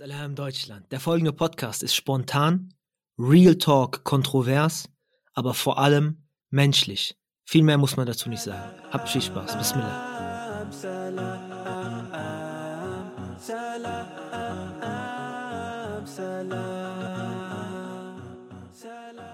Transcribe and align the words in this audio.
Salam 0.00 0.34
Deutschland. 0.34 0.90
Der 0.92 0.98
folgende 0.98 1.30
Podcast 1.30 1.82
ist 1.82 1.94
spontan, 1.94 2.72
Real 3.18 3.56
Talk 3.56 4.02
kontrovers, 4.02 4.88
aber 5.34 5.52
vor 5.52 5.76
allem 5.76 6.24
menschlich. 6.48 7.18
Viel 7.44 7.62
mehr 7.62 7.76
muss 7.76 7.98
man 7.98 8.06
dazu 8.06 8.30
nicht 8.30 8.40
sagen. 8.40 8.80
Habt 8.90 9.10
viel 9.10 9.20
Spaß. 9.20 9.58
Bismillah. 9.58 10.70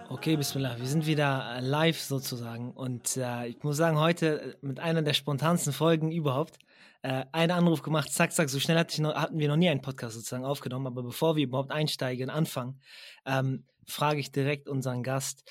Okay, 0.09 0.37
Bismillah. 0.37 0.81
Wir 0.81 0.89
sind 0.89 1.07
wieder 1.07 1.61
live 1.61 2.01
sozusagen. 2.01 2.73
Und 2.73 3.17
äh, 3.17 3.47
ich 3.47 3.63
muss 3.63 3.77
sagen, 3.77 4.01
heute 4.01 4.57
mit 4.63 4.81
einer 4.81 5.03
der 5.03 5.15
spontansten 5.15 5.73
Folgen 5.73 6.11
überhaupt. 6.11 6.59
Äh, 7.03 7.25
einen 7.33 7.53
Anruf 7.53 7.83
gemacht, 7.83 8.13
zack, 8.13 8.33
zack. 8.33 8.49
So 8.49 8.59
schnell 8.59 8.79
hatte 8.79 9.01
noch, 9.03 9.15
hatten 9.15 9.39
wir 9.39 9.49
noch 9.49 9.57
nie 9.57 9.69
einen 9.69 9.83
Podcast 9.83 10.15
sozusagen 10.15 10.45
aufgenommen. 10.45 10.87
Aber 10.87 11.03
bevor 11.03 11.37
wir 11.37 11.45
überhaupt 11.45 11.71
einsteigen, 11.71 12.31
anfangen, 12.31 12.81
ähm, 13.25 13.65
frage 13.87 14.21
ich 14.21 14.33
direkt 14.33 14.69
unseren 14.69 15.03
Gast, 15.03 15.51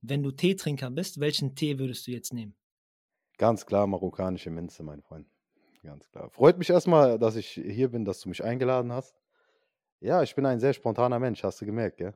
wenn 0.00 0.22
du 0.22 0.30
Teetrinker 0.30 0.90
bist, 0.90 1.20
welchen 1.20 1.54
Tee 1.54 1.78
würdest 1.78 2.06
du 2.06 2.10
jetzt 2.10 2.32
nehmen? 2.32 2.54
Ganz 3.38 3.66
klar, 3.66 3.86
marokkanische 3.86 4.50
Minze, 4.50 4.82
mein 4.82 5.02
Freund. 5.02 5.26
Ganz 5.82 6.08
klar. 6.10 6.30
Freut 6.30 6.58
mich 6.58 6.70
erstmal, 6.70 7.18
dass 7.18 7.36
ich 7.36 7.48
hier 7.48 7.90
bin, 7.90 8.04
dass 8.04 8.20
du 8.20 8.28
mich 8.28 8.42
eingeladen 8.42 8.92
hast. 8.92 9.14
Ja, 10.00 10.22
ich 10.22 10.34
bin 10.34 10.46
ein 10.46 10.60
sehr 10.60 10.72
spontaner 10.72 11.18
Mensch, 11.18 11.42
hast 11.42 11.60
du 11.60 11.66
gemerkt, 11.66 11.98
gell? 11.98 12.14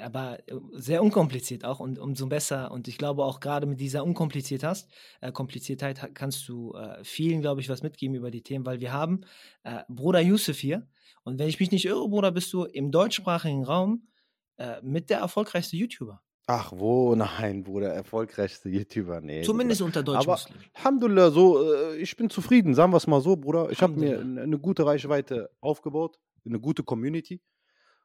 Aber 0.00 0.38
äh, 0.48 0.54
sehr 0.72 1.02
unkompliziert 1.02 1.64
auch 1.64 1.80
und 1.80 1.98
umso 1.98 2.26
besser. 2.26 2.70
Und 2.70 2.88
ich 2.88 2.98
glaube 2.98 3.24
auch 3.24 3.40
gerade 3.40 3.66
mit 3.66 3.80
dieser 3.80 4.04
Unkompliziertheit 4.04 4.86
äh, 5.20 5.32
Kompliziertheit 5.32 6.14
kannst 6.14 6.48
du 6.48 6.74
äh, 6.74 7.02
vielen, 7.02 7.40
glaube 7.40 7.60
ich, 7.60 7.68
was 7.68 7.82
mitgeben 7.82 8.16
über 8.16 8.30
die 8.30 8.42
Themen, 8.42 8.66
weil 8.66 8.80
wir 8.80 8.92
haben 8.92 9.22
äh, 9.62 9.82
Bruder 9.88 10.20
Yusuf 10.20 10.58
hier. 10.58 10.86
Und 11.24 11.38
wenn 11.38 11.48
ich 11.48 11.60
mich 11.60 11.70
nicht 11.70 11.86
irre, 11.86 12.08
Bruder, 12.08 12.30
bist 12.32 12.52
du 12.52 12.64
im 12.64 12.90
deutschsprachigen 12.90 13.64
Raum 13.64 14.08
äh, 14.56 14.80
mit 14.82 15.10
der 15.10 15.18
erfolgreichste 15.18 15.76
YouTuber. 15.76 16.20
Ach, 16.46 16.72
wo? 16.74 17.14
Nein, 17.16 17.64
Bruder, 17.64 17.92
erfolgreichste 17.92 18.68
YouTuber, 18.68 19.20
nee. 19.20 19.42
Zumindest 19.42 19.80
Bruder. 19.80 20.00
unter 20.00 20.02
Deutschen. 20.02 20.30
Aber 20.30 20.40
Alhamdulillah, 20.74 21.30
so, 21.30 21.72
äh, 21.72 21.96
ich 21.96 22.16
bin 22.16 22.28
zufrieden, 22.30 22.74
sagen 22.74 22.92
wir 22.92 22.98
es 22.98 23.06
mal 23.06 23.20
so, 23.20 23.36
Bruder. 23.36 23.70
Ich 23.70 23.82
habe 23.82 23.94
mir 23.94 24.20
eine, 24.20 24.58
gute 24.58 24.84
Reichweite 24.84 25.50
aufgebaut, 25.60 26.18
eine 26.44 26.60
gute 26.60 26.82
Community. 26.82 27.40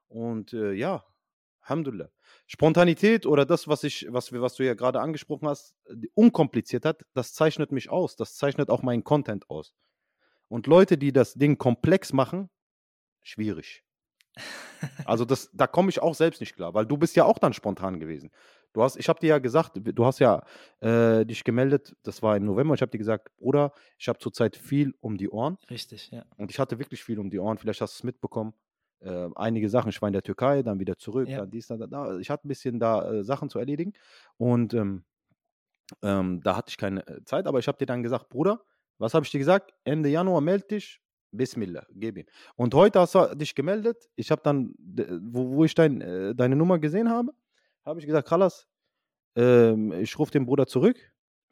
Und 0.07 0.53
ja, 0.53 1.03
Alhamdulillah. 1.69 2.09
Spontanität 2.47 3.25
oder 3.27 3.45
das, 3.45 3.67
was 3.67 3.83
ich, 3.83 4.07
was, 4.09 4.31
wir, 4.31 4.41
was 4.41 4.55
du 4.55 4.65
ja 4.65 4.73
gerade 4.73 4.99
angesprochen 4.99 5.47
hast, 5.47 5.75
die 5.91 6.09
Unkompliziertheit, 6.15 7.05
das 7.13 7.33
zeichnet 7.33 7.71
mich 7.71 7.89
aus. 7.89 8.15
Das 8.15 8.35
zeichnet 8.35 8.69
auch 8.69 8.81
meinen 8.81 9.03
Content 9.03 9.49
aus. 9.49 9.75
Und 10.47 10.65
Leute, 10.65 10.97
die 10.97 11.13
das 11.13 11.35
Ding 11.35 11.57
komplex 11.57 12.11
machen, 12.11 12.49
schwierig. 13.21 13.83
Also 15.05 15.25
das, 15.25 15.49
da 15.53 15.67
komme 15.67 15.89
ich 15.89 16.01
auch 16.01 16.15
selbst 16.15 16.39
nicht 16.39 16.55
klar, 16.55 16.73
weil 16.73 16.85
du 16.85 16.97
bist 16.97 17.15
ja 17.15 17.25
auch 17.25 17.37
dann 17.37 17.53
spontan 17.53 17.99
gewesen. 17.99 18.31
Du 18.73 18.81
hast, 18.81 18.95
ich 18.95 19.09
habe 19.09 19.19
dir 19.19 19.27
ja 19.27 19.39
gesagt, 19.39 19.73
du 19.75 20.05
hast 20.05 20.19
ja 20.19 20.43
äh, 20.79 21.25
dich 21.25 21.43
gemeldet, 21.43 21.95
das 22.03 22.21
war 22.21 22.37
im 22.37 22.45
November, 22.45 22.75
ich 22.75 22.81
habe 22.81 22.91
dir 22.91 22.97
gesagt, 22.97 23.35
Bruder, 23.37 23.73
ich 23.97 24.07
habe 24.07 24.19
zurzeit 24.19 24.55
viel 24.55 24.93
um 25.01 25.17
die 25.17 25.29
Ohren. 25.29 25.57
Richtig, 25.69 26.11
ja. 26.11 26.23
Und 26.37 26.51
ich 26.51 26.59
hatte 26.59 26.79
wirklich 26.79 27.03
viel 27.03 27.19
um 27.19 27.29
die 27.29 27.39
Ohren, 27.39 27.57
vielleicht 27.57 27.81
hast 27.81 27.95
du 27.95 27.99
es 27.99 28.03
mitbekommen. 28.03 28.53
Äh, 29.01 29.29
einige 29.35 29.69
Sachen, 29.69 29.89
ich 29.89 30.01
war 30.01 30.07
in 30.09 30.13
der 30.13 30.23
Türkei, 30.23 30.61
dann 30.61 30.79
wieder 30.79 30.97
zurück, 30.97 31.27
Ja. 31.29 31.39
dann 31.39 31.49
dies, 31.51 31.67
dann 31.67 31.89
da. 31.89 32.17
Ich 32.19 32.29
hatte 32.29 32.47
ein 32.47 32.49
bisschen 32.49 32.79
da 32.79 33.11
äh, 33.11 33.23
Sachen 33.23 33.49
zu 33.49 33.59
erledigen 33.59 33.93
und 34.37 34.73
ähm, 34.73 35.03
ähm, 36.01 36.41
da 36.43 36.55
hatte 36.55 36.69
ich 36.69 36.77
keine 36.77 37.05
äh, 37.07 37.23
Zeit, 37.23 37.47
aber 37.47 37.59
ich 37.59 37.67
habe 37.67 37.77
dir 37.77 37.85
dann 37.85 38.03
gesagt, 38.03 38.29
Bruder, 38.29 38.61
was 38.97 39.13
habe 39.13 39.25
ich 39.25 39.31
dir 39.31 39.39
gesagt? 39.39 39.73
Ende 39.83 40.09
Januar 40.09 40.41
melde 40.41 40.67
dich, 40.67 41.01
Bismillah, 41.31 41.85
gib 41.91 42.17
ihm. 42.17 42.25
Und 42.55 42.73
heute 42.73 42.99
hast 42.99 43.15
du 43.15 43.35
dich 43.35 43.55
gemeldet, 43.55 44.09
ich 44.15 44.31
habe 44.31 44.41
dann, 44.43 44.73
wo, 44.77 45.51
wo 45.55 45.63
ich 45.65 45.75
dein, 45.75 46.01
äh, 46.01 46.35
deine 46.35 46.55
Nummer 46.55 46.79
gesehen 46.79 47.09
habe, 47.09 47.31
habe 47.85 47.99
ich 47.99 48.05
gesagt, 48.05 48.27
Khalas, 48.27 48.67
ähm, 49.35 49.91
ich 49.93 50.17
rufe 50.19 50.31
den 50.31 50.45
Bruder 50.45 50.67
zurück, 50.67 50.97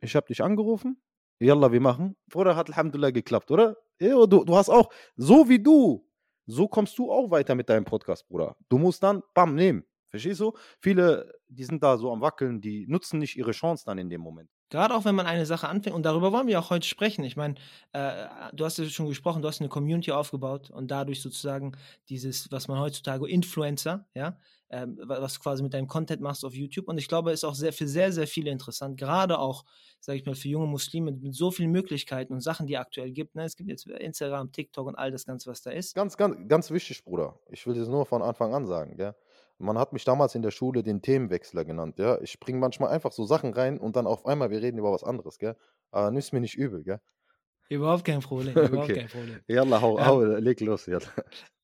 ich 0.02 0.16
habe 0.16 0.28
dich 0.28 0.44
angerufen, 0.44 1.02
Yalla, 1.40 1.72
wir 1.72 1.82
machen. 1.82 2.16
Bruder, 2.30 2.56
hat 2.56 2.70
Alhamdulillah 2.70 3.12
geklappt, 3.12 3.52
oder? 3.52 3.78
Du, 4.00 4.26
du 4.26 4.56
hast 4.56 4.70
auch, 4.70 4.92
so 5.16 5.48
wie 5.50 5.62
du, 5.62 6.07
so 6.48 6.68
kommst 6.68 6.98
du 6.98 7.12
auch 7.12 7.30
weiter 7.30 7.56
mit 7.56 7.70
deinem 7.70 7.86
Podcast, 7.86 8.28
Bruder. 8.28 8.56
Du 8.70 8.78
musst 8.78 9.04
dann, 9.04 9.22
bam, 9.34 9.54
nehmen. 9.54 9.84
Verstehst 10.10 10.40
du? 10.40 10.54
Viele, 10.80 11.34
die 11.48 11.66
sind 11.66 11.84
da 11.84 11.98
so 11.98 12.12
am 12.12 12.22
Wackeln, 12.22 12.62
die 12.62 12.88
nutzen 12.88 13.20
nicht 13.20 13.36
ihre 13.36 13.52
Chance 13.52 13.84
dann 13.86 13.98
in 13.98 14.10
dem 14.10 14.22
Moment. 14.22 14.50
Gerade 14.70 14.96
auch 14.96 15.06
wenn 15.06 15.16
man 15.16 15.26
eine 15.26 15.46
Sache 15.46 15.68
anfängt, 15.68 15.96
und 15.96 16.04
darüber 16.04 16.32
wollen 16.32 16.48
wir 16.48 16.60
auch 16.60 16.70
heute 16.70 16.88
sprechen. 16.88 17.24
Ich 17.24 17.38
meine, 17.38 17.56
äh, 17.94 18.28
du 18.54 18.66
hast 18.66 18.78
ja 18.78 18.86
schon 18.86 19.08
gesprochen, 19.08 19.42
du 19.42 19.48
hast 19.48 19.62
eine 19.62 19.70
Community 19.70 20.12
aufgebaut 20.12 20.70
und 20.70 20.92
dadurch 20.92 21.22
sozusagen 21.22 21.74
dieses, 22.10 22.52
was 22.52 22.68
man 22.68 22.80
heutzutage 22.80 23.30
Influencer, 23.30 24.08
ja, 24.14 24.38
ähm, 24.70 24.98
wa- 25.04 25.22
was 25.22 25.36
du 25.36 25.40
quasi 25.40 25.64
mit 25.64 25.74
deinem 25.74 25.88
Content 25.88 26.22
machst 26.22 26.44
auf 26.46 26.54
YouTube. 26.54 26.88
Und 26.88 26.98
ich 26.98 27.08
glaube, 27.08 27.32
ist 27.32 27.44
auch 27.44 27.56
sehr 27.56 27.74
für 27.74 27.88
sehr, 27.88 28.12
sehr 28.12 28.28
viele 28.28 28.52
interessant. 28.52 28.98
Gerade 28.98 29.40
auch, 29.40 29.64
sage 30.00 30.20
ich 30.20 30.26
mal, 30.26 30.36
für 30.36 30.50
junge 30.50 30.68
Muslime 30.68 31.12
mit 31.12 31.34
so 31.34 31.52
vielen 31.52 31.72
Möglichkeiten 31.72 32.34
und 32.34 32.42
Sachen, 32.42 32.68
die 32.68 32.74
es 32.76 32.80
aktuell 32.80 33.12
gibt. 33.12 33.36
Ne? 33.36 33.44
Es 33.46 33.56
gibt 33.56 33.70
jetzt 33.70 33.88
Instagram, 33.88 34.52
TikTok 34.52 34.88
und 34.88 34.96
all 34.96 35.12
das 35.12 35.26
Ganze, 35.26 35.50
was 35.50 35.62
da 35.62 35.72
ist. 35.72 35.96
Ganz, 35.96 36.18
ganz, 36.18 36.36
ganz 36.48 36.72
wichtig, 36.72 37.04
Bruder. 37.04 37.40
Ich 37.50 37.66
will 37.66 37.76
das 37.76 37.88
nur 37.88 38.06
von 38.06 38.22
Anfang 38.22 38.54
an 38.54 38.66
sagen, 38.66 38.98
gell? 38.98 39.16
Man 39.60 39.80
hat 39.80 39.92
mich 39.92 40.04
damals 40.04 40.36
in 40.36 40.44
der 40.44 40.52
Schule 40.52 40.84
den 40.84 41.02
Themenwechsler 41.02 41.66
genannt, 41.66 41.98
ja. 41.98 42.22
Ich 42.22 42.40
bringe 42.40 42.60
manchmal 42.60 42.90
einfach 42.90 43.12
so 43.12 43.26
Sachen 43.26 43.54
rein 43.54 43.80
und 43.80 43.96
dann 43.96 44.06
auf 44.06 44.28
einmal, 44.28 44.52
wir 44.52 44.62
reden 44.62 44.78
über 44.78 44.92
was 44.92 45.04
anderes, 45.04 45.40
gell? 45.40 45.56
Aber 45.90 46.12
nimm's 46.12 46.32
mir 46.32 46.42
nicht 46.42 46.56
übel, 46.56 46.84
gell? 46.84 47.02
Überhaupt 47.70 48.06
kein 48.06 48.20
Problem. 48.22 48.54
Überhaupt 48.56 48.90
Okay. 48.90 48.94
kein 48.96 49.08
Problem. 49.08 49.40
Yalla, 49.48 49.82
hau, 49.82 49.98
Ja. 49.98 50.06
hau, 50.06 50.22
leg 50.24 50.60
los, 50.62 50.86
yalla. 50.86 51.06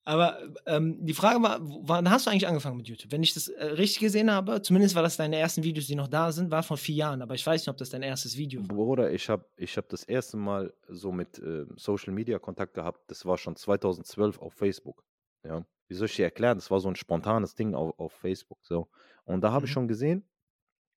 Aber 0.06 0.38
ähm, 0.66 0.98
die 1.06 1.14
Frage 1.14 1.42
war, 1.42 1.60
wann 1.62 2.10
hast 2.10 2.26
du 2.26 2.30
eigentlich 2.30 2.46
angefangen 2.48 2.76
mit 2.76 2.90
YouTube? 2.90 3.10
Wenn 3.14 3.24
ich 3.24 3.34
das 3.34 3.48
äh, 3.48 3.64
richtig 3.64 4.00
gesehen 4.02 4.30
habe, 4.30 4.62
zumindest 4.62 4.96
war 4.96 5.02
das 5.04 5.16
deine 5.16 5.38
ersten 5.38 5.64
Videos, 5.64 5.88
die 5.88 5.96
noch 5.96 6.10
da 6.10 6.34
sind, 6.34 6.52
war 6.52 6.62
vor 6.62 6.76
vier 6.76 6.96
Jahren, 6.96 7.22
aber 7.22 7.36
ich 7.36 7.46
weiß 7.48 7.62
nicht, 7.62 7.70
ob 7.70 7.78
das 7.78 7.90
dein 7.90 8.04
erstes 8.04 8.36
Video 8.36 8.60
war. 8.62 8.68
Bruder, 8.68 9.12
ich 9.14 9.30
habe 9.30 9.46
ich 9.56 9.78
hab 9.78 9.88
das 9.88 10.04
erste 10.04 10.36
Mal 10.36 10.74
so 10.90 11.14
mit 11.14 11.40
äh, 11.40 11.66
Social 11.78 12.12
Media 12.14 12.38
Kontakt 12.38 12.74
gehabt. 12.74 13.00
Das 13.10 13.26
war 13.26 13.38
schon 13.38 13.56
2012 13.56 14.40
auf 14.40 14.54
Facebook. 14.56 15.06
Ja. 15.46 15.66
Wie 15.88 15.94
soll 15.96 16.08
ich 16.08 16.16
dir 16.18 16.26
erklären? 16.26 16.58
Das 16.58 16.70
war 16.70 16.82
so 16.82 16.90
ein 16.90 16.98
spontanes 16.98 17.56
Ding 17.56 17.74
auf, 17.74 17.98
auf 17.98 18.12
Facebook. 18.12 18.60
So. 18.64 18.90
Und 19.24 19.40
da 19.42 19.54
habe 19.54 19.66
ich 19.66 19.72
Mhm. 19.72 19.74
schon 19.74 19.88
gesehen, 19.88 20.26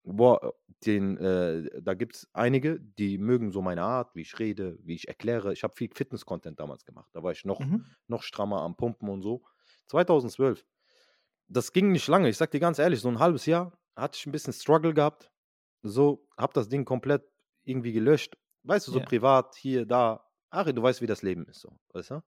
boah, 0.06 0.54
den, 0.86 1.16
äh, 1.18 1.82
da 1.82 1.94
gibt 1.94 2.16
es 2.16 2.28
einige, 2.32 2.80
die 2.80 3.18
mögen 3.18 3.50
so 3.52 3.62
meine 3.62 3.82
Art, 3.82 4.14
wie 4.14 4.22
ich 4.22 4.38
rede, 4.38 4.78
wie 4.82 4.94
ich 4.94 5.08
erkläre. 5.08 5.52
Ich 5.52 5.62
habe 5.64 5.74
viel 5.74 5.90
Fitness-Content 5.94 6.60
damals 6.60 6.84
gemacht. 6.84 7.10
Da 7.12 7.22
war 7.22 7.32
ich 7.32 7.44
noch, 7.44 7.60
Mhm. 7.60 7.84
noch 8.08 8.22
strammer 8.22 8.62
am 8.62 8.76
Pumpen 8.76 9.08
und 9.08 9.22
so. 9.22 9.42
2012. 9.88 10.66
Das 11.48 11.72
ging 11.72 11.92
nicht 11.92 12.08
lange. 12.08 12.28
Ich 12.28 12.36
sag 12.36 12.50
dir 12.50 12.60
ganz 12.60 12.78
ehrlich, 12.78 13.00
so 13.00 13.08
ein 13.08 13.18
halbes 13.18 13.46
Jahr 13.46 13.78
hatte 13.96 14.16
ich 14.18 14.26
ein 14.26 14.32
bisschen 14.32 14.52
Struggle 14.52 14.94
gehabt. 14.94 15.30
So, 15.82 16.28
hab 16.36 16.54
das 16.54 16.68
Ding 16.68 16.84
komplett 16.84 17.24
irgendwie 17.64 17.92
gelöscht. 17.92 18.36
Weißt 18.64 18.88
du, 18.88 18.92
so 18.92 19.00
Ja. 19.00 19.04
privat, 19.04 19.54
hier, 19.56 19.86
da. 19.86 20.24
Ari, 20.50 20.74
du 20.74 20.82
weißt, 20.82 21.02
wie 21.02 21.06
das 21.06 21.22
Leben 21.22 21.46
ist, 21.46 21.60
so, 21.60 21.78
weißt 21.92 22.10
du? 22.12 22.22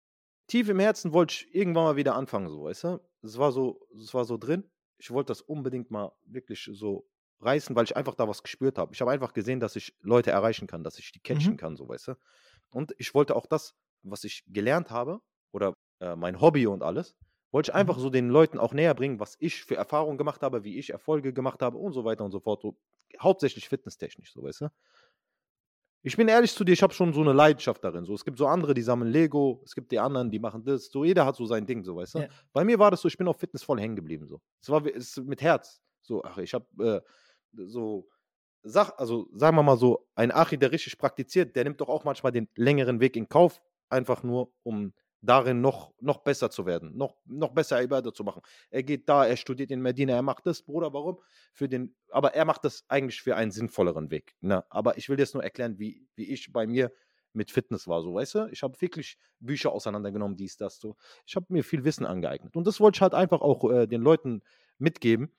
Tief 0.49 0.69
im 0.69 0.79
Herzen 0.81 1.13
wollte 1.13 1.35
ich 1.35 1.55
irgendwann 1.55 1.85
mal 1.85 1.97
wieder 1.97 2.15
anfangen, 2.15 2.49
so, 2.51 2.65
weißt 2.65 2.85
du? 2.85 3.01
Es 3.23 3.39
war 3.39 3.53
so, 3.53 3.87
es 3.95 4.15
war 4.15 4.25
so 4.25 4.37
drin. 4.39 4.71
Ich 4.99 5.11
wollte 5.11 5.29
das 5.29 5.43
unbedingt 5.43 5.91
mal 5.91 6.13
wirklich 6.25 6.69
so 6.73 7.09
reißen, 7.41 7.77
weil 7.77 7.85
ich 7.85 7.97
einfach 7.97 8.15
da 8.15 8.29
was 8.29 8.43
gespürt 8.43 8.79
habe. 8.79 8.93
Ich 8.95 9.01
habe 9.01 9.11
einfach 9.11 9.33
gesehen, 9.33 9.61
dass 9.61 9.77
ich 9.77 9.95
Leute 10.01 10.31
erreichen 10.31 10.67
kann, 10.67 10.85
dass 10.85 10.99
ich 10.99 11.13
die 11.13 11.21
catchen 11.21 11.55
Mhm. 11.55 11.57
kann, 11.57 11.77
so, 11.77 11.89
weißt 11.89 12.09
du? 12.09 12.15
Und 12.71 12.95
ich 12.99 13.15
wollte 13.15 13.37
auch 13.37 13.47
das, 13.47 13.75
was 14.03 14.25
ich 14.25 14.45
gelernt 14.47 14.91
habe, 14.91 15.21
oder 15.53 15.75
äh, 16.01 16.17
mein 16.17 16.41
Hobby 16.41 16.67
und 16.67 16.83
alles, 16.83 17.17
wollte 17.53 17.71
ich 17.71 17.75
Mhm. 17.75 17.81
einfach 17.81 17.99
so 17.99 18.11
den 18.11 18.29
Leuten 18.29 18.59
auch 18.59 18.73
näher 18.75 18.95
bringen, 18.95 19.21
was 19.21 19.37
ich 19.39 19.65
für 19.65 19.77
Erfahrungen 19.77 20.19
gemacht 20.19 20.43
habe, 20.43 20.65
wie 20.65 20.79
ich 20.79 20.91
Erfolge 20.91 21.33
gemacht 21.33 21.63
habe 21.63 21.79
und 21.79 21.93
so 21.93 22.05
weiter 22.05 22.25
und 22.25 22.33
so 22.33 22.41
fort. 22.41 22.63
So, 22.63 22.77
hauptsächlich 23.21 23.69
fitnesstechnisch, 23.69 24.33
so 24.33 24.43
weißt 24.43 24.63
du. 24.63 24.69
Ich 26.03 26.17
bin 26.17 26.29
ehrlich 26.29 26.55
zu 26.55 26.63
dir, 26.63 26.73
ich 26.73 26.83
habe 26.83 26.95
schon 26.95 27.13
so 27.13 27.21
eine 27.21 27.33
Leidenschaft 27.33 27.83
darin. 27.83 28.05
So, 28.05 28.15
es 28.15 28.25
gibt 28.25 28.39
so 28.39 28.47
andere, 28.47 28.75
die 28.75 28.83
sammeln 28.83 29.11
Lego, 29.11 29.61
es 29.65 29.75
gibt 29.75 29.91
die 29.91 29.99
anderen, 29.99 30.31
die 30.31 30.39
machen 30.39 30.63
das. 30.65 30.87
So, 30.87 31.05
jeder 31.05 31.27
hat 31.27 31.35
so 31.35 31.47
sein 31.47 31.67
Ding, 31.67 31.83
so 31.83 31.97
weißt 31.97 32.15
du. 32.15 32.19
Ja. 32.21 32.29
Bei 32.53 32.65
mir 32.65 32.79
war 32.79 32.93
das 32.93 33.01
so, 33.01 33.09
ich 33.09 33.19
bin 33.19 33.27
auf 33.27 33.39
Fitness 33.39 33.65
voll 33.65 33.81
hängen 33.81 33.97
geblieben. 33.97 34.29
So. 34.29 34.41
Es 34.61 34.69
war 34.71 34.87
es, 34.87 35.17
mit 35.17 35.43
Herz. 35.43 35.83
So, 36.03 36.23
ach, 36.23 36.39
ich 36.39 36.55
habe 36.55 36.67
äh, 36.79 37.01
so 37.57 38.09
Sach, 38.69 38.99
also 38.99 39.29
sagen 39.33 39.57
wir 39.57 39.63
mal 39.63 39.77
so, 39.77 40.09
ein 40.17 40.33
Achi, 40.33 40.59
der 40.59 40.73
richtig 40.73 40.99
praktiziert, 40.99 41.55
der 41.55 41.63
nimmt 41.63 41.81
doch 41.81 41.89
auch 41.89 42.03
manchmal 42.03 42.33
den 42.33 42.49
längeren 42.57 42.99
Weg 42.99 43.15
in 43.15 43.29
Kauf, 43.29 43.63
einfach 43.91 44.25
nur, 44.25 44.53
um 44.65 44.93
darin 45.21 45.61
noch, 45.61 45.95
noch 46.01 46.19
besser 46.19 46.51
zu 46.51 46.67
werden, 46.67 46.97
noch, 46.97 47.17
noch 47.27 47.51
besser 47.51 47.81
Ibadah 47.81 48.13
zu 48.13 48.25
machen. 48.25 48.43
Er 48.71 48.83
geht 48.83 49.09
da, 49.09 49.25
er 49.25 49.37
studiert 49.37 49.71
in 49.71 49.81
Medina, 49.81 50.15
er 50.15 50.23
macht 50.23 50.47
das, 50.47 50.63
Bruder, 50.63 50.93
warum? 50.93 51.21
Für 51.53 51.69
den, 51.69 51.95
aber 52.11 52.35
er 52.35 52.45
macht 52.45 52.65
das 52.65 52.85
eigentlich 52.89 53.23
für 53.23 53.37
einen 53.37 53.53
sinnvolleren 53.53 54.11
Weg. 54.11 54.35
Ne? 54.41 54.65
Aber 54.69 54.99
ich 54.99 55.09
will 55.09 55.19
jetzt 55.19 55.35
nur 55.35 55.45
erklären, 55.45 55.79
wie, 55.79 56.05
wie 56.17 56.33
ich 56.33 56.53
bei 56.53 56.67
mir 56.67 56.93
mit 57.33 57.53
Fitness 57.53 57.87
war, 57.87 58.03
so, 58.03 58.15
weißt 58.15 58.35
du? 58.35 58.49
Ich 58.51 58.65
habe 58.65 58.81
wirklich 58.81 59.17
Bücher 59.39 59.71
auseinandergenommen, 59.71 60.37
dies, 60.37 60.57
das, 60.57 60.81
so. 60.81 60.97
Ich 61.25 61.37
habe 61.37 61.47
mir 61.51 61.63
viel 61.63 61.85
Wissen 61.85 62.05
angeeignet. 62.05 62.57
Und 62.57 62.67
das 62.67 62.81
wollte 62.81 62.97
ich 62.97 63.03
halt 63.03 63.15
einfach 63.15 63.43
auch 63.43 63.71
äh, 63.71 63.87
den 63.87 64.01
Leuten 64.01 64.43
mitgeben. 64.79 65.31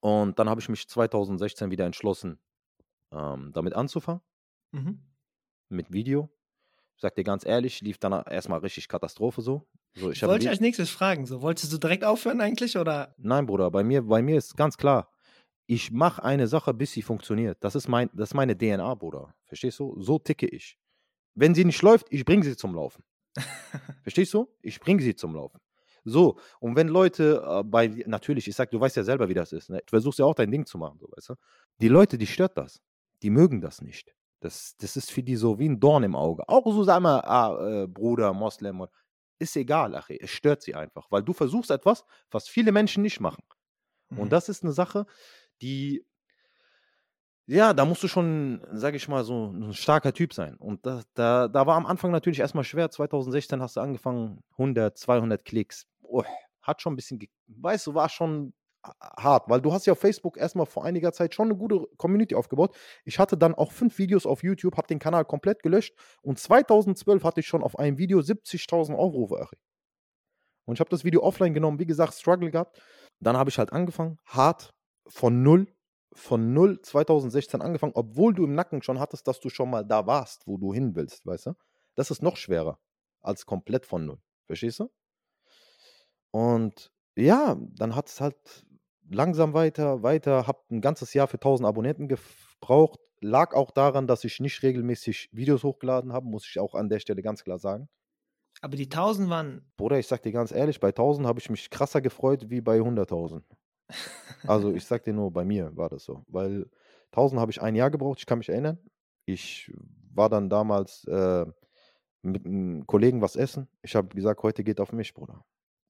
Und 0.00 0.38
dann 0.38 0.48
habe 0.48 0.60
ich 0.60 0.68
mich 0.68 0.88
2016 0.88 1.70
wieder 1.70 1.86
entschlossen, 1.86 2.38
ähm, 3.12 3.50
damit 3.52 3.74
anzufangen, 3.74 4.22
Mhm. 4.72 5.00
mit 5.68 5.92
Video. 5.92 6.30
Ich 6.96 7.02
sag 7.02 7.14
dir 7.16 7.24
ganz 7.24 7.46
ehrlich, 7.46 7.80
lief 7.80 7.98
dann 7.98 8.12
erstmal 8.12 8.60
richtig 8.60 8.88
Katastrophe 8.88 9.42
so. 9.42 9.66
So, 9.94 10.10
ich 10.10 10.18
Ich 10.22 10.28
wollte 10.28 10.44
Li- 10.44 10.50
als 10.50 10.60
nächstes 10.60 10.90
fragen, 10.90 11.26
so 11.26 11.42
wolltest 11.42 11.72
du 11.72 11.78
direkt 11.78 12.04
aufhören 12.04 12.40
eigentlich 12.40 12.76
oder? 12.78 13.14
Nein, 13.18 13.46
Bruder, 13.46 13.70
bei 13.70 13.82
mir, 13.82 14.02
bei 14.02 14.22
mir 14.22 14.36
ist 14.38 14.56
ganz 14.56 14.76
klar, 14.76 15.10
ich 15.66 15.90
mache 15.92 16.22
eine 16.24 16.46
Sache, 16.48 16.74
bis 16.74 16.92
sie 16.92 17.02
funktioniert. 17.02 17.58
Das 17.64 17.74
ist, 17.74 17.88
mein, 17.88 18.10
das 18.14 18.30
ist 18.30 18.34
meine 18.34 18.56
DNA, 18.56 18.94
Bruder. 18.94 19.34
Verstehst 19.46 19.78
du? 19.80 20.00
So 20.00 20.18
ticke 20.18 20.46
ich. 20.46 20.78
Wenn 21.34 21.54
sie 21.54 21.64
nicht 21.64 21.82
läuft, 21.82 22.08
ich 22.10 22.24
bringe 22.24 22.44
sie 22.44 22.56
zum 22.56 22.74
Laufen. 22.74 23.04
Verstehst 24.02 24.34
du? 24.34 24.48
Ich 24.62 24.80
bringe 24.80 25.02
sie 25.02 25.14
zum 25.14 25.34
Laufen. 25.34 25.60
So, 26.04 26.38
und 26.60 26.76
wenn 26.76 26.88
Leute 26.88 27.42
äh, 27.46 27.62
bei, 27.62 27.88
natürlich, 28.06 28.48
ich 28.48 28.54
sag, 28.56 28.70
du 28.70 28.80
weißt 28.80 28.96
ja 28.96 29.04
selber, 29.04 29.28
wie 29.28 29.34
das 29.34 29.52
ist. 29.52 29.70
Ne? 29.70 29.78
Du 29.78 29.90
versuchst 29.90 30.18
ja 30.18 30.24
auch 30.24 30.34
dein 30.34 30.50
Ding 30.50 30.66
zu 30.66 30.78
machen, 30.78 30.98
so, 30.98 31.08
weißt 31.10 31.30
du? 31.30 31.34
Die 31.80 31.88
Leute, 31.88 32.18
die 32.18 32.26
stört 32.26 32.56
das. 32.56 32.80
Die 33.22 33.30
mögen 33.30 33.60
das 33.60 33.82
nicht. 33.82 34.14
Das, 34.40 34.76
das 34.78 34.96
ist 34.96 35.10
für 35.10 35.22
die 35.22 35.36
so 35.36 35.58
wie 35.58 35.68
ein 35.68 35.80
Dorn 35.80 36.02
im 36.02 36.16
Auge. 36.16 36.48
Auch 36.48 36.64
so, 36.64 36.82
sag 36.84 37.00
mal, 37.00 37.20
ah, 37.20 37.82
äh, 37.82 37.86
Bruder, 37.86 38.32
Moslem, 38.32 38.86
ist 39.38 39.56
egal, 39.56 39.94
Achi. 39.94 40.18
Es 40.20 40.30
stört 40.30 40.62
sie 40.62 40.74
einfach, 40.74 41.10
weil 41.10 41.22
du 41.22 41.32
versuchst 41.32 41.70
etwas, 41.70 42.04
was 42.30 42.48
viele 42.48 42.72
Menschen 42.72 43.02
nicht 43.02 43.20
machen. 43.20 43.42
Mhm. 44.08 44.18
Und 44.18 44.32
das 44.32 44.48
ist 44.48 44.62
eine 44.62 44.72
Sache, 44.72 45.06
die, 45.62 46.04
ja, 47.50 47.74
da 47.74 47.84
musst 47.84 48.00
du 48.04 48.06
schon, 48.06 48.60
sag 48.70 48.94
ich 48.94 49.08
mal, 49.08 49.24
so 49.24 49.46
ein 49.46 49.72
starker 49.72 50.12
Typ 50.12 50.32
sein. 50.32 50.54
Und 50.54 50.86
da, 50.86 51.02
da, 51.14 51.48
da 51.48 51.66
war 51.66 51.76
am 51.76 51.84
Anfang 51.84 52.12
natürlich 52.12 52.38
erstmal 52.38 52.62
schwer. 52.62 52.92
2016 52.92 53.60
hast 53.60 53.76
du 53.76 53.80
angefangen, 53.80 54.40
100, 54.52 54.96
200 54.96 55.44
Klicks. 55.44 55.86
Oh, 56.02 56.22
hat 56.62 56.80
schon 56.80 56.92
ein 56.92 56.96
bisschen, 56.96 57.18
weißt 57.48 57.88
du, 57.88 57.94
war 57.94 58.08
schon 58.08 58.52
hart, 58.84 59.48
weil 59.48 59.60
du 59.60 59.72
hast 59.72 59.84
ja 59.86 59.94
auf 59.94 59.98
Facebook 59.98 60.36
erstmal 60.36 60.64
vor 60.64 60.84
einiger 60.84 61.12
Zeit 61.12 61.34
schon 61.34 61.46
eine 61.46 61.56
gute 61.56 61.88
Community 61.96 62.36
aufgebaut. 62.36 62.76
Ich 63.04 63.18
hatte 63.18 63.36
dann 63.36 63.56
auch 63.56 63.72
fünf 63.72 63.98
Videos 63.98 64.26
auf 64.26 64.44
YouTube, 64.44 64.76
habe 64.76 64.86
den 64.86 65.00
Kanal 65.00 65.24
komplett 65.24 65.64
gelöscht 65.64 65.94
und 66.22 66.38
2012 66.38 67.24
hatte 67.24 67.40
ich 67.40 67.48
schon 67.48 67.64
auf 67.64 67.78
einem 67.78 67.98
Video 67.98 68.20
70.000 68.20 68.94
Aufrufe. 68.94 69.40
Ari. 69.40 69.58
Und 70.66 70.74
ich 70.74 70.80
habe 70.80 70.90
das 70.90 71.02
Video 71.02 71.22
offline 71.22 71.52
genommen, 71.52 71.80
wie 71.80 71.86
gesagt, 71.86 72.14
Struggle 72.14 72.52
gehabt. 72.52 72.80
Dann 73.18 73.36
habe 73.36 73.50
ich 73.50 73.58
halt 73.58 73.72
angefangen, 73.72 74.18
hart, 74.24 74.70
von 75.08 75.42
null, 75.42 75.66
von 76.12 76.52
null 76.52 76.80
2016 76.80 77.62
angefangen, 77.62 77.92
obwohl 77.94 78.34
du 78.34 78.44
im 78.44 78.54
Nacken 78.54 78.82
schon 78.82 78.98
hattest, 78.98 79.28
dass 79.28 79.40
du 79.40 79.48
schon 79.48 79.70
mal 79.70 79.84
da 79.84 80.06
warst, 80.06 80.46
wo 80.46 80.56
du 80.58 80.72
hin 80.72 80.94
willst, 80.96 81.26
weißt 81.26 81.46
du? 81.46 81.54
Das 81.94 82.10
ist 82.10 82.22
noch 82.22 82.36
schwerer 82.36 82.78
als 83.22 83.46
komplett 83.46 83.86
von 83.86 84.06
null. 84.06 84.18
Verstehst 84.46 84.80
du? 84.80 84.90
Und 86.30 86.92
ja, 87.16 87.56
dann 87.74 87.94
hat 87.94 88.08
es 88.08 88.20
halt 88.20 88.36
langsam 89.08 89.52
weiter, 89.52 90.02
weiter, 90.02 90.46
hab 90.46 90.70
ein 90.70 90.80
ganzes 90.80 91.14
Jahr 91.14 91.28
für 91.28 91.36
1000 91.36 91.66
Abonnenten 91.66 92.08
gebraucht. 92.08 93.00
Lag 93.20 93.54
auch 93.54 93.70
daran, 93.70 94.06
dass 94.06 94.24
ich 94.24 94.40
nicht 94.40 94.62
regelmäßig 94.62 95.28
Videos 95.32 95.62
hochgeladen 95.62 96.12
habe, 96.12 96.26
muss 96.26 96.46
ich 96.48 96.58
auch 96.58 96.74
an 96.74 96.88
der 96.88 97.00
Stelle 97.00 97.22
ganz 97.22 97.44
klar 97.44 97.58
sagen. 97.58 97.88
Aber 98.62 98.76
die 98.76 98.84
1000 98.84 99.30
waren. 99.30 99.70
Bruder, 99.76 99.98
ich 99.98 100.06
sag 100.06 100.22
dir 100.22 100.32
ganz 100.32 100.52
ehrlich, 100.52 100.80
bei 100.80 100.88
1000 100.88 101.26
habe 101.26 101.40
ich 101.40 101.50
mich 101.50 101.70
krasser 101.70 102.00
gefreut 102.00 102.50
wie 102.50 102.60
bei 102.60 102.80
100.000. 102.80 103.42
Also 104.46 104.72
ich 104.72 104.84
sag 104.84 105.04
dir 105.04 105.12
nur, 105.12 105.30
bei 105.30 105.44
mir 105.44 105.76
war 105.76 105.88
das 105.88 106.04
so. 106.04 106.24
Weil 106.28 106.70
1000 107.12 107.40
habe 107.40 107.50
ich 107.50 107.60
ein 107.60 107.74
Jahr 107.74 107.90
gebraucht, 107.90 108.18
ich 108.18 108.26
kann 108.26 108.38
mich 108.38 108.48
erinnern. 108.48 108.78
Ich 109.26 109.72
war 110.14 110.28
dann 110.28 110.48
damals 110.48 111.04
äh, 111.04 111.46
mit 112.22 112.46
einem 112.46 112.86
Kollegen 112.86 113.20
was 113.20 113.36
essen. 113.36 113.68
Ich 113.82 113.94
habe 113.94 114.08
gesagt, 114.08 114.42
heute 114.42 114.64
geht 114.64 114.80
auf 114.80 114.92
mich, 114.92 115.14
Bruder. 115.14 115.44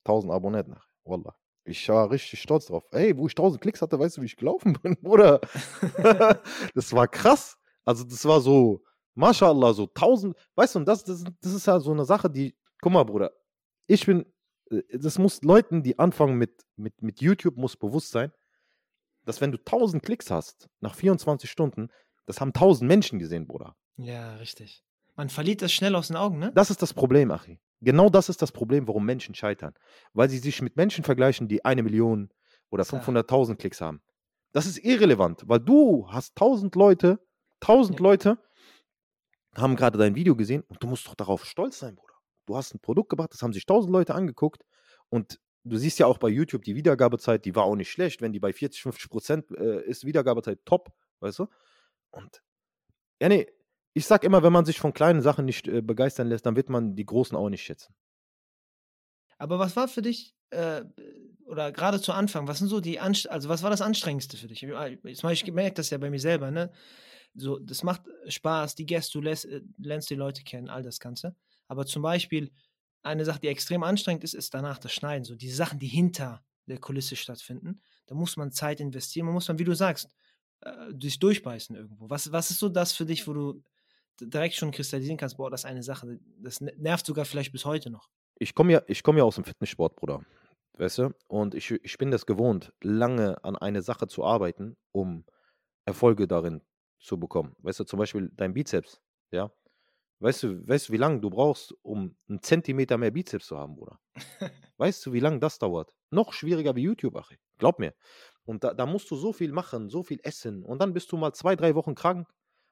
1000 0.05 0.32
Abonnenten. 0.32 0.76
Wallah. 1.05 1.35
Ich 1.64 1.88
war 1.88 2.11
richtig 2.11 2.41
stolz 2.41 2.67
drauf. 2.67 2.85
Ey, 2.91 3.17
wo 3.17 3.26
ich 3.26 3.32
1000 3.32 3.61
Klicks 3.61 3.82
hatte, 3.82 3.99
weißt 3.99 4.17
du, 4.17 4.23
wie 4.23 4.26
ich 4.26 4.37
gelaufen 4.37 4.73
bin, 4.82 4.97
Bruder? 5.00 5.41
das 6.75 6.93
war 6.93 7.06
krass. 7.06 7.56
Also 7.85 8.05
das 8.05 8.25
war 8.25 8.41
so, 8.41 8.82
Mashallah, 9.14 9.73
so 9.73 9.85
1000, 9.85 10.37
weißt 10.55 10.75
du, 10.75 10.79
und 10.81 10.88
das, 10.88 11.05
das, 11.05 11.25
das 11.41 11.52
ist 11.52 11.67
ja 11.67 11.81
so 11.81 11.93
eine 11.93 12.05
Sache, 12.05 12.31
die, 12.31 12.56
guck 12.81 12.93
mal, 12.93 13.05
Bruder, 13.05 13.32
ich 13.87 14.06
bin, 14.06 14.25
das 14.93 15.19
muss 15.19 15.43
Leuten, 15.43 15.82
die 15.82 15.99
anfangen 15.99 16.37
mit, 16.37 16.64
mit, 16.76 17.02
mit 17.02 17.20
YouTube, 17.20 17.56
muss 17.56 17.76
bewusst 17.76 18.11
sein, 18.11 18.32
dass 19.25 19.40
wenn 19.40 19.52
du 19.52 19.58
1000 19.58 20.02
Klicks 20.02 20.31
hast, 20.31 20.69
nach 20.81 20.94
24 20.94 21.50
Stunden, 21.50 21.88
das 22.26 22.40
haben 22.40 22.50
1000 22.50 22.88
Menschen 22.88 23.19
gesehen, 23.19 23.46
Bruder. 23.46 23.76
Ja, 23.96 24.37
richtig. 24.37 24.84
Man 25.17 25.28
verliert 25.28 25.62
das 25.62 25.72
schnell 25.72 25.94
aus 25.94 26.08
den 26.08 26.17
Augen, 26.17 26.38
ne? 26.38 26.52
Das 26.55 26.70
ist 26.70 26.82
das 26.82 26.94
Problem, 26.94 27.31
Achi. 27.31 27.58
Genau 27.82 28.08
das 28.08 28.28
ist 28.28 28.43
das 28.43 28.52
Problem, 28.52 28.87
warum 28.87 29.05
Menschen 29.05 29.34
scheitern. 29.34 29.75
Weil 30.12 30.28
sie 30.31 30.38
sich 30.38 30.62
mit 30.62 30.76
Menschen 30.76 31.02
vergleichen, 31.05 31.49
die 31.49 31.64
eine 31.64 31.82
Million 31.82 32.31
oder 32.70 32.84
Klar. 32.84 33.02
500.000 33.02 33.56
Klicks 33.56 33.81
haben. 33.81 34.02
Das 34.52 34.66
ist 34.66 34.78
irrelevant, 34.78 35.43
weil 35.46 35.61
du 35.61 36.08
hast 36.11 36.32
1000 36.37 36.75
Leute, 36.75 37.20
1000 37.61 37.99
Ja. 37.99 38.02
Leute 38.02 38.38
haben 39.56 39.76
gerade 39.76 39.99
dein 39.99 40.14
Video 40.14 40.37
gesehen 40.37 40.62
und 40.69 40.82
du 40.82 40.87
musst 40.87 41.06
doch 41.06 41.14
darauf 41.14 41.44
stolz 41.44 41.78
sein, 41.78 41.96
Bruder. 41.96 42.10
Du 42.50 42.56
hast 42.56 42.75
ein 42.75 42.81
Produkt 42.81 43.11
gebracht, 43.11 43.32
das 43.32 43.43
haben 43.43 43.52
sich 43.52 43.62
1000 43.62 43.93
Leute 43.93 44.12
angeguckt 44.12 44.64
und 45.08 45.38
du 45.62 45.76
siehst 45.76 46.00
ja 46.00 46.06
auch 46.06 46.19
bei 46.19 46.29
YouTube 46.29 46.64
die 46.64 46.75
Wiedergabezeit, 46.75 47.44
die 47.44 47.55
war 47.55 47.62
auch 47.62 47.76
nicht 47.76 47.93
schlecht. 47.93 48.23
Wenn 48.23 48.32
die 48.32 48.41
bei 48.41 48.52
40, 48.52 48.82
50 48.82 49.08
Prozent 49.08 49.50
äh, 49.52 49.85
ist, 49.85 50.05
Wiedergabezeit 50.05 50.58
top, 50.64 50.93
weißt 51.20 51.38
du? 51.38 51.47
Und 52.11 52.43
ja, 53.23 53.29
nee, 53.29 53.47
ich 53.93 54.05
sag 54.05 54.25
immer, 54.25 54.43
wenn 54.43 54.52
man 54.52 54.64
sich 54.64 54.81
von 54.81 54.93
kleinen 54.93 55.23
Sachen 55.23 55.44
nicht 55.44 55.69
äh, 55.69 55.81
begeistern 55.81 56.26
lässt, 56.26 56.44
dann 56.44 56.56
wird 56.56 56.70
man 56.70 56.97
die 56.97 57.06
großen 57.06 57.37
auch 57.37 57.50
nicht 57.50 57.62
schätzen. 57.62 57.94
Aber 59.38 59.61
was 59.61 59.76
war 59.76 59.87
für 59.87 60.02
dich, 60.02 60.35
äh, 60.50 60.82
oder 61.44 61.70
gerade 61.70 62.00
zu 62.00 62.12
Anfang, 62.12 62.49
was 62.49 62.58
sind 62.58 62.67
so 62.67 62.81
die, 62.81 62.99
Anst 62.99 63.31
also 63.31 63.49
was 63.49 63.62
war 63.62 63.70
das 63.70 63.81
Anstrengendste 63.81 64.37
für 64.37 64.49
dich? 64.49 64.64
Ich, 64.64 65.23
ich 65.25 65.52
merke 65.52 65.75
das 65.75 65.91
ja 65.91 65.99
bei 65.99 66.11
mir 66.11 66.19
selber, 66.19 66.50
ne? 66.50 66.73
So, 67.35 67.61
das 67.61 67.85
macht 67.85 68.02
Spaß, 68.26 68.75
die 68.75 68.87
Gäste, 68.87 69.20
du 69.20 69.29
äh, 69.29 69.62
lernst 69.79 70.11
die 70.11 70.17
Leute 70.17 70.43
kennen, 70.43 70.69
all 70.69 70.82
das 70.82 70.99
Ganze. 70.99 71.37
Aber 71.70 71.87
zum 71.87 72.02
Beispiel, 72.02 72.50
eine 73.02 73.25
Sache, 73.25 73.38
die 73.38 73.49
extrem 73.49 73.84
anstrengend 73.84 74.25
ist, 74.25 74.34
ist 74.34 74.52
danach 74.52 74.78
das 74.78 74.93
Schneiden. 74.93 75.25
So, 75.25 75.37
die 75.37 75.50
Sachen, 75.50 75.78
die 75.78 75.87
hinter 75.87 76.44
der 76.67 76.78
Kulisse 76.78 77.14
stattfinden, 77.14 77.81
da 78.06 78.17
muss 78.17 78.37
man 78.37 78.50
Zeit 78.50 78.81
investieren, 78.81 79.26
man 79.26 79.34
muss 79.34 79.46
man, 79.46 79.61
wie 79.61 79.64
du 79.64 79.75
sagst, 79.75 80.08
äh, 80.62 80.93
sich 81.00 81.20
durchbeißen 81.20 81.76
irgendwo. 81.76 82.11
Was, 82.11 82.32
was 82.32 82.50
ist 82.50 82.58
so 82.58 82.69
das 82.69 82.93
für 82.93 83.06
dich, 83.06 83.26
wo 83.28 83.32
du 83.32 83.62
direkt 84.20 84.56
schon 84.56 84.72
kristallisieren 84.72 85.17
kannst, 85.17 85.37
boah, 85.37 85.49
das 85.49 85.61
ist 85.61 85.64
eine 85.67 85.84
Sache, 85.84 86.19
das 86.38 86.61
ne- 86.61 86.75
nervt 86.76 87.06
sogar 87.06 87.25
vielleicht 87.25 87.52
bis 87.52 87.64
heute 87.64 87.88
noch. 87.88 88.11
Ich 88.40 88.55
komme 88.55 88.73
ja, 88.73 88.82
ich 88.88 89.05
komm 89.05 89.16
ja 89.16 89.23
aus 89.23 89.37
dem 89.37 89.44
Fitnesssport, 89.44 89.94
Bruder. 89.94 90.25
Weißt 90.76 90.99
du? 90.99 91.14
Und 91.28 91.55
ich, 91.55 91.70
ich 91.70 91.99
bin 91.99 92.11
das 92.11 92.26
gewohnt, 92.26 92.73
lange 92.82 93.43
an 93.44 93.56
eine 93.56 93.81
Sache 93.81 94.08
zu 94.08 94.25
arbeiten, 94.25 94.76
um 94.90 95.25
Erfolge 95.84 96.26
darin 96.26 96.62
zu 96.99 97.19
bekommen. 97.19 97.55
Weißt 97.58 97.78
du, 97.78 97.84
zum 97.84 98.00
Beispiel 98.00 98.31
dein 98.34 98.55
Bizeps, 98.55 99.00
ja? 99.31 99.52
Weißt 100.20 100.43
du, 100.43 100.69
weißt 100.69 100.88
du, 100.88 100.93
wie 100.93 100.99
lange 100.99 101.19
du 101.20 101.31
brauchst, 101.31 101.75
um 101.82 102.14
einen 102.28 102.43
Zentimeter 102.43 102.99
mehr 102.99 103.11
Bizeps 103.11 103.47
zu 103.47 103.56
haben, 103.56 103.75
Bruder? 103.75 103.99
Weißt 104.76 105.04
du, 105.04 105.14
wie 105.14 105.21
lange 105.21 105.38
das 105.38 105.59
dauert? 105.59 105.95
Noch 106.11 106.35
schwieriger 106.35 106.76
wie 106.76 106.83
YouTube, 106.83 107.16
Achi. 107.16 107.38
Glaub 107.56 107.78
mir. 107.78 107.95
Und 108.45 108.62
da, 108.62 108.75
da 108.75 108.85
musst 108.85 109.11
du 109.11 109.16
so 109.16 109.33
viel 109.33 109.50
machen, 109.50 109.88
so 109.88 110.02
viel 110.02 110.21
essen. 110.23 110.62
Und 110.62 110.78
dann 110.80 110.92
bist 110.92 111.11
du 111.11 111.16
mal 111.16 111.33
zwei, 111.33 111.56
drei 111.56 111.75
Wochen 111.75 111.95
krank 111.95 112.28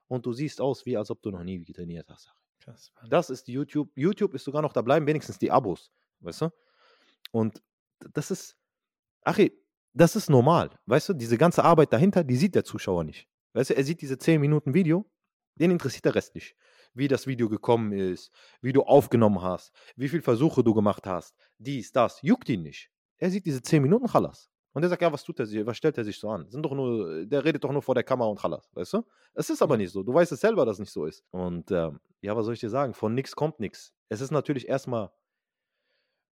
und 0.07 0.27
du 0.27 0.33
siehst 0.33 0.61
aus, 0.61 0.85
wie 0.85 0.95
als 0.95 1.09
ob 1.09 1.23
du 1.23 1.31
noch 1.31 1.43
nie 1.43 1.63
trainiert 1.65 2.07
hast. 2.09 2.31
Krass. 2.59 2.91
Das 3.09 3.31
ist 3.31 3.47
YouTube. 3.47 3.89
YouTube 3.95 4.35
ist 4.35 4.43
sogar 4.43 4.61
noch 4.61 4.73
da 4.73 4.83
bleiben, 4.83 5.07
wenigstens 5.07 5.39
die 5.39 5.49
Abos. 5.49 5.91
Weißt 6.19 6.41
du? 6.41 6.49
Und 7.31 7.63
das 8.13 8.29
ist, 8.29 8.57
Achi, 9.23 9.51
das 9.93 10.15
ist 10.15 10.29
normal. 10.29 10.69
Weißt 10.85 11.09
du, 11.09 11.13
diese 11.13 11.37
ganze 11.37 11.63
Arbeit 11.63 11.93
dahinter, 11.93 12.23
die 12.23 12.35
sieht 12.35 12.53
der 12.53 12.63
Zuschauer 12.63 13.03
nicht. 13.03 13.27
Weißt 13.53 13.71
du, 13.71 13.75
er 13.75 13.83
sieht 13.83 14.01
diese 14.01 14.17
10 14.19 14.39
Minuten 14.39 14.73
Video, 14.73 15.09
den 15.55 15.71
interessiert 15.71 16.05
der 16.05 16.15
Rest 16.15 16.35
nicht. 16.35 16.55
Wie 16.93 17.07
das 17.07 17.27
Video 17.27 17.49
gekommen 17.49 17.91
ist, 17.91 18.31
wie 18.61 18.73
du 18.73 18.83
aufgenommen 18.83 19.41
hast, 19.41 19.71
wie 19.95 20.09
viele 20.09 20.21
Versuche 20.21 20.63
du 20.63 20.73
gemacht 20.73 21.05
hast, 21.05 21.35
dies, 21.57 21.91
das, 21.91 22.21
juckt 22.21 22.49
ihn 22.49 22.63
nicht. 22.63 22.89
Er 23.17 23.29
sieht 23.29 23.45
diese 23.45 23.61
10 23.61 23.81
Minuten, 23.81 24.07
Chalas. 24.07 24.49
Und 24.73 24.83
er 24.83 24.89
sagt, 24.89 25.01
ja, 25.01 25.11
was 25.11 25.23
tut 25.23 25.39
er 25.39 25.45
sich, 25.45 25.65
was 25.65 25.77
stellt 25.77 25.97
er 25.97 26.03
sich 26.03 26.19
so 26.19 26.29
an? 26.29 26.49
Sind 26.49 26.63
doch 26.63 26.73
nur, 26.73 27.25
der 27.25 27.43
redet 27.43 27.63
doch 27.63 27.71
nur 27.71 27.81
vor 27.81 27.95
der 27.95 28.03
Kamera 28.03 28.29
und 28.29 28.39
Chalas, 28.39 28.69
weißt 28.73 28.93
du? 28.93 29.03
Es 29.33 29.49
ist 29.49 29.61
aber 29.61 29.77
nicht 29.77 29.91
so. 29.91 30.03
Du 30.03 30.13
weißt 30.13 30.31
es 30.31 30.39
selber, 30.39 30.65
dass 30.65 30.75
es 30.75 30.79
nicht 30.79 30.91
so 30.91 31.05
ist. 31.05 31.23
Und 31.31 31.71
ähm, 31.71 31.99
ja, 32.21 32.35
was 32.35 32.45
soll 32.45 32.53
ich 32.53 32.59
dir 32.59 32.69
sagen? 32.69 32.93
Von 32.93 33.13
nichts 33.15 33.35
kommt 33.35 33.59
nichts. 33.59 33.93
Es 34.09 34.21
ist 34.21 34.31
natürlich 34.31 34.67
erstmal 34.67 35.11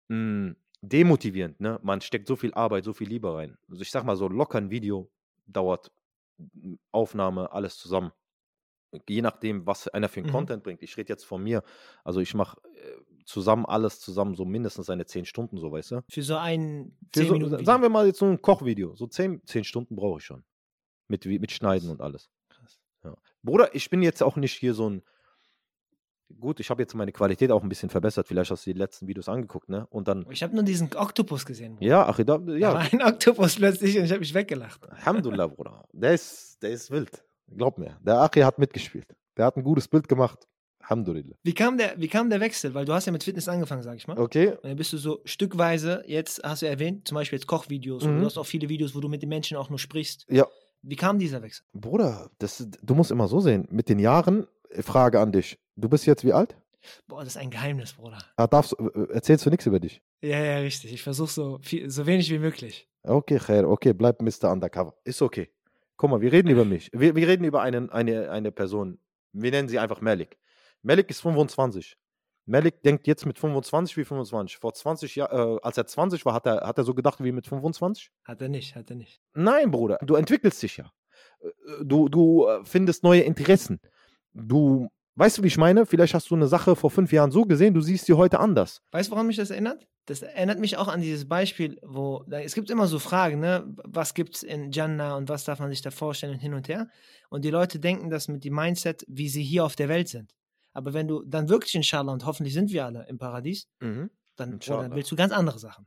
mh, 0.08 0.54
demotivierend, 0.82 1.60
ne? 1.60 1.78
Man 1.82 2.00
steckt 2.00 2.26
so 2.28 2.36
viel 2.36 2.52
Arbeit, 2.54 2.84
so 2.84 2.92
viel 2.92 3.08
Liebe 3.08 3.32
rein. 3.32 3.56
Also 3.70 3.82
ich 3.82 3.90
sag 3.90 4.04
mal, 4.04 4.16
so 4.16 4.28
locker 4.28 4.58
ein 4.58 4.70
Video 4.70 5.10
dauert 5.46 5.90
m, 6.38 6.78
Aufnahme, 6.92 7.52
alles 7.52 7.78
zusammen. 7.78 8.12
Je 9.08 9.22
nachdem, 9.22 9.66
was 9.66 9.88
einer 9.88 10.08
für 10.08 10.20
einen 10.20 10.28
Mhm. 10.28 10.32
Content 10.32 10.62
bringt. 10.62 10.82
Ich 10.82 10.96
rede 10.96 11.08
jetzt 11.12 11.24
von 11.24 11.42
mir. 11.42 11.62
Also 12.04 12.20
ich 12.20 12.34
mache 12.34 12.58
äh, 12.74 13.22
zusammen 13.24 13.64
alles 13.66 14.00
zusammen, 14.00 14.34
so 14.34 14.44
mindestens 14.44 14.90
eine 14.90 15.06
10 15.06 15.24
Stunden, 15.24 15.58
so 15.58 15.72
weißt 15.72 15.90
du? 15.92 16.00
Für 16.10 16.22
so 16.22 16.36
ein 16.36 16.96
Für 17.14 17.26
10 17.26 17.48
so, 17.48 17.64
sagen 17.64 17.82
wir 17.82 17.88
mal 17.88 18.06
jetzt 18.06 18.18
so 18.18 18.26
ein 18.26 18.40
Kochvideo. 18.40 18.94
So 18.96 19.06
10, 19.06 19.42
10 19.46 19.64
Stunden 19.64 19.96
brauche 19.96 20.18
ich 20.18 20.24
schon. 20.24 20.44
Mit, 21.08 21.24
mit 21.26 21.50
Schneiden 21.52 21.90
und 21.90 22.00
alles. 22.00 22.30
Krass. 22.48 22.80
Ja. 23.02 23.14
Bruder, 23.42 23.74
ich 23.74 23.90
bin 23.90 24.02
jetzt 24.02 24.22
auch 24.22 24.36
nicht 24.36 24.54
hier 24.54 24.74
so 24.74 24.88
ein. 24.90 25.02
Gut, 26.40 26.58
ich 26.58 26.70
habe 26.70 26.82
jetzt 26.82 26.94
meine 26.94 27.12
Qualität 27.12 27.50
auch 27.50 27.62
ein 27.62 27.68
bisschen 27.68 27.90
verbessert. 27.90 28.26
Vielleicht 28.26 28.50
hast 28.50 28.66
du 28.66 28.72
die 28.72 28.78
letzten 28.78 29.06
Videos 29.06 29.28
angeguckt, 29.28 29.68
ne? 29.68 29.86
Und 29.90 30.08
dann. 30.08 30.26
Ich 30.30 30.42
habe 30.42 30.54
nur 30.54 30.64
diesen 30.64 30.94
Oktopus 30.96 31.44
gesehen. 31.44 31.76
Bruder. 31.76 31.86
Ja, 31.86 32.06
ach, 32.06 32.16
da, 32.16 32.38
Da 32.38 32.54
ja, 32.56 32.72
war 32.74 32.80
ein 32.80 33.02
Oktopus 33.02 33.56
plötzlich 33.56 33.98
und 33.98 34.04
ich 34.04 34.10
habe 34.10 34.20
mich 34.20 34.32
weggelacht. 34.34 34.88
Alhamdulillah, 34.90 35.46
Bruder. 35.48 35.84
Der 35.92 36.14
ist, 36.14 36.58
der 36.62 36.70
ist 36.70 36.90
wild. 36.90 37.22
Glaub 37.48 37.78
mir. 37.78 37.98
Der 38.02 38.20
Achi 38.20 38.40
hat 38.40 38.58
mitgespielt. 38.58 39.06
Der 39.36 39.46
hat 39.46 39.56
ein 39.56 39.62
gutes 39.64 39.88
Bild 39.88 40.08
gemacht. 40.08 40.46
Alhamdulillah. 40.80 41.34
Wie 41.42 41.54
kam, 41.54 41.78
der, 41.78 41.94
wie 41.98 42.08
kam 42.08 42.28
der 42.28 42.40
Wechsel? 42.40 42.74
Weil 42.74 42.84
du 42.84 42.92
hast 42.92 43.06
ja 43.06 43.12
mit 43.12 43.24
Fitness 43.24 43.48
angefangen, 43.48 43.82
sag 43.82 43.96
ich 43.96 44.06
mal. 44.06 44.18
Okay. 44.18 44.50
Und 44.50 44.64
dann 44.64 44.76
bist 44.76 44.92
du 44.92 44.98
so 44.98 45.20
stückweise, 45.24 46.02
jetzt 46.06 46.42
hast 46.44 46.60
du 46.62 46.66
erwähnt, 46.68 47.08
zum 47.08 47.14
Beispiel 47.14 47.38
jetzt 47.38 47.46
Kochvideos. 47.46 48.02
Und 48.04 48.16
Mhm. 48.16 48.20
du 48.20 48.26
hast 48.26 48.36
auch 48.36 48.44
viele 48.46 48.68
Videos, 48.68 48.94
wo 48.94 49.00
du 49.00 49.08
mit 49.08 49.22
den 49.22 49.30
Menschen 49.30 49.56
auch 49.56 49.70
nur 49.70 49.78
sprichst. 49.78 50.26
Ja. 50.28 50.46
Wie 50.82 50.96
kam 50.96 51.18
dieser 51.18 51.40
Wechsel? 51.42 51.64
Bruder, 51.72 52.30
das, 52.38 52.66
du 52.82 52.94
musst 52.94 53.10
immer 53.10 53.28
so 53.28 53.40
sehen. 53.40 53.66
Mit 53.70 53.88
den 53.88 53.98
Jahren, 53.98 54.46
äh, 54.68 54.82
Frage 54.82 55.20
an 55.20 55.32
dich. 55.32 55.58
Du 55.76 55.88
bist 55.88 56.04
jetzt 56.04 56.22
wie 56.24 56.34
alt? 56.34 56.54
Boah, 57.08 57.20
das 57.20 57.28
ist 57.28 57.36
ein 57.38 57.50
Geheimnis, 57.50 57.94
Bruder. 57.94 58.18
Ah, 58.36 58.46
darfst, 58.46 58.76
äh, 58.78 59.12
erzählst 59.14 59.46
du 59.46 59.50
nichts 59.50 59.64
über 59.64 59.80
dich? 59.80 60.02
Ja, 60.20 60.38
ja, 60.38 60.58
richtig. 60.58 60.92
Ich 60.92 61.02
versuche 61.02 61.30
so, 61.30 61.58
viel, 61.62 61.88
so 61.88 62.04
wenig 62.04 62.30
wie 62.30 62.38
möglich. 62.38 62.86
Okay, 63.02 63.38
Khair, 63.38 63.66
okay, 63.68 63.94
bleib 63.94 64.20
Mr. 64.20 64.50
Undercover. 64.52 64.94
Ist 65.04 65.22
okay. 65.22 65.50
Guck 65.96 66.10
mal, 66.10 66.20
wir 66.20 66.32
reden 66.32 66.48
über 66.48 66.64
mich. 66.64 66.90
Wir, 66.92 67.14
wir 67.14 67.28
reden 67.28 67.44
über 67.44 67.62
einen, 67.62 67.90
eine, 67.90 68.30
eine 68.30 68.50
Person. 68.52 68.98
Wir 69.32 69.50
nennen 69.50 69.68
sie 69.68 69.78
einfach 69.78 70.00
Malik. 70.00 70.38
Malik 70.82 71.08
ist 71.10 71.20
25. 71.20 71.96
Malik 72.46 72.82
denkt 72.82 73.06
jetzt 73.06 73.24
mit 73.24 73.38
25 73.38 73.96
wie 73.96 74.04
25. 74.04 74.58
Vor 74.58 74.74
20 74.74 75.16
Jahren, 75.16 75.56
äh, 75.56 75.60
als 75.62 75.78
er 75.78 75.86
20 75.86 76.24
war, 76.26 76.34
hat 76.34 76.46
er, 76.46 76.66
hat 76.66 76.76
er 76.78 76.84
so 76.84 76.94
gedacht 76.94 77.22
wie 77.22 77.32
mit 77.32 77.46
25? 77.46 78.10
Hat 78.24 78.42
er 78.42 78.48
nicht, 78.48 78.76
hat 78.76 78.90
er 78.90 78.96
nicht. 78.96 79.20
Nein, 79.32 79.70
Bruder, 79.70 79.98
du 80.02 80.16
entwickelst 80.16 80.62
dich 80.62 80.76
ja. 80.78 80.90
Äh, 81.40 81.48
Du, 81.82 82.08
du 82.08 82.46
äh, 82.46 82.64
findest 82.64 83.02
neue 83.04 83.22
Interessen. 83.22 83.80
Du, 84.32 84.88
weißt 85.16 85.38
du, 85.38 85.42
wie 85.42 85.48
ich 85.48 85.56
meine? 85.56 85.86
Vielleicht 85.86 86.14
hast 86.14 86.30
du 86.30 86.34
eine 86.34 86.46
Sache 86.48 86.76
vor 86.76 86.90
fünf 86.90 87.12
Jahren 87.12 87.30
so 87.30 87.42
gesehen, 87.42 87.74
du 87.74 87.80
siehst 87.80 88.06
sie 88.06 88.14
heute 88.14 88.40
anders. 88.40 88.82
Weißt 88.92 89.08
du, 89.08 89.12
woran 89.12 89.26
mich 89.26 89.36
das 89.36 89.50
erinnert? 89.50 89.86
Das 90.06 90.20
erinnert 90.22 90.58
mich 90.58 90.76
auch 90.76 90.88
an 90.88 91.00
dieses 91.00 91.26
Beispiel, 91.26 91.78
wo 91.82 92.24
es 92.30 92.54
gibt 92.54 92.68
immer 92.70 92.86
so 92.86 92.98
Fragen, 92.98 93.40
ne? 93.40 93.64
Was 93.84 94.12
gibt's 94.12 94.42
in 94.42 94.70
Jannah 94.70 95.16
und 95.16 95.28
was 95.30 95.44
darf 95.44 95.60
man 95.60 95.70
sich 95.70 95.80
da 95.80 95.90
vorstellen 95.90 96.34
und 96.34 96.40
hin 96.40 96.52
und 96.54 96.68
her? 96.68 96.88
Und 97.30 97.44
die 97.44 97.50
Leute 97.50 97.78
denken 97.80 98.10
das 98.10 98.28
mit 98.28 98.44
dem 98.44 98.54
Mindset, 98.54 99.04
wie 99.08 99.28
sie 99.30 99.42
hier 99.42 99.64
auf 99.64 99.76
der 99.76 99.88
Welt 99.88 100.08
sind. 100.08 100.34
Aber 100.72 100.92
wenn 100.92 101.08
du 101.08 101.22
dann 101.24 101.48
wirklich 101.48 101.74
inshallah 101.74 102.12
und 102.12 102.26
hoffentlich 102.26 102.52
sind 102.52 102.70
wir 102.70 102.84
alle 102.84 103.06
im 103.08 103.16
Paradies, 103.16 103.66
dann, 103.80 104.10
Bruder, 104.36 104.52
Inshallah. 104.52 104.82
dann 104.82 104.94
willst 104.96 105.10
du 105.10 105.16
ganz 105.16 105.32
andere 105.32 105.58
Sachen. 105.58 105.86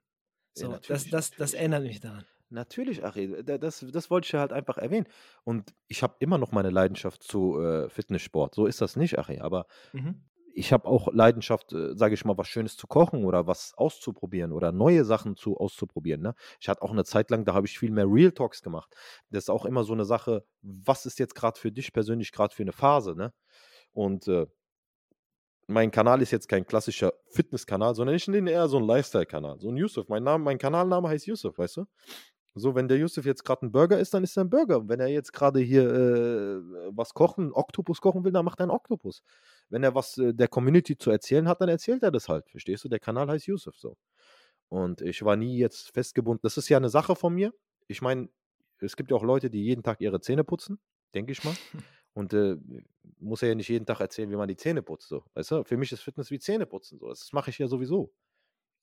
Ja, 0.58 0.66
So, 0.66 0.72
das, 0.72 0.72
natürlich, 0.82 1.12
das, 1.12 1.30
das 1.30 1.38
natürlich. 1.40 1.60
erinnert 1.60 1.84
mich 1.84 2.00
daran. 2.00 2.26
Natürlich, 2.50 3.02
da- 3.02 3.58
das, 3.58 3.86
das 3.92 4.10
wollte 4.10 4.26
ich 4.26 4.32
ja 4.32 4.40
halt 4.40 4.54
einfach 4.54 4.78
erwähnen. 4.78 5.08
Und 5.44 5.74
ich 5.88 6.02
habe 6.02 6.16
immer 6.20 6.38
noch 6.38 6.54
meine 6.54 6.70
Leidenschaft 6.70 7.22
zu 7.24 7.60
äh, 7.62 7.90
Fitnesssport. 7.90 8.56
So 8.56 8.66
ist 8.68 8.80
das 8.80 8.96
nicht, 8.96 9.20
Ari. 9.20 9.40
Aber 9.40 9.66
Mhm. 9.94 10.22
ich 10.54 10.74
habe 10.74 10.88
auch 10.88 11.14
Leidenschaft, 11.14 11.74
äh, 11.74 11.96
sage 11.98 12.14
ich 12.16 12.26
mal, 12.26 12.38
was 12.38 12.48
Schönes 12.48 12.78
zu 12.78 12.88
kochen 12.88 13.26
oder 13.26 13.48
was 13.48 13.74
auszuprobieren 13.76 14.54
oder 14.54 14.72
neue 14.72 15.06
Sachen 15.06 15.36
zu 15.36 15.58
auszuprobieren. 15.58 16.22
Ne? 16.22 16.36
Ich 16.62 16.70
hatte 16.70 16.82
auch 16.84 16.92
eine 16.92 17.06
Zeit 17.06 17.30
lang, 17.32 17.46
da 17.46 17.54
habe 17.54 17.68
ich 17.68 17.78
viel 17.80 17.92
mehr 17.92 18.08
Real 18.08 18.32
Talks 18.32 18.62
gemacht. 18.62 18.96
Das 19.30 19.46
ist 19.46 19.50
auch 19.50 19.66
immer 19.66 19.84
so 19.84 19.94
eine 19.94 20.06
Sache, 20.06 20.46
was 20.62 21.06
ist 21.06 21.20
jetzt 21.20 21.36
gerade 21.36 21.60
für 21.60 21.72
dich 21.72 21.94
persönlich 21.94 22.32
gerade 22.32 22.56
für 22.56 22.64
eine 22.64 22.74
Phase, 22.74 23.16
ne? 23.16 23.34
Und 23.94 24.28
äh, 24.28 24.48
mein 25.68 25.92
Kanal 25.92 26.22
ist 26.22 26.32
jetzt 26.32 26.48
kein 26.48 26.66
klassischer 26.66 27.14
Fitnesskanal, 27.32 27.94
sondern 27.94 28.16
ich 28.16 28.28
nenne 28.28 28.52
eher 28.52 28.68
so 28.70 28.78
ein 28.78 28.86
Lifestyle-Kanal. 28.86 29.60
So 29.60 29.70
ein 29.70 29.78
Yusuf. 29.78 30.08
Mein, 30.08 30.24
Name, 30.24 30.44
mein 30.44 30.58
Kanalname 30.58 31.10
heißt 31.10 31.28
Yusuf, 31.28 31.58
weißt 31.58 31.78
du? 31.78 31.86
So, 32.60 32.76
wenn 32.76 32.88
der 32.88 32.98
Yusuf 32.98 33.26
jetzt 33.26 33.44
gerade 33.44 33.66
ein 33.66 33.72
Burger 33.72 34.00
isst, 34.00 34.14
dann 34.14 34.24
ist 34.24 34.38
er 34.38 34.44
ein 34.44 34.50
Burger. 34.50 34.88
Wenn 34.88 35.00
er 35.00 35.08
jetzt 35.08 35.34
gerade 35.34 35.60
hier 35.60 35.84
äh, 35.84 36.62
was 36.92 37.14
kochen, 37.14 37.52
Oktopus 37.52 38.02
kochen 38.02 38.24
will, 38.24 38.32
dann 38.32 38.46
macht 38.46 38.60
er 38.60 38.64
einen 38.64 38.72
Oktopus. 38.72 39.22
Wenn 39.70 39.84
er 39.84 39.96
was 39.96 40.18
äh, 40.18 40.34
der 40.34 40.48
Community 40.48 40.98
zu 40.98 41.12
erzählen 41.12 41.48
hat, 41.48 41.62
dann 41.62 41.70
erzählt 41.70 42.04
er 42.04 42.12
das 42.12 42.30
halt. 42.30 42.50
Verstehst 42.50 42.84
du? 42.84 42.90
Der 42.90 43.00
Kanal 43.00 43.28
heißt 43.28 43.48
Yusuf 43.48 43.76
so. 43.78 43.98
Und 44.70 45.02
ich 45.02 45.24
war 45.24 45.36
nie 45.36 45.58
jetzt 45.58 45.94
festgebunden. 45.94 46.42
Das 46.44 46.58
ist 46.58 46.70
ja 46.70 46.78
eine 46.78 46.90
Sache 46.90 47.16
von 47.16 47.34
mir. 47.34 47.54
Ich 47.88 48.02
meine, 48.02 48.30
es 48.80 48.96
gibt 48.96 49.12
ja 49.12 49.18
auch 49.18 49.24
Leute, 49.24 49.50
die 49.50 49.64
jeden 49.64 49.84
Tag 49.84 50.02
ihre 50.02 50.20
Zähne 50.20 50.44
putzen, 50.44 50.80
denke 51.14 51.32
ich 51.32 51.44
mal. 51.44 51.56
Und 52.14 52.34
äh, 52.34 52.58
muss 53.20 53.44
er 53.44 53.50
ja 53.50 53.56
nicht 53.56 53.70
jeden 53.70 53.86
Tag 53.86 54.00
erzählen, 54.00 54.30
wie 54.32 54.36
man 54.36 54.48
die 54.48 54.56
Zähne 54.56 54.82
putzt. 54.82 55.08
So. 55.08 55.24
Weißt 55.36 55.52
du? 55.52 55.64
Für 55.64 55.78
mich 55.78 55.92
ist 55.92 56.02
Fitness 56.02 56.32
wie 56.32 56.40
Zähne 56.40 56.66
putzen. 56.66 56.98
So. 56.98 57.10
Das 57.10 57.32
mache 57.32 57.52
ich 57.52 57.60
ja 57.60 57.68
sowieso. 57.68 58.12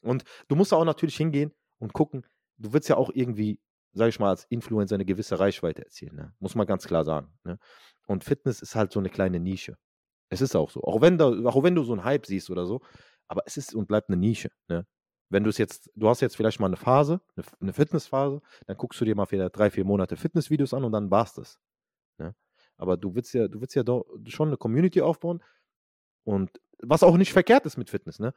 Und 0.02 0.22
du 0.48 0.54
musst 0.54 0.72
auch 0.72 0.84
natürlich 0.84 1.16
hingehen 1.16 1.52
und 1.78 1.92
gucken, 1.92 2.24
du 2.58 2.72
willst 2.72 2.88
ja 2.88 2.96
auch 2.96 3.10
irgendwie, 3.12 3.60
sag 3.92 4.08
ich 4.08 4.18
mal, 4.18 4.30
als 4.30 4.44
Influencer 4.44 4.94
eine 4.94 5.04
gewisse 5.04 5.38
Reichweite 5.38 5.84
erzielen. 5.84 6.16
Ne? 6.16 6.32
Muss 6.38 6.54
man 6.54 6.66
ganz 6.66 6.86
klar 6.86 7.04
sagen. 7.04 7.32
Ne? 7.44 7.58
Und 8.06 8.24
Fitness 8.24 8.62
ist 8.62 8.74
halt 8.74 8.92
so 8.92 9.00
eine 9.00 9.10
kleine 9.10 9.40
Nische. 9.40 9.76
Es 10.28 10.40
ist 10.40 10.56
auch 10.56 10.70
so. 10.70 10.82
Auch 10.82 11.00
wenn, 11.00 11.18
da, 11.18 11.28
auch 11.46 11.62
wenn 11.62 11.74
du 11.74 11.84
so 11.84 11.92
einen 11.92 12.04
Hype 12.04 12.26
siehst 12.26 12.50
oder 12.50 12.66
so, 12.66 12.80
aber 13.28 13.42
es 13.46 13.56
ist 13.56 13.74
und 13.74 13.86
bleibt 13.86 14.08
eine 14.08 14.16
Nische. 14.16 14.50
Ne? 14.68 14.86
Wenn 15.30 15.44
du 15.44 15.50
es 15.50 15.58
jetzt, 15.58 15.90
du 15.94 16.08
hast 16.08 16.20
jetzt 16.20 16.36
vielleicht 16.36 16.60
mal 16.60 16.66
eine 16.66 16.76
Phase, 16.76 17.20
eine, 17.36 17.46
eine 17.60 17.72
Fitnessphase, 17.72 18.40
dann 18.66 18.76
guckst 18.76 19.00
du 19.00 19.04
dir 19.04 19.14
mal 19.14 19.26
vielleicht 19.26 19.56
drei, 19.56 19.70
vier 19.70 19.84
Monate 19.84 20.16
Fitnessvideos 20.16 20.74
an 20.74 20.84
und 20.84 20.92
dann 20.92 21.10
war's 21.10 21.34
das. 21.34 21.58
Ne? 22.18 22.34
Aber 22.76 22.96
du 22.96 23.14
willst 23.14 23.34
ja, 23.34 23.48
du 23.48 23.60
willst 23.60 23.74
ja 23.74 23.84
schon 24.28 24.48
eine 24.48 24.56
Community 24.56 25.00
aufbauen 25.00 25.42
und 26.24 26.50
was 26.78 27.02
auch 27.02 27.16
nicht 27.16 27.32
verkehrt 27.32 27.66
ist 27.66 27.76
mit 27.76 27.90
Fitness, 27.90 28.18
ne? 28.18 28.34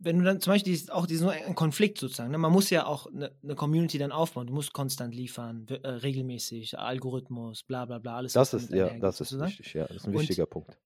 Wenn 0.00 0.18
du 0.18 0.24
dann 0.24 0.40
zum 0.40 0.52
Beispiel 0.52 0.78
auch 0.90 1.06
diesen 1.06 1.28
ein 1.28 1.54
Konflikt 1.56 1.98
sozusagen, 1.98 2.30
ne? 2.30 2.38
man 2.38 2.52
muss 2.52 2.70
ja 2.70 2.86
auch 2.86 3.06
eine, 3.06 3.32
eine 3.42 3.54
Community 3.56 3.98
dann 3.98 4.12
aufbauen. 4.12 4.46
Du 4.46 4.52
musst 4.54 4.72
konstant 4.72 5.12
liefern, 5.14 5.66
äh, 5.68 5.88
regelmäßig, 5.88 6.78
Algorithmus, 6.78 7.64
bla 7.64 7.84
bla 7.84 7.98
bla, 7.98 8.16
alles. 8.16 8.32
Das 8.34 8.54
ist, 8.54 8.70
ja, 8.70 8.88
das 8.98 9.20
ist 9.20 9.30
sozusagen. 9.30 9.50
wichtig, 9.50 9.74
ja. 9.74 9.86
Das 9.86 9.96
ist 9.96 10.06
ein 10.06 10.14
Und- 10.14 10.20
wichtiger 10.20 10.46
Punkt. 10.46 10.78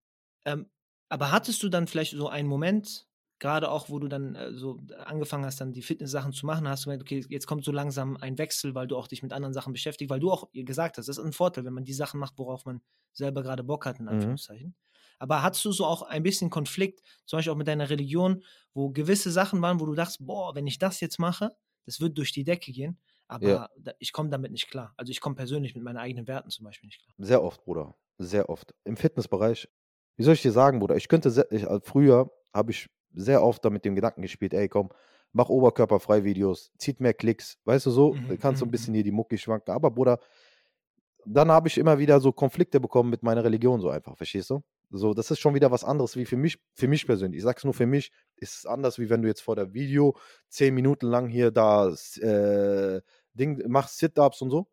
Ähm, 0.46 0.66
aber 1.10 1.30
hattest 1.30 1.62
du 1.62 1.68
dann 1.68 1.86
vielleicht 1.86 2.12
so 2.12 2.28
einen 2.28 2.48
Moment, 2.48 3.06
gerade 3.38 3.70
auch, 3.70 3.90
wo 3.90 3.98
du 3.98 4.08
dann 4.08 4.34
äh, 4.34 4.52
so 4.54 4.78
angefangen 5.04 5.44
hast, 5.44 5.60
dann 5.60 5.72
die 5.72 5.82
Fitness-Sachen 5.82 6.32
zu 6.32 6.46
machen, 6.46 6.66
hast 6.66 6.84
du 6.84 6.90
gemerkt, 6.90 7.02
okay, 7.02 7.22
jetzt 7.28 7.46
kommt 7.46 7.64
so 7.64 7.72
langsam 7.72 8.16
ein 8.16 8.38
Wechsel, 8.38 8.74
weil 8.74 8.86
du 8.86 8.96
auch 8.96 9.08
dich 9.08 9.22
mit 9.22 9.32
anderen 9.34 9.52
Sachen 9.52 9.72
beschäftigst, 9.74 10.08
weil 10.10 10.20
du 10.20 10.30
auch 10.30 10.48
gesagt 10.54 10.96
hast, 10.96 11.08
das 11.08 11.18
ist 11.18 11.24
ein 11.24 11.32
Vorteil, 11.34 11.64
wenn 11.66 11.74
man 11.74 11.84
die 11.84 11.92
Sachen 11.92 12.18
macht, 12.18 12.38
worauf 12.38 12.64
man 12.64 12.80
selber 13.12 13.42
gerade 13.42 13.62
Bock 13.62 13.84
hat, 13.84 13.98
in 14.00 14.06
Mhm. 14.06 14.36
Aber 15.22 15.42
hattest 15.42 15.64
du 15.64 15.70
so 15.72 15.86
auch 15.86 16.02
ein 16.02 16.24
bisschen 16.24 16.50
Konflikt, 16.50 17.00
zum 17.26 17.36
Beispiel 17.38 17.52
auch 17.52 17.56
mit 17.56 17.68
deiner 17.68 17.88
Religion, 17.90 18.42
wo 18.74 18.90
gewisse 18.90 19.30
Sachen 19.30 19.62
waren, 19.62 19.78
wo 19.78 19.86
du 19.86 19.94
dachtest, 19.94 20.26
boah, 20.26 20.54
wenn 20.56 20.66
ich 20.66 20.78
das 20.78 20.98
jetzt 21.00 21.18
mache, 21.20 21.54
das 21.86 22.00
wird 22.00 22.18
durch 22.18 22.32
die 22.32 22.42
Decke 22.44 22.72
gehen, 22.72 23.00
aber 23.28 23.68
Ja. 23.68 23.68
ich 24.00 24.12
komme 24.12 24.30
damit 24.30 24.50
nicht 24.50 24.68
klar. 24.68 24.94
Also 24.96 25.10
ich 25.10 25.20
komme 25.20 25.36
persönlich 25.36 25.74
mit 25.76 25.84
meinen 25.84 25.98
eigenen 25.98 26.26
Werten 26.26 26.50
zum 26.50 26.64
Beispiel 26.64 26.88
nicht 26.88 27.02
klar. 27.02 27.14
Sehr 27.18 27.42
oft, 27.42 27.64
Bruder. 27.64 27.94
Sehr 28.18 28.48
oft. 28.48 28.74
Im 28.84 28.96
Fitnessbereich, 28.96 29.68
wie 30.16 30.22
soll 30.24 30.34
ich 30.34 30.42
dir 30.42 30.52
sagen, 30.52 30.78
Bruder? 30.78 30.96
Ich 30.96 31.08
könnte, 31.08 31.30
sehr, 31.30 31.50
ich, 31.52 31.62
äh, 31.64 31.80
früher 31.82 32.30
habe 32.52 32.70
ich 32.72 32.88
sehr 33.14 33.42
oft 33.42 33.64
da 33.64 33.70
mit 33.70 33.84
dem 33.84 33.94
Gedanken 33.94 34.22
gespielt, 34.22 34.54
ey, 34.54 34.68
komm, 34.68 34.90
mach 35.32 35.48
oberkörperfrei 35.48 36.24
Videos, 36.24 36.72
zieht 36.78 37.00
mehr 37.00 37.14
Klicks, 37.14 37.58
weißt 37.64 37.86
du 37.86 37.90
so, 37.90 38.22
Mhm, 38.22 38.26
dann 38.26 38.38
kannst 38.38 38.60
du 38.60 38.66
mhm, 38.66 38.66
ein 38.66 38.70
bisschen 38.70 38.94
hier 38.94 39.04
die 39.04 39.10
Mucki 39.12 39.38
schwanken. 39.38 39.72
Aber, 39.74 39.90
Bruder, 39.90 40.18
dann 41.24 41.50
habe 41.50 41.68
ich 41.68 41.78
immer 41.78 41.98
wieder 41.98 42.20
so 42.20 42.32
Konflikte 42.32 42.80
bekommen 42.80 43.10
mit 43.10 43.22
meiner 43.22 43.44
Religion, 43.44 43.80
so 43.80 43.90
einfach, 43.90 44.16
verstehst 44.16 44.50
du? 44.50 44.62
So, 44.94 45.14
das 45.14 45.30
ist 45.30 45.40
schon 45.40 45.54
wieder 45.54 45.70
was 45.70 45.84
anderes 45.84 46.16
wie 46.16 46.26
für 46.26 46.36
mich, 46.36 46.58
für 46.74 46.86
mich 46.86 47.06
persönlich. 47.06 47.38
Ich 47.38 47.44
sag's 47.44 47.64
nur 47.64 47.72
für 47.72 47.86
mich, 47.86 48.12
ist 48.36 48.58
es 48.58 48.66
anders, 48.66 48.98
wie 48.98 49.08
wenn 49.08 49.22
du 49.22 49.28
jetzt 49.28 49.40
vor 49.40 49.56
der 49.56 49.72
Video 49.72 50.16
zehn 50.48 50.74
Minuten 50.74 51.06
lang 51.06 51.28
hier 51.28 51.50
da 51.50 51.88
äh, 52.20 53.00
Ding 53.32 53.62
machst, 53.68 53.98
Sit-Ups 53.98 54.42
und 54.42 54.50
so. 54.50 54.68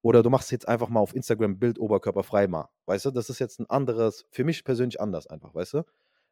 Oder 0.00 0.22
du 0.22 0.30
machst 0.30 0.52
jetzt 0.52 0.68
einfach 0.68 0.88
mal 0.88 1.00
auf 1.00 1.14
Instagram 1.14 1.58
Bild 1.58 1.80
oberkörperfrei 1.80 2.46
mal. 2.46 2.68
Weißt 2.86 3.06
du, 3.06 3.10
das 3.10 3.30
ist 3.30 3.40
jetzt 3.40 3.58
ein 3.58 3.68
anderes, 3.68 4.26
für 4.30 4.44
mich 4.44 4.62
persönlich 4.62 5.00
anders 5.00 5.26
einfach, 5.26 5.54
weißt 5.54 5.74
du? 5.74 5.82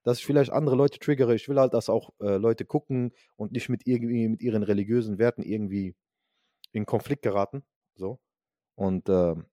Dass 0.04 0.18
ich 0.18 0.26
vielleicht 0.26 0.52
andere 0.52 0.76
Leute 0.76 0.98
triggere. 1.00 1.34
Ich 1.34 1.48
will 1.48 1.58
halt, 1.58 1.74
dass 1.74 1.88
auch 1.88 2.10
äh, 2.20 2.36
Leute 2.36 2.64
gucken 2.64 3.12
und 3.36 3.52
nicht 3.52 3.68
mit 3.68 3.86
irgendwie 3.86 4.28
mit 4.28 4.42
ihren 4.42 4.62
religiösen 4.62 5.18
Werten 5.18 5.42
irgendwie 5.42 5.96
in 6.72 6.86
Konflikt 6.86 7.22
geraten. 7.22 7.64
So. 7.96 8.20
Und 8.76 9.08
ähm, 9.08 9.46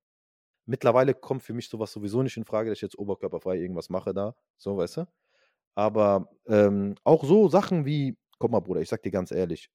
mittlerweile 0.69 1.13
kommt 1.13 1.43
für 1.43 1.53
mich 1.53 1.67
sowas 1.67 1.91
sowieso 1.91 2.21
nicht 2.21 2.38
in 2.38 2.45
Frage, 2.45 2.69
dass 2.69 2.77
ich 2.77 2.83
jetzt 2.83 2.97
oberkörperfrei 2.97 3.57
irgendwas 3.57 3.89
mache 3.89 4.13
da. 4.13 4.35
So, 4.57 4.77
weißt 4.77 4.97
du? 4.97 5.07
Aber 5.75 6.29
ähm, 6.47 6.95
auch 7.03 7.23
so 7.23 7.49
Sachen 7.49 7.85
wie, 7.85 8.17
guck 8.38 8.51
mal, 8.51 8.59
Bruder, 8.59 8.81
ich 8.81 8.89
sag 8.89 9.01
dir 9.01 9.11
ganz 9.11 9.31
ehrlich, 9.31 9.69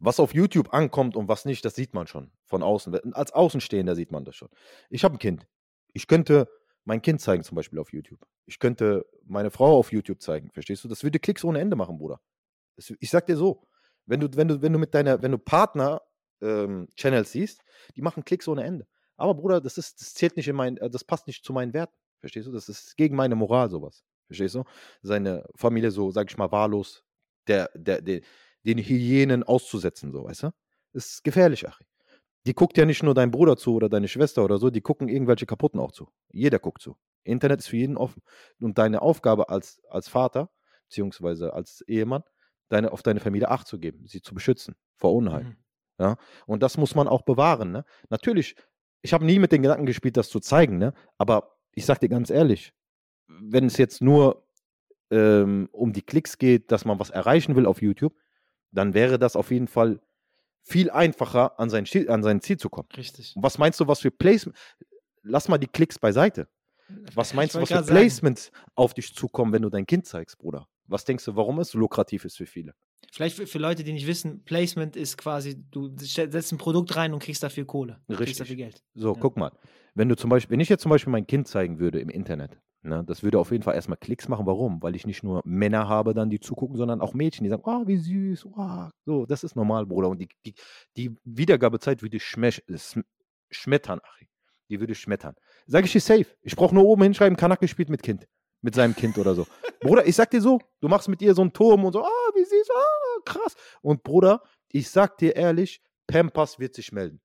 was 0.00 0.20
auf 0.20 0.34
YouTube 0.34 0.72
ankommt 0.72 1.16
und 1.16 1.28
was 1.28 1.44
nicht, 1.44 1.64
das 1.64 1.74
sieht 1.74 1.94
man 1.94 2.06
schon 2.06 2.30
von 2.44 2.62
außen. 2.62 3.14
Als 3.14 3.32
Außenstehender 3.32 3.94
sieht 3.94 4.12
man 4.12 4.24
das 4.24 4.36
schon. 4.36 4.48
Ich 4.90 5.04
habe 5.04 5.16
ein 5.16 5.18
Kind. 5.18 5.46
Ich 5.92 6.06
könnte 6.06 6.48
mein 6.84 7.02
Kind 7.02 7.20
zeigen, 7.20 7.42
zum 7.42 7.56
Beispiel 7.56 7.78
auf 7.78 7.92
YouTube. 7.92 8.20
Ich 8.46 8.58
könnte 8.58 9.06
meine 9.24 9.50
Frau 9.50 9.78
auf 9.78 9.92
YouTube 9.92 10.22
zeigen, 10.22 10.50
verstehst 10.52 10.84
du? 10.84 10.88
Das 10.88 11.02
würde 11.02 11.18
Klicks 11.18 11.44
ohne 11.44 11.60
Ende 11.60 11.76
machen, 11.76 11.98
Bruder. 11.98 12.20
Das, 12.76 12.92
ich 12.98 13.10
sag 13.10 13.26
dir 13.26 13.36
so, 13.36 13.66
wenn 14.06 14.20
du, 14.20 14.28
wenn 14.34 14.48
du, 14.48 14.62
wenn 14.62 14.72
du 14.72 14.78
mit 14.78 14.94
deiner, 14.94 15.22
wenn 15.22 15.32
du 15.32 15.38
Partner 15.38 16.00
ähm, 16.40 16.88
Channels 16.96 17.32
siehst, 17.32 17.62
die 17.96 18.02
machen 18.02 18.24
Klicks 18.24 18.48
ohne 18.48 18.64
Ende. 18.64 18.86
Aber 19.18 19.34
Bruder, 19.34 19.60
das 19.60 19.76
ist, 19.76 20.00
das 20.00 20.14
zählt 20.14 20.36
nicht 20.36 20.48
in 20.48 20.56
mein, 20.56 20.78
äh, 20.78 20.88
das 20.88 21.04
passt 21.04 21.26
nicht 21.26 21.44
zu 21.44 21.52
meinen 21.52 21.74
Werten. 21.74 21.94
Verstehst 22.20 22.46
du? 22.46 22.52
Das 22.52 22.68
ist 22.68 22.96
gegen 22.96 23.14
meine 23.16 23.34
Moral 23.34 23.68
sowas. 23.68 24.04
Verstehst 24.26 24.54
du? 24.54 24.64
Seine 25.02 25.44
Familie 25.54 25.90
so, 25.90 26.10
sag 26.10 26.30
ich 26.30 26.36
mal, 26.36 26.50
wahllos 26.50 27.04
der, 27.46 27.70
der, 27.74 28.00
der, 28.00 28.20
den 28.62 28.78
Hyänen 28.78 29.42
auszusetzen, 29.42 30.12
so, 30.12 30.24
weißt 30.24 30.44
du? 30.44 30.50
Das 30.92 31.06
ist 31.06 31.24
gefährlich, 31.24 31.66
Achi. 31.66 31.84
Die 32.46 32.54
guckt 32.54 32.78
ja 32.78 32.86
nicht 32.86 33.02
nur 33.02 33.14
dein 33.14 33.30
Bruder 33.30 33.56
zu 33.56 33.74
oder 33.74 33.88
deine 33.88 34.08
Schwester 34.08 34.44
oder 34.44 34.58
so, 34.58 34.70
die 34.70 34.80
gucken 34.80 35.08
irgendwelche 35.08 35.46
Kaputten 35.46 35.80
auch 35.80 35.92
zu. 35.92 36.08
Jeder 36.30 36.58
guckt 36.58 36.80
zu. 36.80 36.96
Internet 37.24 37.60
ist 37.60 37.68
für 37.68 37.76
jeden 37.76 37.96
offen. 37.96 38.22
Und 38.60 38.78
deine 38.78 39.02
Aufgabe 39.02 39.48
als, 39.48 39.82
als 39.90 40.08
Vater, 40.08 40.50
beziehungsweise 40.84 41.52
als 41.52 41.82
Ehemann, 41.82 42.22
deine, 42.68 42.92
auf 42.92 43.02
deine 43.02 43.20
Familie 43.20 43.50
Acht 43.50 43.66
zu 43.66 43.78
geben, 43.78 44.06
sie 44.06 44.22
zu 44.22 44.34
beschützen 44.34 44.76
vor 44.96 45.14
Unheil. 45.14 45.44
Mhm. 45.44 46.16
Und 46.46 46.62
das 46.62 46.76
muss 46.76 46.94
man 46.94 47.08
auch 47.08 47.22
bewahren. 47.22 47.72
Ne? 47.72 47.84
Natürlich, 48.08 48.54
ich 49.02 49.12
habe 49.12 49.24
nie 49.24 49.38
mit 49.38 49.52
den 49.52 49.62
Gedanken 49.62 49.86
gespielt, 49.86 50.16
das 50.16 50.28
zu 50.28 50.40
zeigen, 50.40 50.78
ne? 50.78 50.94
aber 51.18 51.56
ich 51.72 51.86
sag 51.86 52.00
dir 52.00 52.08
ganz 52.08 52.30
ehrlich, 52.30 52.72
wenn 53.28 53.66
es 53.66 53.76
jetzt 53.76 54.02
nur 54.02 54.44
ähm, 55.10 55.68
um 55.72 55.92
die 55.92 56.02
Klicks 56.02 56.38
geht, 56.38 56.72
dass 56.72 56.84
man 56.84 56.98
was 56.98 57.10
erreichen 57.10 57.56
will 57.56 57.66
auf 57.66 57.80
YouTube, 57.82 58.14
dann 58.72 58.94
wäre 58.94 59.18
das 59.18 59.36
auf 59.36 59.50
jeden 59.50 59.68
Fall 59.68 60.00
viel 60.62 60.90
einfacher, 60.90 61.58
an 61.58 61.70
sein, 61.70 61.86
Ziel, 61.86 62.10
an 62.10 62.22
sein 62.22 62.40
Ziel 62.40 62.58
zu 62.58 62.68
kommen. 62.68 62.88
Richtig. 62.96 63.34
Und 63.36 63.42
was 63.42 63.58
meinst 63.58 63.80
du, 63.80 63.86
was 63.86 64.00
für 64.00 64.10
Placement? 64.10 64.56
Lass 65.22 65.48
mal 65.48 65.58
die 65.58 65.66
Klicks 65.66 65.98
beiseite. 65.98 66.48
Was 67.14 67.34
meinst 67.34 67.54
du, 67.54 67.60
was 67.60 67.68
für 67.68 67.74
grad 67.74 67.86
sagen. 67.86 67.98
Placements 67.98 68.50
auf 68.74 68.94
dich 68.94 69.14
zukommen, 69.14 69.52
wenn 69.52 69.62
du 69.62 69.70
dein 69.70 69.86
Kind 69.86 70.06
zeigst, 70.06 70.38
Bruder? 70.38 70.68
Was 70.86 71.04
denkst 71.04 71.24
du, 71.24 71.36
warum 71.36 71.58
es 71.60 71.70
so 71.70 71.78
lukrativ 71.78 72.24
ist 72.24 72.36
für 72.36 72.46
viele? 72.46 72.74
Vielleicht 73.12 73.36
für, 73.36 73.46
für 73.46 73.58
Leute, 73.58 73.84
die 73.84 73.92
nicht 73.92 74.06
wissen, 74.06 74.44
Placement 74.44 74.96
ist 74.96 75.16
quasi, 75.16 75.56
du 75.70 75.90
setzt 75.96 76.52
ein 76.52 76.58
Produkt 76.58 76.94
rein 76.96 77.14
und 77.14 77.22
kriegst 77.22 77.42
dafür 77.42 77.64
Kohle. 77.64 78.00
Du 78.06 78.16
Kriegst 78.16 78.20
Richtig. 78.20 78.38
dafür 78.38 78.56
Geld. 78.56 78.82
So, 78.94 79.14
Ja. 79.14 79.20
guck 79.20 79.36
mal. 79.36 79.52
Wenn 79.94 80.08
du 80.08 80.16
zum 80.16 80.30
Beispiel, 80.30 80.52
wenn 80.52 80.60
ich 80.60 80.68
jetzt 80.68 80.82
zum 80.82 80.90
Beispiel 80.90 81.10
mein 81.10 81.26
Kind 81.26 81.48
zeigen 81.48 81.78
würde 81.78 82.00
im 82.00 82.10
Internet, 82.10 82.60
ne, 82.82 83.02
das 83.04 83.22
würde 83.22 83.38
auf 83.38 83.50
jeden 83.50 83.64
Fall 83.64 83.74
erstmal 83.74 83.96
Klicks 83.98 84.28
machen. 84.28 84.46
Warum? 84.46 84.82
Weil 84.82 84.94
ich 84.94 85.06
nicht 85.06 85.22
nur 85.22 85.40
Männer 85.44 85.88
habe, 85.88 86.14
dann 86.14 86.30
die 86.30 86.38
zugucken, 86.38 86.76
sondern 86.76 87.00
auch 87.00 87.14
Mädchen, 87.14 87.44
die 87.44 87.50
sagen, 87.50 87.62
oh, 87.64 87.86
wie 87.86 87.96
süß, 87.96 88.46
oh. 88.46 88.88
so, 89.04 89.26
das 89.26 89.42
ist 89.42 89.56
normal, 89.56 89.86
Bruder. 89.86 90.08
Und 90.08 90.20
die, 90.20 90.28
die, 90.44 90.54
die 90.96 91.16
Wiedergabezeit 91.24 92.02
würde 92.02 92.20
schmesch, 92.20 92.62
schmettern, 93.50 94.00
Achi. 94.04 94.28
Die 94.70 94.80
würde 94.80 94.94
schmettern. 94.94 95.34
Sag 95.66 95.86
ich 95.86 95.92
dir 95.92 96.00
safe. 96.00 96.26
Ich 96.42 96.54
brauche 96.54 96.74
nur 96.74 96.84
oben 96.84 97.02
hinschreiben, 97.02 97.36
Kanak 97.38 97.60
gespielt 97.60 97.88
mit 97.88 98.02
Kind. 98.02 98.28
Mit 98.60 98.74
seinem 98.74 98.94
Kind 98.94 99.16
oder 99.18 99.34
so. 99.34 99.46
Bruder, 99.80 100.06
ich 100.06 100.16
sag 100.16 100.30
dir 100.30 100.40
so, 100.40 100.58
du 100.80 100.88
machst 100.88 101.08
mit 101.08 101.22
ihr 101.22 101.34
so 101.34 101.42
einen 101.42 101.52
Turm 101.52 101.84
und 101.84 101.92
so, 101.92 102.02
ah, 102.02 102.30
wie 102.34 102.44
süß, 102.44 102.70
ah, 102.74 103.20
krass. 103.24 103.54
Und 103.82 104.02
Bruder, 104.02 104.42
ich 104.70 104.90
sag 104.90 105.16
dir 105.18 105.36
ehrlich, 105.36 105.80
Pampers 106.06 106.58
wird 106.58 106.74
sich 106.74 106.90
melden. 106.92 107.20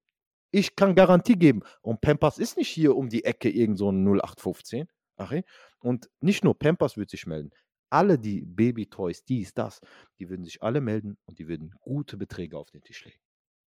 Ich 0.52 0.76
kann 0.76 0.94
Garantie 0.94 1.36
geben. 1.36 1.62
Und 1.82 2.02
Pampers 2.02 2.38
ist 2.38 2.58
nicht 2.58 2.70
hier 2.70 2.96
um 2.96 3.10
die 3.10 3.26
Ecke 3.26 3.50
irgend 3.50 3.80
so 3.80 3.92
ein 3.92 4.06
0815. 4.06 4.88
Achi. 5.18 5.44
Und 5.80 6.10
nicht 6.22 6.44
nur 6.44 6.58
Pampers 6.58 6.98
wird 6.98 7.10
sich 7.10 7.26
melden. 7.26 7.50
Alle 7.90 8.18
die 8.20 8.42
Baby-Toys, 8.42 9.24
dies, 9.24 9.54
das, 9.54 9.80
die 10.20 10.30
würden 10.30 10.44
sich 10.44 10.62
alle 10.62 10.82
melden 10.82 11.18
und 11.26 11.40
die 11.40 11.48
würden 11.48 11.74
gute 11.82 12.18
Beträge 12.18 12.58
auf 12.58 12.72
den 12.72 12.82
Tisch 12.82 13.06
legen. 13.06 13.20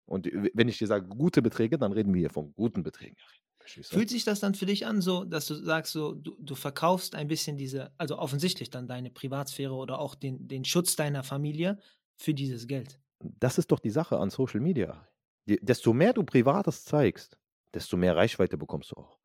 Und 0.07 0.27
wenn 0.55 0.69
ich 0.69 0.79
dir 0.79 0.87
sage 0.87 1.07
gute 1.07 1.41
Beträge, 1.41 1.79
dann 1.79 1.93
reden 1.93 2.13
wir 2.13 2.21
hier 2.21 2.31
von 2.31 2.53
guten 2.55 2.83
Beträgen. 2.83 3.17
Fühlt 3.65 4.11
sich 4.11 4.25
das 4.25 4.41
dann 4.41 4.55
für 4.55 4.67
dich 4.67 4.87
an, 4.87 5.01
so, 5.01 5.25
dass 5.25 5.47
du 5.47 5.55
sagst, 5.55 5.93
so, 5.93 6.15
du, 6.15 6.37
du 6.41 6.55
verkaufst 6.55 7.15
ein 7.15 7.29
bisschen 7.29 7.57
diese, 7.57 7.93
also 7.99 8.19
offensichtlich 8.19 8.71
dann 8.71 8.89
deine 8.89 9.11
Privatsphäre 9.11 9.75
oder 9.75 9.99
auch 9.99 10.15
den, 10.15 10.49
den 10.49 10.65
Schutz 10.65 10.97
deiner 10.97 11.23
Familie 11.23 11.79
für 12.17 12.35
dieses 12.35 12.67
Geld? 12.67 12.99
Das 13.21 13.59
ist 13.59 13.71
doch 13.71 13.79
die 13.79 13.91
Sache 13.91 14.19
an 14.19 14.31
Social 14.31 14.61
Media. 14.61 15.07
Desto 15.47 15.93
mehr 15.93 16.13
du 16.13 16.23
Privates 16.25 16.85
zeigst, 16.85 17.39
desto 17.75 17.97
mehr 17.97 18.17
Reichweite 18.17 18.57
bekommst 18.57 18.93
du 18.93 18.97
auch. 18.97 19.19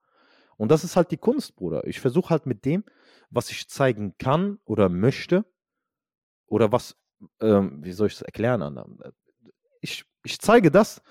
Und 0.57 0.69
das 0.69 0.83
ist 0.83 0.95
halt 0.95 1.11
die 1.11 1.17
Kunst, 1.17 1.55
Bruder. 1.55 1.85
Ich 1.87 1.99
versuche 1.99 2.29
halt 2.29 2.45
mit 2.45 2.65
dem, 2.65 2.83
was 3.29 3.49
ich 3.49 3.67
zeigen 3.67 4.17
kann 4.17 4.59
oder 4.65 4.89
möchte, 4.89 5.45
oder 6.47 6.71
was, 6.71 6.95
ähm, 7.41 7.83
wie 7.83 7.91
soll 7.91 8.07
ich 8.07 8.13
es 8.13 8.21
erklären, 8.21 8.61
Anna? 8.61 8.85
Ich, 9.81 10.05
ich 10.23 10.39
zeige 10.39 10.71
das, 10.71 11.01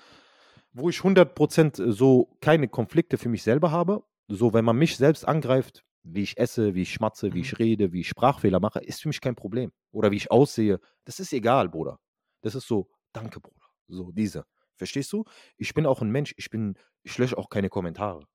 wo 0.75 0.89
ich 0.89 0.97
100% 1.03 1.91
so 1.91 2.37
keine 2.41 2.67
Konflikte 2.67 3.17
für 3.17 3.29
mich 3.29 3.43
selber 3.43 3.71
habe. 3.71 4.03
So, 4.27 4.53
wenn 4.53 4.65
man 4.65 4.77
mich 4.77 4.97
selbst 4.97 5.27
angreift, 5.27 5.83
wie 6.03 6.21
ich 6.23 6.37
esse, 6.37 6.75
wie 6.75 6.81
ich 6.83 6.93
schmatze, 6.93 7.33
wie 7.33 7.39
Mhm. 7.39 7.43
ich 7.43 7.59
rede, 7.59 7.93
wie 7.93 8.01
ich 8.01 8.09
Sprachfehler 8.09 8.59
mache, 8.59 8.79
ist 8.79 9.01
für 9.01 9.07
mich 9.07 9.21
kein 9.21 9.35
Problem. 9.35 9.71
Oder 9.91 10.11
wie 10.11 10.17
ich 10.17 10.29
aussehe, 10.31 10.79
das 11.05 11.19
ist 11.19 11.31
egal, 11.33 11.69
Bruder. 11.69 11.99
Das 12.41 12.55
ist 12.55 12.67
so, 12.67 12.89
danke, 13.13 13.39
Bruder. 13.39 13.65
So, 13.87 14.11
diese. 14.11 14.45
Verstehst 14.75 15.13
du? 15.13 15.23
Ich 15.57 15.73
bin 15.73 15.85
auch 15.85 16.01
ein 16.01 16.11
Mensch, 16.11 16.33
ich 16.37 16.49
bin, 16.49 16.75
ich 17.03 17.17
lösche 17.17 17.37
auch 17.37 17.49
keine 17.49 17.69
Kommentare. 17.69 18.25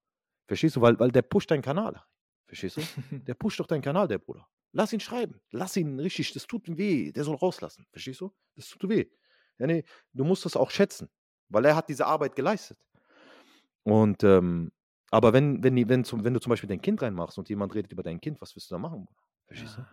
Verstehst 0.49 0.77
du? 0.77 0.81
Weil, 0.81 0.99
weil 0.99 1.11
der 1.13 1.23
pusht 1.23 1.51
deinen 1.51 1.63
Kanal. 1.63 2.03
Verstehst 2.47 2.79
du? 2.79 2.81
Der 3.29 3.35
pusht 3.35 3.61
doch 3.61 3.67
deinen 3.69 3.83
Kanal, 3.83 4.09
der 4.09 4.19
Bruder. 4.19 4.49
Lass 4.73 4.93
ihn 4.93 4.99
schreiben. 5.01 5.41
Lass 5.53 5.77
ihn 5.77 6.01
richtig, 6.01 6.33
das 6.33 6.47
tut 6.49 6.67
ihm 6.67 6.79
weh. 6.79 7.13
Der 7.13 7.23
soll 7.25 7.37
rauslassen. 7.37 7.87
Verstehst 7.93 8.21
du? 8.21 8.33
Das 8.57 8.69
tut 8.69 8.89
weh. 8.89 9.07
Ja, 9.59 9.67
nee, 9.69 9.85
du 10.15 10.25
musst 10.25 10.45
das 10.45 10.57
auch 10.57 10.71
schätzen, 10.71 11.09
weil 11.51 11.65
er 11.67 11.77
hat 11.77 11.89
diese 11.89 12.07
Arbeit 12.07 12.35
geleistet. 12.35 12.79
Und, 13.83 14.25
ähm, 14.25 14.73
aber 15.11 15.33
wenn, 15.33 15.63
wenn, 15.63 15.89
wenn, 15.89 16.05
zum, 16.05 16.25
wenn 16.25 16.35
du 16.35 16.41
zum 16.41 16.51
Beispiel 16.51 16.69
dein 16.69 16.81
Kind 16.81 17.03
reinmachst 17.03 17.39
und 17.39 17.49
jemand 17.49 17.75
redet 17.75 17.93
über 17.93 18.03
dein 18.03 18.21
Kind, 18.21 18.41
was 18.41 18.55
wirst 18.57 18.71
du 18.71 18.75
da 18.75 18.79
machen? 18.79 19.09
Verstehst 19.47 19.79
du? 19.79 19.87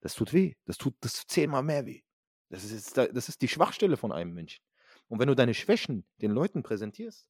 Das 0.00 0.14
tut 0.14 0.32
weh. 0.32 0.54
Das 0.64 0.78
tut 0.78 0.94
das 1.00 1.26
zehnmal 1.26 1.62
mehr 1.62 1.86
weh. 1.86 2.02
Das 2.50 2.64
ist, 2.64 2.96
das 2.96 3.28
ist 3.28 3.42
die 3.42 3.48
Schwachstelle 3.48 3.96
von 3.96 4.12
einem 4.12 4.32
Menschen. 4.32 4.62
Und 5.08 5.18
wenn 5.18 5.28
du 5.28 5.34
deine 5.34 5.54
Schwächen 5.54 6.04
den 6.22 6.30
Leuten 6.30 6.62
präsentierst, 6.62 7.28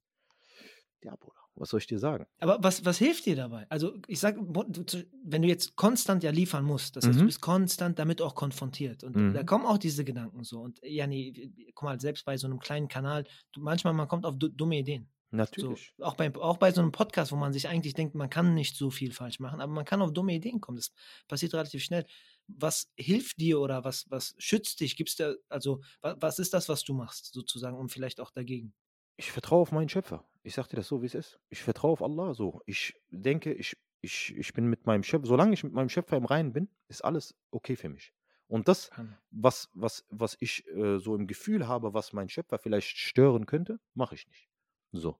ja, 1.05 1.15
Bruder, 1.17 1.37
was 1.55 1.69
soll 1.71 1.79
ich 1.79 1.87
dir 1.87 1.99
sagen? 1.99 2.27
Aber 2.41 2.59
was, 2.63 2.85
was 2.85 2.99
hilft 2.99 3.27
dir 3.27 3.37
dabei? 3.37 3.67
Also, 3.69 3.95
ich 4.09 4.19
sag, 4.19 4.37
wo- 4.41 4.65
du- 4.65 4.85
zu- 4.85 5.05
wenn 5.23 5.43
du 5.43 5.49
jetzt 5.49 5.77
konstant 5.77 6.23
ja 6.25 6.31
liefern 6.31 6.65
musst, 6.65 6.97
das 6.97 7.07
heißt, 7.07 7.19
du 7.19 7.23
Mhm. 7.23 7.27
bist 7.27 7.41
konstant 7.41 7.99
damit 7.99 8.21
auch 8.23 8.35
konfrontiert. 8.35 9.05
Und 9.05 9.15
Mhm. 9.15 9.35
da 9.35 9.45
kommen 9.45 9.67
auch 9.67 9.79
diese 9.79 10.05
Gedanken 10.05 10.43
so. 10.45 10.61
Und 10.63 10.81
ja, 10.83 11.07
nee, 11.07 11.53
guck 11.75 11.85
mal, 11.85 12.01
selbst 12.01 12.25
bei 12.25 12.37
so 12.37 12.47
einem 12.49 12.59
kleinen 12.59 12.89
Kanal, 12.89 13.25
du, 13.53 13.61
manchmal 13.61 13.93
man 13.93 14.09
kommt 14.09 14.25
auf 14.27 14.37
du, 14.39 14.49
dumme 14.49 14.79
Ideen. 14.79 15.09
So, 15.31 15.37
Natürlich. 15.39 15.93
auch, 16.01 16.15
bei, 16.15 16.33
auch 16.37 16.59
bei 16.59 16.71
so 16.73 16.81
einem 16.81 16.93
Podcast, 16.93 17.33
wo 17.33 17.37
man 17.37 17.53
sich 17.53 17.67
eigentlich 17.69 17.95
denkt, 17.95 18.15
man 18.15 18.31
kann 18.31 18.55
nicht 18.55 18.77
so 18.77 18.91
viel 18.91 19.11
falsch 19.13 19.41
machen, 19.41 19.61
aber 19.61 19.73
man 19.73 19.85
kann 19.85 20.01
auf 20.01 20.13
dumme 20.13 20.33
Ideen 20.33 20.61
kommen. 20.61 20.77
Das 20.77 20.93
passiert 21.27 21.55
relativ 21.55 21.83
schnell. 21.83 22.07
Was 22.47 22.89
hilft 22.97 23.41
dir 23.41 23.59
oder 23.61 23.83
was, 23.83 24.05
was 24.11 24.35
schützt 24.39 24.79
dich? 24.81 24.97
Gibt's 24.97 25.17
da, 25.17 25.35
also, 25.49 25.81
was, 26.03 26.17
was 26.21 26.39
ist 26.39 26.55
das, 26.55 26.69
was 26.69 26.85
du 26.85 26.95
machst, 26.95 27.33
sozusagen, 27.33 27.77
und 27.77 27.91
vielleicht 27.91 28.21
auch 28.21 28.31
dagegen? 28.31 28.75
Ich 29.17 29.31
vertraue 29.31 29.63
auf 29.63 29.73
meinen 29.73 29.89
Schöpfer. 29.89 30.25
Ich 30.43 30.55
sag 30.55 30.69
dir 30.69 30.77
das 30.77 30.89
so, 30.89 31.03
wie 31.03 31.07
es 31.07 31.15
ist. 31.15 31.39
Ich 31.49 31.63
vertraue 31.63 31.93
auf 31.93 32.03
Allah 32.03 32.35
so. 32.35 32.61
Ich 32.67 32.95
denke, 33.11 33.53
ich, 33.53 33.77
ich, 34.01 34.37
ich 34.37 34.53
bin 34.53 34.67
mit 34.67 34.87
meinem 34.87 35.03
Schöpfer, 35.03 35.27
solange 35.27 35.55
ich 35.55 35.65
mit 35.65 35.73
meinem 35.73 35.89
Schöpfer 35.89 36.17
im 36.17 36.27
Reinen 36.27 36.53
bin, 36.53 36.69
ist 36.89 37.05
alles 37.05 37.35
okay 37.51 37.77
für 37.77 37.89
mich. 37.89 38.13
Und 38.47 38.69
das, 38.69 38.91
was, 39.31 39.71
was, 39.73 40.05
was 40.11 40.37
ich 40.39 40.67
äh, 40.69 40.99
so 40.99 41.17
im 41.17 41.27
Gefühl 41.27 41.67
habe, 41.67 41.95
was 41.95 42.13
mein 42.13 42.29
Schöpfer 42.29 42.59
vielleicht 42.59 42.99
stören 42.99 43.47
könnte, 43.47 43.81
mache 43.95 44.15
ich 44.15 44.29
nicht. 44.29 44.49
So. 44.93 45.19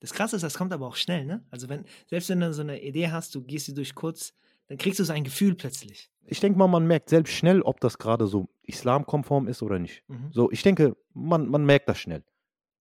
Das 0.00 0.12
Krasse 0.12 0.36
ist, 0.36 0.42
das 0.42 0.58
kommt 0.58 0.72
aber 0.72 0.86
auch 0.86 0.96
schnell, 0.96 1.24
ne? 1.24 1.46
Also 1.50 1.68
wenn, 1.68 1.84
selbst 2.08 2.28
wenn 2.28 2.40
du 2.40 2.52
so 2.52 2.62
eine 2.62 2.82
Idee 2.82 3.10
hast, 3.10 3.34
du 3.34 3.42
gehst 3.42 3.66
sie 3.66 3.74
durch 3.74 3.94
kurz, 3.94 4.34
dann 4.66 4.76
kriegst 4.76 4.98
du 4.98 5.04
so 5.04 5.12
ein 5.12 5.24
Gefühl 5.24 5.54
plötzlich. 5.54 6.10
Ich 6.26 6.40
denke 6.40 6.58
mal, 6.58 6.66
man 6.66 6.86
merkt 6.86 7.08
selbst 7.08 7.32
schnell, 7.32 7.62
ob 7.62 7.80
das 7.80 7.98
gerade 7.98 8.26
so 8.26 8.48
islamkonform 8.62 9.46
ist 9.46 9.62
oder 9.62 9.78
nicht. 9.78 10.02
Mhm. 10.08 10.30
So, 10.32 10.50
ich 10.50 10.62
denke, 10.62 10.96
man, 11.12 11.48
man 11.48 11.64
merkt 11.64 11.88
das 11.88 11.98
schnell. 11.98 12.24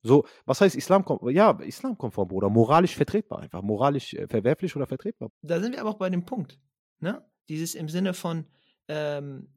So, 0.04 0.26
was 0.46 0.60
heißt 0.60 0.76
islamkonform? 0.76 1.32
Ja, 1.32 1.52
islamkonform 1.60 2.32
oder 2.34 2.50
moralisch 2.50 2.96
vertretbar 2.96 3.40
einfach. 3.40 3.62
Moralisch 3.62 4.14
äh, 4.14 4.28
verwerflich 4.28 4.76
oder 4.76 4.86
vertretbar. 4.86 5.32
Da 5.42 5.60
sind 5.62 5.74
wir 5.74 5.82
aber 5.82 5.92
auch 5.92 5.98
bei 5.98 6.10
dem 6.10 6.26
Punkt, 6.26 6.60
ne? 7.00 7.26
Dieses 7.50 7.74
im 7.76 7.90
Sinne 7.90 8.14
von, 8.14 8.46
ähm, 8.88 9.50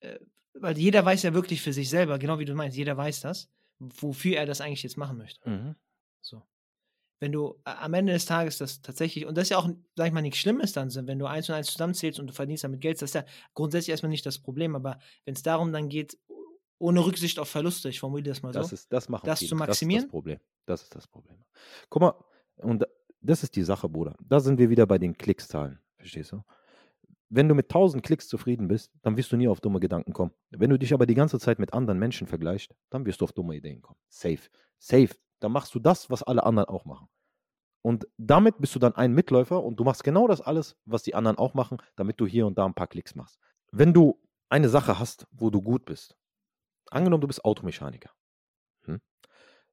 äh, 0.00 0.18
weil 0.54 0.76
jeder 0.76 1.04
weiß 1.04 1.22
ja 1.22 1.34
wirklich 1.34 1.62
für 1.62 1.72
sich 1.72 1.88
selber, 1.88 2.18
genau 2.18 2.38
wie 2.38 2.44
du 2.44 2.54
meinst, 2.54 2.76
jeder 2.76 2.96
weiß 2.96 3.20
das, 3.20 3.48
wofür 3.78 4.36
er 4.36 4.46
das 4.46 4.60
eigentlich 4.60 4.82
jetzt 4.82 4.96
machen 4.96 5.18
möchte. 5.18 5.48
Mhm. 5.48 5.76
So. 6.20 6.42
Wenn 7.20 7.32
du 7.32 7.60
äh, 7.64 7.70
am 7.70 7.94
Ende 7.94 8.12
des 8.12 8.26
Tages 8.26 8.58
das 8.58 8.82
tatsächlich, 8.82 9.26
und 9.26 9.36
das 9.36 9.44
ist 9.44 9.50
ja 9.50 9.58
auch, 9.58 9.68
sag 9.96 10.06
ich 10.06 10.12
mal, 10.12 10.22
nichts 10.22 10.38
Schlimmes 10.38 10.72
dann, 10.72 10.92
wenn 11.06 11.18
du 11.18 11.26
eins 11.26 11.48
und 11.48 11.54
eins 11.54 11.68
zusammenzählst 11.68 12.18
und 12.18 12.26
du 12.28 12.32
verdienst 12.32 12.64
damit 12.64 12.80
Geld, 12.80 13.00
das 13.00 13.10
ist 13.10 13.14
ja 13.14 13.24
grundsätzlich 13.54 13.90
erstmal 13.90 14.10
nicht 14.10 14.26
das 14.26 14.40
Problem, 14.40 14.74
aber 14.74 14.98
wenn 15.24 15.34
es 15.34 15.42
darum 15.42 15.72
dann 15.72 15.88
geht, 15.88 16.18
ohne 16.82 17.04
Rücksicht 17.06 17.38
auf 17.38 17.48
Verluste, 17.48 17.88
ich 17.88 18.00
formuliere 18.00 18.30
das 18.30 18.42
mal 18.42 18.52
Das, 18.52 18.68
so, 18.68 18.74
ist, 18.74 18.92
das 18.92 19.08
machen 19.08 19.24
das 19.26 19.38
viele. 19.38 19.50
zu 19.50 19.54
Das 19.54 19.60
ist 19.62 19.68
maximieren? 19.68 20.02
das 20.04 20.10
Problem. 20.10 20.38
Das 20.66 20.82
ist 20.82 20.94
das 20.94 21.06
Problem. 21.06 21.36
Guck 21.88 22.02
mal, 22.02 22.14
und 22.56 22.84
das 23.20 23.42
ist 23.42 23.54
die 23.56 23.62
Sache, 23.62 23.88
Bruder. 23.88 24.16
Da 24.20 24.40
sind 24.40 24.58
wir 24.58 24.68
wieder 24.68 24.86
bei 24.86 24.98
den 24.98 25.16
Klickszahlen. 25.16 25.78
Verstehst 25.96 26.32
du? 26.32 26.42
Wenn 27.28 27.48
du 27.48 27.54
mit 27.54 27.66
1000 27.66 28.02
Klicks 28.02 28.28
zufrieden 28.28 28.68
bist, 28.68 28.90
dann 29.02 29.16
wirst 29.16 29.32
du 29.32 29.36
nie 29.36 29.48
auf 29.48 29.60
dumme 29.60 29.80
Gedanken 29.80 30.12
kommen. 30.12 30.32
Wenn 30.50 30.68
du 30.70 30.78
dich 30.78 30.92
aber 30.92 31.06
die 31.06 31.14
ganze 31.14 31.38
Zeit 31.38 31.58
mit 31.58 31.72
anderen 31.72 31.98
Menschen 31.98 32.26
vergleichst, 32.26 32.74
dann 32.90 33.06
wirst 33.06 33.20
du 33.20 33.24
auf 33.24 33.32
dumme 33.32 33.56
Ideen 33.56 33.80
kommen. 33.80 33.98
Safe. 34.08 34.40
Safe. 34.78 35.14
Dann 35.40 35.52
machst 35.52 35.74
du 35.74 35.78
das, 35.78 36.10
was 36.10 36.22
alle 36.22 36.42
anderen 36.44 36.68
auch 36.68 36.84
machen. 36.84 37.08
Und 37.80 38.06
damit 38.18 38.58
bist 38.58 38.74
du 38.74 38.78
dann 38.78 38.94
ein 38.94 39.12
Mitläufer 39.12 39.62
und 39.62 39.76
du 39.76 39.84
machst 39.84 40.04
genau 40.04 40.28
das 40.28 40.40
alles, 40.40 40.76
was 40.84 41.02
die 41.04 41.14
anderen 41.14 41.38
auch 41.38 41.54
machen, 41.54 41.78
damit 41.96 42.20
du 42.20 42.26
hier 42.26 42.46
und 42.46 42.58
da 42.58 42.66
ein 42.66 42.74
paar 42.74 42.86
Klicks 42.86 43.14
machst. 43.14 43.38
Wenn 43.72 43.92
du 43.94 44.20
eine 44.50 44.68
Sache 44.68 44.98
hast, 44.98 45.26
wo 45.32 45.48
du 45.50 45.62
gut 45.62 45.84
bist, 45.86 46.16
angenommen, 46.92 47.20
du 47.20 47.26
bist 47.26 47.44
Automechaniker. 47.44 48.10
Hm? 48.84 49.00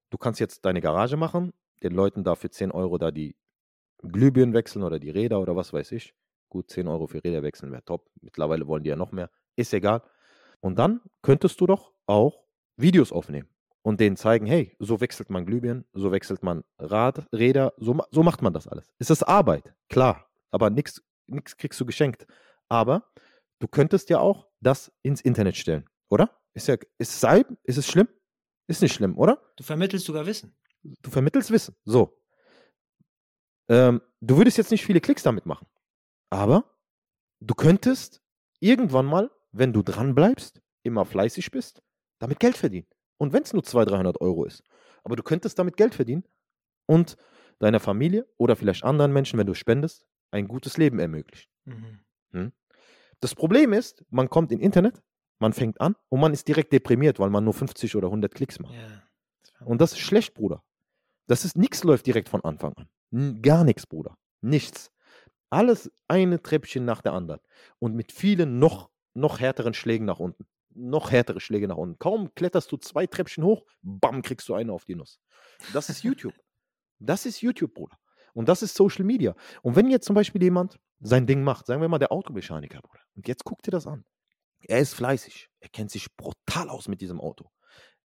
Du 0.09 0.17
kannst 0.17 0.39
jetzt 0.39 0.65
deine 0.65 0.81
Garage 0.81 1.17
machen, 1.17 1.53
den 1.83 1.93
Leuten 1.93 2.23
da 2.23 2.35
für 2.35 2.49
10 2.49 2.71
Euro 2.71 2.97
da 2.97 3.11
die 3.11 3.35
Glühbirnen 4.01 4.53
wechseln 4.53 4.83
oder 4.83 4.99
die 4.99 5.09
Räder 5.09 5.39
oder 5.39 5.55
was 5.55 5.73
weiß 5.73 5.91
ich. 5.91 6.15
Gut, 6.49 6.69
10 6.69 6.87
Euro 6.87 7.07
für 7.07 7.23
Räder 7.23 7.43
wechseln 7.43 7.71
wäre 7.71 7.83
top. 7.83 8.09
Mittlerweile 8.21 8.67
wollen 8.67 8.83
die 8.83 8.89
ja 8.89 8.95
noch 8.95 9.11
mehr. 9.11 9.29
Ist 9.55 9.73
egal. 9.73 10.01
Und 10.61 10.79
dann 10.79 11.01
könntest 11.21 11.59
du 11.61 11.67
doch 11.67 11.93
auch 12.05 12.43
Videos 12.75 13.11
aufnehmen 13.11 13.49
und 13.81 13.99
denen 13.99 14.17
zeigen, 14.17 14.45
hey, 14.45 14.75
so 14.79 14.99
wechselt 15.01 15.29
man 15.29 15.45
Glühbirnen, 15.45 15.85
so 15.93 16.11
wechselt 16.11 16.43
man 16.43 16.63
Rad, 16.77 17.27
Räder, 17.33 17.73
so, 17.77 17.97
so 18.11 18.23
macht 18.23 18.41
man 18.41 18.53
das 18.53 18.67
alles. 18.67 18.93
Ist 18.97 19.09
das 19.09 19.23
Arbeit? 19.23 19.73
Klar. 19.89 20.25
Aber 20.51 20.69
nichts 20.69 21.01
kriegst 21.57 21.79
du 21.79 21.85
geschenkt. 21.85 22.25
Aber 22.67 23.03
du 23.59 23.67
könntest 23.67 24.09
ja 24.09 24.19
auch 24.19 24.47
das 24.61 24.91
ins 25.03 25.21
Internet 25.21 25.55
stellen, 25.55 25.85
oder? 26.09 26.38
Ist 26.53 26.67
ja, 26.67 26.75
ist 26.97 27.11
es 27.13 27.19
Salb? 27.19 27.57
Ist 27.63 27.77
es 27.77 27.87
schlimm? 27.87 28.07
Ist 28.67 28.81
nicht 28.81 28.93
schlimm, 28.93 29.17
oder? 29.17 29.41
du 29.55 29.63
vermittelst 29.63 30.05
sogar 30.05 30.25
Wissen. 30.25 30.55
Du 30.83 31.09
vermittelst 31.09 31.51
Wissen. 31.51 31.75
So. 31.85 32.21
Ähm, 33.67 34.01
du 34.21 34.37
würdest 34.37 34.57
jetzt 34.57 34.71
nicht 34.71 34.85
viele 34.85 35.01
Klicks 35.01 35.23
damit 35.23 35.45
machen. 35.45 35.67
Aber 36.29 36.63
du 37.39 37.55
könntest 37.55 38.21
irgendwann 38.59 39.05
mal 39.05 39.29
wenn 39.51 39.73
du 39.73 39.81
dran 39.81 40.15
bleibst, 40.15 40.61
immer 40.83 41.05
fleißig 41.05 41.51
bist, 41.51 41.81
damit 42.19 42.39
Geld 42.39 42.57
verdienen. 42.57 42.87
Und 43.17 43.33
wenn 43.33 43.43
es 43.43 43.53
nur 43.53 43.63
200, 43.63 43.93
300 43.93 44.21
Euro 44.21 44.45
ist. 44.45 44.63
Aber 45.03 45.15
du 45.15 45.23
könntest 45.23 45.59
damit 45.59 45.77
Geld 45.77 45.95
verdienen 45.95 46.23
und 46.85 47.17
deiner 47.59 47.79
Familie 47.79 48.27
oder 48.37 48.55
vielleicht 48.55 48.83
anderen 48.83 49.11
Menschen, 49.11 49.37
wenn 49.39 49.47
du 49.47 49.53
spendest, 49.53 50.05
ein 50.31 50.47
gutes 50.47 50.77
Leben 50.77 50.99
ermöglichen. 50.99 51.49
Mhm. 51.65 51.99
Hm? 52.31 52.51
Das 53.19 53.35
Problem 53.35 53.73
ist, 53.73 54.05
man 54.09 54.29
kommt 54.29 54.51
in 54.51 54.59
Internet, 54.59 55.01
man 55.39 55.53
fängt 55.53 55.79
an 55.81 55.95
und 56.09 56.19
man 56.19 56.33
ist 56.33 56.47
direkt 56.47 56.73
deprimiert, 56.73 57.19
weil 57.19 57.29
man 57.29 57.43
nur 57.43 57.53
50 57.53 57.95
oder 57.95 58.07
100 58.07 58.33
Klicks 58.33 58.59
macht. 58.59 58.75
Ja. 58.75 59.65
Und 59.65 59.81
das 59.81 59.93
ist 59.93 59.99
schlecht, 59.99 60.33
Bruder. 60.33 60.63
Das 61.27 61.45
ist 61.45 61.57
nichts 61.57 61.83
läuft 61.83 62.05
direkt 62.05 62.29
von 62.29 62.43
Anfang 62.43 62.73
an. 62.73 63.41
Gar 63.41 63.63
nichts, 63.63 63.85
Bruder. 63.85 64.17
Nichts. 64.41 64.91
Alles 65.49 65.91
eine 66.07 66.41
Treppchen 66.41 66.85
nach 66.85 67.01
der 67.01 67.13
anderen. 67.13 67.39
Und 67.79 67.95
mit 67.95 68.11
vielen 68.11 68.59
noch, 68.59 68.89
noch 69.13 69.39
härteren 69.39 69.73
Schlägen 69.73 70.05
nach 70.05 70.19
unten. 70.19 70.45
Noch 70.75 71.11
härtere 71.11 71.39
Schläge 71.39 71.67
nach 71.67 71.77
unten. 71.77 71.97
Kaum 71.99 72.33
kletterst 72.35 72.71
du 72.71 72.77
zwei 72.77 73.07
Treppchen 73.07 73.43
hoch, 73.43 73.65
bam, 73.81 74.21
kriegst 74.21 74.47
du 74.47 74.53
eine 74.53 74.71
auf 74.71 74.85
die 74.85 74.95
Nuss. 74.95 75.19
Das 75.73 75.89
ist 75.89 76.03
YouTube. 76.03 76.33
das 76.99 77.25
ist 77.25 77.41
YouTube, 77.41 77.73
Bruder. 77.73 77.97
Und 78.33 78.47
das 78.47 78.61
ist 78.61 78.75
Social 78.75 79.03
Media. 79.03 79.35
Und 79.61 79.75
wenn 79.75 79.89
jetzt 79.89 80.05
zum 80.05 80.15
Beispiel 80.15 80.41
jemand 80.43 80.79
sein 80.99 81.25
Ding 81.25 81.43
macht, 81.43 81.65
sagen 81.65 81.81
wir 81.81 81.89
mal 81.89 81.97
der 81.97 82.11
Automechaniker, 82.11 82.79
Bruder, 82.81 83.01
und 83.15 83.27
jetzt 83.27 83.43
guck 83.43 83.61
dir 83.63 83.71
das 83.71 83.87
an. 83.87 84.05
Er 84.61 84.79
ist 84.79 84.93
fleißig. 84.93 85.49
Er 85.59 85.69
kennt 85.69 85.91
sich 85.91 86.15
brutal 86.15 86.69
aus 86.69 86.87
mit 86.87 87.01
diesem 87.01 87.19
Auto. 87.19 87.49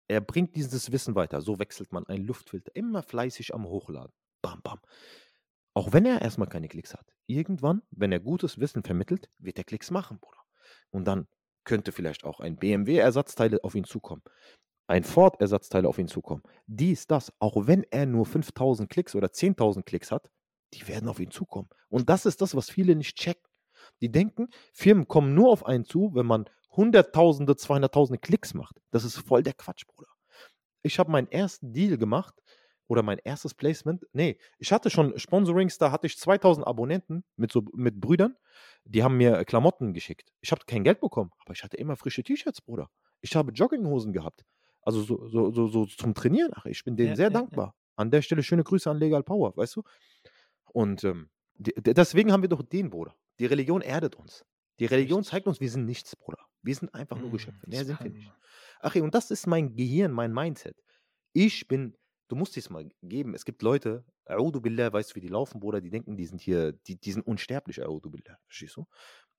Er 0.08 0.20
bringt 0.20 0.56
dieses 0.56 0.92
Wissen 0.92 1.14
weiter. 1.14 1.40
So 1.40 1.58
wechselt 1.58 1.92
man 1.92 2.06
einen 2.06 2.24
Luftfilter. 2.24 2.70
Immer 2.74 3.02
fleißig 3.02 3.54
am 3.54 3.66
Hochladen. 3.66 4.12
Bam, 4.42 4.60
bam. 4.62 4.80
Auch 5.74 5.92
wenn 5.92 6.04
er 6.04 6.20
erstmal 6.20 6.48
keine 6.48 6.68
Klicks 6.68 6.94
hat. 6.94 7.06
Irgendwann, 7.26 7.82
wenn 7.90 8.12
er 8.12 8.20
gutes 8.20 8.58
Wissen 8.58 8.82
vermittelt, 8.82 9.30
wird 9.38 9.58
er 9.58 9.64
Klicks 9.64 9.90
machen, 9.90 10.18
Bruder. 10.20 10.42
Und 10.90 11.06
dann 11.06 11.28
könnte 11.64 11.92
vielleicht 11.92 12.24
auch 12.24 12.40
ein 12.40 12.56
BMW-Ersatzteile 12.56 13.62
auf 13.64 13.74
ihn 13.74 13.84
zukommen. 13.84 14.22
Ein 14.86 15.04
Ford-Ersatzteile 15.04 15.88
auf 15.88 15.98
ihn 15.98 16.08
zukommen. 16.08 16.42
Dies, 16.66 17.06
das. 17.06 17.32
Auch 17.38 17.66
wenn 17.66 17.84
er 17.84 18.04
nur 18.04 18.26
5000 18.26 18.90
Klicks 18.90 19.14
oder 19.14 19.28
10.000 19.28 19.84
Klicks 19.84 20.10
hat, 20.10 20.30
die 20.74 20.86
werden 20.88 21.08
auf 21.08 21.20
ihn 21.20 21.30
zukommen. 21.30 21.68
Und 21.88 22.10
das 22.10 22.26
ist 22.26 22.42
das, 22.42 22.54
was 22.54 22.70
viele 22.70 22.96
nicht 22.96 23.16
checken. 23.16 23.48
Die 24.00 24.10
denken, 24.10 24.48
Firmen 24.72 25.06
kommen 25.06 25.34
nur 25.34 25.50
auf 25.50 25.66
einen 25.66 25.84
zu, 25.84 26.10
wenn 26.14 26.26
man 26.26 26.48
Hunderttausende, 26.70 27.56
Zweihunderttausende 27.56 28.18
Klicks 28.18 28.54
macht. 28.54 28.80
Das 28.90 29.04
ist 29.04 29.18
voll 29.18 29.42
der 29.42 29.52
Quatsch, 29.52 29.86
Bruder. 29.86 30.08
Ich 30.82 30.98
habe 30.98 31.10
meinen 31.10 31.30
ersten 31.30 31.72
Deal 31.72 31.98
gemacht 31.98 32.34
oder 32.88 33.02
mein 33.02 33.18
erstes 33.18 33.54
Placement. 33.54 34.06
Nee, 34.12 34.38
ich 34.58 34.72
hatte 34.72 34.90
schon 34.90 35.18
Sponsorings, 35.18 35.78
da 35.78 35.92
hatte 35.92 36.06
ich 36.06 36.18
2000 36.18 36.66
Abonnenten 36.66 37.24
mit, 37.36 37.52
so, 37.52 37.62
mit 37.74 38.00
Brüdern. 38.00 38.36
Die 38.84 39.02
haben 39.02 39.16
mir 39.16 39.44
Klamotten 39.44 39.94
geschickt. 39.94 40.32
Ich 40.40 40.50
habe 40.50 40.62
kein 40.66 40.82
Geld 40.82 41.00
bekommen, 41.00 41.30
aber 41.38 41.52
ich 41.52 41.62
hatte 41.62 41.76
immer 41.76 41.96
frische 41.96 42.22
T-Shirts, 42.22 42.62
Bruder. 42.62 42.90
Ich 43.20 43.36
habe 43.36 43.52
Jogginghosen 43.52 44.12
gehabt. 44.12 44.44
Also 44.82 45.02
so, 45.02 45.28
so, 45.28 45.52
so, 45.52 45.68
so 45.68 45.86
zum 45.86 46.14
Trainieren. 46.14 46.50
Ach, 46.54 46.66
ich 46.66 46.82
bin 46.84 46.96
denen 46.96 47.10
Ja, 47.10 47.16
sehr 47.16 47.26
ja, 47.28 47.32
ja. 47.32 47.38
dankbar. 47.40 47.74
An 47.96 48.10
der 48.10 48.22
Stelle 48.22 48.42
schöne 48.42 48.64
Grüße 48.64 48.90
an 48.90 48.98
Legal 48.98 49.22
Power, 49.22 49.56
weißt 49.56 49.76
du? 49.76 49.82
Und 50.72 51.04
ähm, 51.04 51.30
deswegen 51.54 52.32
haben 52.32 52.42
wir 52.42 52.48
doch 52.48 52.62
den, 52.62 52.90
Bruder. 52.90 53.14
Die 53.42 53.46
Religion 53.46 53.82
erdet 53.82 54.14
uns. 54.14 54.44
Die 54.78 54.86
Religion 54.86 55.18
Richtig. 55.18 55.30
zeigt 55.32 55.46
uns, 55.48 55.58
wir 55.60 55.68
sind 55.68 55.84
nichts, 55.84 56.14
Bruder. 56.14 56.38
Wir 56.62 56.76
sind 56.76 56.94
einfach 56.94 57.18
nur 57.18 57.26
Mhm, 57.26 57.32
Geschöpfe. 57.32 57.68
Mehr 57.68 57.84
sind 57.84 57.98
wir 57.98 58.08
nicht. 58.08 58.32
Ach, 58.78 58.94
und 58.94 59.12
das 59.16 59.32
ist 59.32 59.48
mein 59.48 59.74
Gehirn, 59.74 60.12
mein 60.12 60.32
Mindset. 60.32 60.80
Ich 61.32 61.66
bin, 61.66 61.96
du 62.28 62.36
musst 62.36 62.56
es 62.56 62.70
mal 62.70 62.88
geben. 63.02 63.34
Es 63.34 63.44
gibt 63.44 63.62
Leute, 63.62 64.04
A'udhu 64.26 64.60
Billah, 64.60 64.92
weißt 64.92 65.10
du, 65.10 65.14
wie 65.16 65.20
die 65.20 65.26
laufen, 65.26 65.58
Bruder, 65.58 65.80
die 65.80 65.90
denken, 65.90 66.16
die 66.16 66.24
sind 66.26 66.40
hier, 66.40 66.70
die, 66.70 67.00
die 67.00 67.10
sind 67.10 67.26
unsterblich, 67.26 67.82
A'udhu 67.82 68.10
Billah. 68.10 68.38
Verstehst 68.46 68.76
du? 68.76 68.86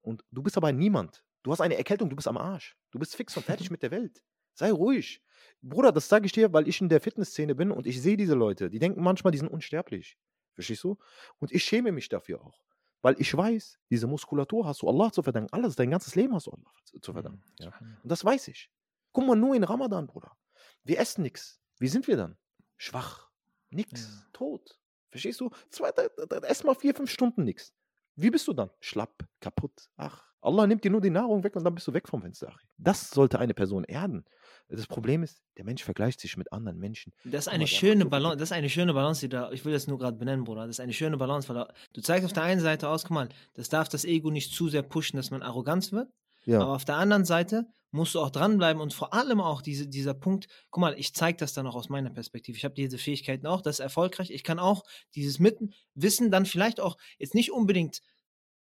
Und 0.02 0.26
du 0.32 0.44
bist 0.44 0.58
aber 0.58 0.74
niemand. 0.74 1.24
Du 1.42 1.54
hast 1.54 1.62
eine 1.62 1.78
Erkältung, 1.78 2.10
du 2.10 2.18
bist 2.18 2.28
am 2.28 2.36
Arsch. 2.38 2.76
Du 2.92 3.00
bist 3.00 3.16
fix 3.16 3.38
und 3.38 3.44
fertig 3.44 3.72
mit 3.72 3.84
der 3.84 3.92
Welt. 3.92 4.22
Sei 4.54 4.70
ruhig. 4.70 5.22
Bruder, 5.62 5.94
das 5.94 6.10
sage 6.10 6.26
ich 6.26 6.34
dir, 6.34 6.52
weil 6.52 6.68
ich 6.68 6.82
in 6.82 6.90
der 6.90 7.00
Fitnessszene 7.00 7.56
bin 7.56 7.72
und 7.72 7.88
ich 7.88 8.02
sehe 8.02 8.18
diese 8.18 8.36
Leute. 8.36 8.70
Die 8.70 8.80
denken 8.80 9.02
manchmal, 9.02 9.32
die 9.32 9.38
sind 9.38 9.48
unsterblich. 9.48 10.18
Verstehst 10.56 10.84
du? 10.84 10.98
Und 11.40 11.54
ich 11.54 11.64
schäme 11.64 11.94
mich 11.94 12.10
dafür 12.10 12.42
auch. 12.42 12.62
Weil 13.04 13.16
ich 13.20 13.36
weiß, 13.36 13.80
diese 13.92 14.08
Muskulatur 14.08 14.66
hast 14.66 14.82
du 14.82 14.88
Allah 14.90 15.12
zu 15.12 15.22
verdanken. 15.22 15.54
Alles, 15.54 15.76
dein 15.76 15.92
ganzes 15.92 16.16
Leben 16.16 16.34
hast 16.34 16.48
du 16.48 16.52
Allah 16.52 16.72
zu- 17.02 17.14
verdanken. 17.14 17.44
Mhm, 17.60 17.66
Ja. 17.66 17.72
Und 18.02 18.10
das 18.12 18.24
weiß 18.26 18.48
ich. 18.48 18.72
Guck 19.12 19.28
mal, 19.28 19.36
nur 19.36 19.54
in 19.56 19.64
Ramadan, 19.64 20.08
Bruder. 20.08 20.36
Wir 20.84 20.98
essen 21.00 21.22
nichts. 21.22 21.62
Wie 21.80 21.88
sind 21.90 22.08
wir 22.08 22.18
dann? 22.18 22.38
Schwach. 22.78 23.30
Nix. 23.70 24.02
Ja. 24.02 24.26
Tot. 24.34 24.80
Verstehst 25.12 25.40
du? 25.42 25.52
Zwei, 25.70 25.90
ess 25.90 26.64
mal 26.64 26.74
vier, 26.76 26.96
fünf 26.96 27.12
Stunden 27.12 27.44
nichts. 27.44 27.74
Wie 28.16 28.32
bist 28.32 28.48
du 28.48 28.54
dann? 28.54 28.70
Schlapp, 28.80 29.28
kaputt. 29.40 29.90
Ach, 29.98 30.24
Allah 30.42 30.66
nimmt 30.68 30.84
dir 30.84 30.92
nur 30.92 31.02
die 31.02 31.10
Nahrung 31.10 31.44
weg 31.44 31.56
und 31.56 31.64
dann 31.64 31.76
bist 31.76 31.88
du 31.88 31.94
weg 31.94 32.08
vom 32.08 32.22
Fenster. 32.22 32.56
Das 32.78 33.10
sollte 33.12 33.38
eine 33.40 33.54
Person 33.54 33.84
erden. 33.84 34.26
Das 34.70 34.88
Problem 34.88 35.24
ist, 35.24 35.42
der 35.58 35.66
Mensch 35.66 35.84
vergleicht 35.84 36.20
sich 36.20 36.36
mit 36.38 36.52
anderen 36.52 36.80
Menschen. 36.80 37.14
Das 37.26 37.48
ist 37.48 37.54
eine 37.54 37.68
schöne 37.68 38.06
Balance, 38.06 38.38
das 38.38 38.50
ist 38.50 38.54
eine 38.54 38.70
schöne 38.70 38.94
Balance, 38.94 39.22
die 39.22 39.30
da, 39.30 39.52
ich 39.52 39.66
will 39.66 39.74
das 39.74 39.88
nur 39.88 40.00
gerade 40.00 40.18
benennen, 40.18 40.46
Bruder. 40.46 40.62
Das 40.62 40.78
ist 40.78 40.80
eine 40.80 40.94
schöne 40.94 41.18
Balance, 41.18 41.48
weil 41.50 41.68
du 41.94 42.02
zeigst 42.02 42.26
auf 42.26 42.34
der 42.34 42.44
einen 42.44 42.62
Seite 42.62 42.90
aus, 42.90 43.04
guck 43.04 43.12
mal, 43.12 43.30
das 43.54 43.70
darf 43.70 43.90
das 43.90 44.06
Ego 44.06 44.32
nicht 44.32 44.54
zu 44.54 44.70
sehr 44.70 44.82
pushen, 44.82 45.18
dass 45.18 45.32
man 45.32 45.44
arrogant 45.44 45.92
wird. 45.92 46.10
Ja. 46.46 46.62
Aber 46.62 46.76
auf 46.76 46.86
der 46.86 46.96
anderen 46.96 47.26
Seite 47.26 47.68
musst 47.92 48.16
du 48.16 48.20
auch 48.20 48.32
dranbleiben 48.32 48.82
und 48.82 48.94
vor 48.94 49.14
allem 49.14 49.40
auch 49.40 49.62
diese, 49.62 49.88
dieser 49.88 50.14
Punkt, 50.14 50.48
guck 50.72 50.82
mal, 50.82 50.98
ich 50.98 51.14
zeige 51.14 51.38
das 51.38 51.54
dann 51.54 51.68
auch 51.68 51.76
aus 51.76 51.90
meiner 51.90 52.10
Perspektive. 52.10 52.58
Ich 52.58 52.66
habe 52.66 52.74
diese 52.74 52.98
Fähigkeiten 52.98 53.46
auch, 53.46 53.62
das 53.62 53.76
ist 53.76 53.80
erfolgreich. 53.82 54.32
Ich 54.32 54.44
kann 54.44 54.60
auch 54.60 54.84
dieses 55.16 55.40
Mitten 55.40 55.74
Wissen 55.94 56.32
dann 56.32 56.46
vielleicht 56.46 56.80
auch 56.80 56.98
jetzt 57.20 57.36
nicht 57.36 57.52
unbedingt 57.52 58.02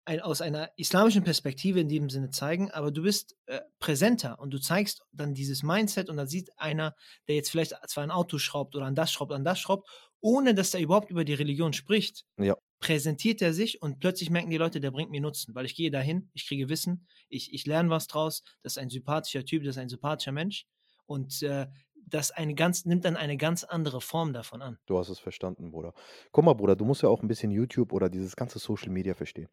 ein, 0.07 0.21
aus 0.21 0.41
einer 0.41 0.71
islamischen 0.77 1.23
Perspektive 1.23 1.79
in 1.79 1.89
dem 1.89 2.09
Sinne 2.09 2.29
zeigen, 2.29 2.71
aber 2.71 2.91
du 2.91 3.03
bist 3.03 3.35
äh, 3.45 3.59
präsenter 3.79 4.39
und 4.39 4.51
du 4.51 4.59
zeigst 4.59 5.01
dann 5.11 5.33
dieses 5.33 5.63
Mindset 5.63 6.09
und 6.09 6.17
dann 6.17 6.27
sieht 6.27 6.49
einer, 6.57 6.95
der 7.27 7.35
jetzt 7.35 7.51
vielleicht 7.51 7.73
zwar 7.87 8.03
ein 8.03 8.11
Auto 8.11 8.37
schraubt 8.37 8.75
oder 8.75 8.85
an 8.85 8.95
das 8.95 9.11
schraubt, 9.11 9.33
an 9.33 9.43
das 9.43 9.59
schraubt, 9.59 9.87
ohne 10.21 10.55
dass 10.55 10.73
er 10.73 10.79
überhaupt 10.79 11.11
über 11.11 11.25
die 11.25 11.33
Religion 11.33 11.73
spricht, 11.73 12.23
Ja. 12.39 12.55
präsentiert 12.79 13.41
er 13.41 13.53
sich 13.53 13.81
und 13.81 13.99
plötzlich 13.99 14.29
merken 14.29 14.49
die 14.49 14.57
Leute, 14.57 14.79
der 14.79 14.91
bringt 14.91 15.11
mir 15.11 15.21
Nutzen, 15.21 15.53
weil 15.55 15.65
ich 15.65 15.75
gehe 15.75 15.91
dahin, 15.91 16.29
ich 16.33 16.47
kriege 16.47 16.69
Wissen, 16.69 17.07
ich, 17.29 17.53
ich 17.53 17.65
lerne 17.65 17.89
was 17.89 18.07
draus, 18.07 18.43
das 18.63 18.73
ist 18.73 18.77
ein 18.77 18.89
sympathischer 18.89 19.43
Typ, 19.45 19.63
das 19.63 19.75
ist 19.75 19.81
ein 19.81 19.89
sympathischer 19.89 20.31
Mensch 20.31 20.65
und 21.05 21.41
äh, 21.43 21.67
das 22.09 22.31
eine 22.31 22.55
ganz, 22.55 22.85
nimmt 22.85 23.05
dann 23.05 23.17
eine 23.17 23.37
ganz 23.37 23.63
andere 23.63 24.01
Form 24.01 24.33
davon 24.33 24.61
an. 24.61 24.79
Du 24.85 24.97
hast 24.97 25.09
es 25.09 25.19
verstanden, 25.19 25.71
Bruder. 25.71 25.93
Guck 26.31 26.45
mal, 26.45 26.53
Bruder, 26.53 26.75
du 26.75 26.85
musst 26.85 27.03
ja 27.03 27.09
auch 27.09 27.21
ein 27.21 27.27
bisschen 27.27 27.51
YouTube 27.51 27.91
oder 27.91 28.09
dieses 28.09 28.35
ganze 28.35 28.59
Social 28.59 28.89
Media 28.89 29.13
verstehen. 29.13 29.49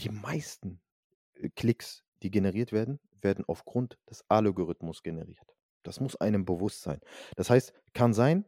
Die 0.00 0.10
meisten 0.10 0.80
äh, 1.34 1.48
Klicks, 1.48 2.04
die 2.22 2.30
generiert 2.30 2.72
werden, 2.72 3.00
werden 3.20 3.44
aufgrund 3.48 3.98
des 4.08 4.24
Algorithmus 4.28 5.02
generiert. 5.02 5.56
Das 5.82 6.00
muss 6.00 6.16
einem 6.16 6.44
bewusst 6.44 6.82
sein. 6.82 7.00
Das 7.36 7.50
heißt, 7.50 7.72
kann 7.94 8.12
sein, 8.12 8.44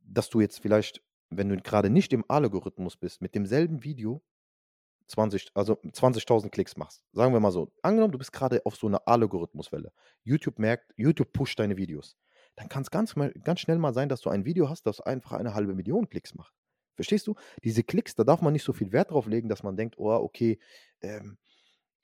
dass 0.00 0.28
du 0.28 0.40
jetzt 0.40 0.60
vielleicht, 0.60 1.02
wenn 1.30 1.48
du 1.48 1.56
gerade 1.56 1.90
nicht 1.90 2.12
im 2.12 2.24
Algorithmus 2.28 2.96
bist, 2.96 3.20
mit 3.20 3.34
demselben 3.34 3.82
Video 3.82 4.22
20, 5.08 5.50
also 5.54 5.74
20.000 5.74 6.50
Klicks 6.50 6.76
machst. 6.76 7.04
Sagen 7.12 7.32
wir 7.32 7.40
mal 7.40 7.52
so. 7.52 7.72
Angenommen, 7.82 8.12
du 8.12 8.18
bist 8.18 8.32
gerade 8.32 8.64
auf 8.64 8.76
so 8.76 8.86
einer 8.86 9.06
Algorithmuswelle. 9.06 9.92
YouTube 10.24 10.58
merkt, 10.58 10.92
YouTube 10.96 11.32
pusht 11.32 11.58
deine 11.58 11.76
Videos. 11.76 12.16
Dann 12.56 12.68
kann 12.68 12.82
es 12.82 12.90
ganz, 12.90 13.14
ganz 13.14 13.60
schnell 13.60 13.78
mal 13.78 13.94
sein, 13.94 14.08
dass 14.08 14.22
du 14.22 14.30
ein 14.30 14.44
Video 14.44 14.68
hast, 14.68 14.86
das 14.86 15.00
einfach 15.00 15.32
eine 15.32 15.54
halbe 15.54 15.74
Million 15.74 16.08
Klicks 16.08 16.34
macht. 16.34 16.54
Verstehst 16.94 17.26
du? 17.26 17.34
Diese 17.62 17.84
Klicks, 17.84 18.14
da 18.14 18.24
darf 18.24 18.40
man 18.40 18.54
nicht 18.54 18.64
so 18.64 18.72
viel 18.72 18.92
Wert 18.92 19.10
drauf 19.10 19.26
legen, 19.26 19.48
dass 19.48 19.62
man 19.62 19.76
denkt, 19.76 19.98
oh, 19.98 20.10
okay, 20.10 20.58
ähm, 21.02 21.36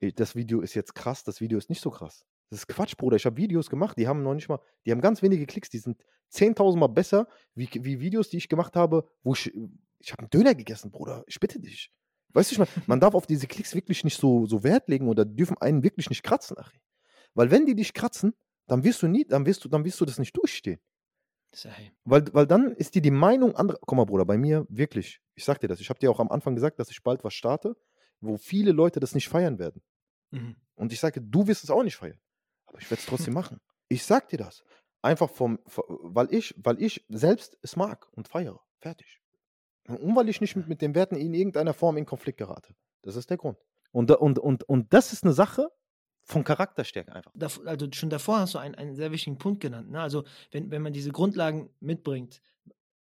äh, 0.01 0.12
das 0.12 0.37
Video 0.37 0.61
ist 0.61 0.75
jetzt 0.75 0.95
krass, 0.95 1.25
das 1.25 1.41
Video 1.41 1.57
ist 1.57 1.71
nicht 1.71 1.81
so 1.81 1.91
krass. 1.91 2.27
Das 2.51 2.61
ist 2.61 2.67
Quatsch, 2.67 2.97
Bruder. 2.99 3.17
Ich 3.17 3.25
habe 3.25 3.38
Videos 3.38 3.71
gemacht, 3.71 3.97
die 3.97 4.07
haben 4.07 4.23
noch 4.23 4.35
nicht 4.35 4.51
mal, 4.51 4.61
die 4.85 4.93
haben 4.93 5.01
ganz 5.01 5.23
wenige 5.23 5.47
Klicks, 5.47 5.71
die 5.71 5.79
sind 5.79 5.97
10.000 6.33 6.77
Mal 6.77 6.88
besser 6.88 7.27
wie, 7.55 7.69
wie 7.73 8.01
Videos, 8.01 8.29
die 8.29 8.37
ich 8.37 8.49
gemacht 8.51 8.77
habe, 8.77 9.09
wo 9.23 9.33
ich, 9.33 9.51
ich 9.99 10.12
habe 10.12 10.21
einen 10.21 10.31
Döner 10.31 10.55
gegessen, 10.55 10.91
Bruder. 10.91 11.25
Ich 11.27 11.41
bitte 11.41 11.59
dich. 11.59 11.91
Weißt 12.35 12.57
du, 12.57 12.65
man 12.87 13.01
darf 13.01 13.15
auf 13.15 13.27
diese 13.27 13.47
Klicks 13.47 13.75
wirklich 13.75 14.05
nicht 14.05 14.19
so, 14.19 14.47
so 14.47 14.62
Wert 14.65 14.88
legen 14.88 15.09
oder 15.09 15.25
dürfen 15.25 15.57
einen 15.59 15.83
wirklich 15.83 16.11
nicht 16.11 16.23
kratzen, 16.23 16.59
Achi. 16.59 16.81
Weil 17.35 17.51
wenn 17.51 17.65
die 17.65 17.75
dich 17.75 17.95
kratzen, 17.95 18.35
dann 18.66 18.85
wirst 18.85 19.03
du 19.03 19.09
nie, 19.09 19.25
dann 19.25 19.46
wirst 19.46 19.64
du, 19.64 19.68
dann 19.68 19.85
wirst 19.85 20.01
du 20.01 20.05
das 20.05 20.18
nicht 20.18 20.37
durchstehen. 20.37 20.81
Sahih. 21.55 21.92
Weil, 22.05 22.25
weil 22.33 22.46
dann 22.46 22.72
ist 22.72 22.94
dir 22.94 23.03
die 23.03 23.11
Meinung 23.11 23.55
anderer. 23.57 23.79
Guck 23.81 23.96
mal, 23.96 24.07
Bruder, 24.07 24.25
bei 24.25 24.38
mir 24.38 24.66
wirklich, 24.68 25.20
ich 25.35 25.44
sag 25.44 25.61
dir 25.61 25.68
das, 25.68 25.81
ich 25.81 25.90
habe 25.90 25.98
dir 25.98 26.11
auch 26.11 26.20
am 26.20 26.31
Anfang 26.31 26.55
gesagt, 26.55 26.79
dass 26.79 26.90
ich 26.90 27.03
bald 27.03 27.25
was 27.25 27.35
starte, 27.35 27.77
wo 28.20 28.38
viele 28.38 28.72
Leute 28.72 29.01
das 29.01 29.14
nicht 29.14 29.29
feiern 29.29 29.59
werden. 29.59 29.83
Mhm. 30.31 30.57
Und 30.75 30.92
ich 30.92 31.01
sage, 31.01 31.20
du 31.20 31.46
wirst 31.46 31.64
es 31.64 31.70
auch 31.70 31.83
nicht 31.83 31.96
feiern. 31.96 32.20
Aber 32.66 32.79
ich 32.79 32.90
werde 32.90 33.01
es 33.01 33.07
trotzdem 33.07 33.35
machen. 33.35 33.61
Ich 33.88 34.05
sag 34.05 34.29
dir 34.29 34.38
das. 34.38 34.62
Einfach 35.03 35.29
vom, 35.29 35.59
vom- 35.66 35.85
weil 36.03 36.33
ich, 36.33 36.55
weil 36.57 36.81
ich 36.81 37.05
selbst 37.09 37.59
es 37.61 37.77
mag 37.77 38.09
und 38.12 38.29
feiere. 38.29 38.61
Fertig. 38.79 39.20
Und 39.88 40.16
weil 40.16 40.29
ich 40.29 40.40
nicht 40.40 40.57
mit, 40.57 40.68
mit 40.68 40.81
den 40.81 40.94
Werten 40.94 41.16
in 41.16 41.35
irgendeiner 41.35 41.75
Form 41.75 41.96
in 41.96 42.07
Konflikt 42.07 42.38
gerate. 42.38 42.75
Das 43.03 43.16
ist 43.16 43.29
der 43.29 43.37
Grund. 43.37 43.59
Und, 43.90 44.11
und, 44.12 44.38
und, 44.38 44.62
und 44.64 44.92
das 44.94 45.12
ist 45.12 45.25
eine 45.25 45.35
Sache 45.35 45.68
von 46.33 46.45
Charakterstärke 46.45 47.12
einfach. 47.14 47.33
Also 47.66 47.87
schon 47.92 48.11
davor 48.11 48.40
hast 48.40 48.55
du 48.55 48.59
einen, 48.59 48.75
einen 48.75 48.95
sehr 48.97 49.12
wichtigen 49.12 49.38
Punkt 49.38 49.61
genannt. 49.61 49.90
Ne? 49.90 50.01
Also 50.01 50.25
wenn, 50.51 50.71
wenn 50.71 50.83
man 50.83 50.92
diese 50.92 51.11
Grundlagen 51.12 51.71
mitbringt, 51.81 52.40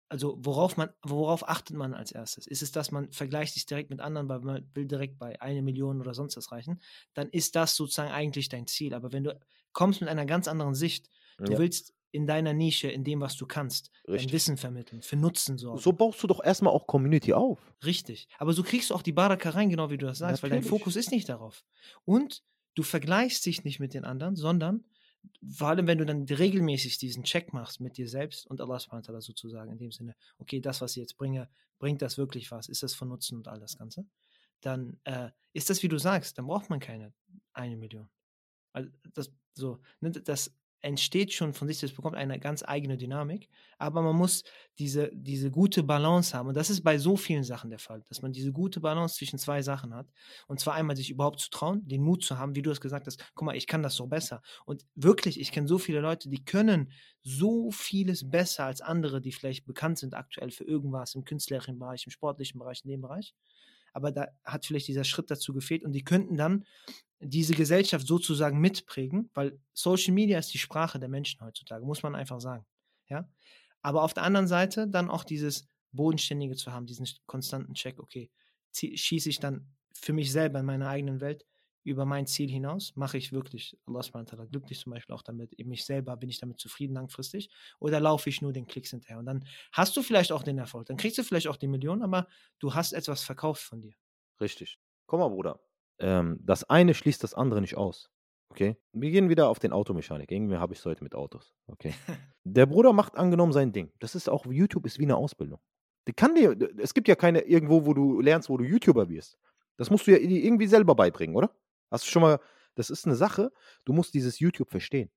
also 0.09 0.37
worauf 0.41 0.77
man, 0.77 0.91
worauf 1.03 1.49
achtet 1.49 1.77
man 1.77 1.95
als 1.95 2.11
erstes? 2.11 2.47
Ist 2.47 2.63
es, 2.63 2.73
dass 2.73 2.91
man 2.91 3.13
vergleicht 3.13 3.55
sich 3.55 3.65
direkt 3.65 3.91
mit 3.91 4.01
anderen, 4.01 4.29
weil 4.29 4.41
man 4.41 4.69
will 4.75 4.87
direkt 4.87 5.19
bei 5.19 5.41
eine 5.41 5.63
Million 5.63 6.01
oder 6.01 6.15
sonst 6.15 6.37
was 6.37 6.51
reichen, 6.51 6.81
dann 7.15 7.29
ist 7.31 7.55
das 7.55 7.77
sozusagen 7.77 8.11
eigentlich 8.11 8.49
dein 8.49 8.67
Ziel. 8.67 8.93
Aber 8.93 9.13
wenn 9.13 9.23
du 9.25 9.39
kommst 9.73 10.01
mit 10.01 10.11
einer 10.11 10.27
ganz 10.27 10.49
anderen 10.49 10.75
Sicht, 10.75 11.09
du 11.39 11.53
Ja. 11.53 11.59
willst 11.59 11.95
in 12.13 12.27
deiner 12.27 12.53
Nische, 12.53 12.89
in 12.89 13.05
dem, 13.05 13.21
was 13.21 13.37
du 13.37 13.47
kannst, 13.47 13.93
dein 14.05 14.15
Richtig. 14.15 14.33
Wissen 14.33 14.57
vermitteln, 14.57 15.01
für 15.03 15.15
Nutzen 15.15 15.59
sorgen. 15.59 15.79
So 15.81 15.93
baust 15.93 16.21
du 16.21 16.27
doch 16.27 16.43
erstmal 16.43 16.73
auch 16.73 16.89
Community 16.89 17.33
auf. 17.33 17.61
Richtig. 17.85 18.27
Aber 18.39 18.53
so 18.53 18.65
kriegst 18.65 18.91
du 18.91 18.95
auch 18.97 19.03
die 19.03 19.13
Baraka 19.13 19.51
rein, 19.51 19.71
genau 19.71 19.91
wie 19.91 19.97
du 19.99 20.07
das 20.07 20.19
sagst, 20.19 20.43
weil 20.43 20.51
dein 20.51 20.59
Natürlich. 20.59 20.81
Fokus 20.81 20.97
ist 20.97 21.13
nicht 21.13 21.29
darauf. 21.29 21.65
Und 22.05 22.43
du 22.75 22.83
vergleichst 22.83 23.45
dich 23.47 23.65
nicht 23.65 23.81
mit 23.81 23.95
den 23.95 24.05
anderen, 24.05 24.37
sondern 24.37 24.85
vor 25.47 25.69
allem, 25.69 25.87
wenn 25.87 25.99
du 25.99 26.07
dann 26.07 26.25
regelmäßig 26.25 26.99
diesen 26.99 27.25
Check 27.25 27.53
machst 27.53 27.81
mit 27.81 27.97
dir 27.97 28.09
selbst 28.09 28.47
und 28.47 28.61
Allah 28.61 28.79
subhanahu 28.79 29.13
wa 29.13 29.21
sozusagen, 29.21 29.71
in 29.71 29.79
dem 29.79 29.93
Sinne, 29.93 30.15
okay, 30.39 30.61
das, 30.61 30.81
was 30.81 30.93
ich 30.93 31.03
jetzt 31.03 31.17
bringe, 31.17 31.49
bringt 31.79 32.03
das 32.03 32.17
wirklich 32.17 32.51
was? 32.51 32.69
Ist 32.69 32.83
das 32.83 32.95
von 32.95 33.09
Nutzen 33.09 33.37
und 33.37 33.49
all 33.49 33.61
das 33.61 33.77
Ganze? 33.77 34.07
Dann 34.61 34.99
äh, 35.05 35.31
ist 35.53 35.71
das, 35.71 35.83
wie 35.83 35.89
du 35.89 35.99
sagst, 35.99 36.39
dann 36.39 36.47
braucht 36.47 36.71
man 36.71 36.81
keine 36.81 37.13
eine 37.53 37.77
Million. 37.77 38.09
Also 38.73 38.91
das, 39.15 39.31
so, 39.55 39.81
ne, 40.01 40.11
das 40.11 40.55
entsteht 40.83 41.33
schon 41.33 41.53
von 41.53 41.69
sich, 41.69 41.81
das 41.81 41.93
bekommt 41.93 42.17
eine 42.17 42.39
ganz 42.39 42.63
eigene 42.63 42.97
Dynamik, 42.97 43.49
aber 43.79 44.03
man 44.03 44.17
muss 44.17 44.45
diese, 44.79 45.11
diese 45.13 45.51
gute 45.51 45.83
Balance 45.83 46.37
haben. 46.37 46.49
Und 46.49 46.57
das 46.57 46.71
ist 46.71 46.83
bei 46.83 46.99
so 46.99 47.17
vielen 47.17 47.45
Sachen 47.45 47.71
der 47.71 47.79
Fall, 47.79 48.03
dass 48.09 48.23
man 48.23 48.33
diese 48.33 48.53
gute 48.53 48.81
Balance 48.81 49.17
zwischen 49.17 49.39
zwei 49.39 49.63
Sachen 49.63 49.95
hat. 49.95 50.07
Und 50.47 50.61
zwar 50.61 50.75
einmal 50.75 50.97
sich 50.97 51.11
überhaupt 51.11 51.41
zu 51.41 51.51
trauen, 51.51 51.87
den 51.87 52.03
Mut 52.03 52.25
zu 52.25 52.39
haben, 52.39 52.55
wie 52.55 52.63
du 52.63 52.71
es 52.71 52.81
gesagt 52.81 53.07
hast, 53.07 53.25
guck 53.35 53.47
mal, 53.47 53.57
ich 53.57 53.67
kann 53.67 53.83
das 53.83 53.95
so 53.95 54.07
besser. 54.07 54.43
Und 54.65 54.87
wirklich, 54.95 55.41
ich 55.41 55.53
kenne 55.53 55.69
so 55.69 55.79
viele 55.79 56.01
Leute, 56.01 56.29
die 56.29 56.45
können 56.45 56.93
so 57.23 57.71
vieles 57.71 58.29
besser 58.29 58.65
als 58.65 58.81
andere, 58.81 59.21
die 59.21 59.33
vielleicht 59.33 59.67
bekannt 59.67 59.99
sind 59.99 60.15
aktuell 60.15 60.51
für 60.51 60.65
irgendwas 60.65 61.15
im 61.15 61.25
künstlerischen 61.25 61.79
Bereich, 61.79 62.05
im 62.07 62.11
sportlichen 62.11 62.59
Bereich, 62.59 62.83
in 62.85 62.91
dem 62.91 63.03
Bereich. 63.03 63.35
Aber 63.93 64.13
da 64.13 64.29
hat 64.45 64.67
vielleicht 64.67 64.89
dieser 64.89 65.05
Schritt 65.05 65.31
dazu 65.31 65.53
gefehlt 65.53 65.85
und 65.85 65.93
die 65.93 66.05
könnten 66.05 66.37
dann 66.37 66.65
diese 67.21 67.55
Gesellschaft 67.55 68.07
sozusagen 68.07 68.61
mitprägen, 68.61 69.31
weil 69.35 69.59
Social 69.73 70.15
Media 70.15 70.39
ist 70.39 70.53
die 70.55 70.59
Sprache 70.59 70.99
der 70.99 71.09
Menschen 71.09 71.41
heutzutage, 71.43 71.85
muss 71.85 72.03
man 72.03 72.15
einfach 72.15 72.41
sagen. 72.41 72.65
Ja? 73.09 73.29
Aber 73.83 74.03
auf 74.03 74.15
der 74.15 74.23
anderen 74.23 74.47
Seite 74.47 74.89
dann 74.89 75.11
auch 75.11 75.25
dieses 75.25 75.69
Bodenständige 75.93 76.57
zu 76.57 76.73
haben, 76.73 76.87
diesen 76.87 77.07
konstanten 77.27 77.75
Check, 77.75 77.99
okay, 77.99 78.31
schieße 78.73 79.29
ich 79.29 79.41
dann 79.41 79.67
für 79.93 80.13
mich 80.13 80.33
selber 80.33 80.61
in 80.61 80.67
meiner 80.67 80.89
eigenen 80.89 81.21
Welt 81.21 81.45
über 81.85 82.05
mein 82.05 82.27
Ziel 82.27 82.51
hinaus, 82.51 82.95
mache 82.97 83.19
ich 83.19 83.33
wirklich 83.33 83.79
Allah 83.87 84.03
subhanahu 84.03 84.47
glücklich 84.49 84.81
zum 84.81 84.93
Beispiel 84.93 85.15
auch 85.15 85.23
damit, 85.23 85.59
mich 85.65 85.85
selber, 85.85 86.17
bin 86.17 86.29
ich 86.29 86.39
damit 86.39 86.59
zufrieden 86.59 86.95
langfristig 86.95 87.51
oder 87.79 88.01
laufe 88.01 88.29
ich 88.29 88.43
nur 88.43 88.53
den 88.53 88.67
Klicks 88.67 88.91
hinterher 88.91 89.19
und 89.19 89.27
dann 89.27 89.45
hast 89.73 89.97
du 89.97 90.03
vielleicht 90.03 90.33
auch 90.33 90.43
den 90.43 90.59
Erfolg, 90.59 90.87
dann 90.87 90.97
kriegst 90.97 91.19
du 91.19 91.23
vielleicht 91.23 91.49
auch 91.49 91.57
die 91.57 91.69
Million, 91.69 92.03
aber 92.03 92.27
du 92.59 92.75
hast 92.75 92.93
etwas 92.93 93.23
verkauft 93.23 93.63
von 93.63 93.81
dir. 93.81 93.95
Richtig. 94.41 94.79
Komm 95.07 95.21
mal, 95.21 95.29
Bruder. 95.29 95.61
Ähm, 95.99 96.39
das 96.43 96.65
eine 96.65 96.95
schließt 96.95 97.23
das 97.23 97.35
andere 97.35 97.61
nicht 97.61 97.77
aus. 97.77 98.11
Okay? 98.51 98.77
Wir 98.93 99.11
gehen 99.11 99.29
wieder 99.29 99.49
auf 99.49 99.59
den 99.59 99.73
Automechanik. 99.73 100.31
Irgendwie 100.31 100.57
habe 100.57 100.73
ich 100.73 100.81
es 100.81 100.87
heute 100.87 101.05
mit 101.05 101.15
Autos. 101.15 101.55
Okay? 101.67 101.95
Der 102.45 102.67
Bruder 102.67 102.93
macht 102.93 103.17
angenommen 103.17 103.53
sein 103.53 103.73
Ding. 103.73 103.93
Das 103.99 104.15
ist 104.15 104.29
auch, 104.29 104.47
YouTube 104.47 104.87
ist 104.87 104.99
wie 104.99 105.05
eine 105.05 105.17
Ausbildung. 105.17 105.61
Die 106.09 106.13
kann 106.13 106.35
dir, 106.35 106.57
es 106.79 106.95
gibt 106.95 107.09
ja 107.09 107.15
keine 107.15 107.43
irgendwo, 107.43 107.87
wo 107.87 107.95
du 107.95 108.21
lernst, 108.21 108.49
wo 108.49 108.57
du 108.57 108.65
YouTuber 108.65 109.09
wirst. 109.09 109.39
Das 109.77 109.91
musst 109.91 110.07
du 110.07 110.13
ja 110.13 110.19
irgendwie 110.19 110.67
selber 110.67 110.95
beibringen, 110.95 111.37
oder? 111.37 111.55
Hast 111.91 112.07
du 112.07 112.11
schon 112.11 112.23
mal, 112.23 112.41
das 112.75 112.91
ist 112.91 113.07
eine 113.07 113.17
Sache, 113.17 113.53
du 113.85 113.93
musst 113.93 114.15
dieses 114.15 114.39
YouTube 114.39 114.71
verstehen. 114.71 115.11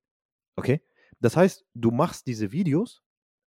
Okay? 0.56 0.82
Das 1.20 1.38
heißt, 1.38 1.66
du 1.74 1.92
machst 1.92 2.28
diese 2.28 2.52
Videos, 2.52 3.04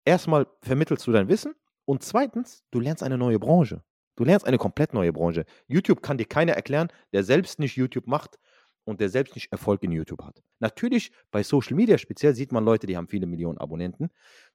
erstmal 0.04 0.46
vermittelst 0.62 1.07
du 1.07 1.12
dein 1.12 1.28
Wissen 1.28 1.54
und 1.85 2.02
zweitens, 2.02 2.64
du 2.70 2.81
lernst 2.81 3.02
eine 3.02 3.18
neue 3.18 3.38
Branche. 3.38 3.83
Du 4.16 4.24
lernst 4.24 4.46
eine 4.46 4.59
komplett 4.59 4.94
neue 4.94 5.12
Branche. 5.12 5.44
YouTube 5.68 6.02
kann 6.02 6.18
dir 6.18 6.24
keiner 6.24 6.54
erklären, 6.54 6.88
der 7.12 7.22
selbst 7.22 7.61
nicht 7.61 7.76
YouTube 7.76 8.09
macht 8.09 8.38
und 8.85 9.00
der 9.00 9.11
selbst 9.11 9.35
nicht 9.37 9.52
Erfolg 9.52 9.83
in 9.85 9.92
YouTube 9.92 10.24
hat. 10.24 10.42
Natürlich, 10.59 11.12
bei 11.31 11.42
Social 11.42 11.76
Media 11.76 11.98
speziell 11.98 12.35
sieht 12.35 12.50
man 12.50 12.64
Leute, 12.64 12.87
die 12.87 12.96
haben 12.96 13.07
viele 13.07 13.26
Millionen 13.26 13.59
Abonnenten, 13.59 14.11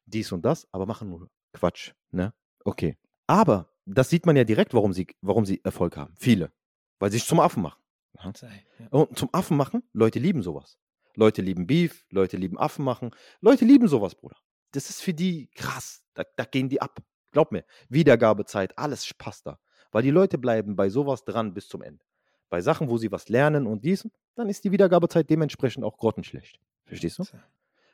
dies 0.05 0.31
und 0.31 0.43
das, 0.43 0.67
aber 0.71 0.85
machen 0.85 1.09
nur 1.09 1.29
Quatsch. 1.53 1.93
Ne? 2.11 2.33
Okay. 2.65 2.97
Aber 3.27 3.69
das 3.85 4.09
sieht 4.09 4.25
man 4.25 4.35
ja 4.35 4.43
direkt, 4.43 4.73
warum 4.73 4.91
sie, 4.91 5.07
warum 5.21 5.45
sie 5.45 5.61
Erfolg 5.63 5.97
haben. 5.97 6.13
Viele. 6.17 6.51
Weil 6.99 7.11
sie 7.11 7.19
sich 7.19 7.27
zum 7.27 7.39
Affen 7.39 7.63
machen. 7.63 7.81
Sei, 8.35 8.65
ja. 8.79 8.87
Und 8.91 9.17
zum 9.17 9.29
Affen 9.33 9.57
machen, 9.57 9.83
Leute 9.91 10.19
lieben 10.19 10.43
sowas. 10.43 10.77
Leute 11.15 11.41
lieben 11.41 11.67
Beef, 11.67 12.05
Leute 12.09 12.37
lieben 12.37 12.57
Affen 12.57 12.85
machen. 12.85 13.11
Leute 13.41 13.65
lieben 13.65 13.87
sowas, 13.87 14.15
Bruder. 14.15 14.37
Das 14.71 14.89
ist 14.89 15.01
für 15.01 15.13
die 15.13 15.49
krass. 15.55 16.03
Da, 16.13 16.23
da 16.35 16.45
gehen 16.45 16.69
die 16.69 16.81
ab. 16.81 16.99
Glaub 17.31 17.51
mir. 17.51 17.65
Wiedergabezeit, 17.89 18.77
alles 18.77 19.13
passt 19.15 19.45
da. 19.45 19.59
Weil 19.91 20.03
die 20.03 20.11
Leute 20.11 20.37
bleiben 20.37 20.75
bei 20.75 20.89
sowas 20.89 21.23
dran 21.25 21.53
bis 21.53 21.67
zum 21.67 21.81
Ende. 21.81 22.03
Bei 22.49 22.61
Sachen, 22.61 22.89
wo 22.89 22.97
sie 22.97 23.11
was 23.11 23.29
lernen 23.29 23.67
und 23.67 23.83
dies, 23.83 24.07
dann 24.35 24.49
ist 24.49 24.63
die 24.63 24.71
Wiedergabezeit 24.71 25.29
dementsprechend 25.29 25.83
auch 25.83 25.97
grottenschlecht. 25.97 26.59
Verstehst 26.85 27.19
du? 27.19 27.25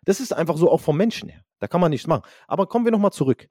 Das 0.06 0.20
ist 0.20 0.32
einfach 0.34 0.58
so 0.58 0.72
auch 0.72 0.82
vom 0.82 0.96
Menschen 0.98 1.30
her. 1.30 1.44
Da 1.60 1.68
kann 1.68 1.82
man 1.82 1.92
nichts 1.92 2.08
machen. 2.08 2.24
Aber 2.48 2.68
kommen 2.68 2.86
wir 2.86 2.92
nochmal 2.92 3.12
zurück. 3.12 3.50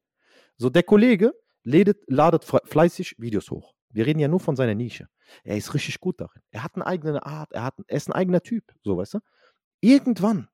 So, 0.57 0.71
der 0.71 0.83
Kollege 0.83 1.35
ladet, 1.63 2.03
ladet 2.07 2.45
fle- 2.45 2.67
fleißig 2.67 3.17
Videos 3.19 3.51
hoch. 3.51 3.75
Wir 3.91 4.07
reden 4.07 4.19
ja 4.19 4.29
nur 4.29 4.41
von 4.41 4.57
seiner 4.57 4.75
Nische. 4.75 5.09
Er 5.45 5.57
ist 5.57 5.75
richtig 5.75 6.01
gut 6.01 6.21
darin. 6.21 6.43
Er 6.51 6.63
hat 6.63 6.75
eine 6.75 6.87
eigene 6.87 7.25
Art, 7.25 7.53
er, 7.53 7.65
hat, 7.65 7.75
er 7.87 7.97
ist 7.97 8.09
ein 8.09 8.13
eigener 8.13 8.43
Typ, 8.43 8.65
so 8.83 8.97
weißt 8.97 9.15
du. 9.15 9.19
Irgendwann, 9.81 10.49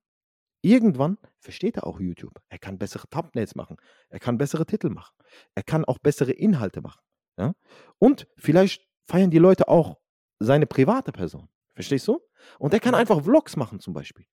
irgendwann 0.62 1.18
versteht 1.38 1.76
er 1.76 1.86
auch 1.86 2.00
YouTube. 2.00 2.40
Er 2.48 2.58
kann 2.58 2.78
bessere 2.78 3.08
Thumbnails 3.08 3.54
machen. 3.54 3.76
Er 4.08 4.20
kann 4.20 4.38
bessere 4.38 4.66
Titel 4.66 4.90
machen. 4.90 5.14
Er 5.54 5.62
kann 5.62 5.84
auch 5.84 5.98
bessere 5.98 6.32
Inhalte 6.32 6.80
machen. 6.80 7.00
Ja? 7.38 7.54
Und 7.98 8.26
vielleicht 8.36 8.86
feiern 9.06 9.30
die 9.30 9.38
Leute 9.38 9.68
auch 9.68 9.98
seine 10.38 10.66
private 10.66 11.12
Person. 11.12 11.48
Verstehst 11.74 12.06
du? 12.08 12.20
Und 12.58 12.72
er 12.72 12.80
kann 12.80 12.94
einfach 12.94 13.22
Vlogs 13.22 13.56
machen 13.56 13.80
zum 13.80 13.94
Beispiel. 13.94 14.26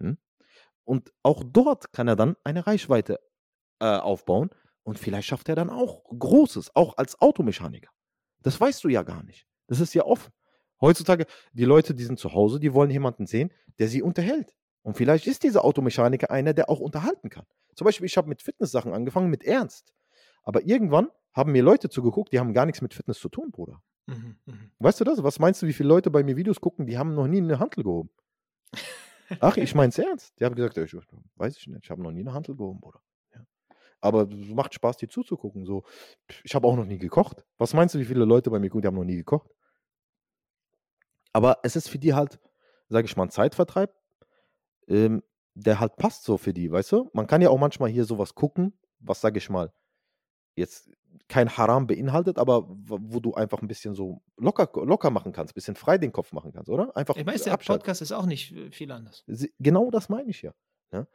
Hm? 0.00 0.18
Und 0.84 1.12
auch 1.22 1.42
dort 1.44 1.92
kann 1.92 2.08
er 2.08 2.16
dann 2.16 2.36
eine 2.44 2.66
Reichweite 2.66 3.20
äh, 3.80 3.86
aufbauen. 3.86 4.50
Und 4.84 4.98
vielleicht 4.98 5.28
schafft 5.28 5.48
er 5.50 5.54
dann 5.54 5.68
auch 5.68 6.04
Großes, 6.04 6.74
auch 6.74 6.96
als 6.96 7.20
Automechaniker. 7.20 7.90
Das 8.40 8.58
weißt 8.58 8.84
du 8.84 8.88
ja 8.88 9.02
gar 9.02 9.22
nicht. 9.22 9.46
Das 9.68 9.80
ist 9.80 9.94
ja 9.94 10.04
offen. 10.04 10.32
Heutzutage, 10.80 11.26
die 11.52 11.64
Leute, 11.64 11.94
die 11.94 12.04
sind 12.04 12.18
zu 12.18 12.32
Hause, 12.32 12.60
die 12.60 12.74
wollen 12.74 12.90
jemanden 12.90 13.26
sehen, 13.26 13.52
der 13.78 13.88
sie 13.88 14.02
unterhält. 14.02 14.56
Und 14.82 14.96
vielleicht 14.96 15.26
ist 15.26 15.42
dieser 15.42 15.64
Automechaniker 15.64 16.30
einer, 16.30 16.54
der 16.54 16.70
auch 16.70 16.80
unterhalten 16.80 17.30
kann. 17.30 17.46
Zum 17.74 17.84
Beispiel, 17.84 18.06
ich 18.06 18.16
habe 18.16 18.28
mit 18.28 18.42
Fitnesssachen 18.42 18.92
angefangen, 18.92 19.30
mit 19.30 19.44
Ernst. 19.44 19.92
Aber 20.42 20.62
irgendwann 20.62 21.08
haben 21.34 21.52
mir 21.52 21.62
Leute 21.62 21.88
zugeguckt, 21.88 22.32
die 22.32 22.40
haben 22.40 22.54
gar 22.54 22.66
nichts 22.66 22.80
mit 22.80 22.94
Fitness 22.94 23.18
zu 23.18 23.28
tun, 23.28 23.50
Bruder. 23.50 23.82
Mhm, 24.06 24.36
mhm. 24.46 24.70
Weißt 24.78 25.00
du 25.00 25.04
das? 25.04 25.22
Was 25.22 25.38
meinst 25.38 25.62
du, 25.62 25.66
wie 25.66 25.72
viele 25.72 25.88
Leute 25.88 26.10
bei 26.10 26.22
mir 26.22 26.36
Videos 26.36 26.60
gucken, 26.60 26.86
die 26.86 26.96
haben 26.96 27.14
noch 27.14 27.26
nie 27.26 27.38
eine 27.38 27.58
Hantel 27.58 27.84
gehoben? 27.84 28.10
Ach, 29.40 29.56
ich 29.56 29.74
mein's 29.74 29.98
ernst. 29.98 30.38
Die 30.40 30.44
haben 30.44 30.54
gesagt, 30.54 30.78
ich, 30.78 30.96
weiß 31.36 31.56
ich 31.56 31.66
nicht, 31.66 31.84
ich 31.84 31.90
habe 31.90 32.02
noch 32.02 32.10
nie 32.10 32.20
eine 32.20 32.32
Hantel 32.32 32.56
gehoben, 32.56 32.80
Bruder. 32.80 33.00
Ja. 33.34 33.44
Aber 34.00 34.22
es 34.22 34.48
macht 34.48 34.74
Spaß, 34.74 34.96
dir 34.96 35.08
zuzugucken. 35.08 35.66
So, 35.66 35.84
ich 36.42 36.54
habe 36.54 36.66
auch 36.66 36.76
noch 36.76 36.86
nie 36.86 36.98
gekocht. 36.98 37.44
Was 37.58 37.74
meinst 37.74 37.94
du, 37.94 37.98
wie 37.98 38.04
viele 38.04 38.24
Leute 38.24 38.50
bei 38.50 38.58
mir 38.58 38.70
gucken, 38.70 38.82
die 38.82 38.88
haben 38.88 38.96
noch 38.96 39.04
nie 39.04 39.16
gekocht? 39.16 39.50
Aber 41.32 41.58
es 41.62 41.76
ist 41.76 41.88
für 41.88 41.98
die 41.98 42.14
halt, 42.14 42.38
sage 42.88 43.06
ich 43.06 43.16
mal, 43.16 43.24
ein 43.24 43.30
Zeitvertreib, 43.30 43.94
ähm, 44.88 45.22
der 45.54 45.80
halt 45.80 45.96
passt 45.96 46.24
so 46.24 46.38
für 46.38 46.52
die, 46.52 46.70
weißt 46.70 46.92
du? 46.92 47.10
Man 47.12 47.26
kann 47.26 47.42
ja 47.42 47.50
auch 47.50 47.58
manchmal 47.58 47.90
hier 47.90 48.04
sowas 48.04 48.34
gucken, 48.34 48.78
was, 49.00 49.20
sage 49.20 49.38
ich 49.38 49.50
mal, 49.50 49.72
jetzt 50.54 50.90
kein 51.28 51.56
Haram 51.56 51.86
beinhaltet, 51.86 52.38
aber 52.38 52.64
wo 52.68 53.20
du 53.20 53.34
einfach 53.34 53.62
ein 53.62 53.68
bisschen 53.68 53.94
so 53.94 54.22
locker, 54.36 54.70
locker 54.84 55.10
machen 55.10 55.32
kannst, 55.32 55.52
ein 55.52 55.54
bisschen 55.54 55.76
frei 55.76 55.98
den 55.98 56.12
Kopf 56.12 56.32
machen 56.32 56.52
kannst, 56.52 56.68
oder? 56.68 56.96
Einfach 56.96 57.16
Ich 57.16 57.26
weiß, 57.26 57.44
der 57.44 57.52
abschalten. 57.54 57.80
Podcast 57.80 58.02
ist 58.02 58.12
auch 58.12 58.26
nicht 58.26 58.52
äh, 58.52 58.70
viel 58.70 58.90
anders. 58.90 59.24
Genau 59.58 59.90
das 59.90 60.08
meine 60.08 60.30
ich 60.30 60.42
ja. 60.42 60.52
ja. 60.92 61.06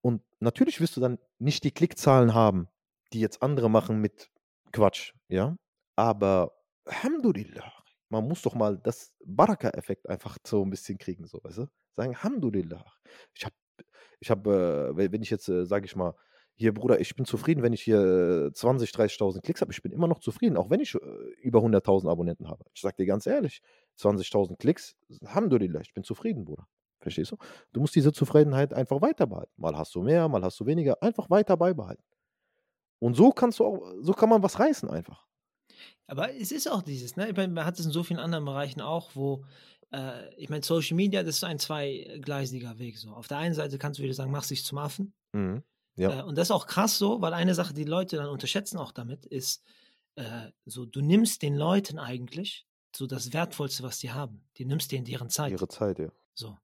Und 0.00 0.22
natürlich 0.40 0.80
wirst 0.80 0.96
du 0.96 1.00
dann 1.00 1.18
nicht 1.38 1.64
die 1.64 1.72
Klickzahlen 1.72 2.34
haben, 2.34 2.68
die 3.12 3.20
jetzt 3.20 3.42
andere 3.42 3.70
machen 3.70 4.00
mit 4.00 4.30
Quatsch, 4.72 5.12
ja. 5.28 5.56
Aber 5.96 6.52
Alhamdulillah, 6.86 7.72
man 8.08 8.26
muss 8.26 8.42
doch 8.42 8.54
mal 8.54 8.78
das 8.78 9.12
Baraka-Effekt 9.24 10.08
einfach 10.08 10.38
so 10.46 10.62
ein 10.62 10.70
bisschen 10.70 10.98
kriegen, 10.98 11.26
so, 11.26 11.40
weißt 11.42 11.58
du? 11.58 11.66
Sagen, 11.96 12.14
Alhamdulillah. 12.14 12.84
Ich 13.34 13.44
habe, 13.44 13.54
ich 14.20 14.30
habe, 14.30 14.94
äh, 14.96 15.12
wenn 15.12 15.22
ich 15.22 15.30
jetzt, 15.30 15.48
äh, 15.48 15.64
sage 15.64 15.86
ich 15.86 15.96
mal, 15.96 16.14
hier, 16.56 16.72
Bruder, 16.72 17.00
ich 17.00 17.16
bin 17.16 17.24
zufrieden, 17.24 17.62
wenn 17.62 17.72
ich 17.72 17.82
hier 17.82 18.46
äh, 18.48 18.52
20, 18.52 18.90
30.000 18.90 19.42
Klicks 19.42 19.60
habe. 19.60 19.72
Ich 19.72 19.82
bin 19.82 19.90
immer 19.90 20.06
noch 20.06 20.20
zufrieden, 20.20 20.56
auch 20.56 20.70
wenn 20.70 20.80
ich 20.80 20.94
äh, 20.94 20.98
über 21.42 21.60
100.000 21.60 22.08
Abonnenten 22.08 22.48
habe. 22.48 22.64
Ich 22.74 22.80
sag 22.80 22.96
dir 22.96 23.06
ganz 23.06 23.26
ehrlich, 23.26 23.60
20.000 23.98 24.56
Klicks, 24.56 24.96
Alhamdulillah, 25.22 25.80
ich 25.80 25.92
bin 25.94 26.04
zufrieden, 26.04 26.44
Bruder. 26.44 26.68
Verstehst 27.00 27.32
du? 27.32 27.36
Du 27.72 27.80
musst 27.80 27.94
diese 27.94 28.12
Zufriedenheit 28.12 28.72
einfach 28.72 29.02
weiter 29.02 29.26
behalten. 29.26 29.52
Mal 29.56 29.76
hast 29.76 29.94
du 29.94 30.02
mehr, 30.02 30.28
mal 30.28 30.42
hast 30.42 30.58
du 30.60 30.66
weniger, 30.66 31.02
einfach 31.02 31.28
weiter 31.28 31.56
beibehalten. 31.56 32.02
Und 32.98 33.14
so 33.14 33.30
kannst 33.30 33.58
du 33.58 33.66
auch, 33.66 33.92
so 34.00 34.12
kann 34.12 34.30
man 34.30 34.42
was 34.42 34.58
reißen 34.58 34.88
einfach. 34.88 35.26
Aber 36.06 36.34
es 36.34 36.52
ist 36.52 36.70
auch 36.70 36.82
dieses, 36.82 37.16
ne? 37.16 37.30
Ich 37.30 37.36
meine, 37.36 37.52
man 37.52 37.64
hat 37.64 37.78
es 37.78 37.86
in 37.86 37.92
so 37.92 38.02
vielen 38.02 38.20
anderen 38.20 38.44
Bereichen 38.44 38.80
auch, 38.80 39.10
wo, 39.14 39.44
äh, 39.92 40.34
ich 40.36 40.50
meine, 40.50 40.62
Social 40.62 40.96
Media, 40.96 41.22
das 41.22 41.36
ist 41.36 41.44
ein 41.44 41.58
zweigleisiger 41.58 42.78
Weg. 42.78 42.98
So. 42.98 43.10
Auf 43.10 43.28
der 43.28 43.38
einen 43.38 43.54
Seite 43.54 43.78
kannst 43.78 43.98
du 43.98 44.02
wieder 44.02 44.14
sagen, 44.14 44.30
mach 44.30 44.46
dich 44.46 44.64
zum 44.64 44.78
Affen. 44.78 45.14
Mhm. 45.32 45.62
Ja. 45.96 46.20
Äh, 46.20 46.22
und 46.22 46.36
das 46.36 46.48
ist 46.48 46.52
auch 46.52 46.66
krass 46.66 46.98
so, 46.98 47.20
weil 47.20 47.32
eine 47.32 47.54
Sache, 47.54 47.72
die 47.72 47.84
Leute 47.84 48.16
dann 48.16 48.28
unterschätzen 48.28 48.78
auch 48.78 48.92
damit, 48.92 49.24
ist, 49.26 49.62
äh, 50.16 50.50
so, 50.66 50.84
du 50.84 51.00
nimmst 51.00 51.42
den 51.42 51.54
Leuten 51.54 51.98
eigentlich 51.98 52.66
so 52.94 53.06
das 53.06 53.32
Wertvollste, 53.32 53.82
was 53.82 53.98
die 53.98 54.12
haben. 54.12 54.44
Die 54.56 54.64
nimmst 54.64 54.92
denen 54.92 55.04
deren 55.04 55.30
Zeit. 55.30 55.52
Ihre 55.52 55.68
Zeit, 55.68 55.98
ja. 55.98 56.10
So. 56.34 56.56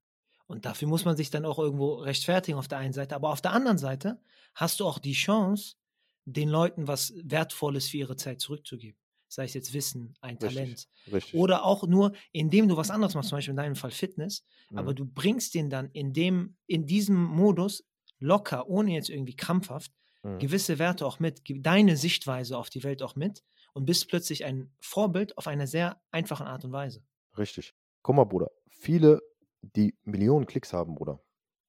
Und 0.47 0.65
dafür 0.65 0.89
muss 0.89 1.05
man 1.05 1.17
sich 1.17 1.31
dann 1.31 1.45
auch 1.45 1.59
irgendwo 1.59 1.95
rechtfertigen 1.95 2.59
auf 2.59 2.69
der 2.69 2.79
einen 2.79 2.93
Seite. 2.93 3.15
Aber 3.15 3.31
auf 3.31 3.41
der 3.41 3.53
anderen 3.53 3.79
Seite 3.79 4.21
hast 4.55 4.81
du 4.81 4.87
auch 4.87 4.99
die 4.99 5.13
Chance, 5.13 5.77
den 6.25 6.49
Leuten 6.49 6.87
was 6.87 7.13
Wertvolles 7.23 7.89
für 7.89 7.99
ihre 7.99 8.17
Zeit 8.17 8.41
zurückzugeben. 8.41 9.00
Sei 9.33 9.45
es 9.45 9.55
jetzt 9.55 9.73
Wissen, 9.73 10.15
ein 10.21 10.37
Richtig. 10.39 10.55
Talent. 10.55 10.89
Richtig. 11.13 11.35
Oder 11.41 11.65
auch 11.65 11.87
nur, 11.87 12.13
indem 12.33 12.69
du 12.69 12.77
was 12.77 12.91
anderes 12.91 13.15
machst, 13.15 13.29
zum 13.29 13.39
Beispiel 13.39 13.53
in 13.53 13.57
deinem 13.57 13.77
Fall 13.77 13.93
Fitness, 13.93 14.45
aber 14.75 14.91
Mhm. 14.91 14.97
du 14.97 15.05
bringst 15.07 15.55
den 15.55 15.71
dann 15.71 15.89
in, 15.93 16.13
dem, 16.13 16.57
in 16.67 16.85
diesem 16.87 17.23
Modus 17.23 17.85
locker, 18.19 18.69
ohne 18.69 18.93
jetzt 18.93 19.09
irgendwie 19.09 19.37
krampfhaft, 19.37 19.93
Mhm. 20.25 20.39
gewisse 20.41 20.79
Werte 20.81 21.07
auch 21.07 21.21
mit, 21.21 21.43
deine 21.49 21.97
Sichtweise 21.97 22.59
auf 22.59 22.71
die 22.71 22.83
Welt 22.83 23.03
auch 23.03 23.15
mit 23.15 23.43
und 23.73 23.87
bist 23.87 24.09
plötzlich 24.09 24.45
ein 24.45 24.73
Vorbild 24.81 25.39
auf 25.39 25.47
eine 25.47 25.67
sehr 25.69 26.03
einfache 26.11 26.45
Art 26.45 26.65
und 26.65 26.73
Weise. 26.73 27.03
Richtig. 27.39 27.73
Guck 28.03 28.17
mal, 28.17 28.25
Bruder. 28.25 28.51
Viele, 28.69 29.21
die 29.63 29.95
Millionen 30.03 30.47
Klicks 30.47 30.73
haben, 30.73 30.97
Bruder, 30.97 31.21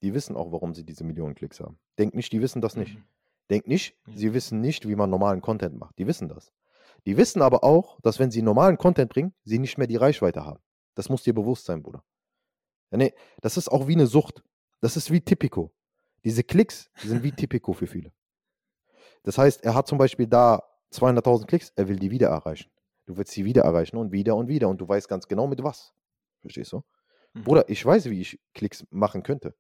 die 0.02 0.14
wissen 0.16 0.36
auch, 0.36 0.52
warum 0.52 0.74
sie 0.74 0.84
diese 0.84 1.04
Millionen 1.04 1.36
Klicks 1.36 1.60
haben. 1.60 1.78
Denk 2.00 2.16
nicht, 2.16 2.34
die 2.34 2.42
wissen 2.42 2.60
das 2.62 2.76
nicht. 2.76 2.96
Mhm. 2.96 3.04
Denk 3.52 3.68
nicht, 3.68 3.96
sie 4.16 4.34
wissen 4.34 4.62
nicht, 4.62 4.88
wie 4.88 4.96
man 4.96 5.10
normalen 5.12 5.42
Content 5.42 5.78
macht. 5.78 5.98
Die 6.00 6.08
wissen 6.08 6.28
das. 6.28 6.52
Die 7.06 7.18
wissen 7.18 7.42
aber 7.42 7.64
auch, 7.64 8.00
dass 8.02 8.20
wenn 8.20 8.32
sie 8.32 8.42
normalen 8.42 8.78
Content 8.78 9.12
bringen, 9.12 9.34
sie 9.44 9.60
nicht 9.60 9.78
mehr 9.78 9.88
die 9.88 9.96
Reichweite 9.96 10.46
haben. 10.46 10.62
Das 10.96 11.10
muss 11.10 11.24
dir 11.24 11.34
bewusst 11.34 11.66
sein, 11.66 11.82
Bruder. 11.82 12.04
Ja, 12.92 12.98
nee, 12.98 13.14
das 13.42 13.58
ist 13.58 13.70
auch 13.70 13.88
wie 13.88 13.94
eine 13.94 14.08
Sucht. 14.08 14.44
Das 14.82 14.98
ist 14.98 15.12
wie 15.12 15.22
Tipico. 15.22 15.74
Diese 16.24 16.44
Klicks 16.44 16.92
sind 16.98 17.24
wie 17.24 17.32
Tipico 17.32 17.74
für 17.74 17.88
viele. 17.88 18.12
Das 19.24 19.38
heißt, 19.38 19.64
er 19.64 19.74
hat 19.74 19.88
zum 19.88 19.98
Beispiel 19.98 20.28
da 20.28 20.64
200.000 20.94 21.46
Klicks, 21.46 21.72
er 21.76 21.88
will 21.88 21.98
die 21.98 22.12
wieder 22.12 22.28
erreichen. 22.28 22.70
Du 23.06 23.18
willst 23.18 23.32
sie 23.32 23.46
wieder 23.46 23.64
erreichen 23.64 23.98
und 23.98 24.12
wieder 24.12 24.36
und 24.36 24.48
wieder 24.48 24.68
und 24.68 24.80
du 24.80 24.88
weißt 24.88 25.08
ganz 25.08 25.28
genau 25.28 25.48
mit 25.48 25.64
was. 25.64 25.94
Verstehst 26.42 26.74
du? 26.74 26.84
Mhm. 27.34 27.44
Bruder, 27.44 27.70
ich 27.70 27.86
weiß, 27.86 28.10
wie 28.10 28.22
ich 28.22 28.40
Klicks 28.54 28.86
machen 28.90 29.24
könnte. 29.24 29.56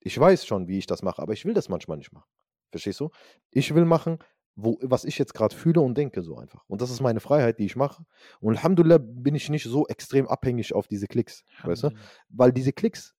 Ich 0.00 0.18
weiß 0.18 0.46
schon, 0.46 0.68
wie 0.68 0.78
ich 0.78 0.86
das 0.86 1.02
mache, 1.02 1.20
aber 1.20 1.32
ich 1.32 1.44
will 1.44 1.54
das 1.54 1.68
manchmal 1.68 1.98
nicht 1.98 2.12
machen. 2.12 2.28
Verstehst 2.70 3.00
du? 3.00 3.10
Ich 3.50 3.74
will 3.74 3.84
machen, 3.84 4.18
wo, 4.60 4.76
was 4.82 5.04
ich 5.04 5.16
jetzt 5.18 5.34
gerade 5.34 5.54
fühle 5.54 5.80
und 5.80 5.96
denke, 5.96 6.20
so 6.22 6.36
einfach. 6.36 6.64
Und 6.66 6.82
das 6.82 6.90
ist 6.90 7.00
meine 7.00 7.20
Freiheit, 7.20 7.60
die 7.60 7.64
ich 7.64 7.76
mache. 7.76 8.04
Und 8.40 8.56
Alhamdulillah 8.56 8.98
bin 8.98 9.36
ich 9.36 9.48
nicht 9.50 9.62
so 9.62 9.86
extrem 9.86 10.26
abhängig 10.26 10.74
auf 10.74 10.88
diese 10.88 11.06
Klicks. 11.06 11.44
Weißt 11.62 11.84
du? 11.84 11.90
Weil 12.28 12.52
diese 12.52 12.72
Klicks, 12.72 13.14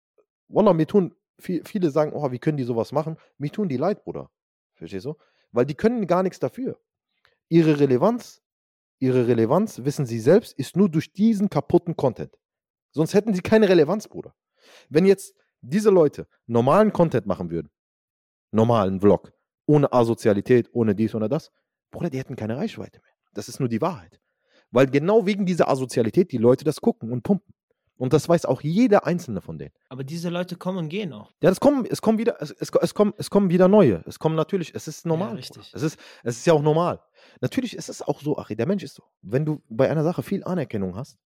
Wallah, 0.50 0.74
mir 0.74 0.86
tun, 0.86 1.16
viel, 1.40 1.64
viele 1.64 1.92
sagen, 1.92 2.12
oh, 2.14 2.30
wie 2.32 2.40
können 2.40 2.58
die 2.58 2.66
sowas 2.66 2.92
machen? 2.92 3.16
Mir 3.38 3.50
tun 3.50 3.70
die 3.70 3.78
leid, 3.78 4.04
Bruder. 4.04 4.30
Verstehst 4.74 5.06
du? 5.06 5.16
Weil 5.54 5.66
die 5.66 5.76
können 5.76 6.08
gar 6.08 6.24
nichts 6.24 6.40
dafür. 6.40 6.78
Ihre 7.48 7.80
Relevanz, 7.80 8.42
ihre 9.00 9.28
Relevanz, 9.28 9.86
wissen 9.86 10.06
sie 10.06 10.20
selbst, 10.20 10.52
ist 10.60 10.76
nur 10.76 10.90
durch 10.90 11.14
diesen 11.14 11.50
kaputten 11.50 11.96
Content. 11.96 12.38
Sonst 12.92 13.14
hätten 13.14 13.34
sie 13.34 13.42
keine 13.42 13.70
Relevanz, 13.70 14.10
Bruder. 14.10 14.36
Wenn 14.90 15.06
jetzt 15.06 15.34
diese 15.62 15.90
Leute 15.90 16.28
normalen 16.48 16.92
Content 16.92 17.26
machen 17.26 17.50
würden, 17.50 17.72
normalen 18.52 19.00
Vlog, 19.00 19.32
ohne 19.70 19.94
Asozialität, 19.94 20.68
ohne 20.74 20.96
dies 20.96 21.14
oder 21.14 21.30
das, 21.30 21.52
Bruder, 21.92 22.10
die 22.10 22.18
hätten 22.18 22.36
keine 22.36 22.58
Reichweite 22.58 23.00
mehr. 23.02 23.14
Das 23.34 23.48
ist 23.48 23.60
nur 23.60 23.70
die 23.70 23.82
Wahrheit. 23.82 24.20
Weil 24.72 24.88
genau 24.88 25.28
wegen 25.28 25.46
dieser 25.46 25.70
Asozialität 25.70 26.32
die 26.32 26.38
Leute 26.38 26.66
das 26.66 26.82
gucken 26.82 27.12
und 27.12 27.22
pumpen. 27.22 27.54
Und 27.96 28.14
das 28.14 28.28
weiß 28.28 28.46
auch 28.46 28.62
jeder 28.62 29.06
einzelne 29.06 29.42
von 29.42 29.60
denen. 29.60 29.74
Aber 29.90 30.04
diese 30.04 30.30
Leute 30.30 30.56
kommen 30.56 30.78
und 30.80 30.90
gehen 30.90 31.14
auch. 31.14 31.32
Ja, 31.44 31.50
das 31.50 31.60
kommen, 31.60 31.86
es 31.86 32.02
kommen 32.02 32.18
wieder, 32.18 32.38
es, 32.42 32.50
es, 32.52 32.72
es, 32.82 32.94
kommen, 32.96 33.14
es 33.18 33.30
kommen 33.30 33.50
wieder 33.52 33.68
neue. 33.68 34.02
Es 34.08 34.18
kommen 34.18 34.36
natürlich, 34.36 34.74
es 34.74 34.88
ist 34.88 35.06
normal. 35.06 35.32
Ja, 35.32 35.36
richtig. 35.36 35.72
Es 35.74 35.84
ist, 35.84 36.00
es 36.24 36.38
ist 36.38 36.48
ja 36.48 36.54
auch 36.54 36.62
normal. 36.64 37.02
Natürlich 37.42 37.76
ist 37.76 37.90
es 37.90 38.02
auch 38.02 38.22
so, 38.22 38.38
Achi, 38.38 38.56
der 38.56 38.68
Mensch 38.68 38.84
ist 38.84 38.96
so. 38.96 39.04
Wenn 39.22 39.46
du 39.46 39.62
bei 39.70 39.90
einer 39.92 40.04
Sache 40.04 40.24
viel 40.24 40.44
Anerkennung 40.46 40.96
hast, 40.96 41.18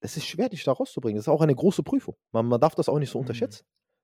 es 0.00 0.16
ist 0.16 0.26
schwer, 0.26 0.48
dich 0.48 0.64
da 0.64 0.72
rauszubringen. 0.72 1.16
Das 1.16 1.24
ist 1.24 1.28
auch 1.28 1.42
eine 1.42 1.54
große 1.54 1.82
Prüfung. 1.82 2.16
Man, 2.32 2.46
man 2.46 2.60
darf 2.60 2.74
das 2.74 2.88
auch 2.88 2.98
nicht 2.98 3.10
so 3.10 3.20
Mhm. 3.20 3.26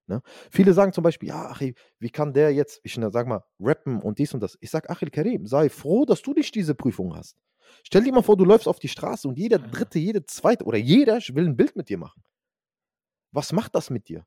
Ne? 0.07 0.21
Viele 0.51 0.73
sagen 0.75 0.93
zum 0.93 1.03
Beispiel, 1.03 1.31
ja, 1.31 1.51
Achi, 1.51 1.75
wie 1.99 2.11
kann 2.11 2.33
der 2.33 2.53
jetzt, 2.53 2.81
ich 2.83 2.95
sag 2.95 3.27
mal, 3.27 3.43
rappen 3.59 4.03
und 4.03 4.19
dies 4.19 4.35
und 4.35 4.41
das. 4.41 4.57
Ich 4.61 4.71
sag, 4.71 4.91
Achil 4.91 5.11
Karim, 5.11 5.47
sei 5.47 5.71
froh, 5.71 6.05
dass 6.05 6.21
du 6.23 6.33
nicht 6.33 6.55
diese 6.55 6.75
Prüfung 6.75 7.17
hast. 7.17 7.37
Stell 7.83 8.03
dir 8.03 8.13
mal 8.13 8.23
vor, 8.23 8.37
du 8.37 8.45
läufst 8.45 8.69
auf 8.69 8.79
die 8.79 8.89
Straße 8.89 9.27
und 9.27 9.39
jeder 9.39 9.59
Ja. 9.59 9.67
Dritte, 9.67 9.99
jede 9.99 10.27
Zweite 10.27 10.65
oder 10.65 10.79
jeder 10.79 11.19
will 11.33 11.47
ein 11.47 11.57
Bild 11.57 11.75
mit 11.77 11.89
dir 11.89 11.99
machen. 11.99 12.23
Was 13.33 13.53
macht 13.53 13.75
das 13.75 13.91
mit 13.91 14.09
dir? 14.09 14.27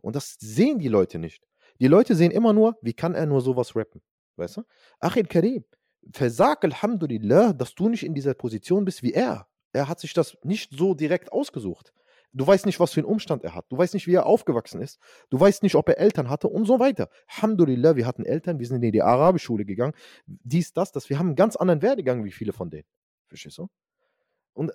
Und 0.00 0.16
das 0.16 0.36
sehen 0.40 0.78
die 0.78 0.88
Leute 0.88 1.18
nicht. 1.18 1.44
Die 1.80 1.86
Leute 1.88 2.14
sehen 2.14 2.30
immer 2.30 2.52
nur, 2.52 2.76
wie 2.82 2.94
kann 2.94 3.14
er 3.14 3.26
nur 3.26 3.40
sowas 3.40 3.76
rappen? 3.76 4.00
Weißt 4.36 4.56
du? 4.56 4.62
Achil 5.00 5.26
Karim, 5.26 5.64
versag 6.12 6.64
Alhamdulillah, 6.64 7.52
dass 7.52 7.74
du 7.74 7.88
nicht 7.88 8.04
in 8.04 8.14
dieser 8.14 8.34
Position 8.34 8.84
bist 8.84 9.02
wie 9.02 9.12
er. 9.12 9.46
Er 9.72 9.88
hat 9.88 10.00
sich 10.00 10.14
das 10.14 10.36
nicht 10.42 10.72
so 10.72 10.94
direkt 10.94 11.30
ausgesucht. 11.32 11.92
Du 12.32 12.46
weißt 12.46 12.66
nicht, 12.66 12.78
was 12.78 12.92
für 12.92 13.00
einen 13.00 13.08
Umstand 13.08 13.42
er 13.42 13.54
hat. 13.54 13.64
Du 13.70 13.78
weißt 13.78 13.94
nicht, 13.94 14.06
wie 14.06 14.14
er 14.14 14.26
aufgewachsen 14.26 14.82
ist. 14.82 14.98
Du 15.30 15.40
weißt 15.40 15.62
nicht, 15.62 15.74
ob 15.74 15.88
er 15.88 15.98
Eltern 15.98 16.28
hatte 16.28 16.48
und 16.48 16.66
so 16.66 16.78
weiter. 16.78 17.08
Alhamdulillah, 17.28 17.96
wir 17.96 18.06
hatten 18.06 18.24
Eltern, 18.24 18.58
wir 18.58 18.66
sind 18.66 18.82
in 18.82 18.92
die 18.92 19.02
Arabischschule 19.02 19.64
gegangen. 19.64 19.94
Dies, 20.26 20.72
das, 20.72 20.92
das. 20.92 21.08
Wir 21.08 21.18
haben 21.18 21.28
einen 21.28 21.36
ganz 21.36 21.56
anderen 21.56 21.82
Werdegang 21.82 22.24
wie 22.24 22.32
viele 22.32 22.52
von 22.52 22.70
denen. 22.70 22.86
Verstehst 23.26 23.58
du? 23.58 23.68
Und 24.52 24.70
äh, 24.70 24.74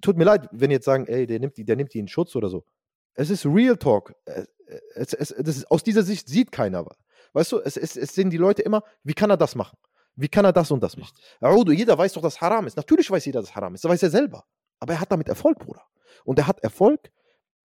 tut 0.00 0.16
mir 0.16 0.24
leid, 0.24 0.48
wenn 0.52 0.70
jetzt 0.70 0.84
sagen, 0.86 1.06
ey, 1.06 1.26
der 1.26 1.40
nimmt 1.40 1.56
die, 1.56 1.64
der 1.64 1.76
nimmt 1.76 1.92
die 1.92 1.98
in 1.98 2.08
Schutz 2.08 2.34
oder 2.36 2.48
so. 2.48 2.64
Es 3.14 3.30
ist 3.30 3.44
Real 3.46 3.76
Talk. 3.76 4.14
Es, 4.24 5.12
es, 5.12 5.14
es, 5.14 5.34
das 5.38 5.56
ist, 5.58 5.70
aus 5.70 5.82
dieser 5.82 6.02
Sicht 6.02 6.28
sieht 6.28 6.52
keiner. 6.52 6.86
Weißt 7.32 7.52
du, 7.52 7.60
es, 7.60 7.76
es, 7.76 7.96
es 7.96 8.14
sind 8.14 8.30
die 8.30 8.38
Leute 8.38 8.62
immer, 8.62 8.82
wie 9.02 9.14
kann 9.14 9.30
er 9.30 9.36
das 9.36 9.54
machen? 9.54 9.76
Wie 10.16 10.28
kann 10.28 10.44
er 10.44 10.52
das 10.52 10.70
und 10.70 10.82
das 10.82 10.96
machen? 10.96 11.14
Audu, 11.40 11.72
jeder 11.72 11.98
weiß 11.98 12.12
doch, 12.12 12.22
dass 12.22 12.40
Haram 12.40 12.66
ist. 12.66 12.76
Natürlich 12.76 13.10
weiß 13.10 13.24
jeder, 13.24 13.40
dass 13.40 13.54
Haram 13.54 13.74
ist. 13.74 13.84
Das 13.84 13.90
weiß 13.90 14.02
er 14.04 14.10
selber. 14.10 14.44
Aber 14.78 14.94
er 14.94 15.00
hat 15.00 15.10
damit 15.10 15.28
Erfolg, 15.28 15.58
Bruder. 15.58 15.82
Und 16.24 16.38
er 16.38 16.46
hat 16.46 16.60
Erfolg, 16.60 17.10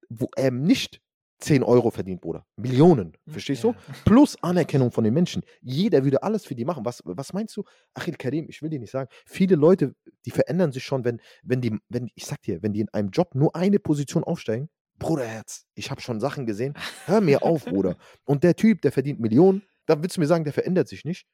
wo 0.09 0.27
er 0.35 0.51
nicht 0.51 1.01
10 1.39 1.63
Euro 1.63 1.89
verdient, 1.89 2.19
Bruder. 2.21 2.45
Millionen. 2.57 3.13
Verstehst 3.27 3.63
Ja. 3.63 3.71
du? 3.71 3.77
Plus 4.03 4.35
Anerkennung 4.43 4.91
von 4.91 5.05
den 5.05 5.13
Menschen. 5.13 5.41
Jeder 5.62 6.03
würde 6.03 6.21
alles 6.21 6.45
für 6.45 6.53
die 6.55 6.65
machen. 6.65 6.83
Was, 6.83 7.01
was 7.05 7.31
meinst 7.31 7.55
du? 7.55 7.63
Achil 7.93 8.15
Karim, 8.15 8.47
ich 8.49 8.62
will 8.62 8.69
dir 8.69 8.79
nicht 8.79 8.91
sagen. 8.91 9.09
Viele 9.25 9.55
Leute, 9.55 9.95
die 10.25 10.31
verändern 10.31 10.73
sich 10.73 10.83
schon, 10.83 11.05
wenn, 11.05 11.21
wenn 11.43 11.62
die, 11.62 11.77
wenn, 11.88 12.09
ich 12.15 12.25
sag 12.25 12.41
dir, 12.41 12.62
wenn 12.62 12.73
die 12.73 12.81
in 12.81 12.89
einem 12.89 13.09
Job 13.12 13.35
nur 13.35 13.55
eine 13.55 13.79
Position 13.79 14.23
aufsteigen, 14.25 14.69
Bruderherz, 14.97 15.65
ich 15.75 15.89
habe 15.91 16.01
schon 16.01 16.19
Sachen 16.19 16.45
gesehen. 16.45 16.73
Hör 17.05 17.21
mir 17.21 17.41
auf, 17.43 17.63
Bruder. 17.63 17.95
Und 18.25 18.43
der 18.43 18.57
Typ, 18.57 18.81
der 18.81 18.91
verdient 18.91 19.21
Millionen, 19.21 19.62
da 19.85 20.03
willst 20.03 20.17
du 20.17 20.21
mir 20.21 20.27
sagen, 20.27 20.43
der 20.43 20.51
verändert 20.51 20.89
sich 20.89 21.05
nicht. 21.05 21.25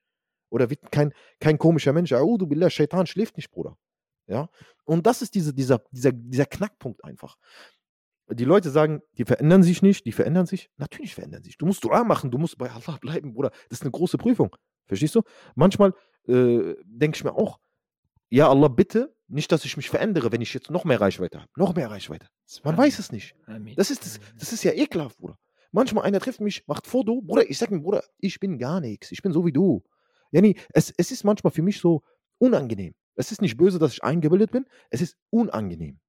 Oder 0.51 0.69
wird 0.69 0.91
kein, 0.91 1.13
kein 1.39 1.57
komischer 1.57 1.91
Mensch. 1.91 2.13
Audu 2.13 2.45
billah, 2.45 2.69
Shaitan 2.69 3.07
schläft 3.07 3.37
nicht, 3.37 3.49
Bruder. 3.49 3.75
Ja? 4.27 4.49
Und 4.85 5.05
das 5.05 5.21
ist 5.21 5.35
diese, 5.35 5.53
dieser, 5.53 5.81
dieser, 5.91 6.11
dieser 6.11 6.45
Knackpunkt 6.45 7.03
einfach. 7.03 7.37
Die 8.29 8.45
Leute 8.45 8.71
sagen, 8.71 9.01
die 9.17 9.25
verändern 9.25 9.61
sich 9.61 9.81
nicht, 9.81 10.05
die 10.05 10.11
verändern 10.11 10.47
sich. 10.47 10.71
Natürlich 10.77 11.13
verändern 11.13 11.43
sich. 11.43 11.57
Du 11.57 11.65
musst 11.65 11.83
Dua 11.83 12.03
machen, 12.03 12.31
du 12.31 12.37
musst 12.37 12.57
bei 12.57 12.71
Allah 12.71 12.97
bleiben, 13.01 13.33
Bruder. 13.33 13.51
Das 13.69 13.79
ist 13.79 13.81
eine 13.83 13.91
große 13.91 14.17
Prüfung. 14.17 14.55
Verstehst 14.87 15.15
du? 15.15 15.21
Manchmal 15.55 15.93
äh, 16.27 16.75
denke 16.85 17.17
ich 17.17 17.23
mir 17.23 17.35
auch, 17.35 17.59
ja, 18.29 18.49
Allah, 18.49 18.67
bitte, 18.67 19.15
nicht, 19.27 19.51
dass 19.51 19.65
ich 19.65 19.77
mich 19.77 19.89
verändere, 19.89 20.31
wenn 20.31 20.41
ich 20.41 20.53
jetzt 20.53 20.69
noch 20.69 20.85
mehr 20.85 20.99
Reichweite 20.99 21.39
habe. 21.41 21.51
Noch 21.55 21.75
mehr 21.75 21.89
Reichweite. 21.89 22.27
Man 22.63 22.77
weiß 22.77 22.99
es 22.99 23.11
nicht. 23.11 23.35
Das 23.75 23.91
ist, 23.91 24.05
das, 24.05 24.19
das 24.37 24.53
ist 24.53 24.63
ja 24.63 24.73
ekelhaft, 24.73 25.17
Bruder. 25.17 25.37
Manchmal 25.71 26.05
einer 26.05 26.19
trifft 26.19 26.41
mich, 26.41 26.65
macht 26.67 26.87
Foto, 26.87 27.21
Bruder, 27.21 27.49
ich 27.49 27.57
sag 27.57 27.69
mir, 27.69 27.81
Bruder, 27.81 28.03
ich 28.19 28.39
bin 28.39 28.57
gar 28.57 28.79
nichts, 28.79 29.11
ich 29.11 29.21
bin 29.21 29.33
so 29.33 29.45
wie 29.45 29.51
du. 29.51 29.83
Yani, 30.31 30.57
es, 30.73 30.93
es 30.97 31.11
ist 31.11 31.23
manchmal 31.23 31.51
für 31.51 31.61
mich 31.61 31.79
so 31.79 32.03
unangenehm. 32.37 32.93
Es 33.15 33.31
ist 33.31 33.41
nicht 33.41 33.57
böse, 33.57 33.79
dass 33.79 33.93
ich 33.93 34.03
eingebildet 34.03 34.51
bin, 34.51 34.65
es 34.89 35.01
ist 35.01 35.17
unangenehm. 35.29 35.99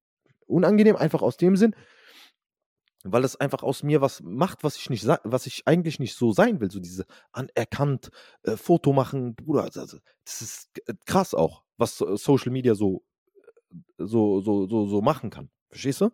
Unangenehm 0.46 0.96
einfach 0.96 1.22
aus 1.22 1.36
dem 1.36 1.56
Sinn, 1.56 1.74
weil 3.04 3.24
es 3.24 3.36
einfach 3.36 3.62
aus 3.62 3.82
mir 3.82 4.00
was 4.00 4.20
macht, 4.22 4.64
was 4.64 4.76
ich 4.76 4.90
nicht, 4.90 5.06
was 5.06 5.46
ich 5.46 5.66
eigentlich 5.66 5.98
nicht 6.00 6.14
so 6.16 6.32
sein 6.32 6.60
will. 6.60 6.70
So 6.70 6.80
diese 6.80 7.06
anerkannt, 7.32 8.10
äh, 8.42 8.56
Foto 8.56 8.92
machen, 8.92 9.34
Bruder, 9.36 9.62
also, 9.64 9.98
das 10.24 10.42
ist 10.42 10.70
äh, 10.86 10.94
krass 11.04 11.34
auch, 11.34 11.62
was 11.76 11.96
so- 11.98 12.16
Social 12.16 12.50
Media 12.52 12.74
so, 12.74 13.04
so, 13.98 14.40
so, 14.40 14.66
so, 14.66 14.86
so 14.86 15.00
machen 15.02 15.30
kann. 15.30 15.50
Verstehst 15.68 16.00
du? 16.00 16.10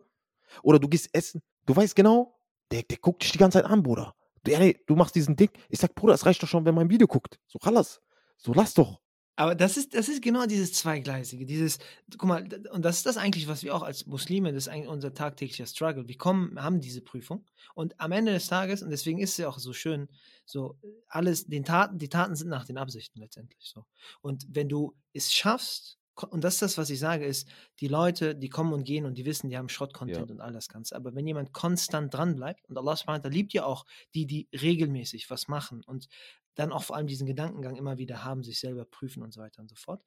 Oder 0.63 0.79
du 0.79 0.89
gehst 0.89 1.09
essen, 1.13 1.43
du 1.67 1.75
weißt 1.77 1.97
genau, 1.97 2.39
der, 2.71 2.83
der 2.83 2.99
guckt 2.99 3.23
dich 3.23 3.33
die 3.33 3.39
ganze 3.39 3.59
Zeit 3.63 3.71
an, 3.71 3.83
Bruder. 3.83 4.15
Du, 4.45 4.51
nee, 4.59 4.79
du 4.87 4.97
machst 4.97 5.15
diesen 5.15 5.37
Ding. 5.37 5.51
Ich 5.69 5.79
sag, 5.79 5.95
Bruder, 5.95 6.15
es 6.15 6.27
reicht 6.27 6.43
doch 6.43 6.49
schon, 6.49 6.65
wenn 6.65 6.75
man 6.75 6.87
ein 6.87 6.91
Video 6.91 7.07
guckt. 7.07 7.39
So, 7.47 7.59
alles. 7.63 8.01
So, 8.37 8.53
lass 8.53 8.75
doch. 8.75 9.01
Aber 9.37 9.55
das 9.55 9.77
ist, 9.79 9.95
das 9.95 10.09
ist 10.09 10.21
genau 10.21 10.45
dieses 10.45 10.75
Zweigleisige, 10.75 11.47
dieses, 11.47 11.79
guck 12.19 12.29
mal, 12.29 12.47
und 12.71 12.85
das 12.85 12.99
ist 12.99 13.07
das 13.07 13.17
eigentlich, 13.17 13.49
was 13.49 13.63
wir 13.63 13.75
auch 13.75 13.83
als 13.83 14.07
Muslime, 14.07 14.53
das 14.53 14.65
ist 14.65 14.69
eigentlich 14.69 14.89
unser 14.89 15.15
tagtäglicher 15.15 15.67
Struggle. 15.67 16.07
Wir 16.07 16.19
kommen, 16.19 16.63
haben 16.63 16.81
diese 16.81 17.01
Prüfung 17.01 17.47
und 17.75 17.99
am 17.99 18.13
Ende 18.13 18.33
des 18.33 18.49
Tages, 18.49 18.83
und 18.83 18.91
deswegen 18.91 19.19
ist 19.19 19.31
es 19.31 19.37
ja 19.39 19.49
auch 19.49 19.59
so 19.59 19.73
schön, 19.73 20.09
so 20.45 20.77
alles, 21.09 21.47
den 21.47 21.65
Taten, 21.65 21.99
die 21.99 22.11
Taten 22.11 22.37
sind 22.37 22.49
nach 22.49 22.67
den 22.67 22.77
Absichten 22.77 23.21
letztendlich 23.21 23.65
so. 23.65 23.87
Und 24.21 24.45
wenn 24.51 24.69
du 24.69 24.95
es 25.15 25.33
schaffst, 25.33 25.99
und 26.29 26.45
das 26.45 26.55
ist 26.55 26.63
das, 26.63 26.79
was 26.79 26.91
ich 26.91 26.99
sage, 26.99 27.25
ist, 27.25 27.49
die 27.81 27.89
Leute, 27.89 28.35
die 28.35 28.51
kommen 28.51 28.75
und 28.75 28.85
gehen 28.85 29.07
und 29.07 29.17
die 29.17 29.25
wissen, 29.25 29.49
die 29.49 29.57
haben 29.57 29.71
Schrott-Content 29.71 30.31
und 30.31 30.41
all 30.43 30.53
das 30.53 30.69
Ganze. 30.69 30.95
Aber 30.95 31.15
wenn 31.15 31.27
jemand 31.27 31.55
konstant 31.55 32.13
dran 32.13 32.37
bleibt, 32.37 32.69
und 32.69 32.77
Allah 32.77 32.97
subhanahu 32.97 33.25
wa 33.25 33.29
ta'ala 33.29 33.33
liebt 33.33 33.55
ja 33.55 33.65
auch 33.65 33.87
die, 34.15 34.27
die 34.27 34.47
regelmäßig 34.53 35.31
was 35.31 35.49
machen 35.49 35.83
und 35.83 36.09
dann 36.55 36.73
auch 36.73 36.85
vor 36.85 36.97
allem 36.97 37.07
diesen 37.07 37.27
Gedankengang 37.27 37.77
immer 37.77 37.99
wieder 37.99 38.25
haben, 38.25 38.43
sich 38.43 38.61
selber 38.61 38.85
prüfen 38.85 39.23
und 39.23 39.33
so 39.33 39.41
weiter 39.41 39.61
und 39.63 39.69
so 39.71 39.77
fort. 39.77 40.05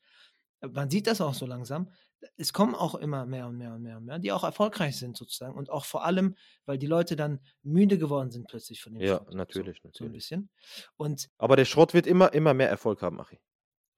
Man 0.61 0.89
sieht 0.89 1.05
das 1.07 1.21
auch 1.21 1.33
so 1.35 1.45
langsam. 1.45 1.91
Es 2.37 2.53
kommen 2.53 2.73
auch 2.75 2.95
immer 2.95 3.25
mehr 3.25 3.47
und 3.47 3.57
mehr 3.57 3.73
und 3.73 3.81
mehr 3.83 3.97
und 3.97 4.05
mehr, 4.05 4.19
die 4.19 4.31
auch 4.31 4.43
erfolgreich 4.43 4.97
sind 4.97 5.15
sozusagen. 5.17 5.55
Und 5.55 5.69
auch 5.69 5.85
vor 5.85 6.05
allem, 6.05 6.35
weil 6.65 6.77
die 6.79 6.87
Leute 6.87 7.15
dann 7.15 7.41
müde 7.61 7.97
geworden 7.97 8.31
sind 8.31 8.47
plötzlich 8.47 8.81
von 8.81 8.93
dem 8.93 9.03
Ja, 9.03 9.05
Schrott. 9.05 9.29
natürlich, 9.31 9.77
so, 9.81 9.87
So 9.91 10.05
ein 10.05 10.11
natürlich. 10.11 10.11
bisschen. 10.11 10.49
Und 10.97 11.29
Aber 11.37 11.55
der 11.55 11.65
Schrott 11.65 11.93
wird 11.93 12.07
immer, 12.07 12.33
immer 12.33 12.53
mehr 12.53 12.69
Erfolg 12.69 13.01
haben, 13.01 13.21
Achi. 13.21 13.39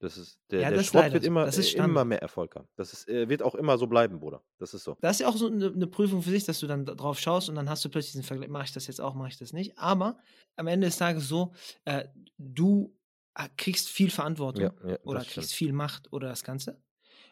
Das 0.00 0.16
ist, 0.16 0.38
der, 0.50 0.60
Ja, 0.60 0.70
der 0.70 0.82
Schrott 0.84 1.12
wird 1.12 1.24
immer, 1.24 1.46
äh, 1.48 1.72
immer 1.72 2.04
mehr 2.04 2.22
Erfolg 2.22 2.54
haben. 2.54 2.68
Das 2.76 2.92
ist, 2.92 3.08
äh, 3.08 3.28
wird 3.28 3.42
auch 3.42 3.56
immer 3.56 3.76
so 3.78 3.86
bleiben, 3.88 4.20
Bruder. 4.20 4.44
Das 4.58 4.72
ist 4.74 4.84
so. 4.84 4.96
Das 5.00 5.16
ist 5.16 5.20
ja 5.20 5.28
auch 5.28 5.36
so 5.36 5.48
eine, 5.48 5.66
eine 5.72 5.86
Prüfung 5.88 6.22
für 6.22 6.30
sich, 6.30 6.44
dass 6.44 6.60
du 6.60 6.66
dann 6.68 6.84
da- 6.86 6.94
drauf 6.94 7.18
schaust 7.18 7.48
und 7.48 7.56
dann 7.56 7.68
hast 7.68 7.84
du 7.84 7.88
plötzlich 7.88 8.12
diesen 8.12 8.22
Vergleich, 8.24 8.48
mache 8.48 8.64
ich 8.66 8.72
das 8.72 8.86
jetzt 8.86 9.00
auch, 9.00 9.14
mache 9.14 9.28
ich 9.30 9.38
das 9.38 9.52
nicht. 9.52 9.76
Aber 9.76 10.18
am 10.56 10.68
Ende 10.68 10.86
des 10.86 10.98
Tages 10.98 11.26
so, 11.26 11.52
äh, 11.84 12.06
du 12.38 12.96
äh, 13.34 13.48
kriegst 13.56 13.88
viel 13.88 14.10
Verantwortung 14.10 14.64
Ja, 14.64 14.88
ja, 14.90 14.98
oder 15.02 15.20
kriegst 15.20 15.32
stimmt. 15.32 15.46
viel 15.50 15.72
Macht 15.72 16.12
oder 16.12 16.28
das 16.28 16.44
Ganze. 16.44 16.80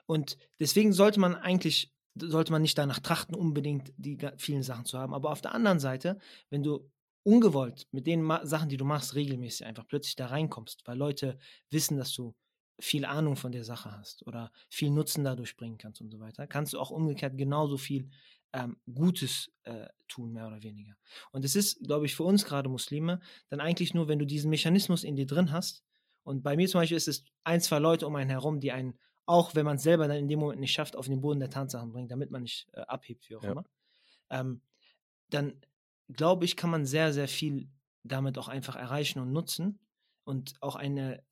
Und 0.06 0.36
deswegen 0.60 0.92
sollte 0.92 1.20
man 1.20 1.36
eigentlich, 1.36 1.94
sollte 2.20 2.50
man 2.50 2.62
nicht 2.62 2.78
danach 2.78 2.98
trachten, 2.98 3.34
unbedingt 3.36 3.92
die 3.96 4.18
vielen 4.38 4.62
Sachen 4.64 4.84
zu 4.86 4.98
haben. 4.98 5.14
Aber 5.14 5.30
auf 5.30 5.40
der 5.40 5.54
anderen 5.54 5.78
Seite, 5.80 6.18
wenn 6.50 6.62
du 6.64 6.90
ungewollt 7.24 7.86
mit 7.92 8.06
den 8.06 8.22
Ma 8.22 8.44
Sachen, 8.46 8.68
die 8.68 8.76
du 8.76 8.84
machst, 8.84 9.14
regelmäßig 9.14 9.66
einfach 9.66 9.86
plötzlich 9.86 10.14
da 10.16 10.26
reinkommst, 10.26 10.82
weil 10.86 10.96
Leute 10.96 11.38
wissen, 11.70 11.96
dass 11.96 12.12
du 12.12 12.34
viel 12.78 13.04
Ahnung 13.04 13.36
von 13.36 13.52
der 13.52 13.64
Sache 13.64 13.92
hast 13.92 14.26
oder 14.26 14.52
viel 14.68 14.90
Nutzen 14.90 15.24
dadurch 15.24 15.56
bringen 15.56 15.78
kannst 15.78 16.00
und 16.00 16.10
so 16.10 16.20
weiter, 16.20 16.46
kannst 16.46 16.72
du 16.74 16.78
auch 16.80 16.90
umgekehrt 16.90 17.36
genauso 17.38 17.78
viel 17.78 18.10
ähm, 18.52 18.76
Gutes 18.92 19.50
äh, 19.64 19.88
tun, 20.08 20.32
mehr 20.32 20.46
oder 20.46 20.62
weniger. 20.62 20.96
Und 21.32 21.44
es 21.44 21.56
ist, 21.56 21.80
glaube 21.84 22.06
ich, 22.06 22.14
für 22.14 22.24
uns 22.24 22.44
gerade 22.44 22.68
Muslime 22.68 23.20
dann 23.48 23.60
eigentlich 23.60 23.94
nur, 23.94 24.08
wenn 24.08 24.18
du 24.18 24.26
diesen 24.26 24.50
Mechanismus 24.50 25.04
in 25.04 25.16
dir 25.16 25.26
drin 25.26 25.52
hast. 25.52 25.82
Und 26.22 26.42
bei 26.42 26.56
mir 26.56 26.68
zum 26.68 26.80
Beispiel 26.80 26.96
ist 26.96 27.08
es 27.08 27.24
ein, 27.44 27.60
zwei 27.60 27.78
Leute 27.78 28.06
um 28.06 28.16
einen 28.16 28.30
herum, 28.30 28.60
die 28.60 28.72
einen, 28.72 28.98
auch 29.26 29.54
wenn 29.54 29.64
man 29.64 29.76
es 29.76 29.82
selber 29.82 30.08
dann 30.08 30.18
in 30.18 30.28
dem 30.28 30.38
Moment 30.40 30.60
nicht 30.60 30.72
schafft, 30.72 30.96
auf 30.96 31.06
den 31.06 31.20
Boden 31.20 31.40
der 31.40 31.50
Tatsachen 31.50 31.92
bringen, 31.92 32.08
damit 32.08 32.30
man 32.30 32.42
nicht 32.42 32.68
äh, 32.72 32.80
abhebt, 32.80 33.28
wie 33.30 33.36
auch 33.36 33.42
Ja. 33.42 33.52
immer. 33.52 33.64
Ähm, 34.30 34.62
dann 35.30 35.60
glaube 36.08 36.44
ich, 36.44 36.56
kann 36.56 36.70
man 36.70 36.86
sehr, 36.86 37.12
sehr 37.12 37.28
viel 37.28 37.68
damit 38.04 38.38
auch 38.38 38.48
einfach 38.48 38.76
erreichen 38.76 39.18
und 39.20 39.32
nutzen 39.32 39.80
und 40.26 40.54
auch 40.60 40.74
eine, 40.74 41.22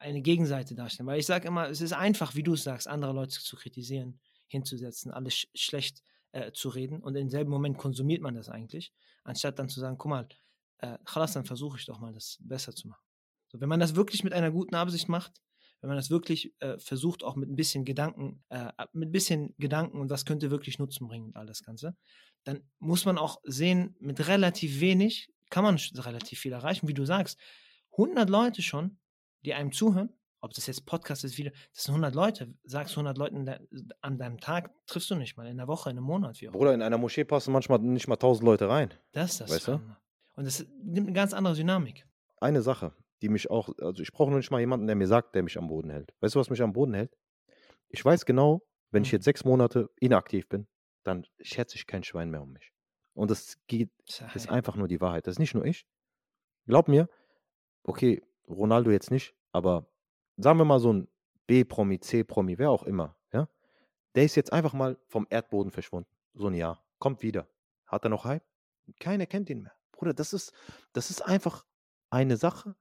eine 0.00 0.20
Gegenseite 0.20 0.74
darstellen. 0.74 1.06
Weil 1.06 1.20
ich 1.20 1.26
sage 1.26 1.46
immer, 1.46 1.68
es 1.68 1.80
ist 1.80 1.92
einfach, 1.92 2.34
wie 2.34 2.42
du 2.42 2.54
es 2.54 2.64
sagst, 2.64 2.88
andere 2.88 3.12
Leute 3.12 3.40
zu 3.40 3.56
kritisieren, 3.56 4.20
hinzusetzen, 4.48 5.12
alles 5.12 5.34
sch 5.34 5.46
schlecht 5.54 6.02
äh, 6.32 6.50
zu 6.52 6.68
reden 6.68 7.00
und 7.00 7.14
im 7.14 7.30
selben 7.30 7.50
Moment 7.50 7.78
konsumiert 7.78 8.20
man 8.20 8.34
das 8.34 8.48
eigentlich, 8.48 8.92
anstatt 9.22 9.58
dann 9.58 9.68
zu 9.68 9.78
sagen, 9.78 9.96
guck 9.96 10.10
mal, 10.10 10.28
äh, 10.78 10.98
dann 11.14 11.44
versuche 11.44 11.78
ich 11.78 11.86
doch 11.86 12.00
mal, 12.00 12.12
das 12.12 12.38
besser 12.40 12.74
zu 12.74 12.88
machen. 12.88 13.04
So, 13.46 13.60
wenn 13.60 13.68
man 13.68 13.80
das 13.80 13.94
wirklich 13.94 14.24
mit 14.24 14.32
einer 14.32 14.50
guten 14.50 14.74
Absicht 14.74 15.08
macht, 15.08 15.40
wenn 15.80 15.88
man 15.88 15.96
das 15.96 16.10
wirklich 16.10 16.52
äh, 16.60 16.78
versucht, 16.78 17.22
auch 17.22 17.36
mit 17.36 17.48
ein 17.48 17.56
bisschen 17.56 17.84
Gedanken, 17.84 18.42
äh, 18.48 18.72
mit 18.92 19.10
ein 19.10 19.12
bisschen 19.12 19.54
Gedanken 19.58 20.00
und 20.00 20.10
was 20.10 20.24
könnte 20.24 20.50
wirklich 20.50 20.78
Nutzen 20.80 21.06
bringen 21.06 21.26
und 21.26 21.36
all 21.36 21.46
das 21.46 21.62
Ganze, 21.62 21.96
dann 22.42 22.60
muss 22.80 23.04
man 23.04 23.18
auch 23.18 23.40
sehen, 23.44 23.94
mit 24.00 24.26
relativ 24.26 24.80
wenig 24.80 25.32
kann 25.50 25.64
man 25.64 25.76
relativ 25.76 26.40
viel 26.40 26.52
erreichen. 26.52 26.88
Wie 26.88 26.94
du 26.94 27.04
sagst, 27.04 27.38
100 27.92 28.28
Leute 28.30 28.62
schon, 28.62 28.98
die 29.44 29.54
einem 29.54 29.72
zuhören, 29.72 30.10
ob 30.40 30.52
das 30.54 30.66
jetzt 30.66 30.86
Podcast 30.86 31.24
ist, 31.24 31.38
wieder, 31.38 31.50
das 31.74 31.84
sind 31.84 31.92
100 31.94 32.14
Leute. 32.14 32.52
Sagst 32.64 32.94
100 32.96 33.16
Leuten 33.16 33.48
an 34.00 34.18
deinem 34.18 34.38
Tag, 34.38 34.70
triffst 34.86 35.08
du 35.10 35.14
nicht 35.14 35.36
mal, 35.36 35.46
in 35.46 35.56
der 35.56 35.68
Woche, 35.68 35.90
in 35.90 35.96
einem 35.96 36.06
Monat, 36.06 36.40
wie 36.40 36.48
auch. 36.48 36.52
Bruder, 36.52 36.74
in 36.74 36.82
einer 36.82 36.98
Moschee 36.98 37.24
passen 37.24 37.52
manchmal 37.52 37.78
nicht 37.78 38.08
mal 38.08 38.16
tausend 38.16 38.44
Leute 38.44 38.68
rein. 38.68 38.92
Das 39.12 39.32
ist 39.32 39.40
das. 39.42 39.50
Weißt 39.50 39.68
du? 39.68 39.80
Und 40.34 40.44
das 40.46 40.66
nimmt 40.82 41.06
eine 41.08 41.12
ganz 41.12 41.32
andere 41.32 41.54
Dynamik. 41.54 42.04
Eine 42.40 42.62
Sache, 42.62 42.92
die 43.20 43.28
mich 43.28 43.50
auch, 43.50 43.68
also 43.78 44.02
ich 44.02 44.10
brauche 44.12 44.30
noch 44.30 44.38
nicht 44.38 44.50
mal 44.50 44.58
jemanden, 44.60 44.86
der 44.88 44.96
mir 44.96 45.06
sagt, 45.06 45.34
der 45.36 45.42
mich 45.44 45.56
am 45.58 45.68
Boden 45.68 45.90
hält. 45.90 46.12
Weißt 46.20 46.34
du, 46.34 46.40
was 46.40 46.50
mich 46.50 46.60
am 46.62 46.72
Boden 46.72 46.94
hält? 46.94 47.16
Ich 47.88 48.04
weiß 48.04 48.24
genau, 48.26 48.62
wenn 48.90 49.02
ich 49.04 49.10
Hm. 49.10 49.16
jetzt 49.18 49.24
sechs 49.24 49.44
Monate 49.44 49.90
inaktiv 50.00 50.48
bin, 50.48 50.66
dann 51.04 51.24
schätze 51.40 51.76
ich 51.76 51.86
kein 51.86 52.02
Schwein 52.02 52.30
mehr 52.30 52.42
um 52.42 52.50
mich. 52.52 52.72
Und 53.14 53.30
das 53.30 53.58
geht, 53.68 53.90
ist 54.06 54.16
Sahih. 54.16 54.48
einfach 54.48 54.74
nur 54.76 54.88
die 54.88 55.00
Wahrheit. 55.00 55.26
Das 55.26 55.34
ist 55.34 55.38
nicht 55.38 55.54
nur 55.54 55.64
ich. 55.66 55.86
Glaub 56.66 56.88
mir, 56.88 57.08
okay, 57.84 58.22
Ronaldo 58.48 58.90
jetzt 58.90 59.10
nicht, 59.10 59.34
aber 59.52 59.86
sagen 60.36 60.58
wir 60.58 60.64
mal 60.64 60.80
so 60.80 60.92
ein 60.92 61.08
B-Promi, 61.46 62.00
C-Promi, 62.00 62.58
wer 62.58 62.70
auch 62.70 62.84
immer, 62.84 63.16
ja, 63.32 63.48
der 64.14 64.24
ist 64.24 64.36
jetzt 64.36 64.52
einfach 64.52 64.72
mal 64.72 64.98
vom 65.06 65.26
Erdboden 65.30 65.70
verschwunden. 65.70 66.10
So 66.34 66.46
ein 66.46 66.54
Jahr. 66.54 66.84
Kommt 66.98 67.22
wieder. 67.22 67.48
Hat 67.86 68.04
er 68.04 68.10
noch 68.10 68.24
Hype? 68.24 68.44
Keiner 69.00 69.26
kennt 69.26 69.50
ihn 69.50 69.62
mehr. 69.62 69.72
Bruder, 69.92 70.14
das 70.14 70.32
ist, 70.32 70.52
das 70.92 71.10
ist 71.10 71.22
einfach 71.22 71.64
eine 72.10 72.36
Sache, 72.36 72.74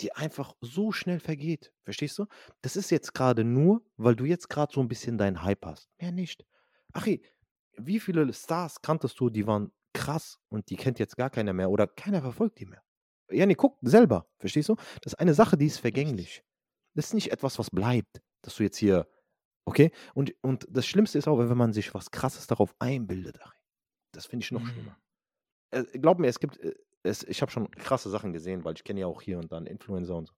die 0.00 0.12
einfach 0.12 0.54
so 0.60 0.92
schnell 0.92 1.20
vergeht. 1.20 1.72
Verstehst 1.82 2.18
du? 2.18 2.26
Das 2.62 2.76
ist 2.76 2.90
jetzt 2.90 3.14
gerade 3.14 3.44
nur, 3.44 3.82
weil 3.96 4.16
du 4.16 4.24
jetzt 4.24 4.48
gerade 4.48 4.72
so 4.72 4.80
ein 4.80 4.88
bisschen 4.88 5.18
deinen 5.18 5.42
Hype 5.42 5.64
hast. 5.66 5.90
Mehr 6.00 6.12
nicht. 6.12 6.44
Achi, 6.92 7.22
wie 7.76 8.00
viele 8.00 8.32
Stars 8.32 8.80
kanntest 8.82 9.18
du, 9.20 9.30
die 9.30 9.46
waren 9.46 9.72
krass 9.92 10.38
und 10.48 10.70
die 10.70 10.76
kennt 10.76 10.98
jetzt 10.98 11.16
gar 11.16 11.30
keiner 11.30 11.52
mehr 11.52 11.70
oder 11.70 11.86
keiner 11.86 12.22
verfolgt 12.22 12.60
die 12.60 12.66
mehr? 12.66 12.82
Ja, 13.30 13.46
nee, 13.46 13.54
guck 13.54 13.78
selber. 13.82 14.26
Verstehst 14.38 14.68
du? 14.68 14.76
Das 15.02 15.12
ist 15.14 15.18
eine 15.20 15.34
Sache, 15.34 15.56
die 15.56 15.66
ist 15.66 15.78
vergänglich. 15.78 16.42
Das 16.94 17.06
ist 17.06 17.14
nicht 17.14 17.32
etwas, 17.32 17.58
was 17.58 17.70
bleibt, 17.70 18.20
dass 18.42 18.56
du 18.56 18.62
jetzt 18.64 18.76
hier, 18.76 19.08
okay? 19.64 19.92
Und, 20.14 20.34
und 20.42 20.66
das 20.70 20.86
Schlimmste 20.86 21.18
ist 21.18 21.28
auch, 21.28 21.38
wenn 21.38 21.56
man 21.56 21.72
sich 21.72 21.94
was 21.94 22.10
Krasses 22.10 22.46
darauf 22.46 22.74
einbildet. 22.78 23.38
Das 24.12 24.26
finde 24.26 24.44
ich 24.44 24.52
noch 24.52 24.62
Mhm. 24.62 24.66
schlimmer. 24.66 24.98
Äh, 25.72 25.84
glaub 25.98 26.18
mir, 26.18 26.28
es 26.28 26.40
gibt, 26.40 26.58
äh, 26.58 26.74
es, 27.02 27.22
ich 27.24 27.42
habe 27.42 27.52
schon 27.52 27.70
krasse 27.70 28.10
Sachen 28.10 28.32
gesehen, 28.32 28.64
weil 28.64 28.74
ich 28.74 28.84
kenne 28.84 29.00
ja 29.00 29.06
auch 29.06 29.22
hier 29.22 29.38
und 29.38 29.52
da 29.52 29.56
einen 29.56 29.66
Influencer 29.66 30.16
und 30.16 30.26
so. 30.28 30.34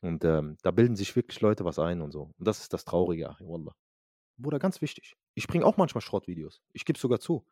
Und 0.00 0.24
ähm, 0.24 0.56
da 0.62 0.70
bilden 0.70 0.96
sich 0.96 1.16
wirklich 1.16 1.40
Leute 1.40 1.64
was 1.64 1.78
ein 1.78 2.00
und 2.00 2.12
so. 2.12 2.32
Und 2.38 2.46
das 2.46 2.60
ist 2.60 2.72
das 2.72 2.84
Traurige, 2.84 3.28
Achi, 3.30 3.44
Wallah. 3.46 3.74
Bruder, 4.38 4.58
ganz 4.58 4.80
wichtig. 4.82 5.16
Ich 5.34 5.46
bringe 5.48 5.64
auch 5.64 5.76
manchmal 5.76 6.02
Schrottvideos. 6.02 6.62
Ich 6.72 6.84
gebe 6.84 6.98
sogar 6.98 7.20
zu. 7.20 7.46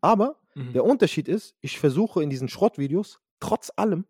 Aber 0.00 0.40
Mhm. 0.54 0.72
der 0.72 0.84
Unterschied 0.84 1.28
ist, 1.28 1.56
ich 1.60 1.78
versuche 1.78 2.22
in 2.22 2.30
diesen 2.30 2.48
Schrottvideos 2.48 3.20
trotz 3.40 3.72
allem 3.76 4.06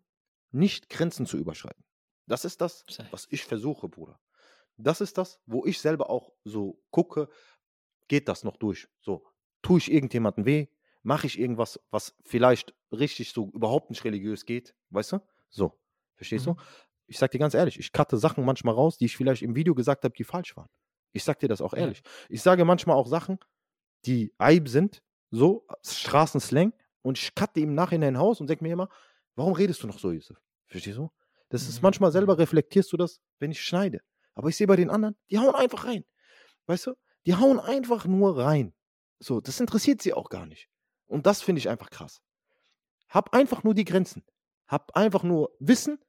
nicht 0.51 0.89
Grenzen 0.89 1.25
zu 1.25 1.37
überschreiten. 1.37 1.83
Das 2.27 2.45
ist 2.45 2.61
das, 2.61 2.85
was 3.11 3.27
ich 3.29 3.43
versuche, 3.45 3.89
Bruder. 3.89 4.19
Das 4.77 5.01
ist 5.01 5.17
das, 5.17 5.39
wo 5.45 5.65
ich 5.65 5.79
selber 5.79 6.09
auch 6.09 6.33
so 6.43 6.81
gucke, 6.91 7.29
geht 8.07 8.27
das 8.27 8.43
noch 8.43 8.57
durch? 8.57 8.87
So, 9.01 9.25
tue 9.61 9.77
ich 9.79 9.91
irgendjemandem 9.91 10.45
weh? 10.45 10.67
Mache 11.03 11.27
ich 11.27 11.39
irgendwas, 11.39 11.79
was 11.89 12.15
vielleicht 12.23 12.73
richtig 12.91 13.31
so 13.33 13.49
überhaupt 13.53 13.89
nicht 13.89 14.03
religiös 14.03 14.45
geht? 14.45 14.75
Weißt 14.89 15.13
du? 15.13 15.19
So, 15.49 15.79
verstehst 16.15 16.45
Mhm. 16.45 16.55
du? 16.55 16.61
Ich 17.07 17.17
sag 17.17 17.31
dir 17.31 17.39
ganz 17.39 17.53
ehrlich, 17.53 17.79
ich 17.79 17.91
cutte 17.91 18.17
Sachen 18.17 18.45
manchmal 18.45 18.75
raus, 18.75 18.97
die 18.97 19.05
ich 19.05 19.17
vielleicht 19.17 19.41
im 19.41 19.55
Video 19.55 19.75
gesagt 19.75 20.03
habe, 20.03 20.15
die 20.15 20.23
falsch 20.23 20.55
waren. 20.55 20.69
Ich 21.11 21.23
sag 21.23 21.39
dir 21.39 21.49
das 21.49 21.61
auch 21.61 21.73
Ja. 21.73 21.79
ehrlich. 21.79 22.03
Ich 22.29 22.41
sage 22.41 22.63
manchmal 22.65 22.95
auch 22.95 23.07
Sachen, 23.07 23.39
die 24.05 24.33
Eib 24.37 24.67
sind, 24.67 25.03
so 25.31 25.65
Straßenslang, 25.83 26.73
und 27.01 27.17
ich 27.17 27.33
cutte 27.35 27.59
im 27.59 27.73
Nachhinein 27.73 28.17
Haus 28.17 28.39
und 28.41 28.49
denke 28.49 28.63
mir 28.63 28.73
immer, 28.73 28.89
warum 29.41 29.53
redest 29.53 29.81
du 29.83 29.87
noch 29.87 29.99
so, 29.99 30.11
Yusuf? 30.11 30.37
Verstehst 30.67 30.97
du? 30.97 31.09
Das 31.49 31.63
ist 31.67 31.77
Mhm. 31.79 31.83
manchmal 31.83 32.11
selber 32.11 32.33
Mhm. 32.33 32.39
reflektierst 32.41 32.91
du 32.93 32.97
das, 32.97 33.19
wenn 33.39 33.51
ich 33.51 33.61
schneide. 33.61 33.99
Aber 34.35 34.47
ich 34.49 34.55
sehe 34.55 34.67
bei 34.67 34.75
den 34.75 34.89
anderen, 34.89 35.15
die 35.29 35.37
hauen 35.39 35.55
einfach 35.55 35.85
rein. 35.85 36.05
Weißt 36.67 36.87
du? 36.87 36.93
Die 37.25 37.35
hauen 37.35 37.59
einfach 37.59 38.05
nur 38.05 38.37
rein. 38.37 38.73
So, 39.19 39.41
das 39.41 39.59
interessiert 39.59 40.01
sie 40.01 40.13
auch 40.13 40.29
gar 40.29 40.45
nicht. 40.45 40.67
Und 41.07 41.25
das 41.25 41.41
finde 41.41 41.59
ich 41.59 41.67
einfach 41.69 41.89
krass. 41.89 42.21
Hab 43.09 43.33
einfach 43.33 43.63
nur 43.63 43.73
die 43.73 43.83
Grenzen. 43.85 44.23
Hab 44.67 44.95
einfach 44.95 45.23
nur 45.23 45.51
Wissen. 45.59 45.99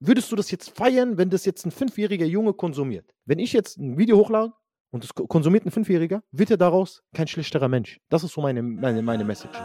Würdest 0.00 0.30
du 0.32 0.36
das 0.36 0.50
jetzt 0.50 0.70
feiern, 0.76 1.16
wenn 1.18 1.30
das 1.30 1.44
jetzt 1.44 1.64
ein 1.64 1.70
fünfjähriger 1.70 2.26
Junge 2.26 2.52
konsumiert? 2.54 3.14
Wenn 3.24 3.38
ich 3.38 3.52
jetzt 3.52 3.78
ein 3.78 3.96
Video 3.96 4.16
hochlade 4.18 4.52
und 4.90 5.04
das 5.04 5.14
ko- 5.14 5.26
konsumiert 5.26 5.64
ein 5.64 5.70
Fünfjähriger, 5.70 6.22
wird 6.32 6.50
er 6.50 6.56
daraus 6.56 7.02
kein 7.14 7.28
schlechterer 7.28 7.68
Mensch. 7.68 8.00
Das 8.08 8.24
ist 8.24 8.32
so 8.32 8.40
meine, 8.42 8.62
meine, 8.62 9.02
meine 9.02 9.24
Message. 9.24 9.56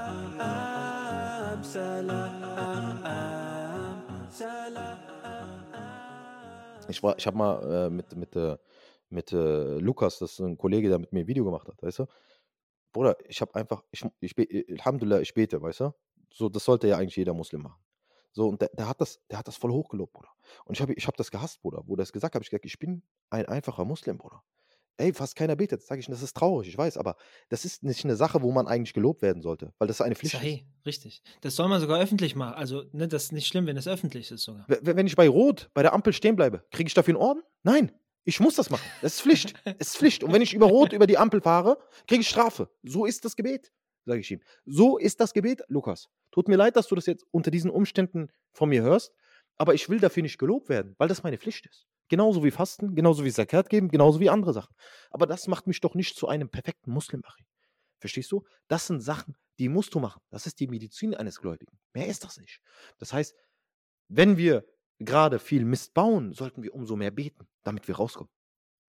Ich, 6.89 7.03
war- 7.03 7.17
ich 7.17 7.27
habe 7.27 7.37
mal 7.37 7.85
äh, 7.87 7.89
mit, 7.89 8.15
mit, 8.15 8.35
äh, 8.35 8.57
mit 9.09 9.31
äh, 9.33 9.77
Lukas, 9.77 10.19
das 10.19 10.33
ist 10.33 10.39
ein 10.39 10.57
Kollege, 10.57 10.89
der 10.89 10.99
mit 10.99 11.11
mir 11.13 11.21
ein 11.21 11.27
Video 11.27 11.43
gemacht 11.45 11.67
hat, 11.67 11.81
weißt 11.81 11.99
du? 11.99 12.05
Bruder, 12.93 13.15
ich 13.27 13.41
habe 13.41 13.55
einfach, 13.55 13.83
ich, 13.91 14.05
ich, 14.19 14.37
äh, 14.37 14.65
Alhamdulillah, 14.73 15.21
ich 15.21 15.33
bete, 15.33 15.61
weißt 15.61 15.81
du? 15.81 15.93
So, 16.33 16.49
das 16.49 16.63
sollte 16.65 16.87
ja 16.87 16.97
eigentlich 16.97 17.15
jeder 17.15 17.33
Muslim 17.33 17.63
machen. 17.63 17.81
So, 18.33 18.47
und 18.47 18.61
der, 18.61 18.69
der, 18.69 18.87
hat, 18.87 19.01
das, 19.01 19.19
der 19.29 19.39
hat 19.39 19.47
das 19.47 19.57
voll 19.57 19.71
hochgelobt, 19.71 20.13
Bruder. 20.13 20.29
Und 20.65 20.75
ich 20.75 20.81
habe 20.81 20.93
ich 20.93 21.05
hab 21.07 21.17
das 21.17 21.31
gehasst, 21.31 21.61
Bruder. 21.61 21.83
Wo 21.85 21.95
der 21.97 22.03
es 22.03 22.13
gesagt 22.13 22.33
hat, 22.33 22.35
habe 22.35 22.43
ich 22.43 22.49
gesagt, 22.49 22.65
ich 22.65 22.79
bin 22.79 23.03
ein 23.29 23.45
einfacher 23.45 23.83
Muslim, 23.83 24.17
Bruder. 24.17 24.43
Ey, 24.97 25.13
fast 25.13 25.35
keiner 25.35 25.55
betet. 25.55 25.81
Sag 25.81 25.99
ich, 25.99 26.05
das 26.05 26.21
ist 26.21 26.35
traurig, 26.35 26.67
ich 26.67 26.77
weiß, 26.77 26.97
aber 26.97 27.15
das 27.49 27.65
ist 27.65 27.83
nicht 27.83 28.03
eine 28.05 28.15
Sache, 28.15 28.41
wo 28.41 28.51
man 28.51 28.67
eigentlich 28.67 28.93
gelobt 28.93 29.21
werden 29.21 29.41
sollte, 29.41 29.73
weil 29.79 29.87
das 29.87 30.01
eine 30.01 30.15
Pflicht 30.15 30.35
ist. 30.35 30.39
Sahih, 30.39 30.65
richtig. 30.85 31.23
Das 31.41 31.55
soll 31.55 31.67
man 31.69 31.81
sogar 31.81 31.99
öffentlich 31.99 32.35
machen. 32.35 32.53
Also, 32.53 32.83
ne, 32.91 33.07
das 33.07 33.23
ist 33.23 33.31
nicht 33.31 33.47
schlimm, 33.47 33.65
wenn 33.65 33.77
es 33.77 33.87
öffentlich 33.87 34.29
ist 34.31 34.43
sogar. 34.43 34.65
Wenn 34.67 35.07
ich 35.07 35.15
bei 35.15 35.27
Rot, 35.27 35.69
bei 35.73 35.81
der 35.81 35.93
Ampel 35.93 36.13
stehen 36.13 36.35
bleibe, 36.35 36.63
kriege 36.71 36.87
ich 36.87 36.93
dafür 36.93 37.15
einen 37.15 37.23
Orden? 37.23 37.43
Nein. 37.63 37.91
Ich 38.23 38.39
muss 38.39 38.55
das 38.55 38.69
machen. 38.69 38.85
Das 39.01 39.15
ist 39.15 39.21
Pflicht. 39.21 39.55
Es 39.79 39.87
ist 39.87 39.97
Pflicht. 39.97 40.23
Und 40.23 40.31
wenn 40.31 40.43
ich 40.43 40.53
über 40.53 40.67
Rot 40.67 40.93
über 40.93 41.07
die 41.07 41.17
Ampel 41.17 41.41
fahre, 41.41 41.79
kriege 42.07 42.21
ich 42.21 42.29
Strafe. 42.29 42.69
So 42.83 43.05
ist 43.05 43.25
das 43.25 43.35
Gebet, 43.35 43.71
sage 44.05 44.19
ich 44.19 44.29
ihm. 44.29 44.41
So 44.65 44.99
ist 44.99 45.19
das 45.19 45.33
Gebet, 45.33 45.63
Lukas. 45.69 46.07
Tut 46.29 46.47
mir 46.47 46.55
leid, 46.55 46.75
dass 46.75 46.87
du 46.87 46.93
das 46.93 47.07
jetzt 47.07 47.25
unter 47.31 47.49
diesen 47.49 47.71
Umständen 47.71 48.27
von 48.53 48.69
mir 48.69 48.83
hörst, 48.83 49.11
aber 49.57 49.73
ich 49.73 49.89
will 49.89 49.99
dafür 49.99 50.21
nicht 50.21 50.37
gelobt 50.37 50.69
werden, 50.69 50.93
weil 50.99 51.07
das 51.07 51.23
meine 51.23 51.39
Pflicht 51.39 51.65
ist. 51.65 51.87
Genauso 52.11 52.43
wie 52.43 52.51
Fasten, 52.51 52.93
genauso 52.93 53.23
wie 53.23 53.31
Zakat 53.31 53.69
geben, 53.69 53.87
genauso 53.87 54.19
wie 54.19 54.29
andere 54.29 54.51
Sachen. 54.51 54.75
Aber 55.11 55.25
das 55.25 55.47
macht 55.47 55.65
mich 55.65 55.79
doch 55.79 55.95
nicht 55.95 56.17
zu 56.17 56.27
einem 56.27 56.49
perfekten 56.49 56.91
Muslim, 56.91 57.23
Achim. 57.25 57.45
Verstehst 57.99 58.33
du? 58.33 58.43
Das 58.67 58.85
sind 58.85 58.99
Sachen, 58.99 59.37
die 59.59 59.69
musst 59.69 59.95
du 59.95 60.01
machen. 60.01 60.21
Das 60.29 60.45
ist 60.45 60.59
die 60.59 60.67
Medizin 60.67 61.15
eines 61.15 61.39
Gläubigen. 61.39 61.79
Mehr 61.93 62.07
ist 62.07 62.25
das 62.25 62.37
nicht. 62.37 62.59
Das 62.97 63.13
heißt, 63.13 63.33
wenn 64.09 64.35
wir 64.35 64.65
gerade 64.99 65.39
viel 65.39 65.63
Mist 65.63 65.93
bauen, 65.93 66.33
sollten 66.33 66.63
wir 66.63 66.75
umso 66.75 66.97
mehr 66.97 67.11
beten, 67.11 67.47
damit 67.63 67.87
wir 67.87 67.95
rauskommen. 67.95 68.29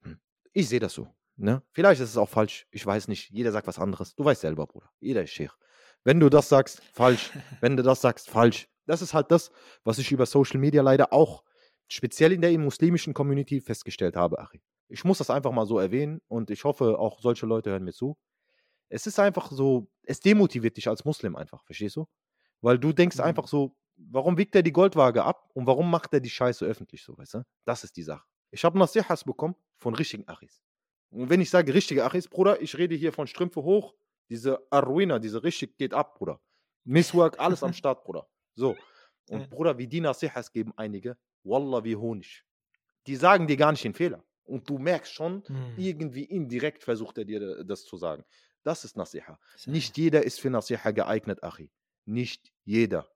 Hm. 0.02 0.18
Ich 0.52 0.68
sehe 0.68 0.80
das 0.80 0.92
so. 0.92 1.06
Ne? 1.36 1.62
Vielleicht 1.70 2.00
ist 2.00 2.10
es 2.10 2.16
auch 2.16 2.28
falsch. 2.28 2.66
Ich 2.72 2.84
weiß 2.84 3.06
nicht. 3.06 3.30
Jeder 3.30 3.52
sagt 3.52 3.68
was 3.68 3.78
anderes. 3.78 4.16
Du 4.16 4.24
weißt 4.24 4.40
selber, 4.40 4.66
Bruder. 4.66 4.90
Jeder 4.98 5.22
ist 5.22 5.30
Sheikh. 5.30 5.54
Wenn 6.02 6.18
du 6.18 6.28
das 6.28 6.48
sagst, 6.48 6.82
falsch. 6.92 7.30
Wenn 7.60 7.76
du 7.76 7.84
das 7.84 8.00
sagst, 8.00 8.28
falsch. 8.28 8.68
Das 8.86 9.00
ist 9.00 9.14
halt 9.14 9.30
das, 9.30 9.52
was 9.84 9.98
ich 9.98 10.10
über 10.10 10.26
Social 10.26 10.58
Media 10.58 10.82
leider 10.82 11.12
auch 11.12 11.44
speziell 11.92 12.32
in 12.32 12.40
der 12.40 12.56
muslimischen 12.58 13.12
Community 13.12 13.60
festgestellt 13.60 14.16
habe, 14.16 14.38
Achi. 14.38 14.62
Ich 14.88 15.04
muss 15.04 15.18
das 15.18 15.30
einfach 15.30 15.52
mal 15.52 15.66
so 15.66 15.78
erwähnen 15.78 16.20
und 16.28 16.50
ich 16.50 16.64
hoffe, 16.64 16.98
auch 16.98 17.20
solche 17.20 17.46
Leute 17.46 17.70
hören 17.70 17.84
mir 17.84 17.92
zu. 17.92 18.16
Es 18.88 19.06
ist 19.06 19.18
einfach 19.18 19.50
so, 19.50 19.90
es 20.02 20.20
demotiviert 20.20 20.76
dich 20.76 20.88
als 20.88 21.04
Muslim 21.04 21.36
einfach, 21.36 21.64
verstehst 21.64 21.96
du? 21.96 22.06
Weil 22.60 22.78
du 22.78 22.92
denkst 22.92 23.18
mhm. 23.18 23.24
einfach 23.24 23.46
so, 23.46 23.76
warum 23.96 24.38
wiegt 24.38 24.54
er 24.54 24.62
die 24.62 24.72
Goldwaage 24.72 25.24
ab 25.24 25.50
und 25.54 25.66
warum 25.66 25.90
macht 25.90 26.12
er 26.12 26.20
die 26.20 26.30
Scheiße 26.30 26.64
öffentlich 26.64 27.02
so, 27.02 27.16
weißt 27.16 27.34
du? 27.34 27.42
Das 27.64 27.84
ist 27.84 27.96
die 27.96 28.02
Sache. 28.02 28.24
Ich 28.50 28.64
habe 28.64 28.78
Nasihas 28.78 29.24
bekommen 29.24 29.54
von 29.78 29.94
richtigen 29.94 30.28
Achis. 30.28 30.62
Und 31.10 31.28
wenn 31.30 31.40
ich 31.40 31.50
sage 31.50 31.74
richtige 31.74 32.04
Achis, 32.04 32.28
Bruder, 32.28 32.60
ich 32.60 32.76
rede 32.76 32.94
hier 32.94 33.12
von 33.12 33.26
Strümpfe 33.26 33.62
hoch, 33.62 33.94
diese 34.30 34.66
Arruina, 34.70 35.18
diese 35.18 35.42
richtig 35.42 35.76
geht 35.76 35.94
ab, 35.94 36.14
Bruder. 36.14 36.40
Misswork, 36.84 37.38
alles 37.38 37.62
am 37.62 37.72
Start, 37.72 38.04
Bruder. 38.04 38.26
So. 38.54 38.76
Und. 39.30 39.48
Bruder, 39.50 39.78
wie 39.78 39.86
die 39.86 40.00
Nasihas 40.00 40.50
geben 40.50 40.72
einige, 40.76 41.16
Wallah 41.44 41.84
wie 41.84 41.96
Honig. 41.96 42.44
Die 43.06 43.16
sagen 43.16 43.46
dir 43.46 43.56
gar 43.56 43.72
nicht 43.72 43.84
den 43.84 43.94
Fehler. 43.94 44.24
Und 44.44 44.68
du 44.68 44.78
merkst 44.78 45.12
schon, 45.12 45.42
hm. 45.46 45.74
irgendwie 45.76 46.24
indirekt 46.24 46.82
versucht 46.84 47.18
er 47.18 47.24
dir 47.24 47.64
das 47.64 47.84
zu 47.84 47.96
sagen. 47.96 48.24
Das 48.64 48.84
ist 48.84 48.96
Nasiha. 48.96 49.38
Nicht 49.66 49.96
jeder 49.98 50.24
ist 50.24 50.40
für 50.40 50.50
Nasiha 50.50 50.90
geeignet, 50.90 51.42
Achi. 51.42 51.70
Nicht 52.04 52.52
jeder. 52.64 53.08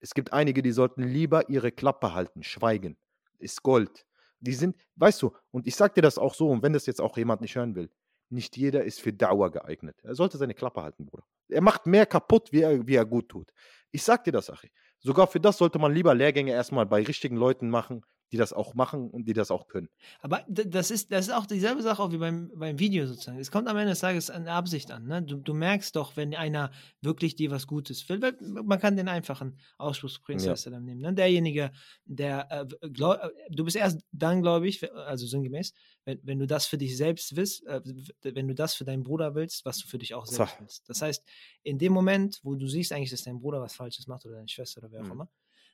Es 0.00 0.14
gibt 0.14 0.32
einige, 0.32 0.62
die 0.62 0.72
sollten 0.72 1.02
lieber 1.02 1.48
ihre 1.48 1.70
Klappe 1.70 2.14
halten, 2.14 2.42
schweigen. 2.42 2.96
Ist 3.38 3.62
Gold. 3.62 4.06
Die 4.40 4.54
sind, 4.54 4.76
weißt 4.96 5.20
du, 5.22 5.36
und 5.50 5.66
ich 5.66 5.76
sag 5.76 5.94
dir 5.94 6.02
das 6.02 6.18
auch 6.18 6.34
so, 6.34 6.48
und 6.48 6.62
wenn 6.62 6.72
das 6.72 6.86
jetzt 6.86 7.00
auch 7.00 7.16
jemand 7.18 7.42
nicht 7.42 7.56
hören 7.56 7.74
will, 7.74 7.90
nicht 8.30 8.56
jeder 8.56 8.84
ist 8.84 9.00
für 9.00 9.12
Dauer 9.12 9.50
geeignet. 9.50 9.96
Er 10.02 10.14
sollte 10.14 10.38
seine 10.38 10.54
Klappe 10.54 10.82
halten, 10.82 11.04
Bruder. 11.04 11.24
Er 11.48 11.60
macht 11.60 11.86
mehr 11.86 12.06
kaputt, 12.06 12.52
wie 12.52 12.62
er, 12.62 12.86
wie 12.86 12.94
er 12.94 13.04
gut 13.04 13.28
tut. 13.28 13.52
Ich 13.90 14.02
sag 14.02 14.24
dir 14.24 14.32
das, 14.32 14.48
Achi. 14.48 14.70
Sogar 15.02 15.26
für 15.26 15.40
das 15.40 15.58
sollte 15.58 15.78
man 15.78 15.92
lieber 15.94 16.14
Lehrgänge 16.14 16.52
erstmal 16.52 16.86
bei 16.86 17.02
richtigen 17.02 17.36
Leuten 17.36 17.70
machen, 17.70 18.02
die 18.32 18.36
das 18.36 18.52
auch 18.52 18.74
machen 18.74 19.10
und 19.10 19.26
die 19.26 19.32
das 19.32 19.50
auch 19.50 19.66
können. 19.66 19.88
Aber 20.20 20.44
das 20.48 20.90
ist, 20.90 21.10
das 21.10 21.26
ist 21.28 21.34
auch 21.34 21.46
dieselbe 21.46 21.82
Sache 21.82 22.02
auch 22.02 22.12
wie 22.12 22.18
beim, 22.18 22.50
beim 22.54 22.78
Video 22.78 23.06
sozusagen. 23.06 23.38
Es 23.38 23.50
kommt 23.50 23.68
am 23.68 23.76
Ende 23.76 23.90
des 23.90 24.00
Tages 24.00 24.30
eine 24.30 24.52
Absicht 24.52 24.90
an. 24.92 25.06
Ne? 25.06 25.22
Du, 25.22 25.36
du 25.36 25.52
merkst 25.52 25.96
doch, 25.96 26.16
wenn 26.16 26.34
einer 26.34 26.70
wirklich 27.00 27.34
dir 27.34 27.50
was 27.50 27.66
Gutes 27.66 28.08
will. 28.08 28.22
Weil 28.22 28.36
man 28.40 28.78
kann 28.78 28.96
den 28.96 29.08
einfachen 29.08 29.58
Ausspruchsprinzess 29.78 30.64
ja. 30.64 30.78
nehmen. 30.78 31.00
Ne? 31.00 31.12
Derjenige, 31.12 31.72
der, 32.04 32.46
äh, 32.50 32.88
glaub, 32.90 33.16
äh, 33.16 33.30
du 33.50 33.64
bist 33.64 33.76
erst 33.76 34.00
dann, 34.12 34.42
glaube 34.42 34.68
ich, 34.68 34.92
also 34.94 35.26
sinngemäß, 35.26 35.74
wenn, 36.04 36.20
wenn 36.22 36.38
du 36.38 36.46
das 36.46 36.66
für 36.66 36.78
dich 36.78 36.96
selbst 36.96 37.34
willst, 37.34 37.66
äh, 37.66 37.80
wenn 38.22 38.46
du 38.46 38.54
das 38.54 38.74
für 38.74 38.84
deinen 38.84 39.02
Bruder 39.02 39.34
willst, 39.34 39.64
was 39.64 39.78
du 39.78 39.88
für 39.88 39.98
dich 39.98 40.14
auch 40.14 40.26
selbst 40.26 40.54
so. 40.54 40.60
willst. 40.60 40.88
Das 40.88 41.02
heißt, 41.02 41.24
in 41.64 41.78
dem 41.78 41.92
Moment, 41.92 42.38
wo 42.44 42.54
du 42.54 42.68
siehst 42.68 42.92
eigentlich, 42.92 43.10
dass 43.10 43.24
dein 43.24 43.40
Bruder 43.40 43.60
was 43.60 43.74
Falsches 43.74 44.06
macht 44.06 44.24
oder 44.24 44.36
deine 44.36 44.48
Schwester 44.48 44.80
oder 44.80 44.92
wer 44.92 45.00
auch 45.00 45.06
mhm. 45.06 45.12
immer, 45.12 45.30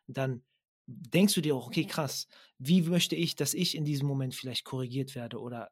dann 0.08 0.42
denkst 0.86 1.34
du 1.34 1.40
dir 1.40 1.56
auch, 1.56 1.66
okay, 1.66 1.84
krass, 1.84 2.28
wie 2.58 2.82
möchte 2.82 3.16
ich, 3.16 3.36
dass 3.36 3.54
ich 3.54 3.76
in 3.76 3.84
diesem 3.84 4.06
Moment 4.06 4.34
vielleicht 4.34 4.64
korrigiert 4.64 5.14
werde 5.14 5.40
oder 5.40 5.70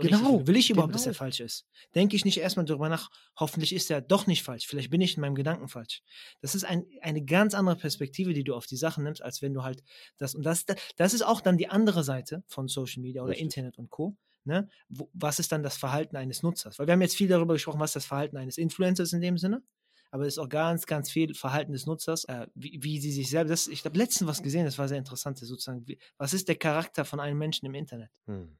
Genau. 0.00 0.46
Will 0.46 0.56
ich 0.56 0.68
überhaupt, 0.68 0.92
genau. 0.92 0.98
dass 0.98 1.06
er 1.06 1.14
falsch 1.14 1.40
ist? 1.40 1.66
Denke 1.94 2.16
ich 2.16 2.24
nicht 2.24 2.38
erstmal 2.38 2.66
darüber 2.66 2.88
nach, 2.88 3.08
hoffentlich 3.38 3.72
ist 3.72 3.90
er 3.90 4.00
doch 4.00 4.26
nicht 4.26 4.42
falsch. 4.42 4.66
Vielleicht 4.66 4.90
bin 4.90 5.00
ich 5.00 5.16
in 5.16 5.20
meinem 5.20 5.34
Gedanken 5.34 5.68
falsch. 5.68 6.02
Das 6.40 6.54
ist 6.54 6.64
ein, 6.64 6.84
eine 7.00 7.24
ganz 7.24 7.54
andere 7.54 7.76
Perspektive, 7.76 8.34
die 8.34 8.44
du 8.44 8.54
auf 8.54 8.66
die 8.66 8.76
Sachen 8.76 9.04
nimmst, 9.04 9.22
als 9.22 9.42
wenn 9.42 9.54
du 9.54 9.62
halt 9.62 9.82
das, 10.18 10.34
und 10.34 10.42
das, 10.42 10.64
das 10.96 11.14
ist 11.14 11.22
auch 11.22 11.40
dann 11.40 11.56
die 11.56 11.68
andere 11.68 12.04
Seite 12.04 12.42
von 12.46 12.68
Social 12.68 13.02
Media 13.02 13.22
oder 13.22 13.30
Richtig. 13.30 13.44
Internet 13.44 13.78
und 13.78 13.90
Co. 13.90 14.16
Ne? 14.44 14.68
Was 14.88 15.38
ist 15.38 15.52
dann 15.52 15.62
das 15.62 15.76
Verhalten 15.76 16.16
eines 16.16 16.42
Nutzers? 16.42 16.78
Weil 16.78 16.86
wir 16.86 16.92
haben 16.92 17.02
jetzt 17.02 17.16
viel 17.16 17.28
darüber 17.28 17.54
gesprochen, 17.54 17.80
was 17.80 17.92
das 17.92 18.04
Verhalten 18.04 18.36
eines 18.36 18.58
Influencers 18.58 19.12
in 19.12 19.20
dem 19.20 19.38
Sinne 19.38 19.62
aber 20.10 20.24
es 20.24 20.34
ist 20.34 20.38
auch 20.38 20.48
ganz, 20.48 20.86
ganz 20.86 21.10
viel 21.10 21.34
Verhalten 21.34 21.72
des 21.72 21.86
Nutzers, 21.86 22.24
äh, 22.24 22.46
wie, 22.54 22.78
wie, 22.82 23.00
sie 23.00 23.12
sich 23.12 23.30
selbst. 23.30 23.50
Das, 23.50 23.66
ich 23.68 23.84
habe 23.84 23.98
letztens 23.98 24.28
was 24.28 24.42
gesehen, 24.42 24.64
das 24.64 24.78
war 24.78 24.88
sehr 24.88 24.98
interessant, 24.98 25.38
sozusagen. 25.38 25.86
Wie, 25.86 25.98
was 26.18 26.34
ist 26.34 26.48
der 26.48 26.56
Charakter 26.56 27.04
von 27.04 27.20
einem 27.20 27.38
Menschen 27.38 27.66
im 27.66 27.74
Internet? 27.74 28.10
Hm. 28.26 28.56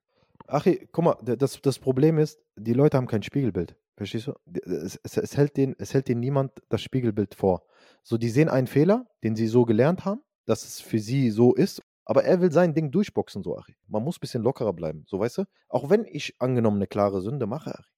Ach, 0.48 0.66
guck 0.92 1.04
mal, 1.04 1.16
das, 1.22 1.60
das 1.60 1.78
Problem 1.78 2.18
ist, 2.18 2.38
die 2.56 2.72
Leute 2.72 2.96
haben 2.96 3.06
kein 3.06 3.22
Spiegelbild. 3.22 3.76
Verstehst 3.96 4.26
du? 4.26 4.34
Es, 4.64 5.00
es, 5.02 5.16
es, 5.16 5.36
hält 5.36 5.56
denen, 5.56 5.74
es 5.78 5.94
hält 5.94 6.08
denen 6.08 6.20
niemand 6.20 6.52
das 6.68 6.82
Spiegelbild 6.82 7.34
vor. 7.34 7.62
So, 8.02 8.18
die 8.18 8.28
sehen 8.28 8.48
einen 8.48 8.66
Fehler, 8.66 9.06
den 9.24 9.34
sie 9.34 9.46
so 9.46 9.64
gelernt 9.64 10.04
haben, 10.04 10.22
dass 10.44 10.64
es 10.64 10.80
für 10.80 10.98
sie 10.98 11.30
so 11.30 11.54
ist. 11.54 11.82
Aber 12.04 12.22
er 12.22 12.40
will 12.40 12.52
sein 12.52 12.74
Ding 12.74 12.92
durchboxen, 12.92 13.42
so, 13.42 13.58
Achi. 13.58 13.74
Man 13.88 14.04
muss 14.04 14.18
ein 14.18 14.20
bisschen 14.20 14.42
lockerer 14.42 14.72
bleiben, 14.72 15.04
so, 15.08 15.18
weißt 15.18 15.38
du? 15.38 15.44
Auch 15.68 15.90
wenn 15.90 16.04
ich 16.04 16.34
angenommen 16.38 16.76
eine 16.76 16.86
klare 16.86 17.20
Sünde 17.20 17.46
mache, 17.46 17.74
Achi. 17.76 17.90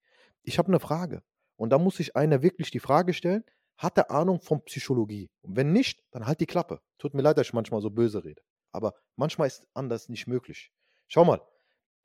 Ich 0.42 0.58
habe 0.58 0.68
eine 0.68 0.80
Frage. 0.80 1.22
Und 1.58 1.70
da 1.70 1.78
muss 1.78 1.96
sich 1.96 2.16
einer 2.16 2.42
wirklich 2.42 2.70
die 2.70 2.80
Frage 2.80 3.12
stellen, 3.12 3.44
hat 3.76 3.98
er 3.98 4.10
Ahnung 4.10 4.40
von 4.40 4.64
Psychologie? 4.64 5.28
Und 5.42 5.56
wenn 5.56 5.72
nicht, 5.72 6.02
dann 6.12 6.26
halt 6.26 6.40
die 6.40 6.46
Klappe. 6.46 6.80
Tut 6.98 7.14
mir 7.14 7.22
leid, 7.22 7.36
dass 7.36 7.48
ich 7.48 7.52
manchmal 7.52 7.80
so 7.80 7.90
böse 7.90 8.24
rede. 8.24 8.42
Aber 8.72 8.94
manchmal 9.16 9.48
ist 9.48 9.66
anders 9.74 10.08
nicht 10.08 10.26
möglich. 10.26 10.72
Schau 11.08 11.24
mal, 11.24 11.40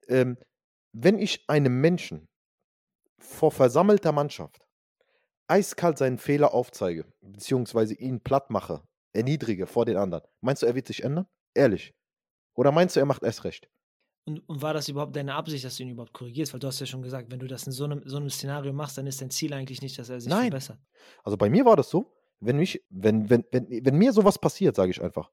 ähm, 0.08 0.38
wenn 0.92 1.20
ich 1.20 1.48
einem 1.48 1.82
Menschen 1.82 2.28
vor 3.18 3.52
versammelter 3.52 4.12
Mannschaft 4.12 4.68
eiskalt 5.48 5.98
seinen 5.98 6.18
Fehler 6.18 6.54
aufzeige, 6.54 7.06
beziehungsweise 7.22 7.94
ihn 7.96 8.22
platt 8.22 8.50
mache, 8.50 8.84
erniedrige 9.12 9.68
vor 9.68 9.86
den 9.86 9.98
anderen, 9.98 10.24
meinst 10.42 10.62
du, 10.62 10.66
er 10.66 10.76
wird 10.76 10.88
sich 10.88 11.04
ändern? 11.04 11.28
Ehrlich. 11.54 11.94
Oder 12.56 12.72
meinst 12.72 12.96
du, 12.96 13.00
er 13.00 13.06
macht 13.06 13.24
erst 13.24 13.44
recht? 13.44 13.70
Und, 14.26 14.48
und, 14.48 14.62
war 14.62 14.74
das 14.74 14.88
überhaupt 14.88 15.16
deine 15.16 15.34
Absicht, 15.36 15.66
dass 15.66 15.78
du 15.78 15.84
ihn 15.84 15.90
überhaupt 15.90 16.14
korrigierst? 16.14 16.54
Weil 16.54 16.60
du 16.60 16.68
hast 16.68 16.80
ja 16.80 16.86
schon 16.86 17.02
gesagt, 17.02 17.30
wenn 17.30 17.40
du 17.40 17.48
das 17.48 17.66
in 17.66 17.74
so 17.74 17.84
einem, 17.84 18.02
so 18.06 18.18
einem 18.18 18.30
Szenario 18.30 18.72
machst, 18.72 18.98
dann 18.98 19.08
ist 19.08 19.22
dein 19.22 19.30
Ziel 19.30 19.54
eigentlich 19.54 19.82
nicht, 19.82 20.00
dass 20.00 20.10
er 20.10 20.22
sich 20.22 20.30
Nein. 20.30 20.52
verbessert. 20.52 20.80
Also 21.24 21.38
bei 21.38 21.50
mir 21.50 21.66
war 21.66 21.76
das 21.76 21.90
so, 21.90 22.14
wenn 22.40 22.58
mich, 22.58 22.82
wenn, 22.90 23.30
wenn, 23.30 23.44
wenn, 23.52 23.68
wenn 23.70 23.98
mir 23.98 24.14
sowas 24.14 24.40
passiert, 24.40 24.76
sage 24.76 24.92
ich 24.92 25.02
einfach, 25.02 25.30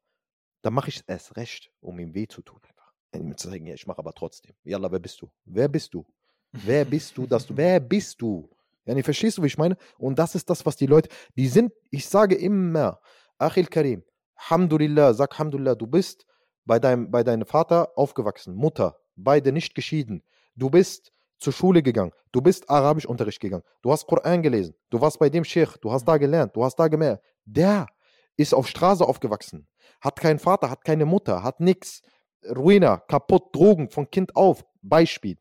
dann 0.63 0.75
mache 0.75 0.89
ich 0.89 0.97
es 0.97 1.03
erst 1.03 1.37
recht, 1.37 1.71
um 1.81 1.99
ihm 1.99 2.15
weh 2.15 2.27
zu 2.27 2.43
tun. 2.43 2.61
Einfach. 2.63 2.93
Ihm 3.15 3.37
zu 3.37 3.49
sagen, 3.49 3.67
ja, 3.67 3.75
ich 3.75 3.87
mache 3.87 3.99
aber 3.99 4.13
trotzdem. 4.13 4.55
Yalla, 4.65 4.91
wer 4.91 4.99
bist 4.99 5.21
du? 5.23 5.31
Wer 5.45 5.69
bist 5.69 5.95
du? 5.95 6.05
Wer 6.53 6.85
bist 6.85 7.17
du, 7.17 7.27
dass 7.27 7.47
du, 7.47 7.57
wer 7.57 7.79
bist 7.79 8.21
du? 8.21 8.51
Ja, 8.85 8.95
nee, 8.95 9.03
verstehst 9.03 9.39
du, 9.39 9.43
wie 9.43 9.47
ich 9.47 9.59
meine? 9.59 9.77
Und 9.99 10.19
das 10.19 10.35
ist 10.35 10.51
das, 10.51 10.67
was 10.67 10.77
die 10.77 10.87
Leute, 10.87 11.09
die 11.37 11.47
sind, 11.47 11.73
ich 11.91 12.09
sage 12.09 12.35
immer, 12.35 13.01
Achil 13.39 13.67
Karim, 13.67 14.03
Alhamdulillah, 14.35 15.15
sag 15.15 15.33
Alhamdulillah, 15.33 15.75
du 15.75 15.87
bist 15.87 16.27
bei 16.71 16.79
deinem, 16.79 17.11
bei 17.11 17.25
deinem 17.25 17.47
Vater 17.47 17.91
aufgewachsen, 17.97 18.55
Mutter, 18.55 18.97
beide 19.17 19.51
nicht 19.51 19.75
geschieden. 19.75 20.23
Du 20.55 20.71
bist 20.71 21.13
zur 21.41 21.53
Schule 21.53 21.83
gegangen, 21.83 22.13
du 22.31 22.41
bist 22.41 22.71
Arabischunterricht 22.71 23.41
gegangen, 23.41 23.65
du 23.83 23.91
hast 23.91 24.07
Koran 24.07 24.41
gelesen, 24.41 24.77
du 24.89 25.01
warst 25.01 25.19
bei 25.19 25.29
dem 25.29 25.43
Sheikh, 25.43 25.79
du 25.81 25.91
hast 25.91 26.05
da 26.05 26.17
gelernt, 26.17 26.55
du 26.55 26.63
hast 26.63 26.77
da 26.77 26.87
gemerkt. 26.87 27.25
Der 27.45 27.89
ist 28.37 28.55
auf 28.55 28.69
Straße 28.69 29.05
aufgewachsen, 29.05 29.67
hat 30.01 30.21
keinen 30.21 30.39
Vater, 30.39 30.71
hat 30.71 30.85
keine 30.85 31.07
Mutter, 31.07 31.43
hat 31.43 31.59
nichts. 31.59 32.03
Ruina, 32.45 32.99
kaputt, 32.99 33.53
Drogen 33.53 33.91
von 33.91 34.09
Kind 34.09 34.37
auf. 34.37 34.65
Beispiel. 34.81 35.39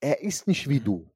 Er 0.00 0.20
ist 0.20 0.48
nicht 0.48 0.68
wie 0.68 0.80
mhm. 0.80 0.84
du. 0.84 1.10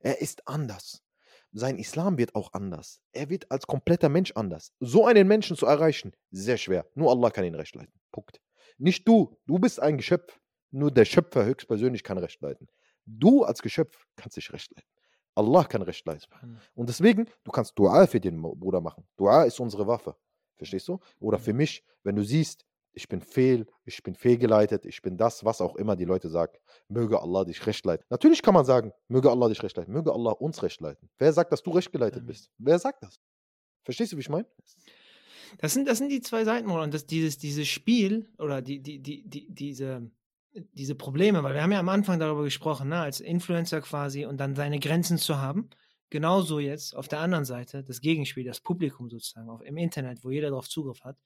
Er 0.00 0.20
ist 0.22 0.48
anders. 0.48 1.04
Sein 1.52 1.78
Islam 1.78 2.18
wird 2.18 2.34
auch 2.34 2.52
anders. 2.52 3.00
Er 3.12 3.30
wird 3.30 3.48
als 3.52 3.68
kompletter 3.68 4.08
Mensch 4.08 4.32
anders. 4.34 4.72
So 4.80 5.06
einen 5.06 5.28
Menschen 5.28 5.56
zu 5.56 5.66
erreichen, 5.66 6.16
sehr 6.32 6.56
schwer. 6.56 6.84
Nur 6.96 7.12
Allah 7.12 7.30
kann 7.30 7.44
ihn 7.44 7.54
recht 7.54 7.76
leiten. 7.76 7.92
Punkt. 8.10 8.40
Nicht 8.78 9.06
du. 9.06 9.36
Du 9.46 9.58
bist 9.58 9.80
ein 9.80 9.96
Geschöpf. 9.96 10.40
Nur 10.70 10.90
der 10.90 11.04
Schöpfer 11.04 11.44
höchstpersönlich 11.44 12.02
kann 12.02 12.18
Recht 12.18 12.40
leiten. 12.40 12.68
Du 13.06 13.44
als 13.44 13.62
Geschöpf 13.62 14.06
kannst 14.16 14.36
dich 14.36 14.52
Recht 14.52 14.72
leiten. 14.74 14.88
Allah 15.36 15.64
kann 15.64 15.82
Recht 15.82 16.06
leiten. 16.06 16.26
Und 16.74 16.88
deswegen, 16.88 17.26
du 17.44 17.50
kannst 17.50 17.78
Dua 17.78 18.06
für 18.06 18.20
den 18.20 18.40
Bruder 18.40 18.80
machen. 18.80 19.06
Dua 19.16 19.44
ist 19.44 19.60
unsere 19.60 19.86
Waffe. 19.86 20.16
Verstehst 20.56 20.88
du? 20.88 21.00
Oder 21.18 21.38
für 21.38 21.52
mich, 21.52 21.84
wenn 22.02 22.16
du 22.16 22.22
siehst, 22.24 22.64
ich 22.92 23.08
bin 23.08 23.20
fehl, 23.20 23.66
ich 23.84 24.02
bin 24.02 24.14
fehlgeleitet, 24.14 24.86
ich 24.86 25.02
bin 25.02 25.16
das, 25.16 25.44
was 25.44 25.60
auch 25.60 25.74
immer 25.76 25.96
die 25.96 26.04
Leute 26.04 26.28
sagen. 26.28 26.56
Möge 26.88 27.20
Allah 27.20 27.44
dich 27.44 27.66
recht 27.66 27.84
leiten. 27.84 28.06
Natürlich 28.08 28.40
kann 28.40 28.54
man 28.54 28.64
sagen, 28.64 28.92
möge 29.08 29.30
Allah 29.30 29.48
dich 29.48 29.62
recht 29.62 29.76
leiten, 29.76 29.92
möge 29.92 30.12
Allah 30.12 30.30
uns 30.30 30.62
recht 30.62 30.80
leiten. 30.80 31.10
Wer 31.18 31.32
sagt, 31.32 31.52
dass 31.52 31.62
du 31.62 31.70
recht 31.72 31.90
geleitet 31.90 32.24
bist? 32.26 32.50
Wer 32.58 32.78
sagt 32.78 33.02
das? 33.02 33.20
Verstehst 33.82 34.12
du, 34.12 34.16
wie 34.16 34.20
ich 34.20 34.28
meine? 34.28 34.46
Das 35.58 35.74
sind, 35.74 35.88
das 35.88 35.98
sind 35.98 36.10
die 36.10 36.20
zwei 36.20 36.44
Seiten, 36.44 36.70
und 36.70 36.94
das, 36.94 37.06
dieses, 37.06 37.38
dieses 37.38 37.68
Spiel 37.68 38.28
oder 38.38 38.62
die, 38.62 38.80
die, 38.80 39.00
die, 39.00 39.22
die, 39.28 39.46
diese, 39.52 40.10
diese 40.72 40.94
Probleme, 40.94 41.42
weil 41.42 41.54
wir 41.54 41.62
haben 41.62 41.72
ja 41.72 41.80
am 41.80 41.88
Anfang 41.88 42.18
darüber 42.18 42.44
gesprochen, 42.44 42.88
ne, 42.88 43.00
als 43.00 43.20
Influencer 43.20 43.80
quasi 43.80 44.24
und 44.24 44.38
dann 44.38 44.54
seine 44.54 44.78
Grenzen 44.78 45.18
zu 45.18 45.38
haben. 45.38 45.70
Genauso 46.10 46.60
jetzt 46.60 46.94
auf 46.94 47.08
der 47.08 47.20
anderen 47.20 47.44
Seite 47.44 47.82
das 47.82 48.00
Gegenspiel, 48.00 48.44
das 48.44 48.60
Publikum 48.60 49.10
sozusagen, 49.10 49.48
auf, 49.48 49.62
im 49.62 49.76
Internet, 49.76 50.22
wo 50.22 50.30
jeder 50.30 50.50
darauf 50.50 50.68
Zugriff 50.68 51.02
hat. 51.02 51.16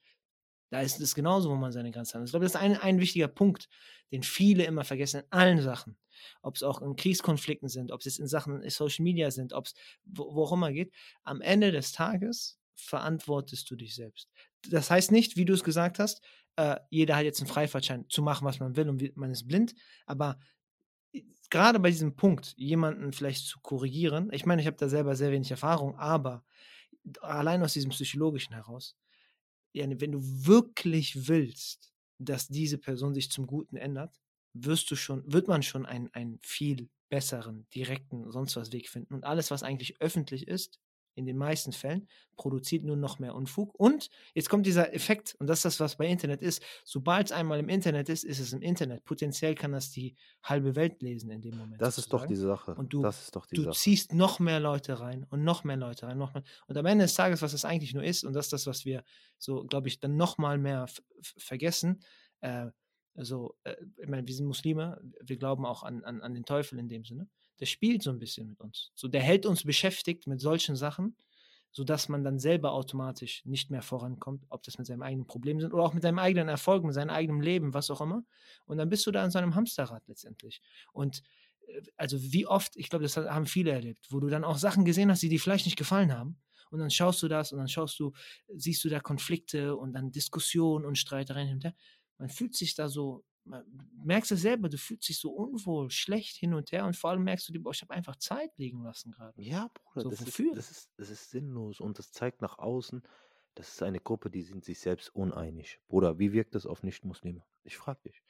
Da 0.71 0.81
ist 0.81 1.01
es 1.01 1.15
genauso, 1.15 1.51
wo 1.51 1.57
man 1.57 1.73
seine 1.73 1.91
Grenzen 1.91 2.21
hat. 2.21 2.27
Ich 2.27 2.31
glaube, 2.31 2.45
das 2.45 2.55
ist 2.55 2.61
ein, 2.61 2.77
ein 2.77 3.01
wichtiger 3.01 3.29
Punkt, 3.29 3.69
den 4.13 4.23
viele 4.23 4.65
immer 4.65 4.85
vergessen 4.85 5.21
in 5.21 5.27
allen 5.31 5.63
Sachen. 5.63 5.97
Ob 6.43 6.57
es 6.57 6.63
auch 6.63 6.83
in 6.83 6.97
Kriegskonflikten 6.97 7.69
sind, 7.69 7.91
ob 7.91 8.05
es 8.05 8.19
in 8.19 8.29
Sachen 8.29 8.69
Social 8.69 9.03
Media 9.03 9.31
sind, 9.31 9.53
ob 9.53 9.67
es 9.67 9.75
wo, 10.05 10.35
wo 10.35 10.45
auch 10.45 10.53
immer 10.53 10.73
geht. 10.73 10.93
Am 11.23 11.41
Ende 11.41 11.73
des 11.73 11.93
Tages 11.93 12.59
verantwortest 12.81 13.71
du 13.71 13.77
dich 13.77 13.95
selbst. 13.95 14.31
Das 14.69 14.91
heißt 14.91 15.13
nicht, 15.13 15.37
wie 15.37 15.45
du 15.45 15.55
es 15.55 15.65
gesagt 15.65 15.99
hast, 15.99 16.23
äh, 16.57 16.77
jeder 16.91 17.17
hat 17.17 17.25
jetzt 17.25 17.41
einen 17.41 17.49
Freifahrtschein 17.49 18.09
zu 18.09 18.23
machen, 18.23 18.45
was 18.45 18.61
man 18.61 18.77
will 18.77 18.89
und 18.89 19.17
man 19.17 19.31
ist 19.31 19.47
blind, 19.47 19.75
aber 20.07 20.39
gerade 21.51 21.81
bei 21.81 21.91
diesem 21.91 22.17
Punkt, 22.17 22.55
jemanden 22.57 23.13
vielleicht 23.13 23.47
zu 23.47 23.61
korrigieren, 23.61 24.31
ich 24.33 24.47
meine, 24.47 24.61
ich 24.61 24.67
habe 24.67 24.77
da 24.77 24.89
selber 24.89 25.17
sehr 25.17 25.33
wenig 25.33 25.51
Erfahrung, 25.51 25.97
aber 25.97 26.45
allein 27.21 27.63
aus 27.63 27.73
diesem 27.73 27.91
psychologischen 27.91 28.55
heraus, 28.55 28.97
wenn 29.73 30.13
du 30.13 30.21
wirklich 30.21 31.29
willst, 31.29 31.93
dass 32.19 32.49
diese 32.49 32.79
Person 32.79 33.15
sich 33.15 33.31
zum 33.31 33.47
Guten 33.47 33.77
ändert, 33.77 34.21
wirst 34.53 34.91
du 34.91 34.97
schon, 34.97 35.23
wird 35.33 35.47
man 35.47 35.63
schon 35.63 35.87
einen, 35.87 36.13
einen 36.15 36.39
viel 36.43 36.89
besseren, 37.09 37.67
direkten, 37.75 38.31
sonst 38.31 38.57
was 38.57 38.73
Weg 38.73 38.89
finden. 38.89 39.15
Und 39.15 39.25
alles, 39.25 39.51
was 39.51 39.63
eigentlich 39.63 40.01
öffentlich 40.01 40.49
ist, 40.49 40.81
in 41.19 41.27
den 41.27 41.37
meisten 41.37 41.73
Fällen, 41.73 42.09
produziert 42.37 42.85
nur 42.85 42.97
noch 42.97 43.19
mehr 43.19 43.35
Unfug. 43.35 43.75
Und 43.75 44.09
jetzt 44.33 44.49
kommt 44.49 44.65
dieser 44.65 44.95
Effekt, 44.95 45.35
und 45.39 45.49
das 45.49 45.59
ist 45.59 45.65
das, 45.65 45.81
was 45.81 45.97
bei 45.97 46.07
Internet 46.07 46.41
ist. 46.41 46.63
Sobald 46.85 47.27
es 47.27 47.33
einmal 47.33 47.59
im 47.59 47.69
Internet 47.69 48.09
ist, 48.09 48.25
ist 48.25 48.39
es 48.39 48.53
im 48.53 48.63
Internet. 48.63 49.05
Potenziell 49.05 49.55
kann 49.55 49.73
das 49.73 49.91
die 49.91 50.15
halbe 50.43 50.77
Welt 50.77 51.03
lesen 51.03 51.31
in 51.31 51.43
dem 51.43 51.59
Moment. 51.59 51.83
Das 51.83 51.99
ist 51.99 52.13
doch 52.13 52.27
die 52.27 52.37
Sache. 52.37 52.75
Und 52.75 52.93
du, 52.93 53.03
du 53.03 53.11
Sache. 53.11 53.77
ziehst 53.77 54.15
noch 54.15 54.39
mehr 54.39 54.61
Leute 54.61 55.01
rein 55.01 55.27
und 55.29 55.45
noch 55.45 55.65
mehr 55.65 55.77
Leute 55.77 56.07
rein, 56.07 56.17
noch 56.17 56.33
mehr. 56.33 56.45
Und 56.67 56.79
am 56.79 56.87
Ende 56.87 57.05
des 57.05 57.15
Tages, 57.15 57.43
was 57.43 57.53
es 57.53 57.65
eigentlich 57.65 57.93
nur 57.93 58.05
ist, 58.05 58.25
und 58.25 58.33
das 58.33 58.47
ist 58.47 58.53
das, 58.53 58.67
was 58.67 58.85
wir 58.85 59.03
so, 59.37 59.65
glaube 59.65 59.89
ich, 59.89 60.01
dann 60.01 60.17
noch 60.17 60.39
mal 60.39 60.57
mehr 60.57 60.87
vergessen, 61.21 62.01
äh, 62.41 62.71
also, 63.19 63.57
äh, 63.65 63.75
ich 63.97 64.09
meine, 64.09 64.27
wir 64.27 64.35
sind 64.35 64.47
Muslime, 64.47 65.01
wir 65.21 65.37
glauben 65.39 65.67
auch 65.67 65.83
an, 65.83 66.05
an, 66.05 66.23
an 66.23 66.35
den 66.35 66.45
Teufel 66.45 66.79
in 66.79 66.89
dem 66.89 67.05
Sinne 67.05 67.29
der 67.61 67.67
spielt 67.67 68.03
so 68.03 68.11
ein 68.11 68.19
bisschen 68.19 68.49
mit 68.49 68.61
uns. 68.61 68.93
So, 68.95 69.09
der 69.09 69.23
hält 69.23 69.47
uns 69.47 69.65
beschäftigt 69.65 70.27
mit 70.27 70.41
solchen 70.41 70.77
Sachen, 70.77 71.17
sodass 71.71 72.09
man 72.09 72.25
dann 72.25 72.39
selber 72.39 72.73
automatisch 72.73 73.45
nicht 73.45 73.71
mehr 73.71 73.83
vorankommt, 73.83 74.45
ob 74.49 74.63
das 74.63 74.79
mit 74.79 74.87
seinem 74.87 75.03
eigenen 75.03 75.27
Problem 75.27 75.61
sind 75.61 75.73
oder 75.73 75.85
auch 75.85 75.95
mit 75.95 76.03
seinem 76.03 76.19
eigenen 76.19 76.49
Erfolg, 76.49 76.85
mit 76.85 76.95
seinem 76.95 77.11
eigenen 77.11 77.43
Leben, 77.43 77.75
was 77.75 77.91
auch 77.91 78.01
immer. 78.01 78.25
Und 78.67 78.79
dann 78.79 78.89
bist 78.89 79.07
du 79.07 79.11
da 79.11 79.25
in 79.25 79.31
so 79.31 79.39
einem 79.39 79.55
Hamsterrad 79.55 80.07
letztendlich. 80.09 80.63
Und 80.93 81.23
äh, 81.67 81.83
also 81.97 82.21
wie 82.21 82.47
oft, 82.47 82.77
ich 82.77 82.89
glaube, 82.89 83.03
das 83.03 83.17
haben 83.17 83.47
viele 83.47 83.73
erlebt, 83.73 84.07
wo 84.11 84.21
du 84.21 84.29
dann 84.29 84.45
auch 84.45 84.59
Sachen 84.59 84.85
gesehen 84.85 85.11
hast, 85.11 85.23
die 85.23 85.29
dir 85.29 85.41
vielleicht 85.41 85.67
nicht 85.67 85.79
gefallen 85.79 86.13
haben. 86.13 86.39
Und 86.71 86.81
dann 86.81 86.91
schaust 86.91 87.23
du 87.23 87.29
das 87.29 87.53
und 87.53 87.59
dann 87.59 87.69
schaust 87.69 87.99
du, 87.99 88.13
siehst 88.55 88.85
du 88.85 88.89
da 88.89 89.01
Konflikte 89.01 89.77
und 89.77 89.93
dann 89.95 90.13
Diskussionen 90.13 90.85
und 90.85 90.99
Streitereien 90.99 91.49
hinter. 91.49 91.75
Man 92.19 92.29
fühlt 92.29 92.55
sich 92.55 92.75
da 92.75 92.89
so 92.89 93.25
merkst 94.05 94.31
du 94.31 94.37
selber, 94.37 94.69
du 94.69 94.79
fühlst 94.79 95.09
dich 95.09 95.19
so 95.19 95.31
unwohl, 95.33 95.91
schlecht 95.91 96.37
hin 96.37 96.55
und 96.55 96.73
her 96.73 96.85
und 96.87 96.97
vor 96.97 97.11
allem 97.11 97.25
merkst 97.25 97.49
du, 97.49 97.61
boah, 97.63 97.73
ich 97.73 97.83
habe 97.83 97.95
einfach 97.95 98.17
Zeit 98.17 98.51
liegen 98.59 98.83
lassen 98.83 99.11
gerade. 99.13 99.37
Ja, 99.37 99.71
Bruder, 99.75 100.05
So, 100.05 100.11
das, 100.11 100.27
wofür? 100.27 100.55
ist, 100.55 100.57
das, 100.57 100.71
ist, 100.71 100.91
das 100.97 101.11
ist 101.11 101.31
sinnlos 101.31 101.81
und 101.81 101.99
das 101.99 102.13
zeigt 102.13 102.43
nach 102.43 102.59
außen, 102.59 103.03
das 103.55 103.69
ist 103.71 103.83
eine 103.83 104.01
Gruppe, 104.01 104.31
die 104.31 104.43
sind 104.43 104.65
sich 104.65 104.81
selbst 104.81 105.15
uneinig. 105.15 105.81
Bruder, 105.89 106.19
wie 106.19 106.33
wirkt 106.33 106.55
das 106.55 106.67
auf 106.67 106.83
Nichtmuslime? 106.83 107.45
Ich 107.63 107.77
frage 107.77 108.01
dich, 108.03 108.23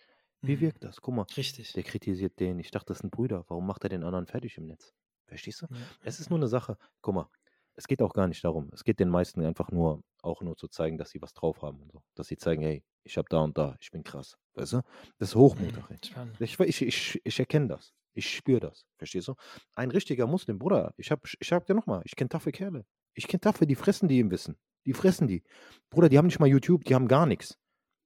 wie 0.45 0.61
Mhm. 0.61 0.61
wirkt 0.61 0.85
das? 0.85 1.01
Guck 1.01 1.15
mal, 1.15 1.27
Richtig. 1.37 1.75
der 1.75 1.83
kritisiert 1.83 2.41
den. 2.41 2.59
Ich 2.59 2.71
dachte, 2.71 2.87
das 2.93 2.99
sind 2.99 3.11
Brüder. 3.11 3.45
Warum 3.49 3.67
macht 3.67 3.85
er 3.85 3.91
den 3.91 4.05
anderen 4.05 4.27
fertig 4.27 4.57
im 4.59 4.67
Netz? 4.67 4.95
Verstehst 5.27 5.63
du? 5.63 5.67
Ja, 5.69 5.89
Es 6.03 6.21
ist 6.21 6.31
nur 6.31 6.39
eine 6.39 6.49
Sache. 6.49 6.79
Guck 7.03 7.15
mal, 7.15 7.31
es 7.79 7.87
geht 7.87 8.03
auch 8.03 8.13
gar 8.13 8.27
nicht 8.27 8.45
darum. 8.45 8.71
Es 8.73 8.83
geht 8.83 8.99
den 8.99 9.09
meisten 9.09 9.41
einfach 9.45 9.71
nur, 9.71 10.03
auch 10.23 10.43
nur 10.43 10.57
zu 10.57 10.67
zeigen, 10.67 10.99
dass 10.99 11.11
sie 11.11 11.23
was 11.23 11.33
drauf 11.33 11.63
haben 11.63 11.81
und 11.81 11.93
so. 11.93 12.03
Dass 12.17 12.27
sie 12.27 12.37
zeigen, 12.37 12.61
hey, 12.61 12.83
ich 13.05 13.17
habe 13.17 13.29
da 13.31 13.39
und 13.39 13.57
da, 13.57 13.77
ich 13.81 13.93
bin 13.93 14.03
krass. 14.03 14.37
Weißt 14.55 14.73
du? 14.73 14.83
Das 15.19 15.29
ist 15.29 15.35
Hochmut. 15.37 15.73
Mhm. 15.73 15.79
Achim. 15.85 15.97
Spannend. 16.05 16.41
Ich, 16.41 16.59
ich, 16.59 16.83
ich, 16.83 17.21
ich 17.23 17.39
erkenne 17.39 17.69
das. 17.69 17.95
Ich 18.15 18.35
spüre 18.35 18.59
das. 18.59 18.85
Verstehst 18.97 19.29
du? 19.29 19.35
Ein 19.77 19.93
richtiger 19.93 20.27
Muslim, 20.27 20.59
Bruder, 20.59 20.93
ich, 20.97 21.13
hab, 21.13 21.25
ich 21.25 21.49
sag 21.49 21.67
dir 21.67 21.75
nochmal, 21.75 22.03
ich 22.05 22.17
kenne 22.17 22.29
taffe 22.29 22.51
Kerle. 22.51 22.85
Ich 23.15 23.29
kenne 23.29 23.41
taffe, 23.41 23.65
die 23.65 23.77
fressen 23.77 24.09
die 24.09 24.19
im 24.19 24.33
Wissen. 24.33 24.59
Die 24.85 24.93
fressen 24.93 25.29
die. 25.29 25.45
Bruder, 25.89 26.09
die 26.09 26.19
haben 26.19 26.27
nicht 26.27 26.41
mal 26.41 26.49
YouTube, 26.49 26.83
die 26.83 26.97
haben 26.97 27.07
gar 27.07 27.27
nichts. 27.27 27.59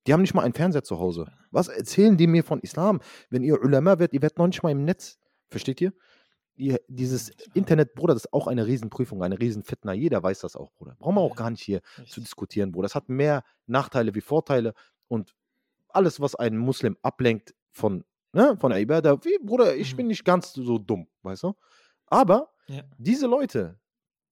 Die 0.07 0.13
haben 0.13 0.21
nicht 0.21 0.35
mal 0.35 0.43
einen 0.43 0.53
Fernseher 0.53 0.83
zu 0.83 0.99
Hause. 0.99 1.33
Was 1.51 1.69
erzählen 1.69 2.19
die 2.19 2.27
mir 2.27 2.45
von 2.45 2.61
Islam? 2.61 3.01
Wenn 3.31 3.43
ihr 3.43 3.59
Ulama 3.63 3.99
werdet, 3.99 4.13
ihr 4.13 4.21
werdet 4.21 4.37
noch 4.37 4.49
nicht 4.49 4.63
mal 4.63 4.73
im 4.73 4.85
Netz. 4.85 5.19
Versteht 5.49 5.81
ihr? 5.81 5.95
Ihr 6.57 6.81
dieses 6.89 7.31
Internet, 7.55 7.95
Bruder, 7.95 8.15
das 8.15 8.25
ist 8.25 8.33
auch 8.33 8.47
eine 8.47 8.67
Riesenprüfung, 8.67 9.23
eine 9.23 9.39
Riesenfitna. 9.39 9.93
Jeder 9.93 10.23
weiß 10.23 10.41
das 10.41 10.57
auch, 10.57 10.71
Bruder. 10.73 10.97
Brauchen 10.99 11.17
wir 11.17 11.21
auch 11.23 11.37
gar 11.37 11.51
nicht 11.51 11.63
hier 11.63 11.81
zu 11.83 12.01
Richtig. 12.03 12.25
diskutieren, 12.25 12.73
Bruder. 12.73 12.87
Das 12.87 12.95
hat 12.95 13.09
mehr 13.09 13.43
Nachteile 13.67 14.15
wie 14.15 14.21
Vorteile 14.21 14.75
und 15.09 15.35
alles, 15.89 16.21
was 16.21 16.35
einen 16.35 16.59
Muslim 16.59 16.97
ablenkt 17.03 17.55
von, 17.71 18.05
ne, 18.33 18.57
von 18.59 18.71
der 18.71 18.81
Ibadah, 18.81 19.25
wie, 19.25 19.39
Bruder, 19.43 19.77
ich 19.77 19.93
Mhm. 19.93 19.97
bin 19.99 20.07
nicht 20.09 20.25
ganz 20.25 20.53
so 20.53 20.79
dumm, 20.79 21.07
weißt 21.23 21.43
du? 21.45 21.55
Aber 22.07 22.51
Ja. 22.67 22.83
diese 22.99 23.27
Leute 23.27 23.79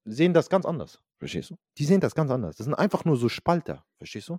sehen 0.04 0.32
das 0.34 0.48
ganz 0.48 0.64
anders, 0.66 1.00
verstehst 1.18 1.50
du? 1.50 1.56
Die 1.78 1.84
sehen 1.84 2.00
das 2.00 2.14
ganz 2.14 2.30
anders. 2.30 2.56
Das 2.56 2.64
sind 2.64 2.74
einfach 2.74 3.04
nur 3.04 3.16
so 3.16 3.28
Spalter, 3.28 3.84
verstehst 3.98 4.28
du? 4.30 4.38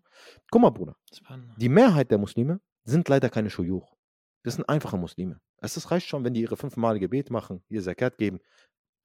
Guck 0.52 0.62
mal, 0.62 0.70
Bruder, 0.72 0.96
Spannend. 1.14 1.54
die 1.58 1.70
Mehrheit 1.70 2.10
der 2.12 2.18
Muslime 2.18 2.60
sind 2.84 3.08
leider 3.10 3.30
keine 3.30 3.50
Schujuch. 3.50 3.96
Das 4.44 4.56
sind 4.56 4.68
einfache 4.68 4.98
Muslime. 4.98 5.40
Es 5.62 5.78
ist- 5.78 5.92
reicht 5.92 6.08
schon, 6.08 6.24
wenn 6.24 6.34
die 6.34 6.42
ihre 6.42 6.58
fünfmal 6.58 7.00
Gebet 7.00 7.30
machen, 7.30 7.64
ihr 7.70 7.82
Zakat 7.82 8.18
geben, 8.18 8.40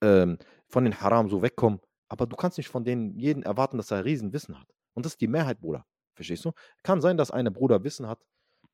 ähm, 0.01 0.37
von 0.67 0.83
den 0.83 0.99
Haram 1.01 1.29
so 1.29 1.41
wegkommen. 1.41 1.79
Aber 2.09 2.25
du 2.25 2.35
kannst 2.35 2.57
nicht 2.57 2.69
von 2.69 2.83
denen 2.83 3.17
jeden 3.17 3.43
erwarten, 3.43 3.77
dass 3.77 3.91
er 3.91 4.05
riesen 4.05 4.33
Wissen 4.33 4.59
hat. 4.59 4.67
Und 4.93 5.05
das 5.05 5.13
ist 5.13 5.21
die 5.21 5.27
Mehrheit, 5.27 5.59
Bruder. 5.61 5.85
Verstehst 6.15 6.45
du? 6.45 6.51
Kann 6.83 7.01
sein, 7.01 7.17
dass 7.17 7.31
eine 7.31 7.51
Bruder 7.51 7.83
Wissen 7.83 8.07
hat, 8.07 8.25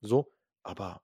so, 0.02 0.32
aber 0.64 1.02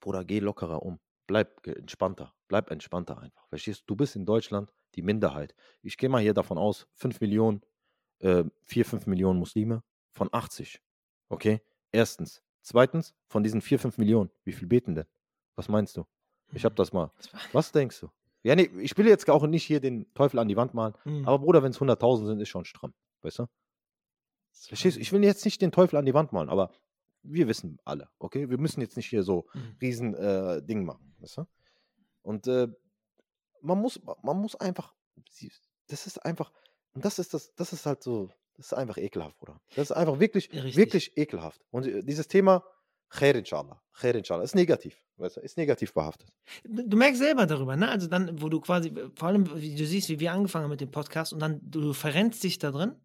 Bruder, 0.00 0.24
geh 0.24 0.38
lockerer 0.40 0.82
um. 0.82 1.00
Bleib 1.26 1.66
entspannter. 1.66 2.34
Bleib 2.48 2.70
entspannter 2.70 3.18
einfach. 3.18 3.46
Verstehst 3.48 3.80
du? 3.82 3.94
Du 3.94 3.96
bist 3.96 4.16
in 4.16 4.26
Deutschland 4.26 4.70
die 4.94 5.02
Minderheit. 5.02 5.54
Ich 5.82 5.96
gehe 5.96 6.10
mal 6.10 6.20
hier 6.20 6.34
davon 6.34 6.58
aus, 6.58 6.86
5 6.94 7.20
Millionen, 7.20 7.62
äh, 8.18 8.44
4, 8.62 8.84
5 8.84 9.06
Millionen 9.06 9.38
Muslime 9.38 9.82
von 10.12 10.28
80. 10.30 10.82
Okay? 11.30 11.62
Erstens. 11.90 12.42
Zweitens, 12.60 13.14
von 13.28 13.42
diesen 13.42 13.62
4, 13.62 13.78
5 13.78 13.96
Millionen, 13.98 14.30
wie 14.44 14.52
viel 14.52 14.68
beten 14.68 14.94
denn? 14.94 15.06
Was 15.56 15.68
meinst 15.68 15.96
du? 15.96 16.04
Ich 16.52 16.64
habe 16.64 16.74
das 16.74 16.92
mal. 16.92 17.10
Was 17.52 17.72
denkst 17.72 18.00
du? 18.00 18.10
Ja, 18.42 18.54
nee, 18.54 18.70
ich 18.80 18.96
will 18.98 19.06
jetzt 19.06 19.28
auch 19.30 19.46
nicht 19.46 19.64
hier 19.64 19.80
den 19.80 20.12
Teufel 20.14 20.38
an 20.38 20.48
die 20.48 20.56
Wand 20.56 20.74
malen, 20.74 20.94
Mhm. 21.04 21.26
aber 21.26 21.38
Bruder, 21.38 21.62
wenn 21.62 21.70
es 21.70 21.78
100.000 21.80 22.26
sind, 22.26 22.40
ist 22.40 22.48
schon 22.50 22.64
stramm. 22.64 22.92
Weißt 23.22 23.38
du? 23.38 23.46
Verstehst 24.52 24.96
du? 24.96 25.00
Ich 25.00 25.12
will 25.12 25.24
jetzt 25.24 25.44
nicht 25.44 25.60
den 25.62 25.72
Teufel 25.72 25.96
an 25.96 26.04
die 26.04 26.14
Wand 26.14 26.32
malen, 26.32 26.48
aber 26.50 26.70
wir 27.22 27.48
wissen 27.48 27.78
alle, 27.84 28.08
okay? 28.18 28.50
Wir 28.50 28.58
müssen 28.58 28.80
jetzt 28.82 28.96
nicht 28.96 29.08
hier 29.08 29.22
so 29.22 29.46
Mhm. 29.54 29.76
riesen 29.80 30.14
äh, 30.14 30.62
Ding 30.62 30.84
machen, 30.84 31.14
weißt 31.20 31.38
du? 31.38 31.46
Und 32.22 32.46
äh, 32.46 32.68
man 33.62 33.80
muss, 33.80 33.98
man 34.22 34.36
muss 34.38 34.54
einfach, 34.56 34.94
das 35.88 36.06
ist 36.06 36.24
einfach, 36.24 36.52
und 36.92 37.04
das 37.04 37.18
ist 37.18 37.32
das, 37.34 37.54
das 37.54 37.72
ist 37.72 37.86
halt 37.86 38.02
so, 38.02 38.28
das 38.56 38.66
ist 38.66 38.72
einfach 38.74 38.98
ekelhaft, 38.98 39.38
Bruder. 39.38 39.60
Das 39.74 39.90
ist 39.90 39.96
einfach 39.96 40.20
wirklich, 40.20 40.52
Richtig. 40.52 40.76
wirklich 40.76 41.16
ekelhaft. 41.16 41.60
Und 41.70 41.86
äh, 41.86 42.02
dieses 42.04 42.28
Thema, 42.28 42.62
Khair 43.08 43.34
inshallah, 43.36 43.80
Khair 43.92 44.14
inshallah, 44.16 44.42
ist 44.42 44.54
negativ, 44.54 45.00
weißt 45.18 45.36
du? 45.36 45.40
Ist 45.40 45.56
negativ 45.56 45.92
behaftet. 45.94 46.28
Du 46.64 46.96
merkst 46.96 47.20
selber 47.20 47.46
darüber, 47.46 47.76
ne? 47.76 47.88
Also 47.88 48.06
dann, 48.08 48.40
wo 48.42 48.48
du 48.48 48.60
quasi, 48.60 48.92
vor 49.14 49.28
allem, 49.28 49.48
wie 49.60 49.74
du 49.74 49.86
siehst, 49.86 50.08
wie 50.08 50.18
wir 50.20 50.32
angefangen 50.32 50.64
haben 50.64 50.70
mit 50.70 50.80
dem 50.80 50.90
Podcast 50.90 51.32
und 51.32 51.38
dann 51.40 51.60
du 51.62 51.92
verrennst 51.92 52.42
dich 52.42 52.58
da 52.58 52.70
drin 52.72 52.96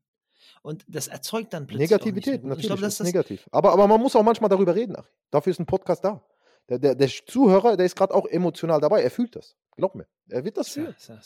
und 0.61 0.83
das 0.87 1.07
erzeugt 1.07 1.53
dann 1.53 1.67
plötzlich 1.67 1.89
Negativität, 1.91 2.43
natürlich, 2.43 2.63
Ich 2.63 2.67
glaube, 2.67 2.81
das 2.81 2.93
ist 2.93 2.99
das, 3.01 3.07
negativ. 3.07 3.47
Aber, 3.51 3.71
aber 3.71 3.87
man 3.87 4.01
muss 4.01 4.15
auch 4.15 4.23
manchmal 4.23 4.49
darüber 4.49 4.75
reden. 4.75 4.95
Ach. 4.97 5.05
Dafür 5.31 5.51
ist 5.51 5.59
ein 5.59 5.65
Podcast 5.65 6.03
da. 6.03 6.23
Der, 6.69 6.79
der, 6.79 6.95
der 6.95 7.07
Zuhörer, 7.07 7.77
der 7.77 7.85
ist 7.85 7.95
gerade 7.95 8.13
auch 8.13 8.25
emotional 8.27 8.79
dabei. 8.81 9.01
Er 9.01 9.11
fühlt 9.11 9.35
das. 9.35 9.55
Glaub 9.75 9.95
mir. 9.95 10.07
Er 10.27 10.43
wird 10.43 10.57
das 10.57 10.75
Ja, 10.75 10.83
fühlen. 10.83 10.95
ja, 11.07 11.15
ja. 11.15 11.21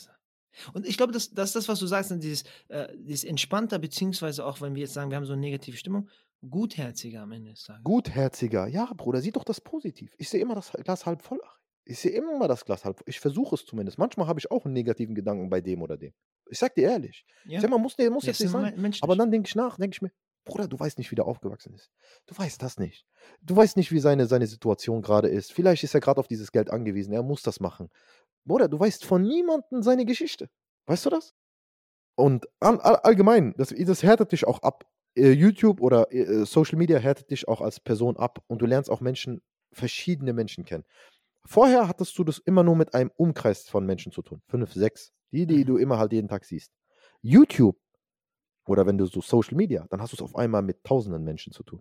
Und 0.72 0.86
ich 0.86 0.96
glaube, 0.96 1.12
das, 1.12 1.30
das 1.32 1.48
ist 1.50 1.56
das, 1.56 1.68
was 1.68 1.80
du 1.80 1.86
sagst, 1.86 2.12
ne, 2.12 2.18
dieses, 2.18 2.44
äh, 2.68 2.86
dieses 2.96 3.24
entspannter, 3.24 3.78
beziehungsweise 3.78 4.44
auch, 4.46 4.60
wenn 4.60 4.74
wir 4.74 4.82
jetzt 4.82 4.94
sagen, 4.94 5.10
wir 5.10 5.16
haben 5.16 5.26
so 5.26 5.32
eine 5.32 5.40
negative 5.40 5.76
Stimmung, 5.76 6.08
gutherziger 6.48 7.22
am 7.22 7.32
Ende 7.32 7.50
des 7.50 7.62
Tages. 7.64 7.82
Gutherziger. 7.84 8.66
Ja, 8.68 8.90
Bruder, 8.96 9.20
sieh 9.20 9.32
doch 9.32 9.44
das 9.44 9.60
positiv. 9.60 10.14
Ich 10.18 10.28
sehe 10.28 10.40
immer 10.40 10.54
das 10.54 10.72
Glas 10.72 11.06
halb 11.06 11.22
voll. 11.22 11.40
Ich 11.84 11.98
sehe 11.98 12.12
immer 12.12 12.48
das 12.48 12.64
Glas 12.64 12.84
halb 12.84 12.98
voll. 12.98 13.04
Ich 13.08 13.20
versuche 13.20 13.54
es 13.54 13.64
zumindest. 13.66 13.98
Manchmal 13.98 14.26
habe 14.26 14.40
ich 14.40 14.50
auch 14.50 14.64
einen 14.64 14.74
negativen 14.74 15.14
Gedanken 15.14 15.50
bei 15.50 15.60
dem 15.60 15.82
oder 15.82 15.96
dem. 15.96 16.12
Ich 16.50 16.58
sag 16.58 16.74
dir 16.74 16.88
ehrlich. 16.90 17.24
Ja, 17.44 17.56
Ich 17.56 17.60
sag 17.62 17.70
mal, 17.70 17.78
muss, 17.78 17.96
muss 18.10 18.26
jetzt 18.26 18.40
nicht 18.40 18.50
sein. 18.50 18.80
menschlich. 18.80 19.02
Aber 19.02 19.16
dann 19.16 19.30
denke 19.30 19.48
ich 19.48 19.54
nach, 19.54 19.76
denke 19.76 19.94
ich 19.96 20.02
mir, 20.02 20.10
Bruder, 20.44 20.68
du 20.68 20.78
weißt 20.78 20.98
nicht, 20.98 21.10
wie 21.10 21.14
der 21.14 21.24
aufgewachsen 21.24 21.72
ist. 21.74 21.90
Du 22.26 22.36
weißt 22.36 22.62
das 22.62 22.78
nicht. 22.78 23.06
Du 23.40 23.56
weißt 23.56 23.76
nicht, 23.78 23.92
wie 23.92 23.98
seine, 23.98 24.26
seine 24.26 24.46
Situation 24.46 25.00
gerade 25.00 25.28
ist. 25.28 25.52
Vielleicht 25.52 25.84
ist 25.84 25.94
er 25.94 26.00
gerade 26.00 26.20
auf 26.20 26.28
dieses 26.28 26.52
Geld 26.52 26.68
angewiesen. 26.70 27.14
Er 27.14 27.22
muss 27.22 27.42
das 27.42 27.60
machen. 27.60 27.88
Bruder, 28.44 28.68
du 28.68 28.78
weißt 28.78 29.06
von 29.06 29.22
niemandem 29.22 29.82
seine 29.82 30.04
Geschichte. 30.04 30.50
Weißt 30.86 31.06
du 31.06 31.10
das? 31.10 31.34
Und 32.14 32.46
all, 32.60 32.78
all, 32.80 32.96
allgemein, 32.96 33.54
das, 33.56 33.74
das 33.76 34.02
härtet 34.02 34.32
dich 34.32 34.46
auch 34.46 34.60
ab. 34.62 34.86
Äh, 35.16 35.30
YouTube 35.32 35.80
oder 35.80 36.12
äh, 36.12 36.44
Social 36.44 36.78
Media 36.78 36.98
härtet 36.98 37.30
dich 37.30 37.46
auch 37.48 37.60
als 37.60 37.80
Person 37.80 38.16
ab 38.16 38.42
und 38.46 38.60
du 38.62 38.66
lernst 38.66 38.90
auch 38.90 39.00
Menschen 39.00 39.42
verschiedene 39.72 40.32
Menschen 40.32 40.64
kennen. 40.64 40.84
Vorher 41.46 41.88
hattest 41.88 42.16
du 42.18 42.24
das 42.24 42.38
immer 42.38 42.62
nur 42.62 42.76
mit 42.76 42.94
einem 42.94 43.10
Umkreis 43.16 43.68
von 43.68 43.84
Menschen 43.86 44.12
zu 44.12 44.22
tun. 44.22 44.42
Fünf, 44.48 44.72
sechs. 44.72 45.12
Die, 45.32 45.46
die 45.46 45.58
Mhm. 45.58 45.66
du 45.66 45.76
immer 45.78 45.98
halt 45.98 46.12
jeden 46.12 46.28
Tag 46.28 46.44
siehst. 46.44 46.72
YouTube 47.22 47.76
oder 48.66 48.86
wenn 48.86 48.96
du 48.98 49.06
so 49.06 49.20
Social 49.20 49.56
Media, 49.56 49.86
dann 49.90 50.00
hast 50.00 50.12
du 50.12 50.16
es 50.16 50.22
auf 50.22 50.36
einmal 50.36 50.62
mit 50.62 50.82
tausenden 50.84 51.22
Menschen 51.24 51.52
zu 51.52 51.62
tun. 51.62 51.80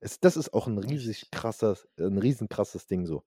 Es, 0.00 0.18
das 0.18 0.36
ist 0.36 0.52
auch 0.54 0.66
ein 0.66 0.78
riesig 0.78 1.30
krasses, 1.30 1.86
ein 1.98 2.18
riesen 2.18 2.48
krasses 2.48 2.86
Ding 2.86 3.06
so. 3.06 3.22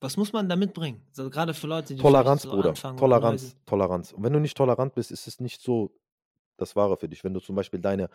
Was 0.00 0.16
muss 0.16 0.32
man 0.32 0.48
da 0.48 0.56
mitbringen? 0.56 1.06
So, 1.12 1.30
gerade 1.30 1.54
für 1.54 1.68
Leute, 1.68 1.94
die 1.94 2.02
Toleranz, 2.02 2.42
so 2.42 2.50
Bruder. 2.50 2.70
anfangen 2.70 2.98
Toleranz. 2.98 3.54
Toleranz. 3.66 4.12
Und 4.12 4.24
wenn 4.24 4.32
du 4.32 4.40
nicht 4.40 4.56
tolerant 4.56 4.94
bist, 4.96 5.12
ist 5.12 5.28
es 5.28 5.38
nicht 5.38 5.60
so 5.62 5.94
das 6.56 6.74
Wahre 6.74 6.96
für 6.96 7.08
dich. 7.08 7.22
Wenn 7.22 7.34
du 7.34 7.40
zum 7.40 7.54
Beispiel 7.54 7.78
deine 7.78 8.08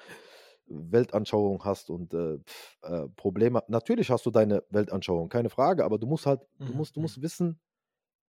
Weltanschauung 0.69 1.63
hast 1.65 1.89
und 1.89 2.13
äh, 2.13 2.39
äh, 2.83 3.07
Probleme, 3.15 3.63
natürlich 3.67 4.09
hast 4.11 4.25
du 4.25 4.31
deine 4.31 4.63
Weltanschauung, 4.69 5.29
keine 5.29 5.49
Frage, 5.49 5.85
aber 5.85 5.97
du 5.97 6.07
musst 6.07 6.25
halt, 6.25 6.41
du 6.65 6.73
Mhm, 6.73 6.77
musst, 6.77 6.95
du 6.95 6.99
mhm. 6.99 7.03
musst 7.03 7.21
wissen, 7.21 7.59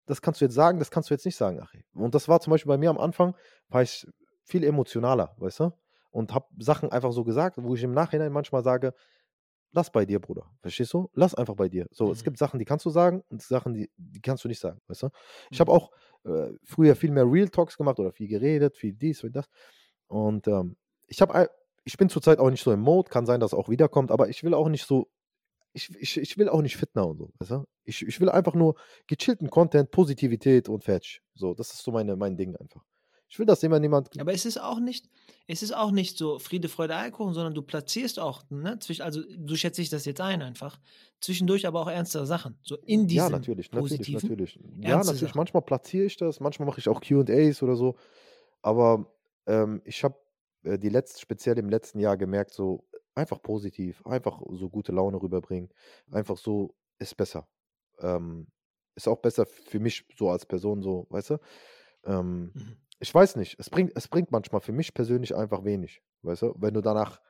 das 0.06 0.22
kannst 0.22 0.40
du 0.40 0.44
jetzt 0.46 0.54
sagen, 0.54 0.78
das 0.78 0.90
kannst 0.90 1.10
du 1.10 1.14
jetzt 1.14 1.24
nicht 1.26 1.36
sagen, 1.36 1.60
Achi. 1.60 1.84
Und 1.94 2.14
das 2.14 2.28
war 2.28 2.40
zum 2.40 2.50
Beispiel 2.52 2.68
bei 2.68 2.78
mir 2.78 2.90
am 2.90 2.98
Anfang, 2.98 3.36
war 3.68 3.82
ich 3.82 4.06
viel 4.44 4.64
emotionaler, 4.64 5.34
weißt 5.38 5.60
du? 5.60 5.72
Und 6.10 6.34
habe 6.34 6.46
Sachen 6.58 6.90
einfach 6.90 7.12
so 7.12 7.24
gesagt, 7.24 7.56
wo 7.62 7.74
ich 7.74 7.82
im 7.84 7.92
Nachhinein 7.92 8.32
manchmal 8.32 8.64
sage, 8.64 8.94
lass 9.72 9.90
bei 9.90 10.04
dir, 10.04 10.20
Bruder. 10.20 10.50
Verstehst 10.60 10.92
du? 10.92 11.10
Lass 11.14 11.34
einfach 11.34 11.54
bei 11.54 11.68
dir. 11.68 11.86
So, 11.92 12.10
es 12.12 12.22
Mhm. 12.22 12.24
gibt 12.24 12.38
Sachen, 12.38 12.58
die 12.58 12.64
kannst 12.64 12.84
du 12.86 12.90
sagen 12.90 13.22
und 13.30 13.42
Sachen, 13.42 13.74
die, 13.74 13.90
die 13.96 14.20
kannst 14.20 14.44
du 14.44 14.48
nicht 14.48 14.60
sagen, 14.60 14.80
weißt 14.88 15.04
du? 15.04 15.08
Ich 15.50 15.60
Mhm. 15.60 15.60
habe 15.60 15.72
auch 15.72 15.90
äh, 16.24 16.50
früher 16.64 16.96
viel 16.96 17.12
mehr 17.12 17.24
Real 17.30 17.48
Talks 17.48 17.76
gemacht 17.76 17.98
oder 18.00 18.12
viel 18.12 18.28
geredet, 18.28 18.76
viel 18.76 18.92
dies 18.92 19.22
und 19.24 19.34
das. 19.36 19.46
Und 20.08 20.48
ähm, 20.48 20.76
ich 21.06 21.20
habe, 21.22 21.50
ich 21.84 21.96
bin 21.96 22.08
zurzeit 22.08 22.38
auch 22.38 22.50
nicht 22.50 22.62
so 22.62 22.72
im 22.72 22.80
Mode, 22.80 23.10
kann 23.10 23.26
sein, 23.26 23.40
dass 23.40 23.52
es 23.52 23.58
auch 23.58 23.68
wiederkommt, 23.68 24.10
aber 24.10 24.28
ich 24.28 24.42
will 24.44 24.54
auch 24.54 24.68
nicht 24.68 24.86
so, 24.86 25.08
ich, 25.72 25.90
ich, 25.98 26.16
ich 26.16 26.38
will 26.38 26.48
auch 26.48 26.62
nicht 26.62 26.76
Fitner 26.76 27.06
und 27.06 27.18
so, 27.18 27.30
weißt 27.38 27.50
du? 27.52 27.64
Ich, 27.84 28.06
ich 28.06 28.20
will 28.20 28.28
einfach 28.28 28.54
nur 28.54 28.74
gechillten 29.06 29.50
Content, 29.50 29.90
Positivität 29.90 30.68
und 30.68 30.84
Fetch. 30.84 31.22
So, 31.34 31.54
das 31.54 31.72
ist 31.72 31.82
so 31.82 31.92
meine, 31.92 32.16
mein 32.16 32.36
Ding 32.36 32.56
einfach. 32.56 32.84
Ich 33.28 33.38
will, 33.38 33.46
dass 33.46 33.62
immer 33.62 33.78
niemand. 33.78 34.20
Aber 34.20 34.32
es 34.32 34.44
ist 34.44 34.60
auch 34.60 34.80
nicht, 34.80 35.08
es 35.46 35.62
ist 35.62 35.72
auch 35.72 35.92
nicht 35.92 36.18
so 36.18 36.40
Friede, 36.40 36.68
Freude, 36.68 36.96
Eierkuchen, 36.96 37.32
sondern 37.32 37.54
du 37.54 37.62
platzierst 37.62 38.18
auch, 38.18 38.42
ne, 38.50 38.80
zwischen, 38.80 39.02
also 39.02 39.22
du 39.36 39.54
schätze 39.54 39.82
ich 39.82 39.88
das 39.88 40.04
jetzt 40.04 40.20
ein 40.20 40.42
einfach, 40.42 40.80
zwischendurch 41.20 41.64
aber 41.68 41.80
auch 41.80 41.88
ernstere 41.88 42.26
Sachen, 42.26 42.58
so 42.62 42.76
in 42.78 43.06
diesem 43.06 43.26
Ja, 43.26 43.30
natürlich, 43.30 43.70
natürlich, 43.70 44.08
natürlich. 44.12 44.58
Ja, 44.80 44.96
natürlich. 44.96 45.20
Sachen. 45.20 45.32
Manchmal 45.36 45.62
platziere 45.62 46.06
ich 46.06 46.16
das, 46.16 46.40
manchmal 46.40 46.66
mache 46.66 46.80
ich 46.80 46.88
auch 46.88 47.00
QAs 47.00 47.62
oder 47.62 47.76
so. 47.76 47.94
Aber 48.62 49.06
ähm, 49.46 49.80
ich 49.84 50.02
habe 50.02 50.16
äh, 50.64 50.78
die 50.78 50.88
letzt, 50.88 51.20
speziell 51.20 51.58
im 51.58 51.68
letzten 51.68 52.00
Jahr 52.00 52.16
gemerkt, 52.16 52.52
so 52.52 52.88
einfach 53.14 53.42
positiv, 53.42 54.04
einfach 54.06 54.40
so 54.52 54.70
gute 54.70 54.92
Laune 54.92 55.20
rüberbringen. 55.20 55.70
Einfach 56.10 56.36
so 56.36 56.76
ist 56.98 57.16
besser. 57.16 57.48
Ähm, 58.00 58.48
ist 58.96 59.08
auch 59.08 59.18
besser 59.20 59.46
für 59.46 59.80
mich 59.80 60.06
so 60.16 60.30
als 60.30 60.46
Person, 60.46 60.82
so, 60.82 61.06
weißt 61.10 61.30
du? 61.30 61.38
Ähm, 62.04 62.54
Mhm. 62.54 62.76
ich 63.00 63.14
weiß 63.14 63.36
nicht, 63.36 63.56
es 63.58 63.70
bringt, 63.70 63.92
es 63.96 64.08
bringt 64.08 64.30
manchmal 64.30 64.60
für 64.60 64.72
mich 64.72 64.94
persönlich 64.94 65.34
einfach 65.34 65.64
wenig, 65.64 66.02
weißt 66.22 66.42
du? 66.42 66.54
Wenn 66.58 66.74
du 66.74 66.80
danach, 66.82 67.20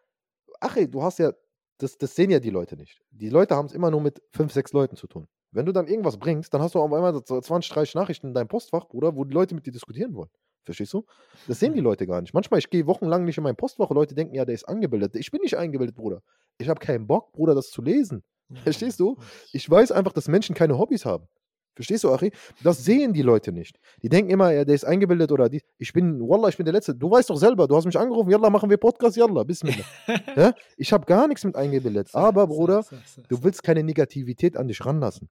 ach 0.60 0.76
ey, 0.76 0.90
du 0.90 1.02
hast 1.02 1.18
ja, 1.18 1.32
das, 1.78 1.98
das 1.98 2.14
sehen 2.14 2.30
ja 2.30 2.40
die 2.40 2.50
Leute 2.50 2.76
nicht. 2.76 3.02
Die 3.10 3.30
Leute 3.30 3.56
haben 3.56 3.66
es 3.66 3.72
immer 3.72 3.90
nur 3.90 4.00
mit 4.00 4.22
fünf, 4.32 4.52
sechs 4.52 4.72
Leuten 4.72 4.96
zu 4.96 5.06
tun. 5.06 5.28
Wenn 5.52 5.66
du 5.66 5.72
dann 5.72 5.86
irgendwas 5.88 6.18
bringst, 6.18 6.52
dann 6.54 6.62
hast 6.62 6.74
du 6.74 6.80
auf 6.80 6.92
einmal 6.92 7.14
so 7.14 7.20
20, 7.40 7.72
30 7.72 7.94
Nachrichten 7.94 8.28
in 8.28 8.34
deinem 8.34 8.48
Postfach, 8.48 8.88
Bruder, 8.88 9.16
wo 9.16 9.24
die 9.24 9.34
Leute 9.34 9.54
mit 9.54 9.66
dir 9.66 9.72
diskutieren 9.72 10.14
wollen. 10.14 10.30
Verstehst 10.64 10.92
du? 10.92 11.04
Das 11.48 11.58
sehen 11.58 11.72
die 11.72 11.80
Leute 11.80 12.06
gar 12.06 12.20
nicht. 12.20 12.34
Manchmal, 12.34 12.58
ich 12.58 12.70
gehe 12.70 12.86
wochenlang 12.86 13.24
nicht 13.24 13.38
in 13.38 13.44
mein 13.44 13.56
Postfach 13.56 13.90
Leute 13.90 14.14
denken, 14.14 14.34
ja, 14.34 14.44
der 14.44 14.54
ist 14.54 14.64
angebildet. 14.64 15.16
Ich 15.16 15.30
bin 15.30 15.40
nicht 15.40 15.56
eingebildet, 15.56 15.96
Bruder. 15.96 16.22
Ich 16.58 16.68
habe 16.68 16.80
keinen 16.80 17.06
Bock, 17.06 17.32
Bruder, 17.32 17.54
das 17.54 17.70
zu 17.70 17.82
lesen. 17.82 18.22
Verstehst 18.62 19.00
du? 19.00 19.16
Ich 19.52 19.68
weiß 19.68 19.92
einfach, 19.92 20.12
dass 20.12 20.28
Menschen 20.28 20.54
keine 20.54 20.78
Hobbys 20.78 21.04
haben. 21.04 21.26
Verstehst 21.74 22.04
du, 22.04 22.12
Achi? 22.12 22.32
Das 22.62 22.84
sehen 22.84 23.12
die 23.12 23.22
Leute 23.22 23.52
nicht. 23.52 23.78
Die 24.02 24.08
denken 24.08 24.30
immer, 24.30 24.52
ja, 24.52 24.64
der 24.64 24.74
ist 24.74 24.84
eingebildet 24.84 25.32
oder 25.32 25.48
die. 25.48 25.62
Ich 25.78 25.92
bin, 25.92 26.20
Wallah, 26.20 26.48
ich 26.48 26.56
bin 26.56 26.66
der 26.66 26.74
Letzte. 26.74 26.94
Du 26.94 27.10
weißt 27.10 27.30
doch 27.30 27.36
selber, 27.36 27.66
du 27.68 27.76
hast 27.76 27.86
mich 27.86 27.98
angerufen, 27.98 28.28
Yalla, 28.28 28.50
machen 28.50 28.68
wir 28.68 28.76
Podcast, 28.76 29.16
Yalla, 29.16 29.44
Bismillah. 29.44 29.84
ja? 30.36 30.54
Ich 30.76 30.92
habe 30.92 31.06
gar 31.06 31.26
nichts 31.28 31.44
mit 31.44 31.56
eingebildet. 31.56 32.10
Aber, 32.12 32.48
Bruder, 32.48 32.84
du 33.28 33.42
willst 33.42 33.62
keine 33.62 33.82
Negativität 33.82 34.56
an 34.56 34.68
dich 34.68 34.84
ranlassen. 34.84 35.30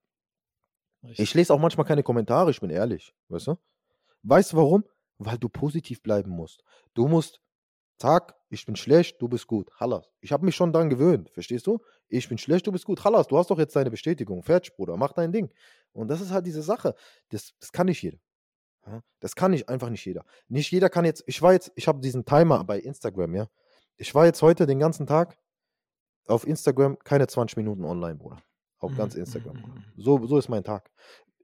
Ich 1.01 1.33
lese 1.33 1.53
auch 1.53 1.59
manchmal 1.59 1.85
keine 1.85 2.03
Kommentare, 2.03 2.51
ich 2.51 2.59
bin 2.59 2.69
ehrlich. 2.69 3.13
Weißt 3.27 3.47
du? 3.47 3.55
Weißt 4.23 4.53
du 4.53 4.57
warum? 4.57 4.83
Weil 5.19 5.37
du 5.37 5.49
positiv 5.49 6.01
bleiben 6.01 6.31
musst. 6.31 6.63
Du 6.93 7.07
musst, 7.07 7.41
Tag, 7.99 8.35
ich 8.49 8.65
bin 8.65 8.75
schlecht, 8.75 9.21
du 9.21 9.27
bist 9.27 9.45
gut. 9.45 9.69
Hallas. 9.79 10.09
Ich 10.21 10.31
habe 10.31 10.45
mich 10.45 10.55
schon 10.55 10.73
daran 10.73 10.89
gewöhnt, 10.89 11.29
verstehst 11.29 11.67
du? 11.67 11.79
Ich 12.07 12.29
bin 12.29 12.37
schlecht, 12.37 12.65
du 12.65 12.71
bist 12.71 12.85
gut. 12.85 13.03
Hallas, 13.03 13.27
du 13.27 13.37
hast 13.37 13.51
doch 13.51 13.59
jetzt 13.59 13.75
deine 13.75 13.91
Bestätigung. 13.91 14.41
Fertig, 14.41 14.75
Bruder, 14.75 14.95
mach 14.97 15.11
dein 15.11 15.31
Ding. 15.31 15.51
Und 15.91 16.07
das 16.07 16.21
ist 16.21 16.31
halt 16.31 16.45
diese 16.45 16.63
Sache. 16.63 16.95
Das, 17.29 17.53
das 17.59 17.71
kann 17.71 17.87
nicht 17.87 18.01
jeder. 18.01 18.17
Das 19.19 19.35
kann 19.35 19.51
nicht, 19.51 19.69
einfach 19.69 19.89
nicht 19.89 20.05
jeder. 20.05 20.25
Nicht 20.47 20.71
jeder 20.71 20.89
kann 20.89 21.05
jetzt, 21.05 21.23
ich 21.27 21.41
war 21.41 21.53
jetzt, 21.53 21.71
ich 21.75 21.87
habe 21.87 21.99
diesen 21.99 22.25
Timer 22.25 22.63
bei 22.63 22.79
Instagram, 22.79 23.35
ja. 23.35 23.47
Ich 23.97 24.15
war 24.15 24.25
jetzt 24.25 24.41
heute 24.41 24.65
den 24.65 24.79
ganzen 24.79 25.05
Tag 25.05 25.37
auf 26.27 26.47
Instagram 26.47 26.97
keine 26.99 27.27
20 27.27 27.57
Minuten 27.57 27.83
online, 27.83 28.15
Bruder. 28.15 28.41
Auf 28.79 28.95
ganz 28.95 29.15
Instagram. 29.15 29.61
Bruder. 29.61 29.73
mhm. 29.75 29.83
So, 29.97 30.25
so 30.25 30.37
ist 30.37 30.47
mein 30.47 30.63
Tag. 30.63 30.89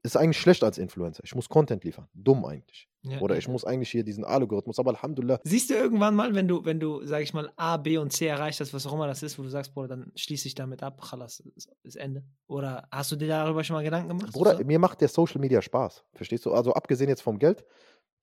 Ist 0.06 0.16
eigentlich 0.16 0.38
schlecht 0.38 0.62
als 0.62 0.78
Influencer. 0.78 1.22
Ich 1.24 1.34
muss 1.34 1.48
Content 1.48 1.82
liefern. 1.82 2.06
Dumm 2.14 2.44
eigentlich. 2.44 2.88
Ja, 3.02 3.20
Oder 3.20 3.36
ich 3.36 3.46
ja. 3.46 3.52
muss 3.52 3.64
eigentlich 3.64 3.90
hier 3.90 4.04
diesen 4.04 4.24
Algorithmus, 4.24 4.78
aber 4.78 4.90
Alhamdulillah. 4.90 5.40
Siehst 5.42 5.68
du 5.68 5.74
irgendwann 5.74 6.14
mal, 6.14 6.34
wenn 6.34 6.46
du, 6.46 6.64
wenn 6.64 6.78
du, 6.78 7.04
sag 7.04 7.22
ich 7.22 7.34
mal, 7.34 7.52
A, 7.56 7.76
B 7.76 7.98
und 7.98 8.12
C 8.12 8.26
erreicht 8.26 8.60
hast, 8.60 8.72
was 8.72 8.86
auch 8.86 8.92
immer 8.92 9.08
das 9.08 9.24
ist, 9.24 9.36
wo 9.36 9.42
du 9.42 9.48
sagst, 9.48 9.74
Bruder, 9.74 9.88
dann 9.88 10.12
schließe 10.14 10.46
ich 10.46 10.54
damit 10.54 10.82
ab, 10.84 11.00
Chalas, 11.08 11.40
ist, 11.40 11.72
ist 11.82 11.96
Ende. 11.96 12.24
Oder 12.46 12.86
hast 12.92 13.10
du 13.10 13.16
dir 13.16 13.26
darüber 13.26 13.64
schon 13.64 13.74
mal 13.74 13.82
Gedanken 13.82 14.08
gemacht? 14.08 14.32
Bruder, 14.32 14.62
mir 14.64 14.78
macht 14.78 15.00
der 15.00 15.08
Social 15.08 15.40
Media 15.40 15.60
Spaß. 15.60 16.04
Verstehst 16.12 16.46
du? 16.46 16.52
Also 16.52 16.72
abgesehen 16.72 17.08
jetzt 17.08 17.22
vom 17.22 17.40
Geld, 17.40 17.64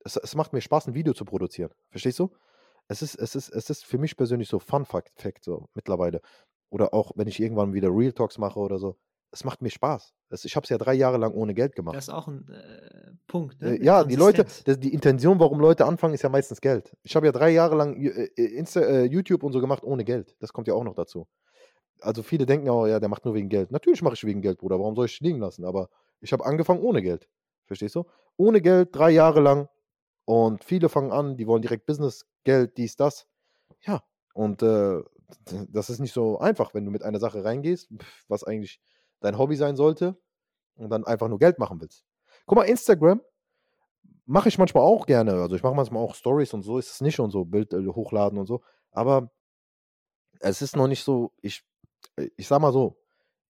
es, 0.06 0.16
es 0.16 0.36
macht 0.36 0.54
mir 0.54 0.62
Spaß, 0.62 0.88
ein 0.88 0.94
Video 0.94 1.14
zu 1.14 1.26
produzieren. 1.26 1.72
Verstehst 1.90 2.20
du? 2.20 2.32
Es 2.88 3.02
ist, 3.02 3.16
es 3.16 3.36
ist, 3.36 3.50
es 3.50 3.70
ist 3.70 3.86
für 3.86 3.98
mich 3.98 4.16
persönlich 4.16 4.50
so 4.50 4.60
Fun 4.60 4.86
Fact, 4.86 5.20
Fact 5.20 5.44
so 5.44 5.68
mittlerweile. 5.74 6.22
Oder 6.70 6.94
auch, 6.94 7.12
wenn 7.16 7.28
ich 7.28 7.42
irgendwann 7.42 7.74
wieder 7.74 7.90
Real 7.90 8.14
Talks 8.14 8.38
mache 8.38 8.60
oder 8.60 8.80
so. 8.80 8.98
Es 9.34 9.44
macht 9.44 9.64
mir 9.64 9.72
Spaß. 9.72 10.14
Ich 10.44 10.56
habe 10.56 10.64
es 10.64 10.70
ja 10.70 10.78
drei 10.78 10.94
Jahre 10.94 11.18
lang 11.18 11.34
ohne 11.34 11.56
Geld 11.56 11.76
gemacht. 11.76 11.96
Das 11.96 12.08
ist 12.08 12.14
auch 12.14 12.28
ein 12.28 12.48
äh, 12.50 13.14
Punkt. 13.26 13.60
Ne? 13.60 13.78
Äh, 13.78 13.84
ja, 13.84 14.04
die 14.04 14.16
Leute, 14.16 14.46
das, 14.66 14.80
die 14.80 14.94
Intention, 14.94 15.40
warum 15.40 15.60
Leute 15.60 15.86
anfangen, 15.86 16.14
ist 16.14 16.22
ja 16.22 16.30
meistens 16.30 16.62
Geld. 16.62 16.96
Ich 17.02 17.16
habe 17.16 17.26
ja 17.26 17.32
drei 17.32 17.50
Jahre 17.50 17.76
lang 17.76 17.96
äh, 17.96 18.30
äh, 18.36 18.56
Insta, 18.56 18.82
äh, 18.82 19.06
YouTube 19.06 19.42
und 19.42 19.52
so 19.52 19.60
gemacht 19.60 19.84
ohne 19.84 20.04
Geld. 20.04 20.36
Das 20.40 20.54
kommt 20.54 20.68
ja 20.68 20.76
auch 20.76 20.84
noch 20.84 20.94
dazu. 20.94 21.28
Also 22.00 22.22
viele 22.22 22.46
denken 22.46 22.70
auch, 22.70 22.86
ja, 22.86 23.00
der 23.00 23.10
macht 23.10 23.26
nur 23.26 23.34
wegen 23.34 23.50
Geld. 23.50 23.72
Natürlich 23.72 24.04
mache 24.04 24.14
ich 24.14 24.24
wegen 24.24 24.42
Geld, 24.42 24.60
Bruder. 24.60 24.80
Warum 24.80 24.96
soll 24.96 25.08
ich 25.08 25.20
liegen 25.20 25.40
lassen? 25.40 25.66
Aber 25.66 25.90
ich 26.22 26.32
habe 26.32 26.46
angefangen 26.46 26.82
ohne 26.82 27.02
Geld. 27.02 27.28
Verstehst 27.66 27.96
du? 27.96 28.06
Ohne 28.38 28.62
Geld, 28.62 28.90
drei 28.96 29.10
Jahre 29.10 29.40
lang. 29.40 29.68
Und 30.26 30.64
viele 30.64 30.90
fangen 30.90 31.12
an, 31.12 31.38
die 31.38 31.48
wollen 31.48 31.64
direkt 31.64 31.88
Business, 31.88 32.28
Geld, 32.44 32.78
dies, 32.78 32.96
das. 32.96 33.26
Ja, 33.82 34.04
und 34.34 34.62
äh, 34.62 35.02
das 35.70 35.90
ist 35.90 36.00
nicht 36.00 36.14
so 36.14 36.40
einfach, 36.40 36.74
wenn 36.74 36.86
du 36.86 36.92
mit 36.92 37.04
einer 37.04 37.20
Sache 37.20 37.44
reingehst, 37.44 37.90
was 38.28 38.44
eigentlich 38.44 38.80
dein 39.24 39.38
Hobby 39.38 39.56
sein 39.56 39.76
sollte 39.76 40.18
und 40.76 40.90
dann 40.90 41.06
einfach 41.06 41.28
nur 41.28 41.40
Geld 41.40 41.60
machen 41.60 41.80
willst. 41.82 42.06
Guck 42.46 42.58
mal, 42.58 42.64
Instagram 42.64 43.22
mache 44.26 44.50
ich 44.50 44.58
manchmal 44.58 44.84
auch 44.84 45.06
gerne. 45.06 45.34
Also 45.34 45.56
ich 45.56 45.64
mache 45.64 45.76
manchmal 45.76 46.04
auch 46.04 46.16
Stories 46.16 46.54
und 46.54 46.62
so 46.62 46.78
ist 46.78 46.92
es 46.92 47.02
nicht 47.02 47.20
und 47.20 47.32
so, 47.32 47.46
Bild 47.46 47.74
äh, 47.74 47.86
hochladen 47.86 48.38
und 48.38 48.46
so. 48.46 48.62
Aber 48.92 49.32
es 50.40 50.62
ist 50.62 50.76
noch 50.76 50.88
nicht 50.88 51.04
so, 51.04 51.32
ich, 51.42 51.64
äh, 52.18 52.30
ich 52.36 52.48
sag 52.48 52.60
mal 52.60 52.74
so, 52.74 52.98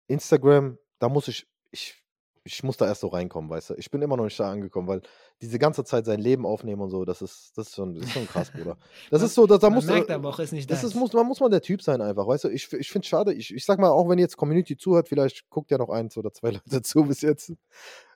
Instagram, 0.08 0.78
da 1.00 1.10
muss 1.10 1.28
ich, 1.28 1.48
ich, 1.72 2.01
ich 2.44 2.64
muss 2.64 2.78
da 2.78 2.88
erst 2.88 3.02
so 3.02 3.08
reinkommen, 3.08 3.50
weißt 3.50 3.70
du. 3.72 3.74
Ich 3.76 3.92
bin 3.92 4.02
immer 4.02 4.18
noch 4.18 4.24
nicht 4.24 4.40
da 4.40 4.50
angekommen, 4.52 4.88
weil 4.88 5.02
diese 5.42 5.60
ganze 5.60 5.84
Zeit 5.84 6.06
sein 6.06 6.20
Leben 6.20 6.46
aufnehmen 6.46 6.82
und 6.82 6.90
so, 6.90 7.06
das 7.06 7.22
ist, 7.22 7.52
das 7.56 7.68
ist 7.68 7.76
schon, 7.76 7.94
das 7.94 8.06
ist 8.06 8.14
schon 8.14 8.28
krass, 8.28 8.52
Bruder. 8.52 8.78
Das 9.12 9.22
Man- 9.22 9.28
ist 9.28 9.36
so, 9.36 9.46
da, 9.46 9.58
da 9.58 9.70
Man 9.70 9.76
muss 9.76 9.86
merkt 9.86 10.10
äh, 10.10 10.14
aber 10.14 10.30
auch, 10.30 10.40
ist 10.40 10.52
nicht 10.52 10.70
das 10.70 10.82
deins. 10.82 10.94
ist, 10.94 11.00
muss, 11.00 11.14
man 11.14 11.28
muss 11.28 11.40
man 11.40 11.52
der 11.52 11.62
Typ 11.62 11.82
sein 11.84 12.02
einfach, 12.02 12.26
weißt 12.26 12.46
du? 12.46 12.50
Ich, 12.50 12.72
ich 12.74 12.90
finde 12.90 13.06
es 13.06 13.10
schade. 13.10 13.34
Ich, 13.34 13.54
ich 13.54 13.64
sag 13.66 13.78
mal, 13.80 13.90
auch 13.90 14.10
wenn 14.10 14.18
jetzt 14.20 14.38
Community 14.38 14.76
zuhört, 14.78 15.08
vielleicht 15.08 15.50
guckt 15.50 15.70
ja 15.72 15.78
noch 15.78 15.90
eins 15.90 16.18
oder 16.18 16.32
zwei 16.34 16.50
Leute 16.52 16.82
zu 16.82 17.04
bis 17.04 17.22
jetzt. 17.22 17.54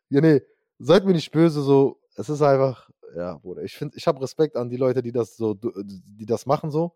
Ja, 0.10 0.22
nee, 0.22 0.42
seid 0.80 1.06
mir 1.06 1.14
nicht 1.14 1.32
böse, 1.32 1.62
so. 1.62 2.00
Es 2.16 2.30
ist 2.30 2.42
einfach, 2.42 2.90
ja, 3.16 3.38
Bruder. 3.38 3.62
Ich 3.64 3.76
finde, 3.76 3.96
ich 3.98 4.08
habe 4.08 4.22
Respekt 4.22 4.56
an 4.56 4.70
die 4.70 4.78
Leute, 4.78 5.02
die 5.02 5.12
das 5.12 5.36
so, 5.38 5.54
die 5.54 6.26
das 6.26 6.46
machen 6.46 6.72
so. 6.72 6.94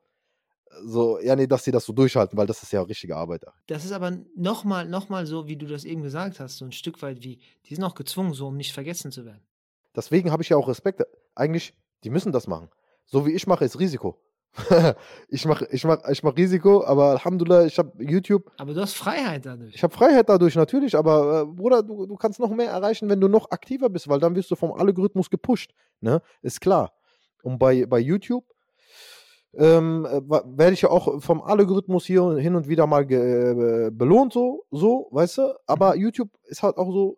So, 0.86 1.20
ja, 1.20 1.36
nee, 1.36 1.48
dass 1.48 1.64
sie 1.64 1.72
das 1.72 1.86
so 1.86 1.94
durchhalten, 1.94 2.38
weil 2.38 2.48
das 2.48 2.64
ist 2.64 2.72
ja 2.72 2.82
richtige 2.82 3.16
Arbeit. 3.16 3.44
Das 3.68 3.86
ist 3.86 3.92
aber 3.92 4.18
nochmal 4.36 4.88
noch 4.88 5.10
mal 5.10 5.26
so, 5.26 5.48
wie 5.48 5.56
du 5.56 5.66
das 5.66 5.84
eben 5.84 6.02
gesagt 6.04 6.40
hast, 6.40 6.58
so 6.58 6.66
ein 6.66 6.72
Stück 6.72 7.02
weit 7.02 7.24
wie, 7.24 7.40
die 7.66 7.76
sind 7.76 7.84
auch 7.84 7.96
gezwungen, 7.96 8.34
so 8.34 8.48
um 8.48 8.58
nicht 8.58 8.74
vergessen 8.74 9.12
zu 9.12 9.26
werden. 9.26 9.42
Deswegen 9.96 10.32
habe 10.32 10.44
ich 10.44 10.50
ja 10.50 10.58
auch 10.58 10.68
Respekt. 10.68 11.04
Eigentlich, 11.36 11.74
die 12.04 12.10
müssen 12.10 12.32
das 12.32 12.48
machen. 12.48 12.70
So 13.06 13.26
wie 13.26 13.32
ich 13.32 13.48
mache, 13.48 13.66
ist 13.66 13.80
Risiko. 13.80 14.22
ich 15.30 15.46
mache 15.46 15.68
ich 15.72 15.84
mach, 15.84 16.00
ich 16.10 16.24
mach 16.24 16.36
Risiko, 16.36 16.84
aber 16.84 17.12
Alhamdulillah, 17.12 17.66
ich 17.66 17.78
habe 17.78 17.92
YouTube, 18.04 18.52
Aber 18.58 18.74
du 18.74 18.82
hast 18.82 18.94
Freiheit 18.94 19.46
dadurch. 19.46 19.76
Ich 19.76 19.84
habe 19.84 19.94
Freiheit 19.94 20.28
dadurch 20.28 20.56
natürlich, 20.56 20.96
aber 20.96 21.42
äh, 21.42 21.46
Bruder, 21.46 21.84
du, 21.84 22.06
du 22.06 22.16
kannst 22.16 22.40
noch 22.40 22.50
mehr 22.50 22.70
erreichen, 22.72 23.10
wenn 23.10 23.22
du 23.22 23.28
noch 23.28 23.52
aktiver 23.52 23.90
bist, 23.90 24.08
weil 24.08 24.20
dann 24.20 24.36
wirst 24.36 24.50
du 24.50 24.56
vom 24.56 24.74
Algorithmus 24.74 25.30
gepusht. 25.30 25.72
Ne? 26.02 26.22
Ist 26.42 26.62
klar. 26.62 26.94
Und 27.44 27.60
bei, 27.60 27.86
bei 27.86 28.00
YouTube, 28.00 28.46
ähm, 29.54 30.06
äh, 30.06 30.22
werde 30.30 30.74
ich 30.74 30.82
ja 30.82 30.90
auch 30.90 31.22
vom 31.22 31.42
Algorithmus 31.42 32.06
hier 32.06 32.36
hin 32.38 32.56
und 32.56 32.68
wieder 32.68 32.88
mal 32.88 33.10
äh, 33.12 33.90
belohnt, 33.92 34.34
so, 34.34 34.66
so, 34.72 35.08
weißt 35.12 35.40
du? 35.40 35.56
Aber 35.66 35.96
YouTube 35.96 36.30
ist 36.44 36.64
halt 36.64 36.78
auch 36.78 36.92
so, 36.92 37.18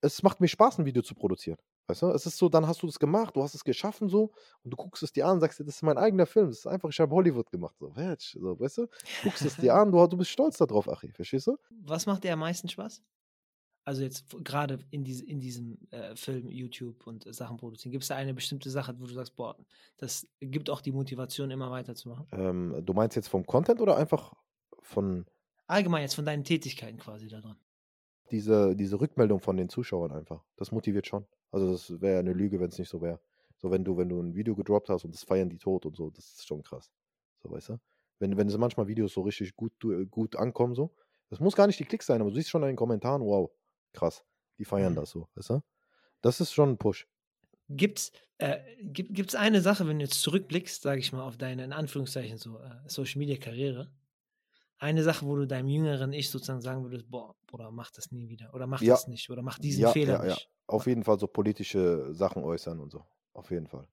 es 0.00 0.22
macht 0.22 0.40
mir 0.40 0.48
Spaß, 0.48 0.78
ein 0.78 0.86
Video 0.86 1.02
zu 1.02 1.14
produzieren. 1.14 1.58
Weißt 1.88 2.02
du? 2.02 2.08
Es 2.08 2.26
ist 2.26 2.36
so, 2.36 2.48
dann 2.48 2.66
hast 2.66 2.82
du 2.82 2.86
das 2.86 2.98
gemacht, 2.98 3.36
du 3.36 3.42
hast 3.42 3.54
es 3.54 3.62
geschaffen, 3.62 4.08
so, 4.08 4.32
und 4.64 4.72
du 4.72 4.76
guckst 4.76 5.02
es 5.02 5.12
dir 5.12 5.26
an 5.26 5.34
und 5.34 5.40
sagst 5.40 5.60
dir, 5.60 5.64
das 5.64 5.76
ist 5.76 5.82
mein 5.82 5.98
eigener 5.98 6.26
Film, 6.26 6.48
das 6.48 6.58
ist 6.58 6.66
einfach, 6.66 6.88
ich 6.88 6.98
habe 6.98 7.14
Hollywood 7.14 7.50
gemacht, 7.50 7.76
so, 7.78 7.92
so, 8.18 8.58
weißt 8.58 8.78
du? 8.78 8.86
Guckst 9.22 9.44
es 9.44 9.56
dir 9.56 9.74
an, 9.74 9.92
du, 9.92 10.06
du 10.06 10.16
bist 10.16 10.30
stolz 10.30 10.56
darauf, 10.56 10.88
Achi, 10.88 11.12
verstehst 11.12 11.46
du? 11.46 11.56
Was 11.84 12.06
macht 12.06 12.24
dir 12.24 12.32
am 12.32 12.40
meisten 12.40 12.68
Spaß? 12.68 13.02
Also 13.86 14.02
jetzt 14.02 14.44
gerade 14.44 14.80
in, 14.90 15.04
diese, 15.04 15.24
in 15.24 15.40
diesem 15.40 15.78
äh, 15.92 16.14
Film, 16.16 16.48
YouTube 16.50 17.06
und 17.06 17.24
äh, 17.24 17.32
Sachen 17.32 17.56
produzieren. 17.56 17.92
Gibt 17.92 18.02
es 18.02 18.08
da 18.08 18.16
eine 18.16 18.34
bestimmte 18.34 18.68
Sache, 18.68 18.94
wo 18.98 19.06
du 19.06 19.14
sagst, 19.14 19.36
boah, 19.36 19.56
das 19.96 20.26
gibt 20.40 20.68
auch 20.70 20.80
die 20.80 20.90
Motivation, 20.92 21.50
immer 21.52 21.70
weiterzumachen? 21.70 22.26
Ähm, 22.32 22.82
du 22.84 22.92
meinst 22.92 23.14
jetzt 23.16 23.28
vom 23.28 23.46
Content 23.46 23.80
oder 23.80 23.96
einfach 23.96 24.34
von 24.82 25.24
Allgemein 25.68 26.02
jetzt 26.02 26.14
von 26.14 26.24
deinen 26.26 26.42
Tätigkeiten 26.44 26.98
quasi 26.98 27.28
da 27.28 27.40
dran. 27.40 27.56
diese, 28.30 28.74
diese 28.74 29.00
Rückmeldung 29.00 29.40
von 29.40 29.56
den 29.56 29.68
Zuschauern 29.68 30.12
einfach? 30.12 30.42
Das 30.56 30.72
motiviert 30.72 31.06
schon. 31.06 31.26
Also 31.52 31.70
das 31.72 32.00
wäre 32.00 32.14
ja 32.14 32.20
eine 32.20 32.32
Lüge, 32.32 32.58
wenn 32.60 32.68
es 32.70 32.78
nicht 32.78 32.88
so 32.88 33.00
wäre. 33.00 33.20
So, 33.58 33.70
wenn 33.70 33.84
du, 33.84 33.96
wenn 33.96 34.08
du 34.08 34.20
ein 34.20 34.34
Video 34.34 34.54
gedroppt 34.54 34.88
hast 34.88 35.04
und 35.04 35.14
das 35.14 35.22
feiern 35.22 35.48
die 35.48 35.58
tot 35.58 35.86
und 35.86 35.96
so, 35.96 36.10
das 36.10 36.24
ist 36.34 36.46
schon 36.46 36.62
krass. 36.62 36.90
So, 37.42 37.50
weißt 37.50 37.68
du? 37.70 37.80
Wenn, 38.18 38.36
wenn 38.36 38.48
so 38.48 38.58
manchmal 38.58 38.88
Videos 38.88 39.12
so 39.12 39.22
richtig 39.22 39.54
gut, 39.56 39.72
du- 39.78 40.06
gut 40.06 40.36
ankommen, 40.36 40.74
so, 40.74 40.94
das 41.30 41.40
muss 41.40 41.54
gar 41.54 41.66
nicht 41.66 41.78
die 41.78 41.84
Klicks 41.84 42.06
sein, 42.06 42.20
aber 42.20 42.30
du 42.30 42.36
siehst 42.36 42.50
schon 42.50 42.62
in 42.62 42.68
den 42.68 42.76
Kommentaren, 42.76 43.22
wow, 43.22 43.50
krass, 43.96 44.24
die 44.58 44.64
feiern 44.66 44.94
Mhm. 44.94 44.96
das 44.96 45.10
so, 45.10 45.28
weißt 45.34 45.50
du? 45.50 45.62
Das 46.22 46.40
ist 46.40 46.52
schon 46.52 46.70
ein 46.72 46.78
Push. 46.78 47.08
Gibt's, 47.68 48.12
äh, 48.38 48.58
gibt, 48.84 49.12
gibt's 49.14 49.34
eine 49.34 49.60
Sache, 49.60 49.88
wenn 49.88 49.98
du 49.98 50.04
jetzt 50.04 50.20
zurückblickst, 50.22 50.82
sage 50.82 51.00
ich 51.00 51.12
mal, 51.12 51.22
auf 51.24 51.36
deine, 51.36 51.64
in 51.64 51.72
Anführungszeichen, 51.72 52.38
so 52.38 52.58
äh, 52.60 52.70
Social 52.86 53.18
Media 53.18 53.36
Karriere, 53.38 53.90
eine 54.78 55.02
Sache, 55.02 55.26
wo 55.26 55.36
du 55.36 55.46
deinem 55.46 55.68
jüngeren 55.68 56.12
Ich 56.12 56.30
sozusagen 56.30 56.60
sagen 56.60 56.84
würdest, 56.84 57.10
boah, 57.10 57.34
Bruder, 57.46 57.70
mach 57.72 57.90
das 57.92 58.12
nie 58.12 58.28
wieder. 58.28 58.54
Oder 58.54 58.66
mach 58.66 58.82
Ja. 58.82 58.94
das 58.94 59.08
nicht. 59.08 59.30
Oder 59.30 59.42
mach 59.42 59.58
diesen 59.58 59.82
Ja, 59.82 59.92
Fehler 59.92 60.14
ja, 60.14 60.24
ja. 60.26 60.30
nicht. 60.30 60.50
Auf 60.66 60.86
jeden 60.86 61.04
Fall 61.04 61.18
so 61.18 61.26
politische 61.28 62.12
Sachen 62.14 62.44
äußern 62.44 62.80
und 62.80 62.90
so. 62.90 63.04
Auf 63.32 63.50
jeden 63.50 63.68
Fall. 63.68 63.88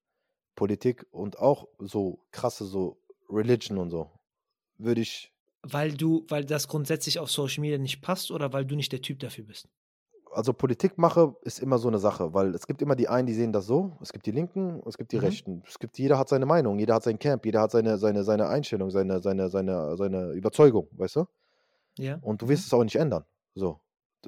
Politik 0.56 1.08
und 1.12 1.39
auch 1.39 1.68
so 1.80 2.26
krasse 2.32 2.66
so 2.66 3.01
Religion 3.30 3.78
und 3.80 3.89
so. 3.91 4.12
Würde 4.78 5.01
ich 5.01 5.34
Weil 5.64 5.93
du, 5.93 6.26
weil 6.30 6.45
das 6.45 6.68
grundsätzlich 6.68 7.20
auf 7.20 7.32
Social 7.32 7.62
Media 7.62 7.78
nicht 7.78 8.01
passt 8.01 8.32
oder 8.32 8.51
weil 8.54 8.66
du 8.66 8.76
nicht 8.76 8.91
der 8.91 9.01
Typ 9.01 9.20
dafür 9.20 9.45
bist. 9.45 9.70
Also 10.34 10.54
Politik 10.54 10.98
mache, 10.98 11.36
ist 11.42 11.60
immer 11.60 11.78
so 11.78 11.88
eine 11.88 12.00
Sache, 12.00 12.34
weil 12.34 12.54
es 12.56 12.68
gibt 12.68 12.82
immer 12.82 12.96
die 12.96 13.08
einen, 13.08 13.28
die 13.28 13.34
sehen 13.34 13.52
das 13.54 13.66
so, 13.66 13.98
es 14.02 14.12
gibt 14.12 14.26
die 14.26 14.32
Linken, 14.32 14.82
es 14.88 14.98
gibt 14.98 15.12
die 15.12 15.18
Mhm. 15.18 15.24
Rechten. 15.24 15.64
Es 15.68 15.80
gibt, 15.80 15.98
jeder 15.98 16.18
hat 16.18 16.30
seine 16.30 16.46
Meinung, 16.46 16.80
jeder 16.80 16.96
hat 16.96 17.04
sein 17.04 17.20
Camp, 17.20 17.46
jeder 17.46 17.62
hat 17.62 17.72
seine, 17.72 17.98
seine, 17.98 18.24
seine 18.24 18.48
Einstellung, 18.48 18.90
seine, 18.92 19.22
seine, 19.22 19.50
seine, 19.50 19.96
seine 19.98 20.32
Überzeugung, 20.32 20.88
weißt 20.94 21.16
du? 21.18 21.26
Ja. 21.98 22.18
Und 22.22 22.42
du 22.42 22.48
wirst 22.50 22.66
es 22.66 22.74
auch 22.74 22.84
nicht 22.84 22.96
ändern. 22.96 23.26
So. 23.56 23.80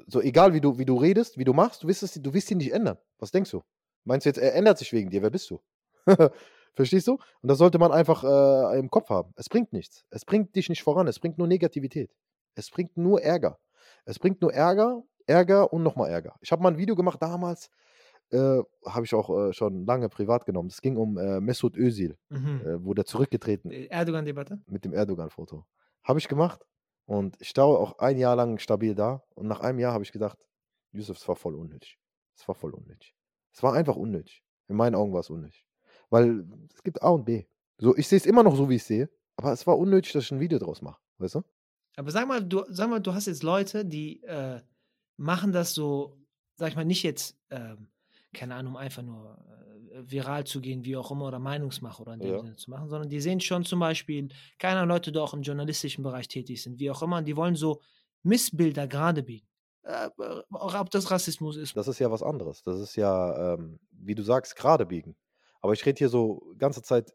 So, 0.06 0.20
egal 0.20 0.52
wie 0.52 0.60
du, 0.60 0.78
wie 0.78 0.84
du 0.84 0.96
redest, 0.96 1.38
wie 1.38 1.44
du 1.44 1.52
machst, 1.54 1.82
du 1.82 1.88
wirst, 1.88 2.02
es, 2.02 2.12
du 2.14 2.34
wirst 2.34 2.50
ihn 2.50 2.58
nicht 2.58 2.72
ändern. 2.72 2.98
Was 3.18 3.30
denkst 3.30 3.50
du? 3.50 3.62
Meinst 4.04 4.26
du 4.26 4.30
jetzt, 4.30 4.38
er 4.38 4.54
ändert 4.54 4.78
sich 4.78 4.92
wegen 4.92 5.10
dir? 5.10 5.22
Wer 5.22 5.30
bist 5.30 5.50
du? 5.50 5.60
Verstehst 6.74 7.08
du? 7.08 7.14
Und 7.40 7.48
das 7.50 7.58
sollte 7.58 7.78
man 7.78 7.90
einfach 7.92 8.22
äh, 8.22 8.78
im 8.78 8.90
Kopf 8.90 9.08
haben. 9.08 9.32
Es 9.36 9.48
bringt 9.48 9.72
nichts. 9.72 10.04
Es 10.10 10.24
bringt 10.26 10.54
dich 10.54 10.68
nicht 10.68 10.82
voran. 10.82 11.08
Es 11.08 11.18
bringt 11.18 11.38
nur 11.38 11.48
Negativität. 11.48 12.14
Es 12.54 12.70
bringt 12.70 12.96
nur 12.96 13.22
Ärger. 13.22 13.58
Es 14.04 14.18
bringt 14.18 14.42
nur 14.42 14.52
Ärger, 14.52 15.02
Ärger 15.26 15.72
und 15.72 15.82
nochmal 15.82 16.10
Ärger. 16.10 16.36
Ich 16.40 16.52
habe 16.52 16.62
mal 16.62 16.70
ein 16.72 16.78
Video 16.78 16.94
gemacht 16.96 17.20
damals, 17.20 17.70
äh, 18.30 18.62
habe 18.84 19.04
ich 19.04 19.14
auch 19.14 19.30
äh, 19.48 19.52
schon 19.52 19.84
lange 19.86 20.08
privat 20.08 20.46
genommen. 20.46 20.68
Es 20.68 20.80
ging 20.80 20.96
um 20.96 21.18
äh, 21.18 21.40
Mesut 21.40 21.76
Özil, 21.76 22.16
Mhm. 22.28 22.60
äh, 22.64 22.84
wo 22.84 22.94
der 22.94 23.04
zurückgetreten 23.04 23.70
Äh, 23.70 23.86
Erdogan-Debatte? 23.86 24.60
mit 24.66 24.84
dem 24.84 24.92
Erdogan-Foto. 24.92 25.64
Habe 26.04 26.18
ich 26.18 26.28
gemacht 26.28 26.64
und 27.06 27.36
ich 27.40 27.52
dauere 27.52 27.78
auch 27.80 27.98
ein 27.98 28.18
Jahr 28.18 28.36
lang 28.36 28.58
stabil 28.58 28.94
da 28.94 29.22
und 29.34 29.46
nach 29.46 29.60
einem 29.60 29.78
Jahr 29.78 29.92
habe 29.92 30.04
ich 30.04 30.12
gedacht, 30.12 30.38
Yusuf, 30.92 31.18
es 31.18 31.28
war 31.28 31.36
voll 31.36 31.54
unnötig. 31.54 31.98
Es 32.36 32.46
war 32.48 32.54
voll 32.54 32.72
unnötig. 32.74 33.14
Es 33.52 33.62
war 33.62 33.74
einfach 33.74 33.96
unnötig. 33.96 34.42
In 34.68 34.76
meinen 34.76 34.94
Augen 34.94 35.12
war 35.12 35.20
es 35.20 35.30
unnötig. 35.30 35.64
Weil 36.10 36.44
es 36.74 36.82
gibt 36.82 37.02
A 37.02 37.08
und 37.10 37.24
B. 37.24 37.44
So, 37.78 37.96
ich 37.96 38.08
sehe 38.08 38.16
es 38.18 38.26
immer 38.26 38.42
noch 38.42 38.56
so, 38.56 38.68
wie 38.68 38.76
ich 38.76 38.82
es 38.82 38.88
sehe, 38.88 39.10
aber 39.36 39.52
es 39.52 39.66
war 39.66 39.76
unnötig, 39.78 40.12
dass 40.12 40.24
ich 40.24 40.32
ein 40.32 40.40
Video 40.40 40.58
draus 40.58 40.82
mache. 40.82 41.00
Weißt 41.18 41.34
du? 41.36 41.42
Aber 41.96 42.10
sag 42.10 42.26
mal, 42.28 42.42
du, 42.42 42.64
sag 42.68 42.88
mal, 42.90 43.00
du 43.00 43.12
hast 43.14 43.26
jetzt 43.26 43.42
Leute, 43.42 43.84
die 43.84 44.22
äh, 44.24 44.60
machen 45.16 45.52
das 45.52 45.74
so, 45.74 46.18
sag 46.56 46.70
ich 46.70 46.76
mal, 46.76 46.84
nicht 46.84 47.02
jetzt, 47.02 47.36
ähm, 47.50 47.88
keine 48.34 48.54
Ahnung, 48.54 48.74
um 48.74 48.76
einfach 48.76 49.02
nur 49.02 49.38
äh, 49.92 50.02
viral 50.10 50.44
zu 50.44 50.60
gehen, 50.60 50.84
wie 50.84 50.96
auch 50.96 51.10
immer, 51.10 51.26
oder 51.26 51.38
Meinungsmache 51.38 52.02
oder 52.02 52.14
in 52.14 52.20
dem 52.20 52.32
Ja. 52.32 52.38
Sinne 52.40 52.56
zu 52.56 52.70
machen, 52.70 52.88
sondern 52.88 53.08
die 53.08 53.20
sehen 53.20 53.40
schon 53.40 53.64
zum 53.64 53.80
Beispiel, 53.80 54.28
keine 54.58 54.80
Ahnung, 54.80 54.90
Leute, 54.90 55.12
die 55.12 55.18
auch 55.18 55.34
im 55.34 55.42
journalistischen 55.42 56.04
Bereich 56.04 56.28
tätig 56.28 56.62
sind, 56.62 56.78
wie 56.78 56.90
auch 56.90 57.02
immer, 57.02 57.18
und 57.18 57.24
die 57.26 57.36
wollen 57.36 57.54
so 57.54 57.80
Missbilder 58.22 58.86
gerade 58.88 59.22
biegen. 59.22 59.46
Äh, 59.82 60.06
äh, 60.18 60.42
auch 60.50 60.74
ob 60.74 60.90
das 60.90 61.10
Rassismus 61.10 61.56
ist. 61.56 61.76
Das 61.76 61.86
ist 61.88 62.00
ja 62.00 62.10
was 62.10 62.22
anderes. 62.22 62.62
Das 62.62 62.80
ist 62.80 62.96
ja, 62.96 63.54
ähm, 63.54 63.78
wie 63.92 64.14
du 64.16 64.22
sagst, 64.22 64.56
gerade 64.56 64.84
biegen. 64.84 65.16
Aber 65.60 65.72
ich 65.72 65.86
rede 65.86 65.98
hier 65.98 66.08
so 66.08 66.52
ganze 66.58 66.82
Zeit 66.82 67.12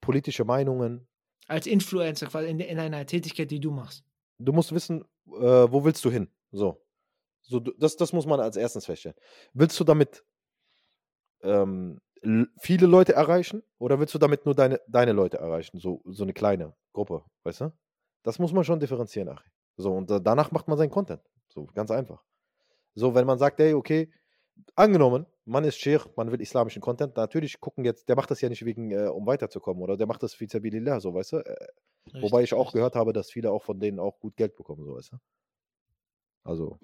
politische 0.00 0.44
Meinungen. 0.44 1.06
Als 1.46 1.66
Influencer 1.66 2.26
quasi 2.26 2.48
in, 2.48 2.60
in 2.60 2.78
einer 2.78 3.04
Tätigkeit, 3.06 3.50
die 3.50 3.60
du 3.60 3.70
machst. 3.70 4.04
Du 4.38 4.52
musst 4.52 4.72
wissen, 4.72 5.04
äh, 5.26 5.32
wo 5.70 5.84
willst 5.84 6.04
du 6.04 6.10
hin? 6.10 6.28
So. 6.52 6.82
so 7.42 7.60
das, 7.60 7.96
das 7.96 8.12
muss 8.12 8.26
man 8.26 8.40
als 8.40 8.56
erstes 8.56 8.86
feststellen. 8.86 9.16
Willst 9.54 9.78
du 9.80 9.84
damit 9.84 10.24
ähm, 11.42 12.00
viele 12.60 12.86
Leute 12.86 13.14
erreichen 13.14 13.62
oder 13.78 13.98
willst 13.98 14.14
du 14.14 14.18
damit 14.18 14.44
nur 14.44 14.54
deine, 14.54 14.80
deine 14.88 15.12
Leute 15.12 15.38
erreichen? 15.38 15.78
So, 15.78 16.02
so 16.04 16.22
eine 16.22 16.32
kleine 16.32 16.74
Gruppe, 16.92 17.24
weißt 17.44 17.62
du? 17.62 17.72
Das 18.22 18.38
muss 18.38 18.52
man 18.52 18.64
schon 18.64 18.80
differenzieren, 18.80 19.30
Ach. 19.30 19.42
So, 19.76 19.92
und 19.94 20.10
da- 20.10 20.18
danach 20.18 20.50
macht 20.50 20.68
man 20.68 20.76
seinen 20.76 20.90
Content. 20.90 21.22
So, 21.48 21.66
ganz 21.74 21.90
einfach. 21.90 22.22
So, 22.94 23.14
wenn 23.14 23.26
man 23.26 23.38
sagt, 23.38 23.58
hey, 23.60 23.74
okay, 23.74 24.12
angenommen, 24.74 25.26
man 25.46 25.64
ist 25.64 25.78
Sheikh, 25.78 26.06
man 26.16 26.30
will 26.30 26.40
islamischen 26.40 26.82
Content, 26.82 27.16
natürlich 27.16 27.60
gucken 27.60 27.84
jetzt, 27.84 28.08
der 28.08 28.16
macht 28.16 28.30
das 28.30 28.40
ja 28.40 28.48
nicht 28.48 28.64
wegen, 28.64 28.90
äh, 28.90 29.08
um 29.08 29.26
weiterzukommen, 29.26 29.82
oder 29.82 29.96
der 29.96 30.06
macht 30.06 30.22
das 30.22 30.34
für 30.34 30.46
Zabilillah, 30.46 31.00
so, 31.00 31.14
weißt 31.14 31.32
du? 31.32 31.36
Äh, 31.38 31.68
Wobei 32.22 32.42
ich 32.42 32.54
auch 32.54 32.72
gehört 32.72 32.96
habe, 32.96 33.12
dass 33.12 33.30
viele 33.30 33.50
auch 33.52 33.62
von 33.62 33.78
denen 33.78 34.00
auch 34.00 34.18
gut 34.20 34.36
Geld 34.36 34.56
bekommen, 34.56 34.84
so 34.84 34.96
weißt 34.96 35.12
du? 35.12 35.16
Also, 36.42 36.78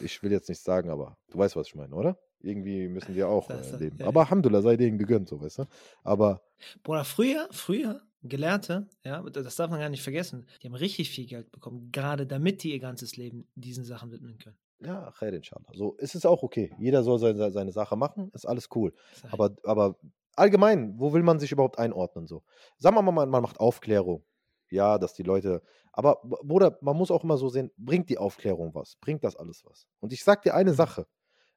ich 0.00 0.22
will 0.22 0.32
jetzt 0.32 0.48
nicht 0.48 0.62
sagen, 0.62 0.90
aber 0.90 1.16
du 1.30 1.38
weißt, 1.38 1.56
was 1.56 1.68
ich 1.68 1.74
meine, 1.74 1.94
oder? 1.94 2.18
Irgendwie 2.40 2.88
müssen 2.88 3.14
wir 3.14 3.28
auch 3.28 3.48
Das, 3.48 3.72
äh, 3.72 3.76
leben. 3.78 3.96
ja, 3.98 4.06
Aber. 4.06 4.20
Alhamdulillah 4.20 4.62
sei 4.62 4.76
denen 4.76 4.98
gegönnt, 4.98 5.28
so 5.28 5.40
weißt 5.40 5.58
du? 5.60 5.64
Aber 6.04 6.42
Bruder, 6.82 7.04
früher, 7.04 7.48
früher, 7.50 8.00
Gelehrte, 8.22 8.88
ja, 9.04 9.22
das 9.22 9.56
darf 9.56 9.70
man 9.70 9.78
gar 9.80 9.88
nicht 9.88 10.02
vergessen, 10.02 10.46
die 10.62 10.66
haben 10.66 10.74
richtig 10.74 11.10
viel 11.10 11.26
Geld 11.26 11.50
bekommen, 11.52 11.90
gerade 11.92 12.26
damit 12.26 12.62
die 12.62 12.72
ihr 12.72 12.80
ganzes 12.80 13.16
Leben 13.16 13.46
diesen 13.54 13.84
Sachen 13.84 14.10
widmen 14.10 14.36
können. 14.38 14.56
ja, 14.80 15.10
khair 15.12 15.32
inshallah. 15.32 15.66
So, 15.74 15.96
es 15.98 16.14
ist 16.14 16.26
auch 16.26 16.42
okay. 16.42 16.74
Jeder 16.78 17.02
soll 17.02 17.18
seine, 17.18 17.50
seine 17.52 17.72
Sache 17.72 17.96
machen, 17.96 18.30
ist 18.34 18.46
alles 18.46 18.68
cool. 18.74 18.92
Ich. 19.14 19.32
Aber, 19.32 19.54
aber 19.64 19.96
allgemein, 20.34 20.98
wo 20.98 21.12
will 21.12 21.22
man 21.22 21.38
sich 21.38 21.52
überhaupt 21.52 21.78
einordnen? 21.78 22.26
So? 22.26 22.42
Sagen 22.78 22.96
wir 22.96 23.02
mal, 23.02 23.26
man 23.26 23.42
macht 23.42 23.60
Aufklärung. 23.60 24.24
Ja, 24.70 24.98
dass 24.98 25.14
die 25.14 25.22
Leute. 25.22 25.62
Aber, 25.96 26.20
Bruder, 26.22 26.78
man 26.82 26.96
muss 26.96 27.10
auch 27.10 27.24
immer 27.24 27.38
so 27.38 27.48
sehen, 27.48 27.72
bringt 27.78 28.10
die 28.10 28.18
Aufklärung 28.18 28.74
was? 28.74 28.96
Bringt 28.96 29.24
das 29.24 29.34
alles 29.34 29.64
was? 29.64 29.86
Und 30.00 30.12
ich 30.12 30.22
sag 30.22 30.42
dir 30.42 30.54
eine 30.54 30.72
Mhm. 30.72 30.76
Sache. 30.76 31.06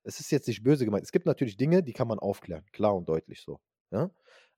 Es 0.03 0.21
ist 0.21 0.31
jetzt 0.31 0.47
nicht 0.47 0.63
böse 0.63 0.85
gemeint. 0.85 1.03
Es 1.03 1.11
gibt 1.11 1.25
natürlich 1.25 1.57
Dinge, 1.57 1.83
die 1.83 1.91
kann 1.93 2.07
man 2.07 2.19
aufklären. 2.19 2.65
Klar 2.71 2.95
und 2.95 3.09
deutlich 3.09 3.41
so. 3.41 3.59
Ja? 3.91 4.09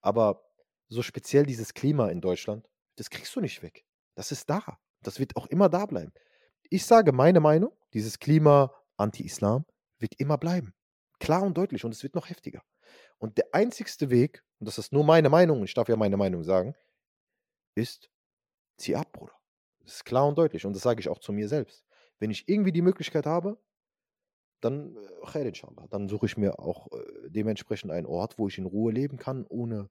Aber 0.02 0.44
so 0.88 1.02
speziell 1.02 1.46
dieses 1.48 1.74
Klima 1.74 2.10
in 2.10 2.22
Deutschland, 2.22 2.70
das 2.96 3.10
kriegst 3.10 3.36
du 3.36 3.42
nicht 3.42 3.64
weg. 3.64 3.84
Das 4.16 4.32
ist 4.32 4.50
da. 4.50 4.78
Das 5.02 5.20
wird 5.20 5.36
auch 5.36 5.48
immer 5.48 5.68
da 5.68 5.88
bleiben. 5.88 6.14
Ich 6.70 6.86
sage 6.86 7.12
meine 7.12 7.40
Meinung, 7.40 7.72
dieses 7.94 8.20
Klima 8.20 8.72
Anti-Islam 8.98 9.66
wird 9.98 10.14
immer 10.20 10.38
bleiben. 10.38 10.76
Klar 11.20 11.42
und 11.42 11.58
deutlich 11.58 11.84
und 11.84 11.92
es 11.92 12.04
wird 12.04 12.14
noch 12.14 12.30
heftiger. 12.30 12.62
Und 13.18 13.38
der 13.40 13.48
einzigste 13.54 14.12
Weg, 14.12 14.44
und 14.60 14.68
das 14.68 14.78
ist 14.78 14.94
nur 14.94 15.04
meine 15.04 15.30
Meinung, 15.30 15.60
und 15.60 15.66
ich 15.66 15.74
darf 15.74 15.90
ja 15.90 15.96
meine 15.96 16.18
Meinung 16.18 16.44
sagen, 16.44 16.76
ist, 17.76 18.10
zieh 18.78 18.96
ab, 18.96 19.12
Bruder. 19.12 19.41
Das 19.92 19.98
ist 19.98 20.06
klar 20.06 20.26
und 20.26 20.38
deutlich 20.38 20.66
und 20.66 20.74
das 20.74 20.84
sage 20.84 21.02
ich 21.02 21.10
auch 21.10 21.20
zu 21.20 21.34
mir 21.34 21.50
selbst. 21.50 21.84
Wenn 22.18 22.32
ich 22.32 22.48
irgendwie 22.48 22.72
die 22.72 22.82
Möglichkeit 22.82 23.26
habe, 23.26 23.60
dann, 24.62 24.96
äh, 24.96 25.52
dann 25.90 26.08
suche 26.08 26.28
ich 26.28 26.38
mir 26.38 26.60
auch 26.60 26.88
äh, 26.94 27.30
dementsprechend 27.30 27.92
einen 27.92 28.06
Ort, 28.06 28.40
wo 28.40 28.48
ich 28.48 28.58
in 28.58 28.66
Ruhe 28.66 28.94
leben 28.94 29.18
kann, 29.18 29.46
ohne 29.50 29.90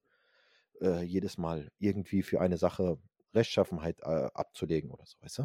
äh, 0.81 1.03
jedes 1.03 1.37
Mal 1.37 1.71
irgendwie 1.79 2.23
für 2.23 2.41
eine 2.41 2.57
Sache 2.57 2.97
Rechtschaffenheit 3.35 4.01
äh, 4.01 4.31
abzulegen 4.33 4.91
oder 4.91 5.05
so, 5.05 5.19
weißt 5.21 5.39
du? 5.41 5.45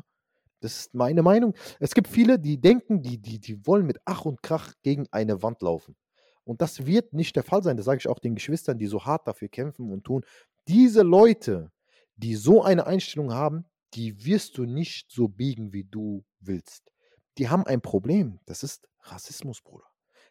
Das 0.62 0.78
ist 0.78 0.94
meine 0.94 1.22
Meinung. 1.22 1.54
Es 1.82 1.94
gibt 1.94 2.08
viele, 2.08 2.40
die 2.40 2.62
denken, 2.62 3.02
die, 3.02 3.18
die, 3.22 3.40
die 3.40 3.68
wollen 3.68 3.86
mit 3.86 4.00
Ach 4.06 4.24
und 4.24 4.42
Krach 4.42 4.74
gegen 4.84 5.06
eine 5.12 5.44
Wand 5.44 5.62
laufen. 5.64 5.98
Und 6.46 6.62
das 6.62 6.86
wird 6.86 7.12
nicht 7.12 7.36
der 7.36 7.44
Fall 7.44 7.62
sein. 7.62 7.76
Das 7.76 7.88
sage 7.88 7.98
ich 7.98 8.08
auch 8.08 8.20
den 8.20 8.36
Geschwistern, 8.36 8.78
die 8.78 8.88
so 8.88 9.04
hart 9.04 9.28
dafür 9.28 9.50
kämpfen 9.50 9.92
und 9.92 10.06
tun. 10.06 10.24
Diese 10.70 11.02
Leute, 11.02 11.74
die 12.16 12.36
so 12.36 12.64
eine 12.64 12.88
Einstellung 12.88 13.34
haben, 13.34 13.66
die 13.96 14.26
wirst 14.26 14.58
du 14.58 14.66
nicht 14.66 15.12
so 15.12 15.28
biegen, 15.28 15.74
wie 15.74 15.86
du 15.86 16.26
willst. 16.40 16.92
Die 17.38 17.50
haben 17.50 17.66
ein 17.66 17.82
Problem. 17.82 18.40
Das 18.46 18.64
ist 18.64 18.88
Rassismus, 19.02 19.62
Bruder. 19.62 19.88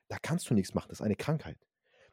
Da 0.09 0.19
kannst 0.19 0.49
du 0.51 0.55
nichts 0.55 0.75
machen. 0.75 0.89
Das 0.89 1.01
ist 1.01 1.05
eine 1.05 1.17
Krankheit. 1.17 1.59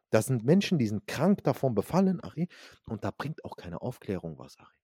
Das 0.10 0.26
sind 0.26 0.44
Menschen, 0.44 0.78
die 0.78 0.88
sind 0.88 1.08
krank 1.08 1.44
davon 1.44 1.74
befallen, 1.74 2.20
Ari, 2.22 2.50
und 2.86 3.04
da 3.04 3.12
bringt 3.12 3.46
auch 3.46 3.56
keine 3.56 3.82
Aufklärung 3.82 4.38
was, 4.38 4.58
Ari. 4.58 4.76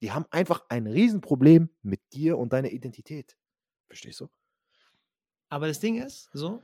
Die 0.00 0.12
haben 0.12 0.26
einfach 0.30 0.64
ein 0.68 0.86
Riesenproblem 0.86 1.70
mit 1.82 2.00
dir 2.12 2.38
und 2.38 2.52
deiner 2.52 2.70
Identität. 2.70 3.36
Verstehst 3.88 4.20
du? 4.20 4.28
Aber 5.48 5.66
das 5.66 5.80
Ding 5.80 6.00
ist, 6.00 6.28
so, 6.32 6.62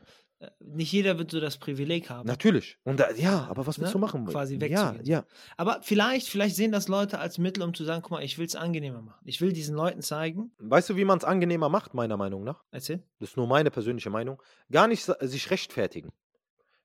nicht 0.61 0.90
jeder 0.93 1.18
wird 1.18 1.30
so 1.30 1.40
das 1.40 1.57
Privileg 1.59 2.11
haben. 2.11 2.26
Natürlich. 2.26 2.78
Und 2.84 2.99
da, 3.01 3.11
ja, 3.12 3.47
aber 3.49 3.66
was 3.66 3.78
willst 3.78 3.90
ne, 3.90 3.93
du 3.93 3.99
machen? 3.99 4.24
Quasi 4.26 4.55
Ja, 4.57 4.61
wegzugehen. 4.61 5.05
ja. 5.07 5.24
Aber 5.57 5.80
vielleicht, 5.82 6.28
vielleicht 6.28 6.57
sehen 6.57 6.72
das 6.72 6.88
Leute 6.88 7.18
als 7.18 7.38
Mittel, 7.38 7.62
um 7.62 7.74
zu 7.74 7.84
sagen, 7.84 8.03
guck 8.03 8.12
mal, 8.12 8.22
ich 8.24 8.38
will 8.38 8.47
es 8.47 8.57
angenehmer 8.57 9.03
machen. 9.03 9.20
Ich 9.24 9.40
will 9.40 9.53
diesen 9.53 9.76
Leuten 9.76 10.03
zeigen, 10.03 10.53
Weißt 10.59 10.90
du, 10.90 10.97
wie 10.97 11.05
man 11.05 11.18
es 11.18 11.24
angenehmer 11.24 11.68
macht, 11.68 11.95
meiner 11.95 12.16
Meinung 12.16 12.45
nach? 12.45 12.62
erzähl. 12.70 13.03
Das 13.20 13.30
ist 13.30 13.36
nur 13.36 13.47
meine 13.47 13.70
persönliche 13.70 14.11
Meinung. 14.11 14.43
Gar 14.70 14.88
nicht 14.88 15.05
sich 15.20 15.51
rechtfertigen. 15.51 16.11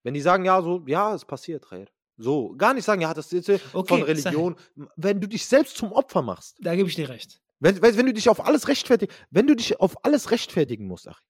Wenn 0.04 0.14
die 0.14 0.22
sagen, 0.22 0.46
ja, 0.46 0.62
so, 0.62 0.84
ja, 0.88 1.14
es 1.16 1.26
passiert, 1.26 1.68
Khair. 1.68 1.88
So, 2.18 2.56
gar 2.58 2.74
nicht 2.74 2.86
sagen, 2.86 3.02
ja, 3.02 3.14
das 3.14 3.32
ist 3.32 3.48
jetzt 3.48 3.76
Okay, 3.76 3.88
von 3.90 4.02
Religion. 4.04 4.56
Wenn 4.96 5.22
du 5.22 5.28
dich 5.28 5.46
selbst 5.46 5.78
zum 5.78 5.92
Opfer 5.92 6.22
machst, 6.22 6.58
Da 6.62 6.76
gebe 6.76 6.90
ich 6.90 6.96
dir 6.96 7.10
recht. 7.10 7.42
wenn, 7.60 7.82
wenn 7.82 8.06
du 8.06 8.14
dich 8.14 8.28
auf 8.30 8.44
alles 8.46 8.68
rechtfertigen, 8.68 9.14
wenn 9.30 9.46
du 9.48 9.56
dich 9.56 9.80
auf 9.80 10.04
alles 10.06 10.32
rechtfertigen 10.32 10.88
musst, 10.88 11.08
Ach, 11.08 11.22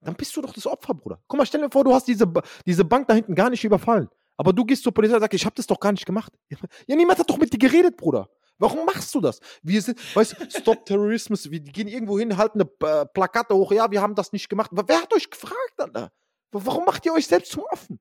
dann 0.00 0.14
bist 0.14 0.34
du 0.36 0.40
doch 0.42 0.52
das 0.52 0.66
Opfer, 0.66 0.94
Bruder. 0.94 1.22
Guck 1.28 1.38
mal, 1.38 1.46
stell 1.46 1.60
dir 1.60 1.70
vor, 1.70 1.84
du 1.84 1.92
hast 1.94 2.06
diese, 2.08 2.30
diese 2.66 2.84
Bank 2.84 3.08
da 3.08 3.14
hinten 3.14 3.34
gar 3.34 3.50
nicht 3.50 3.64
überfallen. 3.64 4.08
Aber 4.36 4.52
du 4.52 4.64
gehst 4.64 4.82
zur 4.84 4.92
Polizei 4.94 5.14
und 5.16 5.20
sagst, 5.20 5.34
ich 5.34 5.44
habe 5.44 5.54
das 5.56 5.66
doch 5.66 5.78
gar 5.80 5.92
nicht 5.92 6.06
gemacht. 6.06 6.32
Ja, 6.86 6.96
niemand 6.96 7.18
hat 7.18 7.28
doch 7.28 7.36
mit 7.38 7.52
dir 7.52 7.58
geredet, 7.58 7.96
Bruder. 7.96 8.28
Warum 8.58 8.84
machst 8.84 9.14
du 9.14 9.20
das? 9.20 9.40
Wir 9.62 9.80
sind, 9.80 9.98
weißt 10.16 10.36
du, 10.38 10.50
Stop 10.60 10.84
Terrorismus, 10.86 11.50
wir 11.50 11.60
gehen 11.60 11.88
irgendwo 11.88 12.18
hin, 12.18 12.36
halten 12.36 12.60
eine 12.60 12.70
äh, 12.90 13.06
Plakate 13.06 13.54
hoch, 13.54 13.72
ja, 13.72 13.90
wir 13.90 14.00
haben 14.02 14.14
das 14.14 14.32
nicht 14.32 14.48
gemacht. 14.48 14.70
Aber 14.72 14.86
Wer 14.88 15.00
hat 15.02 15.12
euch 15.14 15.28
gefragt, 15.30 15.74
Alter? 15.78 16.12
Wa- 16.52 16.60
Warum 16.64 16.84
macht 16.84 17.04
ihr 17.06 17.12
euch 17.14 17.26
selbst 17.26 17.52
zum 17.52 17.62
Offen? 17.70 17.98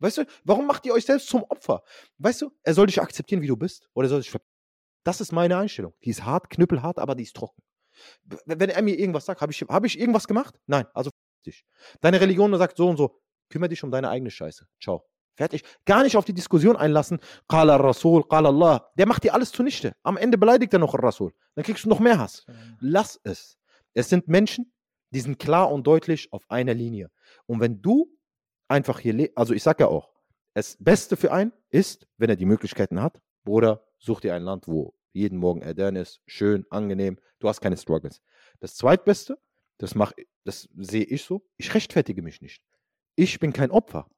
Weißt 0.00 0.18
du, 0.18 0.24
warum 0.44 0.66
macht 0.66 0.86
ihr 0.86 0.94
euch 0.94 1.04
selbst 1.04 1.28
zum 1.28 1.42
Opfer? 1.44 1.82
Weißt 2.18 2.40
du, 2.42 2.52
er 2.62 2.72
soll 2.74 2.86
dich 2.86 3.00
akzeptieren, 3.02 3.42
wie 3.42 3.48
du 3.48 3.56
bist, 3.56 3.88
oder 3.94 4.06
er 4.06 4.10
soll 4.10 4.20
dich 4.20 4.30
ver 4.30 4.40
Das 5.04 5.20
ist 5.20 5.32
meine 5.32 5.56
Einstellung. 5.56 5.92
Die 6.04 6.10
ist 6.10 6.24
hart, 6.24 6.50
knüppelhart, 6.50 6.98
aber 6.98 7.14
die 7.14 7.24
ist 7.24 7.34
trocken. 7.36 7.62
Wenn 8.46 8.70
er 8.70 8.80
mir 8.82 8.96
irgendwas 8.98 9.24
sagt, 9.26 9.40
habe 9.40 9.50
ich, 9.52 9.60
hab 9.62 9.84
ich 9.84 9.98
irgendwas 9.98 10.28
gemacht? 10.28 10.54
Nein, 10.66 10.86
also 10.94 11.10
dich. 11.48 11.64
Deine 12.00 12.20
Religion 12.20 12.56
sagt 12.56 12.76
so 12.76 12.88
und 12.88 12.96
so, 12.96 13.20
kümmere 13.48 13.70
dich 13.70 13.82
um 13.82 13.90
deine 13.90 14.08
eigene 14.10 14.30
Scheiße. 14.30 14.66
Ciao. 14.80 15.04
Fertig. 15.34 15.62
Gar 15.84 16.02
nicht 16.02 16.16
auf 16.16 16.24
die 16.24 16.32
Diskussion 16.34 16.76
einlassen. 16.76 17.20
Qala 17.46 17.76
Rasul, 17.76 18.24
Qala 18.26 18.48
Allah. 18.48 18.90
Der 18.96 19.06
macht 19.06 19.22
dir 19.22 19.34
alles 19.34 19.52
zunichte. 19.52 19.94
Am 20.02 20.16
Ende 20.16 20.36
beleidigt 20.36 20.72
er 20.72 20.80
noch 20.80 20.94
Rasul. 20.94 21.32
Dann 21.54 21.64
kriegst 21.64 21.84
du 21.84 21.88
noch 21.88 22.00
mehr 22.00 22.18
Hass. 22.18 22.44
Lass 22.80 23.20
es. 23.22 23.56
Es 23.94 24.08
sind 24.08 24.26
Menschen, 24.26 24.72
die 25.10 25.20
sind 25.20 25.38
klar 25.38 25.70
und 25.70 25.86
deutlich 25.86 26.32
auf 26.32 26.42
einer 26.48 26.74
Linie. 26.74 27.12
Und 27.46 27.60
wenn 27.60 27.80
du 27.80 28.12
einfach 28.66 28.98
hier 28.98 29.12
lebst, 29.12 29.38
also 29.38 29.54
ich 29.54 29.62
sag 29.62 29.78
ja 29.78 29.86
auch, 29.86 30.10
das 30.54 30.76
Beste 30.80 31.16
für 31.16 31.30
einen 31.30 31.52
ist, 31.70 32.08
wenn 32.16 32.30
er 32.30 32.36
die 32.36 32.44
Möglichkeiten 32.44 33.00
hat, 33.00 33.22
Bruder, 33.44 33.84
such 33.98 34.20
dir 34.20 34.34
ein 34.34 34.42
Land, 34.42 34.66
wo 34.66 34.94
jeden 35.12 35.38
Morgen 35.38 35.62
Erdan 35.62 35.94
ist, 35.94 36.20
schön, 36.26 36.66
angenehm, 36.70 37.18
du 37.38 37.48
hast 37.48 37.60
keine 37.60 37.76
Struggles. 37.76 38.20
Das 38.58 38.74
Zweitbeste, 38.74 39.38
das 39.78 39.94
mach, 39.94 40.12
das 40.44 40.68
sehe 40.76 41.04
ich 41.04 41.22
so, 41.24 41.46
ich 41.56 41.72
rechtfertige 41.74 42.22
mich 42.22 42.40
nicht. 42.40 42.62
Ich 43.16 43.38
bin 43.40 43.52
kein 43.52 43.70
Opfer. 43.70 44.08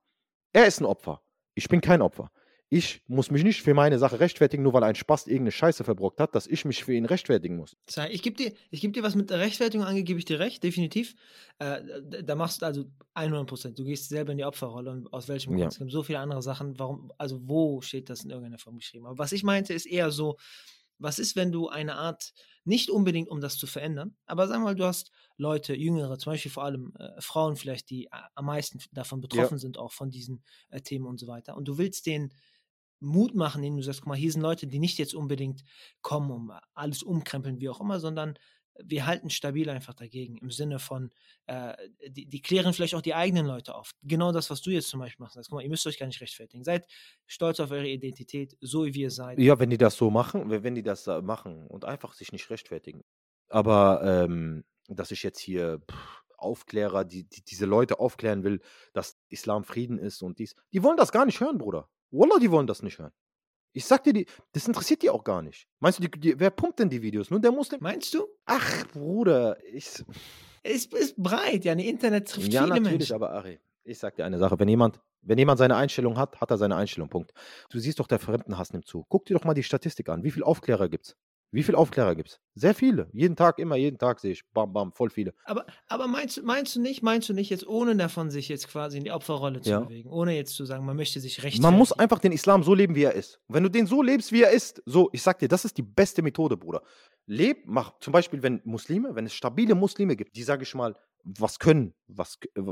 Er 0.53 0.67
ist 0.67 0.81
ein 0.81 0.87
Opfer. 0.87 1.23
Ich 1.55 1.69
bin 1.69 1.81
kein 1.81 2.03
Opfer. 2.03 2.31
Ich 2.73 3.03
muss 3.09 3.33
mich 3.33 3.43
nicht 3.43 3.63
für 3.63 3.75
meine 3.75 3.99
Sache 3.99 4.21
rechtfertigen, 4.21 4.63
nur 4.63 4.73
weil 4.73 4.85
ein 4.85 4.95
Spast 4.95 5.27
irgendeine 5.27 5.51
Scheiße 5.51 5.83
verbrockt 5.83 6.21
hat, 6.21 6.37
dass 6.37 6.47
ich 6.47 6.65
mich 6.65 6.85
für 6.85 6.93
ihn 6.95 7.05
rechtfertigen 7.05 7.57
muss. 7.57 7.77
Ich 8.11 8.23
gebe 8.23 8.37
dir, 8.37 8.53
ich 8.71 8.81
geb 8.81 8.93
dir 8.93 9.03
was 9.03 9.17
mit 9.17 9.29
der 9.29 9.41
Rechtfertigung 9.41 9.85
angeht, 9.85 10.07
gebe 10.07 10.21
ich 10.21 10.25
dir 10.25 10.39
recht, 10.39 10.63
definitiv. 10.63 11.15
Äh, 11.59 11.81
da- 12.23 12.37
machst 12.37 12.63
du 12.63 12.67
also 12.67 12.85
100 13.15 13.49
Prozent. 13.49 13.77
Du 13.79 13.83
gehst 13.85 14.09
selber 14.09 14.31
in 14.31 14.39
die 14.39 14.45
Opferrolle 14.45 14.93
und 14.93 15.13
aus 15.13 15.27
welchem 15.27 15.55
Ja. 15.55 15.65
Grund. 15.65 15.73
Es 15.73 15.79
gibt 15.81 15.91
so 15.91 16.05
viele 16.05 16.21
andere 16.21 16.43
Sachen. 16.43 16.79
Warum, 16.79 17.11
also 17.19 17.41
wo 17.43 17.81
steht 17.81 18.09
das 18.09 18.23
in 18.23 18.31
irgendeiner 18.31 18.59
Form 18.59 18.77
geschrieben? 18.79 19.07
Aber 19.07 19.19
was 19.19 19.33
ich 19.33 19.43
meinte, 19.43 19.75
ist 19.75 19.87
eher 19.87 20.13
so, 20.13 20.37
was 20.99 21.19
ist, 21.19 21.35
wenn 21.35 21.51
du 21.51 21.69
eine 21.69 21.97
Art, 21.97 22.33
nicht 22.65 22.89
unbedingt 22.89 23.29
um 23.31 23.41
das 23.41 23.57
zu 23.57 23.67
verändern, 23.67 24.15
aber 24.27 24.47
sag 24.47 24.61
mal, 24.61 24.77
du 24.77 24.85
hast 24.85 25.11
Leute, 25.41 25.74
Jüngere, 25.74 26.18
zum 26.18 26.32
Beispiel 26.32 26.51
vor 26.51 26.64
allem 26.64 26.93
äh, 26.99 27.20
Frauen 27.20 27.57
vielleicht, 27.57 27.91
die 27.91 28.12
a- 28.12 28.28
am 28.34 28.45
meisten 28.47 28.78
davon 28.93 29.20
betroffen 29.20 29.59
sind, 29.59 29.78
auch 29.78 29.93
von 29.93 30.11
diesen 30.11 30.43
äh, 30.68 30.80
Themen 30.82 31.07
und 31.07 31.18
so 31.18 31.26
weiter. 31.26 31.57
Und 31.57 31.66
du 31.66 31.78
willst 31.78 32.07
denen 32.07 32.32
Mut 33.01 33.34
machen, 33.34 33.62
indem 33.64 33.78
du 33.78 33.82
sagst, 33.82 34.03
guck 34.03 34.09
mal, 34.09 34.18
hier 34.18 34.30
sind 34.30 34.43
Leute, 34.43 34.66
die 34.66 34.78
nicht 34.78 34.99
jetzt 34.99 35.14
unbedingt 35.14 35.64
kommen, 36.03 36.30
um 36.30 36.53
alles 36.74 37.03
umkrempeln, 37.03 37.59
wie 37.61 37.70
auch 37.70 37.80
immer, 37.80 37.99
sondern 37.99 38.34
wir 38.82 39.07
halten 39.07 39.30
stabil 39.30 39.68
einfach 39.68 39.95
dagegen. 39.95 40.36
Im 40.38 40.51
Sinne 40.51 40.78
von, 40.78 41.11
äh, 41.47 41.74
die, 42.09 42.26
die 42.26 42.41
klären 42.43 42.72
vielleicht 42.72 42.95
auch 42.95 43.03
die 43.03 43.14
eigenen 43.14 43.47
Leute 43.47 43.74
auf. 43.74 43.93
Genau 44.03 44.32
das, 44.32 44.49
was 44.51 44.62
du 44.62 44.70
jetzt 44.70 44.88
zum 44.88 45.01
Beispiel 45.01 45.22
machst. 45.24 45.34
Sagst, 45.34 45.51
guck 45.51 45.57
mal, 45.57 45.62
ihr 45.62 45.68
müsst 45.70 45.86
euch 45.86 45.99
gar 45.99 46.07
nicht 46.07 46.20
rechtfertigen. 46.20 46.64
Seid 46.64 46.86
stolz 47.26 47.61
auf 47.61 47.70
eure 47.70 47.88
Identität, 47.88 48.57
so 48.61 48.84
wie 48.86 49.01
ihr 49.01 49.11
seid. 49.11 49.38
Ja, 49.38 49.59
wenn 49.59 49.70
die 49.70 49.78
das 49.78 49.97
so 49.97 50.11
machen, 50.11 50.51
wenn 50.51 50.74
die 50.74 50.82
das 50.82 51.07
äh, 51.07 51.20
machen 51.22 51.66
und 51.66 51.84
einfach 51.84 52.12
sich 52.14 52.32
nicht 52.32 52.49
rechtfertigen. 52.51 53.03
Aber 53.49 54.03
ähm, 54.05 54.64
dass 54.97 55.11
ich 55.11 55.22
jetzt 55.22 55.38
hier 55.41 55.80
pff, 55.91 56.22
Aufklärer, 56.36 57.05
die, 57.05 57.24
die 57.24 57.43
diese 57.45 57.66
Leute 57.66 58.01
aufklären 58.01 58.45
will, 58.45 58.61
dass 58.93 59.18
Islam 59.28 59.64
Frieden 59.64 59.99
ist 59.99 60.22
und 60.22 60.38
dies, 60.38 60.55
die 60.72 60.82
wollen 60.82 60.97
das 60.97 61.12
gar 61.12 61.26
nicht 61.26 61.41
hören, 61.41 61.59
Bruder. 61.59 61.88
Wallah, 62.11 62.38
die 62.38 62.51
wollen 62.51 62.66
das 62.66 62.82
nicht 62.82 62.99
hören. 62.99 63.12
Ich 63.72 63.84
sag 63.84 64.03
dir, 64.03 64.12
die, 64.12 64.26
das 64.53 64.66
interessiert 64.66 65.03
die 65.03 65.11
auch 65.11 65.22
gar 65.22 65.43
nicht. 65.43 65.68
Meinst 65.78 65.99
du, 66.01 66.09
die, 66.09 66.20
die, 66.20 66.41
wer 66.41 66.51
pumpt 66.51 66.80
denn 66.80 66.88
die 66.88 67.03
Videos? 67.03 67.30
Nur 67.30 67.41
der 67.41 67.53
Muslim? 67.53 67.80
Meinst 67.82 68.12
du? 68.14 68.26
Ach, 68.47 68.86
Bruder, 68.88 69.59
ich. 69.64 70.03
Es 70.62 70.86
ist 70.86 71.16
breit, 71.16 71.64
ja, 71.64 71.74
ne 71.74 71.86
Internet 71.86 72.28
trifft 72.28 72.53
Ja, 72.53 72.62
viele 72.62 72.74
natürlich, 72.74 72.93
Menschen. 72.99 73.14
aber 73.14 73.30
Ari, 73.32 73.61
ich 73.84 73.99
sag 73.99 74.16
dir 74.16 74.24
eine 74.24 74.38
Sache. 74.38 74.59
Wenn 74.59 74.68
jemand, 74.68 75.01
wenn 75.22 75.38
jemand 75.38 75.59
seine 75.59 75.76
Einstellung 75.76 76.18
hat, 76.18 76.41
hat 76.41 76.51
er 76.51 76.59
seine 76.59 76.74
Einstellung. 76.76 77.09
Punkt. 77.09 77.32
Du 77.70 77.78
siehst 77.78 78.01
doch, 78.01 78.09
der 78.09 78.18
Fremdenhass 78.18 78.72
nimmt 78.72 78.86
zu. 78.86 79.07
Guck 79.09 79.26
dir 79.26 79.34
doch 79.34 79.45
mal 79.45 79.55
die 79.55 79.62
Statistik 79.62 80.09
an. 80.09 80.24
Wie 80.24 80.30
viele 80.32 80.47
Aufklärer 80.47 80.88
gibt's? 80.88 81.16
Wie 81.53 81.63
viele 81.65 81.79
Aufklärer 81.79 82.15
gibt's? 82.15 82.41
Sehr 82.55 82.75
viele. 82.75 83.09
Jeden 83.13 83.35
Tag, 83.35 83.59
immer 83.59 83.75
jeden 83.75 83.99
Tag 83.99 84.21
sehe 84.21 84.33
ich. 84.33 84.43
Bam, 84.53 84.73
bam, 84.73 84.93
voll 84.93 85.11
viele. 85.11 85.35
Aber, 85.45 85.67
aber 85.89 86.07
meinst, 86.07 86.37
du- 86.37 86.43
meinst 86.43 86.77
du 86.77 86.81
nicht, 86.81 87.03
meinst 87.03 87.29
du 87.29 87.33
nicht 87.35 87.51
jetzt, 87.51 87.67
ohne 87.67 87.97
davon 87.97 88.31
sich 88.31 88.49
jetzt 88.49 88.69
quasi 88.69 88.99
in 88.99 89.05
die 89.05 89.11
Opferrolle 89.11 89.61
zu 89.61 89.71
Ja. 89.71 89.81
bewegen, 89.81 90.09
ohne 90.11 90.37
jetzt 90.37 90.55
zu 90.55 90.65
sagen, 90.65 90.85
man 90.85 90.97
möchte 90.97 91.19
sich 91.21 91.39
rechtfertigen? 91.39 91.63
Man 91.63 91.77
muss 91.77 91.93
einfach 91.93 92.21
den 92.21 92.33
Islam 92.33 92.63
so 92.63 92.73
leben, 92.75 92.95
wie 92.95 93.03
er 93.03 93.15
ist. 93.15 93.41
Und 93.49 93.57
wenn 93.57 93.63
du 93.65 93.69
den 93.69 93.87
so 93.87 94.01
lebst, 94.03 94.31
wie 94.31 94.43
er 94.43 94.51
ist, 94.51 94.81
so, 94.87 95.11
ich 95.13 95.23
sag 95.23 95.41
dir, 95.41 95.49
das 95.49 95.65
ist 95.65 95.77
die 95.77 95.83
beste 95.83 96.23
Methode, 96.23 96.57
Bruder. 96.57 96.83
Leb, 97.27 97.65
mach, 97.67 97.99
zum 97.99 98.13
Beispiel, 98.13 98.43
wenn 98.45 98.61
Muslime, 98.65 99.15
wenn 99.17 99.27
es 99.27 99.35
stabile 99.35 99.75
Muslime 99.75 100.15
gibt, 100.17 100.37
die, 100.37 100.43
sage 100.45 100.63
ich 100.63 100.75
mal, 100.75 100.95
was 101.25 101.59
können, 101.59 101.95
was, 102.07 102.39
äh, 102.55 102.63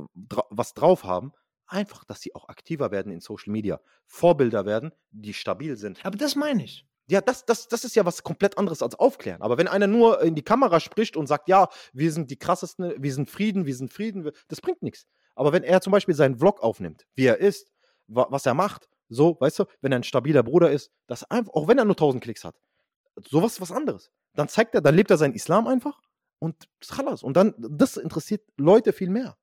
was 0.51 0.74
drauf 0.74 1.05
haben, 1.05 1.33
einfach, 1.66 2.05
dass 2.05 2.20
sie 2.20 2.35
auch 2.35 2.49
aktiver 2.49 2.91
werden 2.91 3.12
in 3.12 3.20
Social 3.20 3.53
Media, 3.53 3.81
Vorbilder 4.07 4.64
werden, 4.64 4.93
die 5.11 5.35
stabil 5.35 5.76
sind. 5.76 6.05
Aber 6.07 6.16
das 6.16 6.35
meine 6.35 6.64
ich. 6.64 6.87
Ja, 7.11 7.22
das, 7.22 7.46
das, 7.46 7.68
das 7.68 7.84
ist 7.84 7.96
ja 7.96 8.04
was 8.04 8.22
komplett 8.22 8.59
anderes 8.59 8.82
als 8.82 8.94
aufklären. 8.94 9.40
Aber 9.40 9.56
wenn 9.56 9.66
einer 9.66 9.86
nur 9.86 10.20
in 10.22 10.34
die 10.34 10.42
Kamera 10.42 10.78
spricht 10.78 11.16
und 11.16 11.26
sagt, 11.26 11.48
ja, 11.48 11.68
wir 11.94 12.12
sind 12.12 12.30
die 12.30 12.36
krassesten, 12.36 12.92
wir 12.98 13.14
sind 13.14 13.30
Frieden, 13.30 13.64
wir 13.64 13.74
sind 13.74 13.92
Frieden, 13.92 14.30
das 14.48 14.61
bringt 14.61 14.82
nichts. 14.82 15.06
Aber 15.34 15.52
wenn 15.52 15.62
er 15.62 15.80
zum 15.80 15.90
Beispiel 15.92 16.14
seinen 16.14 16.36
Vlog 16.36 16.61
aufnimmt, 16.61 17.06
wie 17.14 17.24
er 17.24 17.38
ist, 17.38 17.72
wa 18.09 18.26
was 18.30 18.44
er 18.44 18.54
macht, 18.54 18.88
so, 19.09 19.38
weißt 19.40 19.61
du, 19.61 19.64
wenn 19.80 19.92
er 19.92 20.00
ein 20.00 20.04
stabiler 20.04 20.42
Bruder 20.42 20.70
ist, 20.70 20.90
das 21.06 21.24
einfach, 21.30 21.54
auch 21.54 21.66
wenn 21.66 21.78
er 21.78 21.86
nur 21.86 21.94
1000 21.94 22.22
Klicks 22.22 22.44
hat, 22.44 22.56
sowas 23.26 23.52
ist 23.52 23.61
was 23.62 23.72
anderes. 23.72 24.11
Dann 24.34 24.48
zeigt 24.48 24.74
er, 24.74 24.82
dann 24.82 24.94
lebt 24.94 25.11
er 25.11 25.16
seinen 25.16 25.34
Islam 25.34 25.66
einfach 25.66 26.00
und 26.38 26.68
khalas. 26.86 27.22
Und 27.22 27.36
dann, 27.36 27.54
das 27.56 27.96
interessiert 27.96 28.42
Leute 28.59 28.92
viel 28.92 29.09
mehr. 29.09 29.36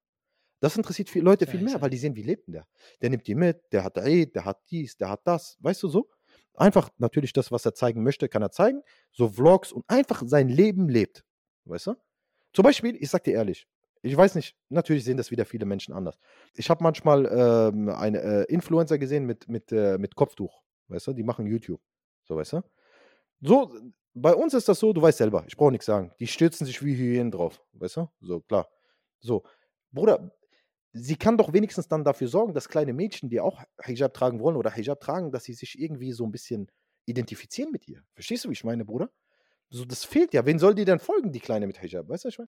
Das 0.59 0.77
interessiert 0.77 1.09
viel, 1.09 1.23
Leute 1.23 1.47
viel 1.47 1.61
mehr, 1.61 1.81
weil 1.81 1.89
die 1.89 1.97
sehen, 1.97 2.15
wie 2.15 2.23
lebt 2.23 2.47
denn 2.47 2.53
der? 2.53 2.67
Der 3.01 3.09
nimmt 3.09 3.27
die 3.27 3.35
mit, 3.35 3.61
der 3.71 3.83
hat 3.83 3.97
Eid, 3.97 4.35
der 4.35 4.45
hat 4.45 4.61
dies, 4.69 4.97
der 4.97 5.09
hat 5.09 5.21
das, 5.25 5.57
weißt 5.59 5.83
du 5.83 5.89
so? 5.89 6.09
Einfach 6.57 6.89
natürlich 6.97 7.33
das, 7.33 7.51
was 7.51 7.65
er 7.65 7.73
zeigen 7.73 8.03
möchte, 8.03 8.29
kann 8.29 8.41
er 8.41 8.51
zeigen. 8.51 8.81
So 9.11 9.29
Vlogs 9.29 9.71
und 9.71 9.83
einfach 9.87 10.23
sein 10.25 10.49
Leben 10.49 10.89
lebt. 10.89 11.23
Weißt 11.65 11.87
du? 11.87 11.95
Zum 12.53 12.63
Beispiel, 12.63 12.95
ich 12.95 13.09
sag 13.09 13.23
dir 13.23 13.33
ehrlich, 13.33 13.67
ich 14.01 14.15
weiß 14.15 14.35
nicht, 14.35 14.55
natürlich 14.69 15.03
sehen 15.03 15.17
das 15.17 15.31
wieder 15.31 15.45
viele 15.45 15.65
Menschen 15.65 15.93
anders. 15.93 16.17
Ich 16.53 16.69
habe 16.69 16.83
manchmal 16.83 17.25
ähm, 17.25 17.89
eine 17.89 18.21
äh, 18.21 18.43
Influencer 18.53 18.97
gesehen 18.97 19.25
mit, 19.25 19.47
mit, 19.49 19.71
äh, 19.71 19.97
mit 19.97 20.15
Kopftuch. 20.15 20.61
Weißt 20.87 21.07
du? 21.07 21.13
Die 21.13 21.23
machen 21.23 21.47
YouTube. 21.47 21.81
So, 22.23 22.35
weißt 22.35 22.53
du? 22.53 22.61
So, 23.41 23.73
bei 24.13 24.33
uns 24.33 24.53
ist 24.53 24.69
das 24.69 24.79
so, 24.79 24.93
du 24.93 25.01
weißt 25.01 25.17
selber, 25.17 25.43
ich 25.47 25.57
brauche 25.57 25.71
nichts 25.71 25.87
sagen. 25.87 26.13
Die 26.19 26.27
stürzen 26.27 26.65
sich 26.65 26.83
wie 26.83 26.95
Hyänen 26.95 27.31
drauf. 27.31 27.61
Weißt 27.73 27.97
du? 27.97 28.09
So, 28.21 28.41
klar. 28.41 28.67
So, 29.19 29.43
Bruder, 29.91 30.31
sie 30.95 31.17
kann 31.17 31.37
doch 31.37 31.51
wenigstens 31.53 31.87
dann 31.87 32.03
dafür 32.03 32.27
sorgen, 32.27 32.53
dass 32.53 32.69
kleine 32.69 32.93
Mädchen, 32.93 33.29
die 33.29 33.41
auch 33.41 33.61
Hijab 33.83 34.13
tragen 34.13 34.39
wollen 34.39 34.55
oder 34.55 34.71
Hijab 34.71 35.01
tragen, 35.01 35.31
dass 35.31 35.43
sie 35.43 35.53
sich 35.53 35.77
irgendwie 35.77 36.13
so 36.13 36.25
ein 36.25 36.31
bisschen 36.31 36.71
identifizieren 37.05 37.71
mit 37.71 37.87
ihr. 37.87 38.01
Verstehst 38.13 38.45
du, 38.45 38.49
wie 38.49 38.53
ich 38.53 38.63
meine, 38.63 38.85
Bruder? 38.85 39.11
So, 39.69 39.83
das 39.83 40.05
fehlt 40.05 40.33
ja. 40.33 40.45
Wen 40.45 40.57
soll 40.57 40.73
die 40.73 40.85
denn 40.85 40.99
folgen, 40.99 41.31
die 41.31 41.39
Kleine 41.39 41.67
mit 41.67 41.81
Hijab? 41.81 42.07
Weißt 42.07 42.23
du, 42.23 42.27
was 42.27 42.33
ich 42.33 42.39
meine? 42.39 42.49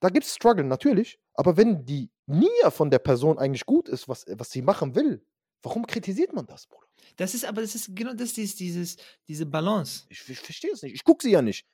Da 0.00 0.08
gibt 0.08 0.24
es 0.24 0.34
Struggle, 0.34 0.64
natürlich. 0.64 1.18
Aber 1.34 1.56
wenn 1.56 1.84
die 1.84 2.10
Nia 2.26 2.70
von 2.70 2.90
der 2.90 2.98
Person 3.00 3.38
eigentlich 3.38 3.66
gut 3.66 3.88
ist, 3.88 4.08
was, 4.08 4.24
was 4.28 4.50
sie 4.50 4.62
machen 4.62 4.94
will, 4.94 5.24
warum 5.62 5.86
kritisiert 5.86 6.32
man 6.32 6.46
das, 6.46 6.66
Bruder? 6.66 6.86
Das 7.16 7.34
ist 7.34 7.44
aber, 7.44 7.60
das 7.60 7.74
ist 7.74 7.96
genau 7.96 8.14
das 8.14 8.38
ist 8.38 8.60
dieses, 8.60 8.96
diese 9.26 9.46
Balance. 9.46 10.04
Ich, 10.10 10.28
ich 10.28 10.38
verstehe 10.38 10.72
es 10.72 10.82
nicht. 10.82 10.94
Ich 10.94 11.04
gucke 11.04 11.22
sie 11.22 11.32
ja 11.32 11.42
nicht. 11.42 11.66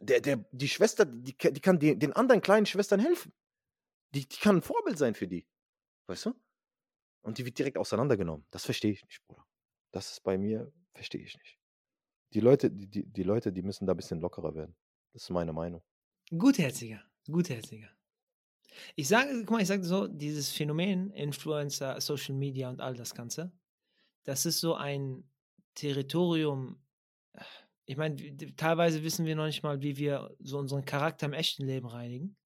Der, 0.00 0.20
der, 0.20 0.44
die 0.50 0.68
Schwester, 0.68 1.04
die, 1.04 1.36
die 1.36 1.60
kann 1.60 1.78
den, 1.78 2.00
den 2.00 2.12
anderen 2.12 2.40
kleinen 2.40 2.66
Schwestern 2.66 3.00
helfen. 3.00 3.32
Die, 4.14 4.28
die 4.28 4.36
kann 4.38 4.56
ein 4.56 4.62
Vorbild 4.62 4.98
sein 4.98 5.14
für 5.14 5.26
die. 5.26 5.46
Weißt 6.06 6.26
du? 6.26 6.34
Und 7.22 7.38
die 7.38 7.44
wird 7.44 7.58
direkt 7.58 7.78
auseinandergenommen. 7.78 8.46
Das 8.50 8.64
verstehe 8.64 8.92
ich 8.92 9.04
nicht, 9.04 9.24
Bruder. 9.26 9.44
Das 9.92 10.12
ist 10.12 10.22
bei 10.22 10.38
mir, 10.38 10.72
verstehe 10.92 11.22
ich 11.22 11.36
nicht. 11.36 11.58
Die 12.32 12.40
Leute, 12.40 12.70
die, 12.70 12.88
die, 12.88 13.06
die 13.06 13.22
Leute, 13.22 13.52
die 13.52 13.62
müssen 13.62 13.86
da 13.86 13.94
ein 13.94 13.96
bisschen 13.96 14.20
lockerer 14.20 14.54
werden. 14.54 14.76
Das 15.12 15.22
ist 15.22 15.30
meine 15.30 15.52
Meinung. 15.52 15.82
Gutherziger, 16.30 17.02
gutherziger. 17.26 17.88
Ich 18.96 19.08
sage, 19.08 19.30
guck 19.40 19.50
mal, 19.50 19.62
ich 19.62 19.68
sage 19.68 19.84
so, 19.84 20.08
dieses 20.08 20.50
Phänomen 20.50 21.10
Influencer, 21.10 22.00
Social 22.00 22.34
Media 22.34 22.68
und 22.68 22.80
all 22.80 22.94
das 22.94 23.14
Ganze, 23.14 23.52
das 24.24 24.46
ist 24.46 24.60
so 24.60 24.74
ein 24.74 25.28
Territorium. 25.74 26.82
Ich 27.84 27.96
meine, 27.96 28.16
teilweise 28.56 29.02
wissen 29.02 29.26
wir 29.26 29.36
noch 29.36 29.46
nicht 29.46 29.62
mal, 29.62 29.80
wie 29.82 29.96
wir 29.96 30.34
so 30.40 30.58
unseren 30.58 30.84
Charakter 30.84 31.26
im 31.26 31.34
echten 31.34 31.64
Leben 31.64 31.86
reinigen. 31.86 32.36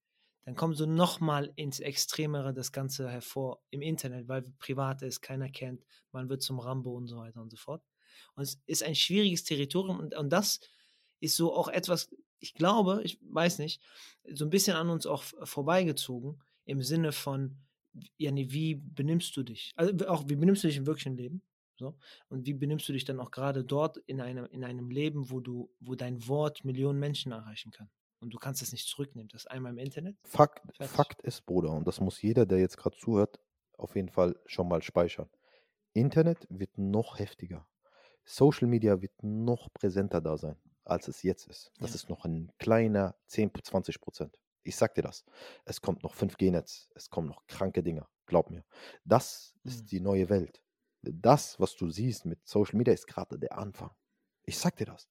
Dann 0.49 0.57
kommt 0.57 0.79
so 0.79 0.87
nochmal 0.87 1.53
ins 1.57 1.79
Extremere 1.79 2.55
das 2.55 2.73
Ganze 2.73 3.11
hervor 3.11 3.61
im 3.69 3.83
Internet, 3.83 4.29
weil 4.29 4.41
privat 4.59 5.03
ist, 5.03 5.21
keiner 5.21 5.51
kennt, 5.51 5.85
man 6.11 6.31
wird 6.31 6.41
zum 6.41 6.59
Rambo 6.59 6.97
und 6.97 7.07
so 7.07 7.19
weiter 7.19 7.43
und 7.43 7.51
so 7.51 7.59
fort. 7.59 7.85
Und 8.35 8.45
es 8.45 8.59
ist 8.65 8.83
ein 8.83 8.95
schwieriges 8.95 9.45
Territorium 9.45 10.01
und, 10.01 10.17
und 10.17 10.31
das 10.31 10.61
ist 11.21 11.37
so 11.37 11.55
auch 11.55 11.69
etwas, 11.69 12.09
ich 12.39 12.55
glaube, 12.55 13.03
ich 13.05 13.19
weiß 13.21 13.59
nicht, 13.59 13.83
so 14.33 14.47
ein 14.47 14.49
bisschen 14.49 14.75
an 14.75 14.89
uns 14.89 15.05
auch 15.05 15.23
vorbeigezogen 15.23 16.43
im 16.65 16.81
Sinne 16.81 17.13
von, 17.13 17.59
ja, 18.17 18.31
nee, 18.31 18.47
wie 18.49 18.77
benimmst 18.77 19.37
du 19.37 19.43
dich? 19.43 19.75
Also 19.77 20.09
auch, 20.09 20.31
wie 20.31 20.37
benimmst 20.37 20.65
du 20.65 20.69
dich 20.69 20.79
im 20.79 20.87
wirklichen 20.87 21.19
Leben? 21.19 21.43
So. 21.77 21.99
Und 22.31 22.47
wie 22.47 22.55
benimmst 22.55 22.89
du 22.89 22.95
dich 22.95 23.05
dann 23.05 23.21
auch 23.21 23.33
gerade 23.33 23.65
dort 23.65 23.99
in 23.99 24.23
einem, 24.23 24.47
in 24.47 24.65
einem 24.65 24.89
Leben, 24.89 25.29
wo 25.29 25.41
du, 25.41 25.71
wo 25.79 25.95
dein 25.95 26.27
Wort 26.27 26.65
Millionen 26.65 26.99
Menschen 26.99 27.33
erreichen 27.33 27.71
kann? 27.71 27.91
Und 28.21 28.35
du 28.35 28.39
kannst 28.39 28.63
es 28.63 28.73
nicht 28.73 28.87
zurücknehmen. 28.89 29.29
Das 29.29 29.47
einmal 29.47 29.73
im 29.73 29.79
Internet. 29.79 30.17
Fakt, 30.25 30.61
Fakt 30.89 31.23
ist, 31.23 31.47
Bruder, 31.47 31.71
und 31.71 31.87
das 31.87 32.01
muss 32.01 32.21
jeder, 32.21 32.47
der 32.47 32.59
jetzt 32.59 32.77
gerade 32.77 32.97
zuhört, 32.97 33.41
auf 33.77 33.95
jeden 33.95 34.09
Fall 34.09 34.37
schon 34.47 34.69
mal 34.69 34.83
speichern. 34.83 35.29
Internet 35.93 36.47
wird 36.51 36.77
noch 36.79 37.19
heftiger. 37.19 37.69
Social 38.25 38.69
Media 38.69 39.01
wird 39.01 39.23
noch 39.23 39.73
präsenter 39.73 40.21
da 40.21 40.37
sein 40.37 40.57
als 40.89 41.09
es 41.09 41.23
jetzt 41.23 41.47
ist. 41.47 41.71
Das 41.79 41.91
ja. 41.91 41.97
ist 41.97 42.09
noch 42.09 42.25
ein 42.25 42.51
kleiner 42.59 43.15
10, 43.27 43.53
20 43.63 44.01
Prozent. 44.01 44.39
Ich 44.63 44.77
sag 44.77 44.95
dir 44.95 45.03
das. 45.03 45.25
Es 45.65 45.81
kommt 45.81 46.03
noch 46.03 46.15
5G-Netz, 46.15 46.89
es 46.95 47.11
kommen 47.11 47.29
noch 47.29 47.47
kranke 47.47 47.83
Dinger. 47.83 48.09
Glaub 48.27 48.51
mir. 48.51 48.65
Das 49.05 49.55
mhm. 49.63 49.71
ist 49.71 49.93
die 49.93 50.01
neue 50.01 50.29
Welt. 50.29 50.63
Das, 51.03 51.61
was 51.61 51.77
du 51.77 51.91
siehst 51.91 52.25
mit 52.25 52.47
Social 52.47 52.77
Media, 52.77 52.93
ist 52.93 53.07
gerade 53.07 53.39
der 53.39 53.57
Anfang. 53.57 53.91
Ich 54.45 54.59
sag 54.59 54.77
dir 54.77 54.87
das. 54.87 55.09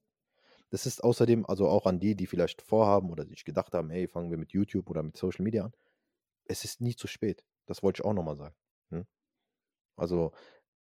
Das 0.69 0.85
ist 0.85 1.03
außerdem, 1.03 1.45
also 1.45 1.67
auch 1.67 1.85
an 1.85 1.99
die, 1.99 2.15
die 2.15 2.27
vielleicht 2.27 2.61
vorhaben 2.61 3.09
oder 3.09 3.25
sich 3.25 3.45
gedacht 3.45 3.73
haben, 3.73 3.89
hey, 3.89 4.07
fangen 4.07 4.29
wir 4.29 4.37
mit 4.37 4.51
YouTube 4.51 4.89
oder 4.89 5.01
mit 5.01 5.15
Social 5.15 5.43
Media 5.43 5.65
an. 5.65 5.73
Es 6.45 6.63
ist 6.63 6.81
nie 6.81 6.95
zu 6.95 7.07
spät. 7.07 7.45
Das 7.65 7.83
wollte 7.83 8.01
ich 8.01 8.05
auch 8.05 8.13
nochmal 8.13 8.37
sagen. 8.37 8.55
Hm? 8.91 9.05
Also, 9.95 10.31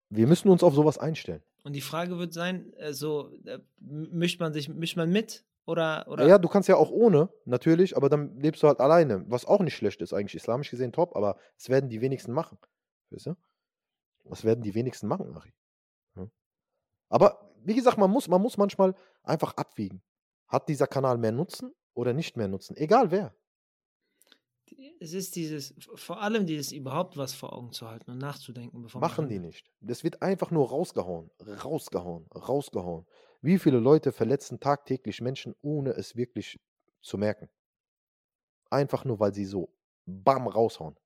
wir 0.08 0.26
müssen 0.26 0.48
uns 0.48 0.62
auf 0.62 0.74
sowas 0.74 0.98
einstellen. 0.98 1.42
Und 1.64 1.72
die 1.74 1.80
Frage 1.80 2.18
wird 2.18 2.32
sein, 2.32 2.72
äh, 2.74 2.92
so 2.92 3.30
äh, 3.46 3.58
mischt 3.78 4.40
man 4.40 4.52
sich, 4.52 4.68
mischt 4.68 4.96
man 4.96 5.10
mit 5.10 5.44
oder, 5.66 6.06
oder? 6.08 6.26
Ja, 6.26 6.38
du 6.38 6.48
kannst 6.48 6.68
ja 6.68 6.76
auch 6.76 6.90
ohne, 6.90 7.30
natürlich, 7.46 7.96
aber 7.96 8.10
dann 8.10 8.38
lebst 8.38 8.62
du 8.62 8.68
halt 8.68 8.80
alleine, 8.80 9.24
was 9.30 9.46
auch 9.46 9.60
nicht 9.60 9.74
schlecht 9.74 10.02
ist, 10.02 10.12
eigentlich 10.12 10.34
islamisch 10.34 10.70
gesehen 10.70 10.92
top, 10.92 11.16
aber 11.16 11.38
es 11.56 11.70
werden 11.70 11.88
die 11.88 12.02
wenigsten 12.02 12.32
machen. 12.32 12.58
Weißt 13.10 13.26
du? 13.26 13.36
Das 14.24 14.44
werden 14.44 14.62
die 14.62 14.74
wenigsten 14.74 15.06
machen, 15.06 15.34
Ari. 15.34 15.54
Ja. 16.16 16.28
Aber 17.08 17.53
wie 17.64 17.74
gesagt, 17.74 17.98
man 17.98 18.10
muss, 18.10 18.28
man 18.28 18.40
muss 18.40 18.56
manchmal 18.56 18.94
einfach 19.22 19.54
abwiegen. 19.56 20.02
Hat 20.48 20.68
dieser 20.68 20.86
Kanal 20.86 21.18
mehr 21.18 21.32
Nutzen 21.32 21.72
oder 21.94 22.12
nicht 22.12 22.36
mehr 22.36 22.48
Nutzen? 22.48 22.76
Egal 22.76 23.10
wer 23.10 23.34
es 25.00 25.12
ist 25.12 25.36
dieses, 25.36 25.74
vor 25.94 26.22
allem 26.22 26.46
dieses 26.46 26.72
überhaupt 26.72 27.16
was 27.16 27.34
vor 27.34 27.52
Augen 27.52 27.72
zu 27.72 27.88
halten 27.88 28.10
und 28.10 28.18
nachzudenken, 28.18 28.82
bevor 28.82 29.00
Machen 29.00 29.28
die 29.28 29.38
nicht. 29.38 29.70
Das 29.80 30.04
wird 30.04 30.22
einfach 30.22 30.50
nur 30.50 30.68
rausgehauen, 30.68 31.30
rausgehauen, 31.40 32.26
rausgehauen. 32.34 33.06
Wie 33.42 33.58
viele 33.58 33.78
Leute 33.78 34.12
verletzen 34.12 34.60
tagtäglich 34.60 35.20
Menschen, 35.20 35.54
ohne 35.60 35.90
es 35.90 36.16
wirklich 36.16 36.58
zu 37.02 37.18
merken? 37.18 37.48
Einfach 38.70 39.04
nur, 39.04 39.20
weil 39.20 39.34
sie 39.34 39.44
so 39.44 39.74
bam 40.06 40.46
raushauen. 40.46 40.96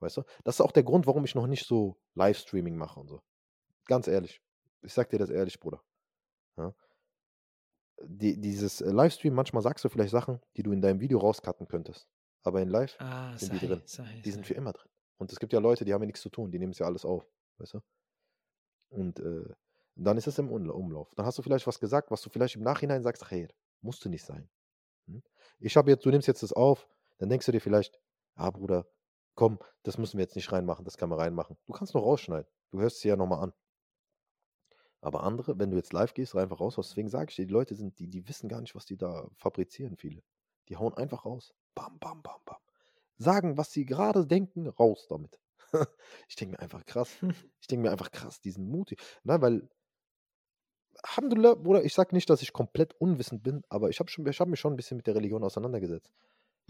Weißt 0.00 0.16
du? 0.16 0.22
Das 0.44 0.56
ist 0.56 0.60
auch 0.60 0.72
der 0.72 0.82
Grund, 0.82 1.06
warum 1.06 1.24
ich 1.24 1.34
noch 1.34 1.46
nicht 1.46 1.66
so 1.66 2.00
Livestreaming 2.14 2.76
mache 2.76 2.98
und 2.98 3.08
so. 3.08 3.22
Ganz 3.84 4.08
ehrlich. 4.08 4.40
Ich 4.82 4.92
sag 4.92 5.10
dir 5.10 5.18
das 5.18 5.30
ehrlich, 5.30 5.60
Bruder. 5.60 5.82
Ja? 6.56 6.74
Die, 8.04 8.40
dieses 8.40 8.80
äh, 8.80 8.90
Livestream, 8.90 9.34
manchmal 9.34 9.62
sagst 9.62 9.84
du 9.84 9.88
vielleicht 9.88 10.10
Sachen, 10.10 10.40
die 10.56 10.62
du 10.62 10.72
in 10.72 10.80
deinem 10.80 11.00
Video 11.00 11.18
rauscutten 11.18 11.68
könntest 11.68 12.08
aber 12.42 12.60
in 12.60 12.68
Live 12.68 12.96
ah, 13.00 13.36
sind 13.36 13.52
sei, 13.52 13.58
die 13.58 13.66
drin. 13.66 13.82
Sei, 13.84 14.22
die 14.24 14.30
sind 14.30 14.46
für 14.46 14.54
immer 14.54 14.72
drin. 14.72 14.90
Und 15.18 15.32
es 15.32 15.38
gibt 15.38 15.52
ja 15.52 15.60
Leute, 15.60 15.84
die 15.84 15.92
haben 15.92 16.02
ja 16.02 16.06
nichts 16.06 16.22
zu 16.22 16.30
tun, 16.30 16.50
die 16.50 16.58
nehmen 16.58 16.72
es 16.72 16.78
ja 16.78 16.86
alles 16.86 17.04
auf, 17.04 17.26
weißt 17.58 17.74
du? 17.74 17.80
Und 18.90 19.20
äh, 19.20 19.48
dann 19.94 20.16
ist 20.16 20.26
es 20.26 20.38
im 20.38 20.50
Umlauf. 20.50 21.14
Dann 21.14 21.26
hast 21.26 21.38
du 21.38 21.42
vielleicht 21.42 21.66
was 21.66 21.78
gesagt, 21.78 22.10
was 22.10 22.22
du 22.22 22.30
vielleicht 22.30 22.56
im 22.56 22.62
Nachhinein 22.62 23.02
sagst, 23.02 23.30
hey, 23.30 23.48
musst 23.80 24.04
du 24.04 24.08
nicht 24.08 24.24
sein. 24.24 24.48
Hm? 25.06 25.22
Ich 25.60 25.76
habe 25.76 25.90
jetzt, 25.90 26.04
du 26.04 26.10
nimmst 26.10 26.28
jetzt 26.28 26.42
das 26.42 26.52
auf, 26.52 26.88
dann 27.18 27.28
denkst 27.28 27.46
du 27.46 27.52
dir 27.52 27.60
vielleicht, 27.60 28.00
ah 28.34 28.50
Bruder, 28.50 28.86
komm, 29.34 29.58
das 29.82 29.98
müssen 29.98 30.18
wir 30.18 30.24
jetzt 30.24 30.36
nicht 30.36 30.50
reinmachen, 30.50 30.84
das 30.84 30.96
kann 30.96 31.08
man 31.08 31.18
reinmachen. 31.18 31.56
Du 31.66 31.72
kannst 31.72 31.94
nur 31.94 32.02
rausschneiden. 32.02 32.50
Du 32.70 32.80
hörst 32.80 33.00
sie 33.00 33.08
ja 33.08 33.16
nochmal 33.16 33.40
an. 33.40 33.52
Aber 35.02 35.24
andere, 35.24 35.58
wenn 35.58 35.70
du 35.70 35.76
jetzt 35.76 35.92
live 35.92 36.14
gehst, 36.14 36.36
einfach 36.36 36.60
raus, 36.60 36.76
deswegen 36.76 37.08
sage 37.08 37.30
ich 37.30 37.36
dir, 37.36 37.46
die 37.46 37.52
Leute 37.52 37.74
sind, 37.74 37.98
die, 37.98 38.06
die 38.06 38.26
wissen 38.28 38.48
gar 38.48 38.60
nicht, 38.60 38.76
was 38.76 38.86
die 38.86 38.96
da 38.96 39.28
fabrizieren, 39.34 39.96
viele. 39.96 40.22
Die 40.68 40.76
hauen 40.76 40.94
einfach 40.94 41.24
raus. 41.24 41.52
Bam, 41.74 41.98
bam, 41.98 42.22
bam, 42.22 42.40
bam. 42.44 42.58
Sagen, 43.18 43.58
was 43.58 43.72
sie 43.72 43.84
gerade 43.84 44.26
denken, 44.26 44.68
raus 44.68 45.06
damit. 45.08 45.40
ich 46.28 46.36
denke 46.36 46.52
mir 46.52 46.60
einfach 46.60 46.86
krass. 46.86 47.10
Ich 47.60 47.66
denke 47.68 47.84
mir 47.84 47.90
einfach 47.92 48.10
krass, 48.10 48.40
diesen 48.40 48.68
mutig. 48.68 49.00
Nein, 49.24 49.40
weil, 49.40 49.68
Alhamdulillah, 51.02 51.54
Bruder, 51.54 51.84
ich 51.84 51.94
sage 51.94 52.14
nicht, 52.14 52.28
dass 52.30 52.42
ich 52.42 52.52
komplett 52.52 52.94
unwissend 53.00 53.42
bin, 53.42 53.62
aber 53.68 53.88
ich 53.88 53.98
habe 53.98 54.10
hab 54.10 54.48
mich 54.48 54.60
schon 54.60 54.72
ein 54.72 54.76
bisschen 54.76 54.96
mit 54.96 55.06
der 55.06 55.14
Religion 55.14 55.42
auseinandergesetzt. 55.42 56.12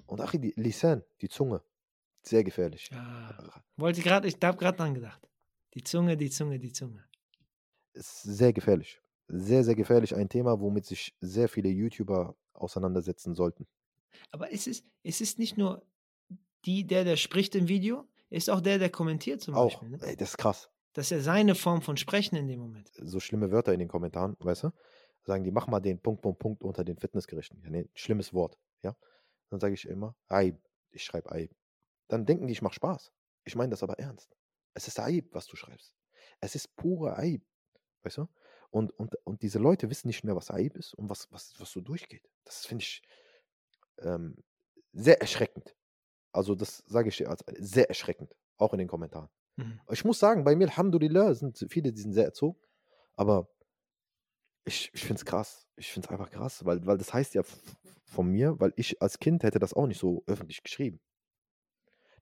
Und 0.07 0.21
Achi, 0.21 0.39
die 0.39 0.53
Lisan, 0.57 1.03
die 1.21 1.29
Zunge, 1.29 1.63
sehr 2.23 2.45
gefährlich. 2.45 2.89
Ja, 2.93 3.63
wollte 3.77 4.03
gerade, 4.03 4.29
ich 4.29 4.37
habe 4.43 4.57
gerade 4.57 4.77
dran 4.77 4.95
gedacht. 4.95 5.29
Die 5.75 5.83
Zunge, 5.83 6.17
die 6.17 6.31
Zunge, 6.31 6.59
die 6.59 6.73
Zunge. 6.73 7.05
Ist 7.93 8.23
sehr 8.23 8.53
gefährlich. 8.53 9.01
Sehr, 9.29 9.65
sehr 9.65 9.75
gefährlich. 9.75 10.15
Ein 10.15 10.29
Thema, 10.29 10.61
womit 10.61 10.87
sich 10.87 11.15
sehr 11.21 11.49
viele 11.49 11.69
YouTuber 11.69 12.37
auseinandersetzen 12.53 13.35
sollten. 13.35 13.67
Aber 14.31 14.53
es 14.53 14.67
ist, 14.67 14.85
es 15.03 15.21
ist 15.21 15.39
nicht 15.39 15.57
nur 15.57 15.83
die, 16.65 16.87
der, 16.87 17.05
der 17.05 17.17
spricht 17.17 17.55
im 17.55 17.69
Video, 17.69 18.07
ist 18.31 18.51
auch 18.51 18.61
der, 18.61 18.79
der 18.79 18.91
kommentiert 18.91 19.41
zum 19.41 19.55
auch. 19.55 19.71
Beispiel. 19.71 19.91
Ne? 19.91 19.99
Ey, 20.03 20.17
das 20.17 20.31
ist 20.31 20.39
krass. 20.39 20.71
Das 20.93 21.07
ist 21.07 21.11
ja 21.11 21.21
seine 21.21 21.55
Form 21.55 21.83
von 21.83 21.97
Sprechen 21.97 22.37
in 22.37 22.49
dem 22.49 22.61
Moment. 22.61 22.91
So 22.95 23.21
schlimme 23.21 23.51
Wörter 23.51 23.73
in 23.73 23.79
den 23.79 23.89
Kommentaren, 23.89 24.37
weißt 24.41 24.65
du? 24.65 24.71
Sagen 25.25 25.45
die, 25.45 25.51
mach 25.51 25.67
mal 25.67 25.81
den 25.81 26.01
Punkt, 26.01 26.21
Punkt, 26.23 26.39
Punkt 26.39 26.63
unter 26.63 26.85
den 26.85 26.99
Fitnessgerichten. 26.99 27.61
Ja, 27.63 27.71
nee, 27.71 27.89
schlimmes 27.95 28.35
Wort, 28.35 28.59
ja? 28.83 28.97
Dann 29.51 29.61
sage 29.61 29.75
ich 29.75 29.87
immer, 29.87 30.15
Aib. 30.29 30.59
Ich 30.91 31.05
schreibe 31.05 31.31
Aib. 31.33 31.55
Dann 32.09 32.27
denken 32.27 32.47
die, 32.47 32.53
ich 32.53 32.63
mache 32.63 32.75
Spaß. 32.75 33.13
Ich 33.45 33.55
meine 33.55 33.71
das 33.71 33.83
aber 33.83 33.99
ernst. 33.99 34.37
Es 34.75 34.89
ist 34.89 34.99
Aib, 34.99 35.33
was 35.33 35.47
du 35.47 35.57
schreibst. 35.57 35.95
Es 36.41 36.55
ist 36.55 36.75
pure 36.77 37.17
Aib. 37.19 37.43
Weißt 38.03 38.19
du? 38.19 38.29
Und, 38.71 38.91
und, 38.99 39.15
und 39.25 39.43
diese 39.43 39.59
Leute 39.59 39.91
wissen 39.91 40.09
nicht 40.09 40.25
mehr, 40.25 40.37
was 40.37 40.51
Aib 40.51 40.77
ist 40.77 40.95
und 40.95 41.09
was, 41.11 41.31
was, 41.31 41.55
was 41.59 41.71
so 41.71 41.81
durchgeht. 41.81 42.29
Das 42.45 42.67
finde 42.67 42.83
ich, 42.83 43.03
ähm, 43.99 44.37
sehr 44.93 45.21
erschreckend. 45.21 45.77
Also 46.33 46.55
das 46.55 46.79
sage 46.87 47.09
ich 47.09 47.17
dir 47.17 47.29
als 47.29 47.45
sehr 47.59 47.89
erschreckend, 47.89 48.35
auch 48.57 48.73
in 48.73 48.79
den 48.79 48.89
Kommentaren. 48.89 49.29
Mhm. 49.57 49.81
Ich 49.91 50.05
muss 50.05 50.19
sagen, 50.19 50.45
bei 50.45 50.57
mir, 50.57 50.69
Alhamdulillah, 50.69 51.35
sind 51.35 51.67
viele, 51.69 51.93
die 51.93 52.01
sind 52.01 52.15
sehr 52.15 52.25
erzogen, 52.25 52.59
aber 53.15 53.49
ich, 54.65 54.91
ich 54.95 55.03
finde 55.03 55.21
es 55.21 55.25
krass. 55.25 55.67
Ich 55.77 55.93
finde 55.93 56.07
es 56.07 56.13
einfach 56.13 56.31
krass, 56.31 56.65
weil, 56.65 56.85
weil 56.87 56.99
das 56.99 57.13
heißt 57.13 57.35
ja 57.35 57.43
von 58.05 58.29
mir, 58.29 58.59
weil 58.61 58.73
ich 58.77 59.03
als 59.03 59.19
Kind 59.19 59.43
hätte 59.43 59.59
das 59.59 59.75
auch 59.75 59.87
nicht 59.87 59.99
so 59.99 60.23
öffentlich 60.27 60.63
geschrieben. 60.63 61.01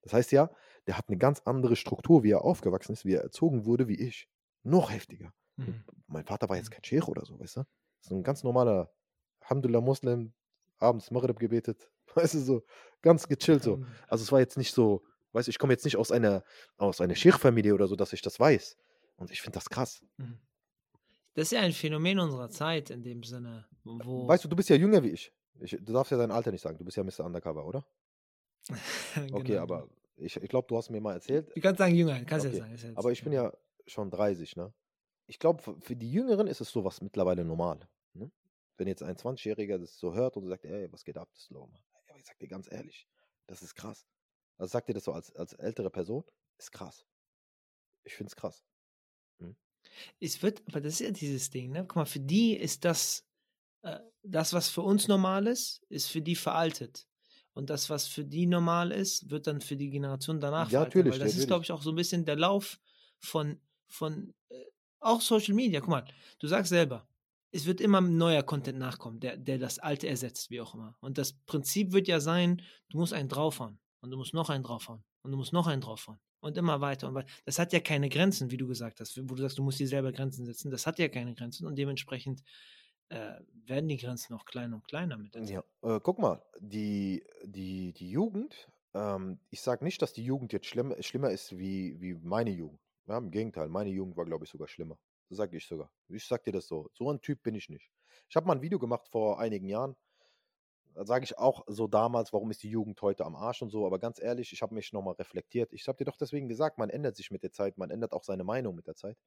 Das 0.01 0.13
heißt 0.13 0.31
ja, 0.31 0.49
der 0.87 0.97
hat 0.97 1.07
eine 1.07 1.17
ganz 1.17 1.41
andere 1.45 1.75
Struktur, 1.75 2.23
wie 2.23 2.31
er 2.31 2.43
aufgewachsen 2.43 2.93
ist, 2.93 3.05
wie 3.05 3.13
er 3.13 3.21
erzogen 3.21 3.65
wurde, 3.65 3.87
wie 3.87 3.99
ich. 3.99 4.27
Noch 4.63 4.91
heftiger. 4.91 5.33
Mhm. 5.67 5.83
Mein 6.07 6.25
Vater 6.25 6.49
war 6.49 6.57
jetzt 6.57 6.69
mhm. 6.69 6.73
kein 6.73 6.83
Sheikh 6.83 7.07
oder 7.07 7.25
so, 7.25 7.39
weißt 7.39 7.57
du? 7.57 7.63
Ist 8.01 8.11
ein 8.11 8.23
ganz 8.23 8.43
normaler, 8.43 8.91
Alhamdulillah, 9.41 9.81
Muslim, 9.81 10.33
abends 10.79 11.11
Maghrib 11.11 11.39
gebetet. 11.39 11.89
Weißt 12.15 12.33
du, 12.33 12.39
so 12.39 12.63
ganz 13.01 13.27
gechillt 13.27 13.63
so. 13.63 13.85
Also 14.07 14.23
es 14.23 14.31
war 14.31 14.39
jetzt 14.39 14.57
nicht 14.57 14.73
so, 14.73 15.01
weißt 15.31 15.47
du, 15.47 15.49
ich 15.49 15.59
komme 15.59 15.71
jetzt 15.71 15.85
nicht 15.85 15.95
aus 15.95 16.11
einer, 16.11 16.43
aus 16.75 16.99
einer 16.99 17.15
Sheikh-Familie 17.15 17.73
oder 17.73 17.87
so, 17.87 17.95
dass 17.95 18.11
ich 18.11 18.21
das 18.21 18.37
weiß. 18.37 18.77
Und 19.15 19.31
ich 19.31 19.41
finde 19.41 19.55
das 19.55 19.69
krass. 19.69 20.03
Mhm. 20.17 20.39
Das 21.33 21.43
ist 21.43 21.51
ja 21.51 21.61
ein 21.61 21.71
Phänomen 21.71 22.19
unserer 22.19 22.49
Zeit 22.49 22.89
in 22.89 23.03
dem 23.03 23.23
Sinne, 23.23 23.65
wo. 23.83 24.27
Weißt 24.27 24.43
du, 24.43 24.49
du 24.49 24.55
bist 24.55 24.69
ja 24.69 24.75
jünger 24.75 25.01
wie 25.03 25.11
ich. 25.11 25.31
ich 25.61 25.77
du 25.79 25.93
darfst 25.93 26.11
ja 26.11 26.17
dein 26.17 26.31
Alter 26.31 26.51
nicht 26.51 26.61
sagen. 26.61 26.77
Du 26.77 26.83
bist 26.83 26.97
ja 26.97 27.03
Mr. 27.03 27.23
Undercover, 27.23 27.65
oder? 27.65 27.85
genau. 29.15 29.37
Okay, 29.37 29.57
aber 29.57 29.87
ich, 30.17 30.35
ich 30.35 30.49
glaube, 30.49 30.67
du 30.67 30.75
hast 30.75 30.89
mir 30.89 30.99
mal 30.99 31.13
erzählt. 31.13 31.49
Du 31.55 31.61
kannst 31.61 31.79
sagen 31.79 31.95
jünger, 31.95 32.23
kannst 32.25 32.45
okay. 32.45 32.57
ja 32.57 32.77
sagen. 32.77 32.97
aber 32.97 33.11
ich 33.11 33.23
bin 33.23 33.31
ja 33.31 33.53
schon 33.87 34.09
30, 34.09 34.57
ne? 34.57 34.73
Ich 35.31 35.39
glaube, 35.39 35.63
für 35.79 35.95
die 35.95 36.11
Jüngeren 36.11 36.45
ist 36.47 36.59
es 36.59 36.71
sowas 36.71 36.99
mittlerweile 36.99 37.45
normal. 37.45 37.87
Ne? 38.13 38.29
wenn 38.75 38.87
jetzt 38.89 39.01
ein 39.01 39.15
20-Jähriger 39.15 39.77
das 39.77 39.97
so 39.97 40.13
hört 40.13 40.35
und 40.35 40.45
sagt, 40.45 40.65
ey, 40.65 40.91
was 40.91 41.05
geht 41.05 41.17
ab, 41.17 41.29
das 41.31 41.43
Slow, 41.43 41.69
Aber 42.09 42.19
ich 42.19 42.25
sag 42.25 42.37
dir 42.39 42.49
ganz 42.49 42.69
ehrlich, 42.69 43.07
das 43.47 43.61
ist 43.61 43.75
krass. 43.75 44.05
Also 44.57 44.73
sagt 44.73 44.89
dir 44.89 44.93
das 44.93 45.05
so 45.05 45.13
als, 45.13 45.33
als 45.37 45.53
ältere 45.53 45.89
Person, 45.89 46.25
ist 46.57 46.73
krass. 46.73 47.05
Ich 48.03 48.13
finde 48.13 48.29
es 48.31 48.35
krass. 48.35 48.65
Es 50.19 50.43
wird, 50.43 50.63
aber 50.67 50.81
das 50.81 50.95
ist 50.95 50.99
ja 50.99 51.11
dieses 51.11 51.49
Ding, 51.49 51.71
ne? 51.71 51.85
Guck 51.87 51.95
mal, 51.95 52.05
für 52.05 52.19
die 52.19 52.57
ist 52.57 52.83
das, 52.83 53.25
äh, 53.83 53.99
das, 54.23 54.51
was 54.51 54.67
für 54.67 54.81
uns 54.81 55.07
normal 55.07 55.47
ist, 55.47 55.81
ist 55.87 56.07
für 56.07 56.21
die 56.21 56.35
veraltet. 56.35 57.07
Und 57.53 57.69
das, 57.69 57.89
was 57.89 58.07
für 58.07 58.25
die 58.25 58.47
normal 58.47 58.91
ist, 58.91 59.29
wird 59.29 59.47
dann 59.47 59.61
für 59.61 59.77
die 59.77 59.91
Generation 59.91 60.41
danach 60.41 60.69
Ja, 60.71 60.79
veraltet. 60.79 60.95
natürlich, 60.95 61.13
Weil 61.13 61.19
das 61.19 61.29
ist, 61.29 61.33
natürlich. 61.35 61.47
glaube 61.47 61.63
ich, 61.63 61.71
auch 61.71 61.81
so 61.81 61.91
ein 61.91 61.95
bisschen 61.95 62.25
der 62.25 62.35
Lauf 62.35 62.79
von, 63.19 63.61
von 63.87 64.33
äh, 64.49 64.65
auch 65.01 65.21
Social 65.21 65.53
Media. 65.53 65.79
Guck 65.79 65.89
mal, 65.89 66.05
du 66.39 66.47
sagst 66.47 66.69
selber, 66.69 67.07
es 67.51 67.65
wird 67.65 67.81
immer 67.81 67.99
neuer 68.01 68.43
Content 68.43 68.79
nachkommen, 68.79 69.19
der, 69.19 69.37
der 69.37 69.57
das 69.57 69.79
alte 69.79 70.07
ersetzt, 70.07 70.49
wie 70.49 70.61
auch 70.61 70.73
immer. 70.73 70.95
Und 71.01 71.17
das 71.17 71.33
Prinzip 71.33 71.91
wird 71.91 72.07
ja 72.07 72.19
sein, 72.19 72.61
du 72.89 72.97
musst 72.97 73.13
einen 73.13 73.29
draufhauen 73.29 73.79
und 73.99 74.11
du 74.11 74.17
musst 74.17 74.33
noch 74.33 74.49
einen 74.49 74.63
draufhauen 74.63 75.03
und 75.23 75.31
du 75.31 75.37
musst 75.37 75.53
noch 75.53 75.67
einen 75.67 75.81
draufhauen 75.81 76.19
und 76.39 76.57
immer 76.57 76.81
weiter 76.81 77.07
und 77.07 77.15
weiter. 77.15 77.29
Das 77.45 77.59
hat 77.59 77.73
ja 77.73 77.79
keine 77.79 78.09
Grenzen, 78.09 78.51
wie 78.51 78.57
du 78.57 78.67
gesagt 78.67 78.99
hast, 78.99 79.17
wo 79.17 79.35
du 79.35 79.41
sagst, 79.41 79.57
du 79.57 79.63
musst 79.63 79.79
dir 79.79 79.87
selber 79.87 80.11
Grenzen 80.11 80.45
setzen. 80.45 80.71
Das 80.71 80.87
hat 80.87 80.97
ja 80.97 81.09
keine 81.09 81.35
Grenzen 81.35 81.65
und 81.65 81.77
dementsprechend 81.77 82.41
äh, 83.09 83.35
werden 83.65 83.89
die 83.89 83.97
Grenzen 83.97 84.33
auch 84.33 84.45
kleiner 84.45 84.77
und 84.77 84.87
kleiner 84.87 85.17
mit. 85.17 85.35
Ja, 85.49 85.63
äh, 85.81 85.99
guck 86.01 86.19
mal, 86.19 86.41
die, 86.59 87.23
die, 87.43 87.93
die 87.93 88.09
Jugend, 88.09 88.69
ähm, 88.93 89.39
ich 89.49 89.61
sage 89.61 89.83
nicht, 89.83 90.01
dass 90.01 90.13
die 90.13 90.23
Jugend 90.23 90.53
jetzt 90.53 90.67
schlimm, 90.67 90.95
schlimmer 91.01 91.29
ist 91.29 91.57
wie, 91.57 91.99
wie 91.99 92.13
meine 92.13 92.51
Jugend. 92.51 92.79
Ja, 93.11 93.17
Im 93.17 93.29
Gegenteil, 93.29 93.67
meine 93.67 93.89
Jugend 93.89 94.15
war, 94.15 94.23
glaube 94.23 94.45
ich, 94.45 94.51
sogar 94.51 94.69
schlimmer. 94.69 94.97
Das 95.27 95.37
sage 95.37 95.57
ich 95.57 95.67
sogar. 95.67 95.91
Ich 96.07 96.25
sag 96.25 96.45
dir 96.45 96.53
das 96.53 96.65
so. 96.65 96.89
So 96.93 97.11
ein 97.11 97.19
Typ 97.19 97.43
bin 97.43 97.55
ich 97.55 97.67
nicht. 97.67 97.91
Ich 98.29 98.37
habe 98.37 98.47
mal 98.47 98.53
ein 98.55 98.61
Video 98.61 98.79
gemacht 98.79 99.09
vor 99.09 99.37
einigen 99.37 99.67
Jahren. 99.67 99.97
Da 100.93 101.05
sage 101.05 101.25
ich 101.25 101.37
auch 101.37 101.65
so 101.67 101.87
damals, 101.87 102.31
warum 102.31 102.51
ist 102.51 102.63
die 102.63 102.69
Jugend 102.69 103.01
heute 103.01 103.25
am 103.25 103.35
Arsch 103.35 103.61
und 103.61 103.69
so. 103.69 103.85
Aber 103.85 103.99
ganz 103.99 104.21
ehrlich, 104.21 104.53
ich 104.53 104.61
habe 104.61 104.73
mich 104.73 104.93
nochmal 104.93 105.15
reflektiert. 105.15 105.73
Ich 105.73 105.89
habe 105.89 105.97
dir 105.97 106.05
doch 106.05 106.15
deswegen 106.15 106.47
gesagt, 106.47 106.77
man 106.77 106.89
ändert 106.89 107.17
sich 107.17 107.31
mit 107.31 107.43
der 107.43 107.51
Zeit, 107.51 107.77
man 107.77 107.91
ändert 107.91 108.13
auch 108.13 108.23
seine 108.23 108.45
Meinung 108.45 108.75
mit 108.75 108.87
der 108.87 108.95
Zeit. 108.95 109.17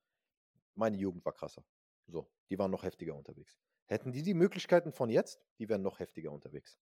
Meine 0.74 0.96
Jugend 0.96 1.22
war 1.26 1.34
krasser. 1.34 1.62
So, 2.06 2.26
die 2.48 2.58
waren 2.58 2.70
noch 2.70 2.84
heftiger 2.84 3.14
unterwegs. 3.14 3.58
Hätten 3.84 4.12
die 4.12 4.22
die 4.22 4.32
Möglichkeiten 4.32 4.92
von 4.92 5.10
jetzt, 5.10 5.42
die 5.58 5.68
wären 5.68 5.82
noch 5.82 5.98
heftiger 5.98 6.32
unterwegs. 6.32 6.78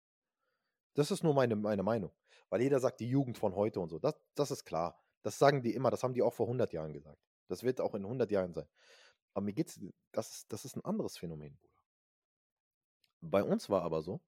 Das 0.94 1.10
ist 1.10 1.24
nur 1.24 1.34
meine, 1.34 1.56
meine 1.56 1.82
Meinung. 1.82 2.12
Weil 2.48 2.62
jeder 2.62 2.78
sagt, 2.78 3.00
die 3.00 3.08
Jugend 3.08 3.38
von 3.38 3.56
heute 3.56 3.80
und 3.80 3.88
so. 3.88 3.98
Das, 3.98 4.14
das 4.36 4.52
ist 4.52 4.64
klar. 4.64 5.01
Das 5.22 5.38
sagen 5.38 5.62
die 5.62 5.74
immer. 5.74 5.90
Das 5.90 6.02
haben 6.02 6.14
die 6.14 6.22
auch 6.22 6.34
vor 6.34 6.46
100 6.46 6.72
Jahren 6.72 6.92
gesagt. 6.92 7.20
Das 7.48 7.62
wird 7.62 7.80
auch 7.80 7.94
in 7.94 8.04
100 8.04 8.30
Jahren 8.30 8.52
sein. 8.52 8.66
Aber 9.34 9.44
mir 9.44 9.52
geht's, 9.52 9.80
das 10.12 10.30
ist, 10.30 10.52
das 10.52 10.64
ist 10.64 10.76
ein 10.76 10.84
anderes 10.84 11.16
Phänomen, 11.16 11.56
Bruder. 11.56 11.82
Bei 13.20 13.42
uns 13.42 13.70
war 13.70 13.82
aber 13.82 14.02
so, 14.02 14.20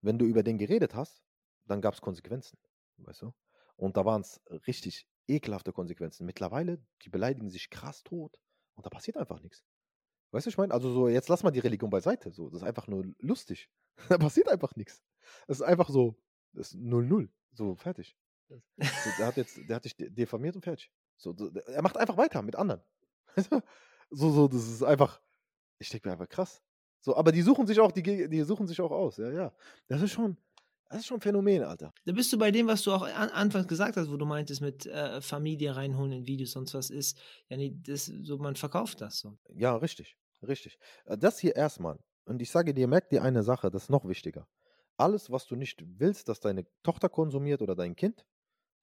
wenn 0.00 0.18
du 0.18 0.24
über 0.24 0.42
den 0.42 0.58
geredet 0.58 0.94
hast, 0.94 1.22
dann 1.66 1.80
gab 1.80 1.94
es 1.94 2.00
Konsequenzen. 2.00 2.58
Weißt 2.98 3.22
du? 3.22 3.34
Und 3.76 3.96
da 3.96 4.04
waren 4.04 4.20
es 4.20 4.40
richtig 4.66 5.08
ekelhafte 5.26 5.72
Konsequenzen. 5.72 6.26
Mittlerweile, 6.26 6.84
die 7.02 7.08
beleidigen 7.08 7.50
sich 7.50 7.70
krass 7.70 8.02
tot 8.04 8.38
und 8.74 8.86
da 8.86 8.90
passiert 8.90 9.16
einfach 9.16 9.40
nichts. 9.40 9.64
Weißt 10.30 10.46
du, 10.46 10.50
ich 10.50 10.58
meine, 10.58 10.74
also 10.74 10.92
so, 10.92 11.08
jetzt 11.08 11.28
lass 11.28 11.42
mal 11.42 11.50
die 11.50 11.60
Religion 11.60 11.90
beiseite. 11.90 12.32
So, 12.32 12.50
das 12.50 12.62
ist 12.62 12.66
einfach 12.66 12.88
nur 12.88 13.04
lustig. 13.18 13.70
da 14.08 14.18
passiert 14.18 14.48
einfach 14.48 14.74
nichts. 14.76 15.02
Es 15.46 15.58
ist 15.58 15.62
einfach 15.62 15.88
so, 15.88 16.16
das 16.52 16.72
ist 16.72 16.80
0-0. 16.80 17.28
So, 17.52 17.76
fertig. 17.76 18.16
So, 18.48 19.10
der 19.18 19.26
hat 19.26 19.36
jetzt, 19.36 19.58
der 19.68 19.76
hat 19.76 19.84
dich 19.84 19.96
diffamiert 19.96 20.56
und 20.56 20.62
fertig. 20.62 20.90
So, 21.16 21.34
er 21.66 21.82
macht 21.82 21.96
einfach 21.96 22.16
weiter 22.16 22.42
mit 22.42 22.56
anderen. 22.56 22.82
So, 24.10 24.30
so, 24.30 24.46
das 24.46 24.68
ist 24.68 24.82
einfach, 24.82 25.20
ich 25.78 25.88
denke 25.88 26.06
mir 26.06 26.12
einfach 26.12 26.28
krass. 26.28 26.62
So, 27.00 27.16
aber 27.16 27.32
die 27.32 27.42
suchen 27.42 27.66
sich 27.66 27.80
auch, 27.80 27.90
die, 27.90 28.28
die 28.28 28.42
suchen 28.42 28.68
sich 28.68 28.80
auch 28.80 28.92
aus, 28.92 29.16
ja, 29.16 29.30
ja. 29.30 29.52
Das 29.88 30.02
ist 30.02 30.12
schon, 30.12 30.36
das 30.88 31.00
ist 31.00 31.06
schon 31.06 31.16
ein 31.16 31.20
Phänomen, 31.22 31.62
Alter. 31.62 31.92
Da 32.04 32.12
bist 32.12 32.32
du 32.32 32.38
bei 32.38 32.50
dem, 32.50 32.66
was 32.68 32.82
du 32.82 32.92
auch 32.92 33.02
an, 33.02 33.30
anfangs 33.30 33.66
gesagt 33.66 33.96
hast, 33.96 34.10
wo 34.10 34.16
du 34.16 34.26
meintest 34.26 34.60
mit 34.60 34.86
äh, 34.86 35.20
Familie 35.20 35.74
reinholen 35.74 36.12
in 36.12 36.26
Videos, 36.26 36.52
sonst 36.52 36.74
was 36.74 36.90
ist. 36.90 37.18
Ja, 37.48 37.56
nee, 37.56 37.74
das, 37.74 38.04
so, 38.04 38.38
man 38.38 38.54
verkauft 38.56 39.00
das 39.00 39.18
so. 39.18 39.36
Ja, 39.54 39.74
richtig, 39.76 40.16
richtig. 40.46 40.78
Äh, 41.06 41.18
Das 41.18 41.38
hier 41.38 41.56
erstmal. 41.56 41.98
Und 42.26 42.40
ich 42.40 42.50
sage 42.50 42.72
dir, 42.74 42.86
merk 42.86 43.08
dir 43.08 43.22
eine 43.22 43.42
Sache, 43.42 43.70
das 43.70 43.84
ist 43.84 43.90
noch 43.90 44.06
wichtiger. 44.06 44.46
Alles, 44.96 45.30
was 45.30 45.46
du 45.46 45.56
nicht 45.56 45.82
willst, 45.98 46.28
dass 46.28 46.40
deine 46.40 46.66
Tochter 46.82 47.08
konsumiert 47.08 47.62
oder 47.62 47.74
dein 47.74 47.96
Kind, 47.96 48.24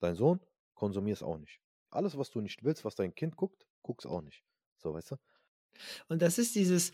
dein 0.01 0.15
Sohn, 0.15 0.39
konsumier 0.73 1.13
es 1.13 1.23
auch 1.23 1.37
nicht. 1.37 1.59
Alles, 1.89 2.17
was 2.17 2.29
du 2.29 2.41
nicht 2.41 2.63
willst, 2.63 2.85
was 2.85 2.95
dein 2.95 3.13
Kind 3.13 3.35
guckt, 3.35 3.67
guck's 3.81 4.05
auch 4.05 4.21
nicht. 4.21 4.43
So, 4.77 4.93
weißt 4.93 5.11
du? 5.11 5.15
Und 6.07 6.21
das 6.21 6.37
ist 6.37 6.55
dieses, 6.55 6.91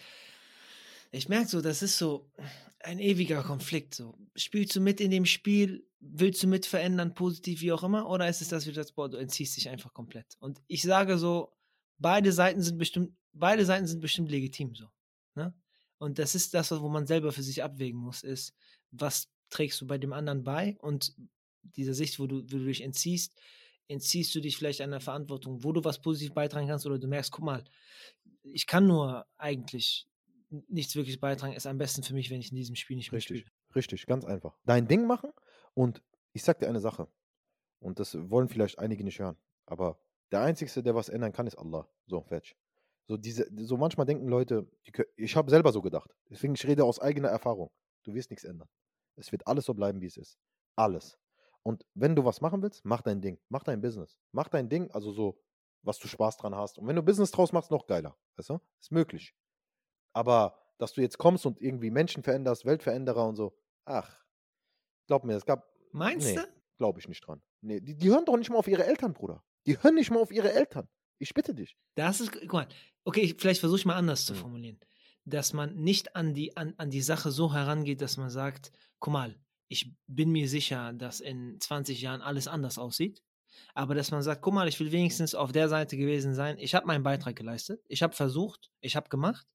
ich 1.12 1.30
merke 1.30 1.48
so, 1.48 1.62
das 1.62 1.82
ist 1.82 1.98
so 1.98 2.32
ein 2.80 3.00
ewiger 3.00 3.44
Konflikt. 3.44 3.96
So. 3.96 4.18
Spielst 4.36 4.76
du 4.76 4.82
mit 4.82 5.00
in 5.00 5.12
dem 5.12 5.26
Spiel, 5.26 5.88
willst 6.00 6.44
du 6.44 6.48
mit 6.48 6.66
verändern, 6.66 7.14
positiv, 7.14 7.62
wie 7.62 7.72
auch 7.72 7.84
immer, 7.84 8.10
oder 8.10 8.28
ist 8.28 8.42
es 8.42 8.50
das, 8.50 8.66
wie 8.66 8.70
du 8.70 8.76
sagst, 8.76 8.96
boah, 8.96 9.10
du 9.10 9.18
entziehst 9.18 9.58
dich 9.58 9.70
einfach 9.70 9.94
komplett? 9.94 10.36
Und 10.40 10.62
ich 10.68 10.82
sage 10.82 11.18
so, 11.18 11.54
beide 11.98 12.32
Seiten 12.32 12.62
sind 12.62 12.78
bestimmt, 12.78 13.16
beide 13.34 13.66
Seiten 13.66 13.88
sind 13.88 14.02
bestimmt 14.02 14.30
legitim 14.30 14.76
so. 14.76 14.88
Ne? 15.36 15.54
Und 15.98 16.20
das 16.20 16.36
ist 16.36 16.54
das, 16.54 16.72
wo 16.72 16.90
man 16.90 17.08
selber 17.08 17.32
für 17.32 17.44
sich 17.44 17.64
abwägen 17.64 18.00
muss, 18.00 18.24
ist, 18.24 18.54
was 18.92 19.30
trägst 19.50 19.80
du 19.82 19.88
bei 19.88 19.98
dem 19.98 20.14
anderen 20.14 20.44
bei 20.44 20.78
und 20.80 21.16
dieser 21.76 21.94
Sicht, 21.94 22.20
wo 22.20 22.28
du, 22.28 22.38
wo 22.44 22.58
du 22.58 22.66
dich 22.66 22.82
entziehst, 22.82 23.34
entziehst 23.88 24.34
du 24.36 24.40
dich 24.42 24.58
vielleicht 24.58 24.82
einer 24.82 25.00
Verantwortung, 25.00 25.64
wo 25.64 25.72
du 25.72 25.84
was 25.84 26.02
positiv 26.02 26.34
beitragen 26.34 26.68
kannst 26.68 26.86
oder 26.86 27.00
du 27.00 27.08
merkst, 27.08 27.32
guck 27.32 27.46
mal, 27.46 27.64
ich 28.44 28.66
kann 28.68 28.88
nur 28.88 29.26
eigentlich 29.38 30.08
nichts 30.70 30.96
wirklich 30.96 31.20
beitragen, 31.20 31.54
ist 31.54 31.68
am 31.68 31.78
besten 31.78 32.04
für 32.04 32.14
mich, 32.14 32.30
wenn 32.30 32.40
ich 32.40 32.52
in 32.52 32.56
diesem 32.58 32.76
Spiel 32.76 32.96
nicht 32.98 33.12
Richtig, 33.12 33.38
mitspiele. 33.38 33.56
richtig, 33.76 34.06
ganz 34.06 34.26
einfach. 34.26 34.58
Dein 34.66 34.88
Ding 34.88 35.06
machen 35.06 35.32
und 35.74 36.02
ich 36.34 36.44
sag 36.44 36.60
dir 36.60 36.68
eine 36.68 36.80
Sache. 36.80 37.08
Und 37.80 38.00
das 38.00 38.18
wollen 38.30 38.48
vielleicht 38.50 38.80
einige 38.80 39.04
nicht 39.04 39.20
hören. 39.20 39.38
Aber 39.66 40.00
der 40.32 40.42
Einzige, 40.42 40.82
der 40.84 40.96
was 40.96 41.10
ändern 41.10 41.32
kann, 41.32 41.48
ist 41.48 41.56
Allah. 41.58 41.88
So, 42.08 42.24
fertig. 42.24 42.56
So, 43.08 43.18
diese, 43.18 43.48
so 43.66 43.78
manchmal 43.78 44.06
denken 44.06 44.28
Leute, 44.28 44.68
die, 44.86 44.92
kö- 44.92 45.06
ich 45.16 45.36
habe 45.36 45.50
selber 45.50 45.72
so 45.72 45.82
gedacht. 45.82 46.14
Deswegen, 46.30 46.56
ich 46.56 46.66
rede 46.66 46.84
aus 46.84 47.00
eigener 47.00 47.30
Erfahrung. 47.30 47.70
Du 48.04 48.14
wirst 48.14 48.30
nichts 48.32 48.44
ändern. 48.44 48.68
Es 49.16 49.32
wird 49.32 49.46
alles 49.48 49.66
so 49.66 49.74
bleiben, 49.74 50.02
wie 50.02 50.08
es 50.08 50.18
ist. 50.18 50.38
Alles. 50.76 51.18
Und 51.68 51.86
wenn 51.96 52.16
du 52.16 52.24
was 52.24 52.40
machen 52.40 52.62
willst, 52.62 52.86
mach 52.86 53.02
dein 53.02 53.20
Ding. 53.20 53.38
Mach 53.50 53.62
dein 53.64 53.82
Business. 53.82 54.18
Mach 54.32 54.48
dein 54.48 54.70
Ding, 54.70 54.90
also 54.92 55.12
so, 55.12 55.38
was 55.82 56.00
du 56.00 56.08
Spaß 56.08 56.38
dran 56.38 56.56
hast. 56.56 56.78
Und 56.78 56.88
wenn 56.88 56.96
du 56.96 57.04
Business 57.04 57.30
draus 57.32 57.52
machst, 57.52 57.72
noch 57.72 57.88
geiler. 57.88 58.16
Weißt 58.38 58.50
du? 58.52 58.60
Ist 58.80 58.92
möglich. 58.94 59.36
Aber, 60.14 60.58
dass 60.78 60.94
du 60.94 61.02
jetzt 61.02 61.18
kommst 61.18 61.46
und 61.46 61.60
irgendwie 61.62 61.92
Menschen 61.92 62.24
veränderst, 62.24 62.66
Weltveränderer 62.66 63.28
und 63.28 63.36
so, 63.36 63.54
ach, 63.86 64.18
glaub 65.08 65.26
mir, 65.26 65.36
es 65.36 65.46
gab, 65.46 65.68
Meinst 65.92 66.28
Nee. 66.28 66.36
du? 66.36 66.48
glaube 66.78 67.00
ich 67.02 67.08
nicht 67.10 67.26
dran. 67.28 67.42
Nee, 67.62 67.82
die, 67.82 67.96
die 67.98 68.10
hören 68.10 68.24
doch 68.24 68.38
nicht 68.38 68.50
mal 68.50 68.58
auf 68.60 68.68
ihre 68.70 68.86
Eltern, 68.86 69.14
Bruder. 69.14 69.44
Die 69.66 69.78
hören 69.84 69.96
nicht 69.96 70.10
mal 70.12 70.22
auf 70.22 70.32
ihre 70.32 70.54
Eltern. 70.54 70.88
Ich 71.20 71.34
bitte 71.34 71.54
dich. 71.54 71.76
Das 71.96 72.22
ist, 72.22 72.32
guck 72.32 72.54
mal, 72.54 72.68
okay, 73.04 73.22
ich, 73.22 73.36
vielleicht 73.36 73.60
versuche 73.60 73.80
ich 73.80 73.86
mal 73.86 73.96
anders 73.96 74.26
zu 74.26 74.34
Mhm. 74.34 74.38
formulieren. 74.38 74.80
Dass 75.26 75.52
man 75.52 75.76
nicht 75.76 76.16
an 76.16 76.34
die, 76.34 76.56
an, 76.56 76.76
an 76.78 76.92
die 76.92 77.02
Sache 77.02 77.32
so 77.32 77.54
herangeht, 77.54 78.00
dass 78.02 78.16
man 78.16 78.30
sagt, 78.30 78.72
guck 79.00 79.12
mal, 79.12 79.36
ich 79.68 79.92
bin 80.08 80.32
mir 80.32 80.48
sicher, 80.48 80.94
dass 80.94 81.20
in 81.20 81.60
20 81.60 82.02
Jahren 82.02 82.22
alles 82.22 82.48
anders 82.48 82.78
aussieht. 82.78 83.22
Aber 83.74 83.96
dass 83.96 84.12
man 84.12 84.22
sagt, 84.22 84.42
guck 84.42 84.54
mal, 84.54 84.68
ich 84.68 84.80
will 84.80 84.92
wenigstens 84.92 85.36
auf 85.36 85.52
der 85.52 85.70
Seite 85.70 85.98
gewesen 85.98 86.34
sein. 86.34 86.58
Ich 86.60 86.76
habe 86.76 86.88
meinen 86.88 87.04
Beitrag 87.04 87.36
geleistet. 87.36 87.84
Ich 87.88 88.04
habe 88.04 88.16
versucht, 88.16 88.72
ich 88.82 88.96
habe 88.96 89.10
gemacht, 89.10 89.48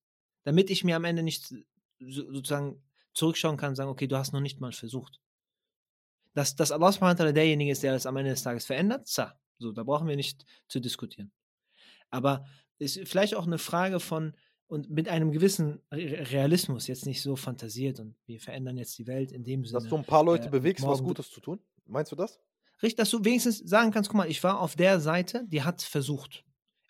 damit 0.44 0.70
ich 0.70 0.84
mir 0.84 0.96
am 0.96 1.04
Ende 1.04 1.22
nicht 1.22 1.46
so, 1.46 2.32
sozusagen 2.32 2.82
zurückschauen 3.14 3.56
kann 3.56 3.70
und 3.70 3.76
sagen, 3.76 3.90
okay, 3.90 4.06
du 4.06 4.16
hast 4.16 4.32
noch 4.32 4.40
nicht 4.40 4.60
mal 4.60 4.72
versucht. 4.72 5.20
Dass, 6.34 6.56
dass 6.56 6.72
Allah 6.72 6.92
subhanahu 6.92 7.32
derjenige 7.32 7.70
ist, 7.70 7.82
der 7.82 7.94
es 7.94 8.06
am 8.06 8.16
Ende 8.16 8.30
des 8.30 8.42
Tages 8.42 8.64
verändert, 8.64 9.06
za. 9.06 9.38
So, 9.58 9.72
da 9.72 9.84
brauchen 9.84 10.08
wir 10.08 10.16
nicht 10.16 10.44
zu 10.68 10.80
diskutieren. 10.80 11.30
Aber 12.10 12.44
ist 12.78 13.00
vielleicht 13.08 13.34
auch 13.34 13.46
eine 13.46 13.58
Frage 13.58 14.00
von, 14.00 14.34
und 14.72 14.88
mit 14.90 15.06
einem 15.08 15.30
gewissen 15.32 15.80
Re- 15.92 16.30
Realismus, 16.32 16.86
jetzt 16.86 17.04
nicht 17.06 17.20
so 17.22 17.36
fantasiert 17.36 18.00
und 18.00 18.14
wir 18.26 18.40
verändern 18.40 18.76
jetzt 18.78 18.96
die 18.98 19.06
Welt 19.06 19.30
in 19.32 19.44
dem 19.44 19.64
Sinne. 19.64 19.80
Dass 19.80 19.88
du 19.88 19.96
ein 19.96 20.04
paar 20.04 20.24
Leute 20.24 20.46
äh, 20.48 20.50
bewegst, 20.50 20.84
was 20.86 21.02
Gutes 21.02 21.30
zu 21.30 21.40
tun. 21.40 21.60
Meinst 21.86 22.10
du 22.10 22.16
das? 22.16 22.40
Richtig, 22.82 22.96
dass 22.96 23.10
du 23.10 23.24
wenigstens 23.24 23.58
sagen 23.58 23.90
kannst, 23.92 24.08
guck 24.10 24.16
mal, 24.16 24.30
ich 24.30 24.42
war 24.42 24.60
auf 24.60 24.74
der 24.74 24.98
Seite, 25.00 25.44
die 25.46 25.62
hat 25.62 25.82
versucht. 25.82 26.44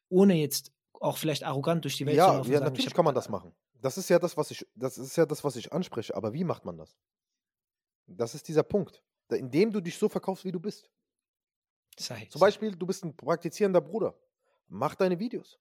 Ohne 0.09 0.35
jetzt 0.35 0.73
auch 1.01 1.17
vielleicht 1.19 1.43
arrogant 1.45 1.85
durch 1.85 1.97
die 1.97 2.07
Welt 2.07 2.15
zu 2.15 2.19
Ja, 2.19 2.27
laufen 2.29 2.47
und 2.47 2.53
ja 2.53 2.59
sagen, 2.59 2.67
ich 2.67 2.71
natürlich 2.73 2.87
hab- 2.91 2.97
kann 2.97 3.05
man 3.05 3.15
das 3.15 3.29
machen. 3.29 3.53
Das 3.81 3.99
ist 3.99 4.09
ja 4.09 4.19
das, 4.21 4.37
was 4.37 4.51
ich, 4.53 4.65
das 4.77 4.97
ist 4.97 5.17
ja 5.17 5.27
das, 5.27 5.43
was 5.43 5.57
ich 5.57 5.73
anspreche. 5.73 6.15
Aber 6.15 6.33
wie 6.33 6.45
macht 6.45 6.65
man 6.65 6.79
das? 6.79 6.97
Das 8.07 8.35
ist 8.37 8.47
dieser 8.47 8.63
Punkt, 8.63 9.03
indem 9.29 9.73
du 9.73 9.81
dich 9.81 9.99
so 9.99 10.09
verkaufst, 10.09 10.45
wie 10.45 10.53
du 10.53 10.61
bist. 10.61 10.89
Sei, 11.99 12.27
Zum. 12.31 12.41
Beispiel, 12.41 12.77
du 12.77 12.87
bist 12.87 13.05
ein 13.05 13.15
praktizierender 13.17 13.81
Bruder. 13.81 14.15
Mach 14.69 14.95
deine 14.95 15.19
Videos. 15.19 15.59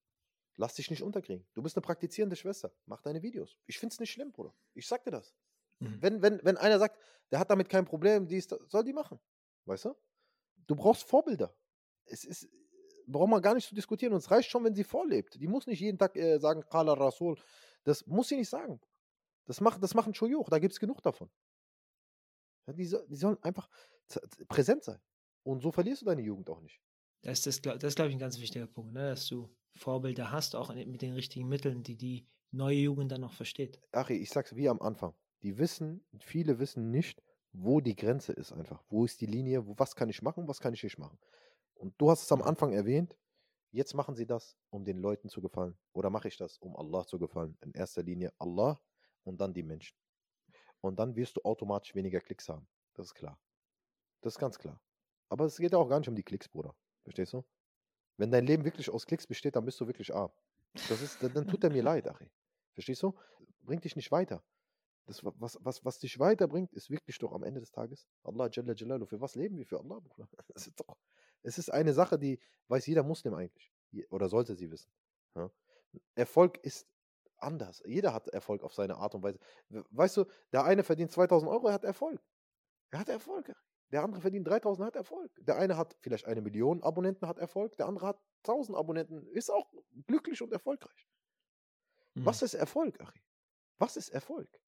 Lass 0.57 0.75
dich 0.75 0.89
nicht 0.89 1.01
unterkriegen. 1.01 1.45
Du 1.53 1.61
bist 1.61 1.75
eine 1.75 1.81
praktizierende 1.81 2.35
Schwester. 2.35 2.71
Mach 2.85 3.01
deine 3.01 3.21
Videos. 3.21 3.57
Ich 3.65 3.79
finde 3.79 3.93
es 3.93 3.99
nicht 3.99 4.11
schlimm, 4.11 4.31
Bruder. 4.31 4.53
Ich 4.73 4.87
sag 4.87 5.03
dir 5.03 5.11
das. 5.11 5.33
Mhm. 5.79 6.01
Wenn, 6.01 6.21
wenn, 6.21 6.39
wenn 6.43 6.57
einer 6.57 6.77
sagt, 6.77 6.99
der 7.31 7.39
hat 7.39 7.49
damit 7.49 7.69
kein 7.69 7.85
Problem, 7.85 8.27
die 8.27 8.37
ist, 8.37 8.55
soll 8.67 8.83
die 8.83 8.93
machen. 8.93 9.19
Weißt 9.65 9.85
du? 9.85 9.95
Du 10.67 10.75
brauchst 10.75 11.03
Vorbilder. 11.03 11.55
Es 12.05 12.25
ist, 12.25 12.49
braucht 13.07 13.29
man 13.29 13.41
gar 13.41 13.55
nicht 13.55 13.67
zu 13.67 13.75
diskutieren. 13.75 14.13
Und 14.13 14.19
es 14.19 14.29
reicht 14.29 14.49
schon, 14.49 14.63
wenn 14.63 14.75
sie 14.75 14.83
vorlebt. 14.83 15.39
Die 15.39 15.47
muss 15.47 15.67
nicht 15.67 15.79
jeden 15.79 15.97
Tag 15.97 16.15
äh, 16.15 16.39
sagen, 16.39 16.63
Kala 16.69 16.93
Rasul. 16.93 17.37
Das 17.83 18.05
muss 18.05 18.27
sie 18.27 18.35
nicht 18.35 18.49
sagen. 18.49 18.79
Das, 19.45 19.61
macht, 19.61 19.81
das 19.81 19.93
machen 19.93 20.13
Shoyuch. 20.13 20.49
Da 20.49 20.59
gibt 20.59 20.73
es 20.73 20.79
genug 20.79 21.01
davon. 21.01 21.29
Ja, 22.67 22.73
die, 22.73 22.83
die 23.07 23.15
sollen 23.15 23.41
einfach 23.41 23.69
präsent 24.47 24.83
sein. 24.83 25.01
Und 25.43 25.61
so 25.61 25.71
verlierst 25.71 26.01
du 26.01 26.05
deine 26.05 26.21
Jugend 26.21 26.49
auch 26.49 26.61
nicht. 26.61 26.79
Das 27.23 27.45
ist, 27.45 27.65
das, 27.65 27.77
das 27.79 27.89
ist 27.89 27.95
glaube 27.95 28.09
ich, 28.09 28.15
ein 28.15 28.19
ganz 28.19 28.39
wichtiger 28.39 28.67
Punkt, 28.67 28.93
ne? 28.93 29.09
dass 29.09 29.27
du 29.27 29.49
Vorbilder 29.75 30.31
hast, 30.31 30.55
auch 30.55 30.73
mit 30.73 31.01
den 31.01 31.13
richtigen 31.13 31.47
Mitteln, 31.47 31.83
die 31.83 31.95
die 31.95 32.27
neue 32.51 32.77
Jugend 32.77 33.11
dann 33.11 33.21
noch 33.21 33.33
versteht. 33.33 33.79
Achi, 33.91 34.13
ich 34.13 34.29
sag's 34.29 34.55
wie 34.55 34.69
am 34.69 34.81
Anfang. 34.81 35.13
Die 35.43 35.57
wissen, 35.57 36.05
viele 36.19 36.59
wissen 36.59 36.91
nicht, 36.91 37.23
wo 37.53 37.81
die 37.81 37.95
Grenze 37.95 38.33
ist 38.33 38.51
einfach. 38.51 38.83
Wo 38.89 39.05
ist 39.05 39.21
die 39.21 39.25
Linie? 39.25 39.67
Wo, 39.67 39.73
was 39.77 39.95
kann 39.95 40.09
ich 40.09 40.21
machen, 40.21 40.47
was 40.47 40.59
kann 40.59 40.73
ich 40.73 40.83
nicht 40.83 40.97
machen? 40.97 41.17
Und 41.75 41.93
du 41.97 42.11
hast 42.11 42.23
es 42.23 42.31
am 42.31 42.41
Anfang 42.41 42.73
erwähnt. 42.73 43.17
Jetzt 43.71 43.93
machen 43.93 44.15
sie 44.15 44.25
das, 44.25 44.57
um 44.69 44.83
den 44.83 44.99
Leuten 44.99 45.29
zu 45.29 45.41
gefallen. 45.41 45.77
Oder 45.93 46.09
mache 46.09 46.27
ich 46.27 46.37
das, 46.37 46.57
um 46.57 46.75
Allah 46.75 47.05
zu 47.07 47.17
gefallen? 47.17 47.57
In 47.61 47.71
erster 47.73 48.03
Linie 48.03 48.33
Allah 48.37 48.79
und 49.23 49.39
dann 49.39 49.53
die 49.53 49.63
Menschen. 49.63 49.97
Und 50.81 50.99
dann 50.99 51.15
wirst 51.15 51.37
du 51.37 51.41
automatisch 51.43 51.95
weniger 51.95 52.19
Klicks 52.19 52.49
haben. 52.49 52.67
Das 52.93 53.07
ist 53.07 53.13
klar. 53.13 53.39
Das 54.21 54.33
ist 54.33 54.39
ganz 54.39 54.59
klar. 54.59 54.81
Aber 55.29 55.45
es 55.45 55.57
geht 55.57 55.71
ja 55.71 55.77
auch 55.77 55.87
gar 55.87 55.99
nicht 55.99 56.09
um 56.09 56.15
die 56.15 56.23
Klicks, 56.23 56.49
Bruder. 56.49 56.75
Verstehst 57.03 57.33
du? 57.33 57.43
Wenn 58.21 58.29
dein 58.29 58.45
Leben 58.45 58.63
wirklich 58.63 58.87
aus 58.91 59.07
Klicks 59.07 59.25
besteht, 59.25 59.55
dann 59.55 59.65
bist 59.65 59.81
du 59.81 59.87
wirklich 59.87 60.13
arm. 60.13 60.31
Das 60.89 61.01
ist, 61.01 61.23
dann, 61.23 61.33
dann 61.33 61.47
tut 61.47 61.63
er 61.63 61.71
mir 61.71 61.81
leid, 61.81 62.07
Achi. 62.07 62.29
Verstehst 62.75 63.01
du? 63.01 63.15
Bringt 63.63 63.83
dich 63.83 63.95
nicht 63.95 64.11
weiter. 64.11 64.43
Das, 65.07 65.23
was, 65.23 65.57
was, 65.59 65.83
was 65.83 65.97
dich 65.97 66.19
weiterbringt, 66.19 66.71
ist 66.73 66.91
wirklich 66.91 67.17
doch 67.17 67.33
am 67.33 67.41
Ende 67.41 67.61
des 67.61 67.71
Tages 67.71 68.07
Allah 68.23 68.47
Jalla 68.51 68.75
Jalalu. 68.75 69.07
Für 69.07 69.19
was 69.19 69.33
leben 69.33 69.57
wir? 69.57 69.65
Für 69.65 69.79
Allah, 69.79 69.99
Bruder. 69.99 70.29
Es 70.53 70.67
ist, 70.67 70.83
es 71.41 71.57
ist 71.57 71.69
eine 71.71 71.93
Sache, 71.93 72.19
die 72.19 72.39
weiß 72.67 72.85
jeder 72.85 73.01
Muslim 73.01 73.33
eigentlich. 73.33 73.73
Oder 74.11 74.29
sollte 74.29 74.53
sie 74.53 74.69
wissen. 74.69 74.91
Ja? 75.35 75.49
Erfolg 76.13 76.59
ist 76.63 76.87
anders. 77.37 77.81
Jeder 77.87 78.13
hat 78.13 78.27
Erfolg 78.27 78.61
auf 78.61 78.75
seine 78.75 78.97
Art 78.97 79.15
und 79.15 79.23
Weise. 79.23 79.39
Weißt 79.89 80.17
du, 80.17 80.25
der 80.51 80.63
eine 80.63 80.83
verdient 80.83 81.11
2000 81.11 81.49
Euro, 81.49 81.69
er 81.69 81.73
hat 81.73 81.85
Erfolg. 81.85 82.21
Er 82.91 82.99
hat 82.99 83.09
Erfolg. 83.09 83.51
Der 83.91 84.03
andere 84.03 84.21
verdient 84.21 84.47
3000, 84.47 84.87
hat 84.87 84.95
Erfolg. 84.95 85.31
Der 85.45 85.57
eine 85.57 85.75
hat 85.75 85.95
vielleicht 85.99 86.25
eine 86.25 86.41
Million 86.41 86.81
Abonnenten, 86.81 87.27
hat 87.27 87.39
Erfolg. 87.39 87.75
Der 87.77 87.87
andere 87.87 88.07
hat 88.07 88.21
1000 88.43 88.77
Abonnenten, 88.77 89.27
ist 89.27 89.49
auch 89.49 89.71
glücklich 90.07 90.41
und 90.41 90.53
erfolgreich. 90.53 91.09
Mhm. 92.13 92.25
Was 92.25 92.41
ist 92.41 92.53
Erfolg, 92.53 92.99
Achi? 93.01 93.21
Was 93.79 93.97
ist 93.97 94.09
Erfolg? 94.09 94.61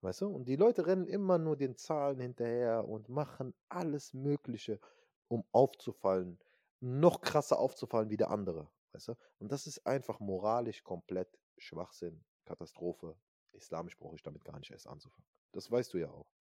Weißt 0.00 0.20
du? 0.20 0.28
Und 0.28 0.48
die 0.48 0.56
Leute 0.56 0.86
rennen 0.86 1.06
immer 1.06 1.38
nur 1.38 1.56
den 1.56 1.76
Zahlen 1.76 2.20
hinterher 2.20 2.86
und 2.88 3.08
machen 3.08 3.54
alles 3.68 4.14
Mögliche, 4.14 4.80
um 5.28 5.44
aufzufallen, 5.52 6.38
noch 6.80 7.20
krasser 7.20 7.58
aufzufallen 7.58 8.10
wie 8.10 8.16
der 8.16 8.30
andere. 8.30 8.70
Weißt 8.92 9.08
du? 9.08 9.14
Und 9.38 9.52
das 9.52 9.66
ist 9.66 9.86
einfach 9.86 10.20
moralisch 10.20 10.82
komplett 10.82 11.38
Schwachsinn, 11.58 12.24
Katastrophe. 12.44 13.16
Islamisch 13.52 13.96
brauche 13.96 14.16
ich 14.16 14.22
damit 14.22 14.44
gar 14.44 14.58
nicht 14.58 14.70
erst 14.70 14.86
anzufangen. 14.86 15.26
Das 15.52 15.70
weißt 15.70 15.94
du 15.94 15.98
ja 15.98 16.10
auch. 16.10 16.35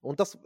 Und 0.00 0.20
das, 0.20 0.38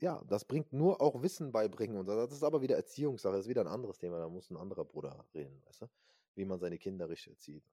ja, 0.00 0.22
das 0.28 0.44
bringt 0.44 0.72
nur 0.72 1.00
auch 1.00 1.22
Wissen 1.22 1.52
beibringen. 1.52 1.96
Und 1.96 2.06
das 2.06 2.32
ist 2.32 2.42
aber 2.42 2.62
wieder 2.62 2.76
Erziehungssache, 2.76 3.34
das 3.34 3.46
ist 3.46 3.48
wieder 3.48 3.62
ein 3.62 3.68
anderes 3.68 3.98
Thema. 3.98 4.18
Da 4.18 4.28
muss 4.28 4.50
ein 4.50 4.56
anderer 4.56 4.84
Bruder 4.84 5.24
reden, 5.34 5.62
weißt 5.66 5.82
du? 5.82 5.86
Wie 6.34 6.44
man 6.44 6.58
seine 6.58 6.78
Kinder 6.78 7.08
richtig 7.08 7.32
erzieht. 7.32 7.64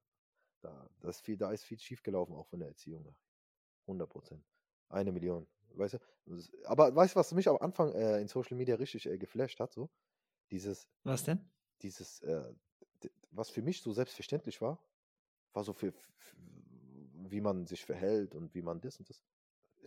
Da, 0.60 0.90
das 1.00 1.16
ist 1.16 1.22
viel, 1.22 1.36
da 1.36 1.52
ist 1.52 1.64
viel 1.64 1.78
schiefgelaufen, 1.78 2.34
auch 2.34 2.46
von 2.46 2.58
der 2.58 2.68
Erziehung. 2.68 3.14
100 3.82 4.08
Prozent. 4.08 4.44
Eine 4.88 5.12
Million. 5.12 5.46
Weißt 5.74 5.94
du? 5.94 5.98
Aber 6.64 6.94
weißt 6.94 7.14
du, 7.14 7.20
was 7.20 7.32
mich 7.32 7.48
am 7.48 7.56
Anfang 7.58 7.92
äh, 7.92 8.20
in 8.20 8.28
Social 8.28 8.56
Media 8.56 8.76
richtig 8.76 9.06
äh, 9.06 9.18
geflasht 9.18 9.60
hat? 9.60 9.72
So? 9.72 9.90
Dieses. 10.50 10.88
Was 11.04 11.24
denn? 11.24 11.50
Dieses, 11.82 12.20
äh, 12.22 12.52
was 13.30 13.50
für 13.50 13.62
mich 13.62 13.82
so 13.82 13.92
selbstverständlich 13.92 14.60
war, 14.60 14.82
war 15.52 15.64
so 15.64 15.72
für, 15.72 15.92
für, 15.92 16.36
wie 17.30 17.40
man 17.40 17.66
sich 17.66 17.84
verhält 17.84 18.34
und 18.34 18.54
wie 18.54 18.62
man 18.62 18.80
das 18.80 18.98
und 18.98 19.08
das. 19.08 19.22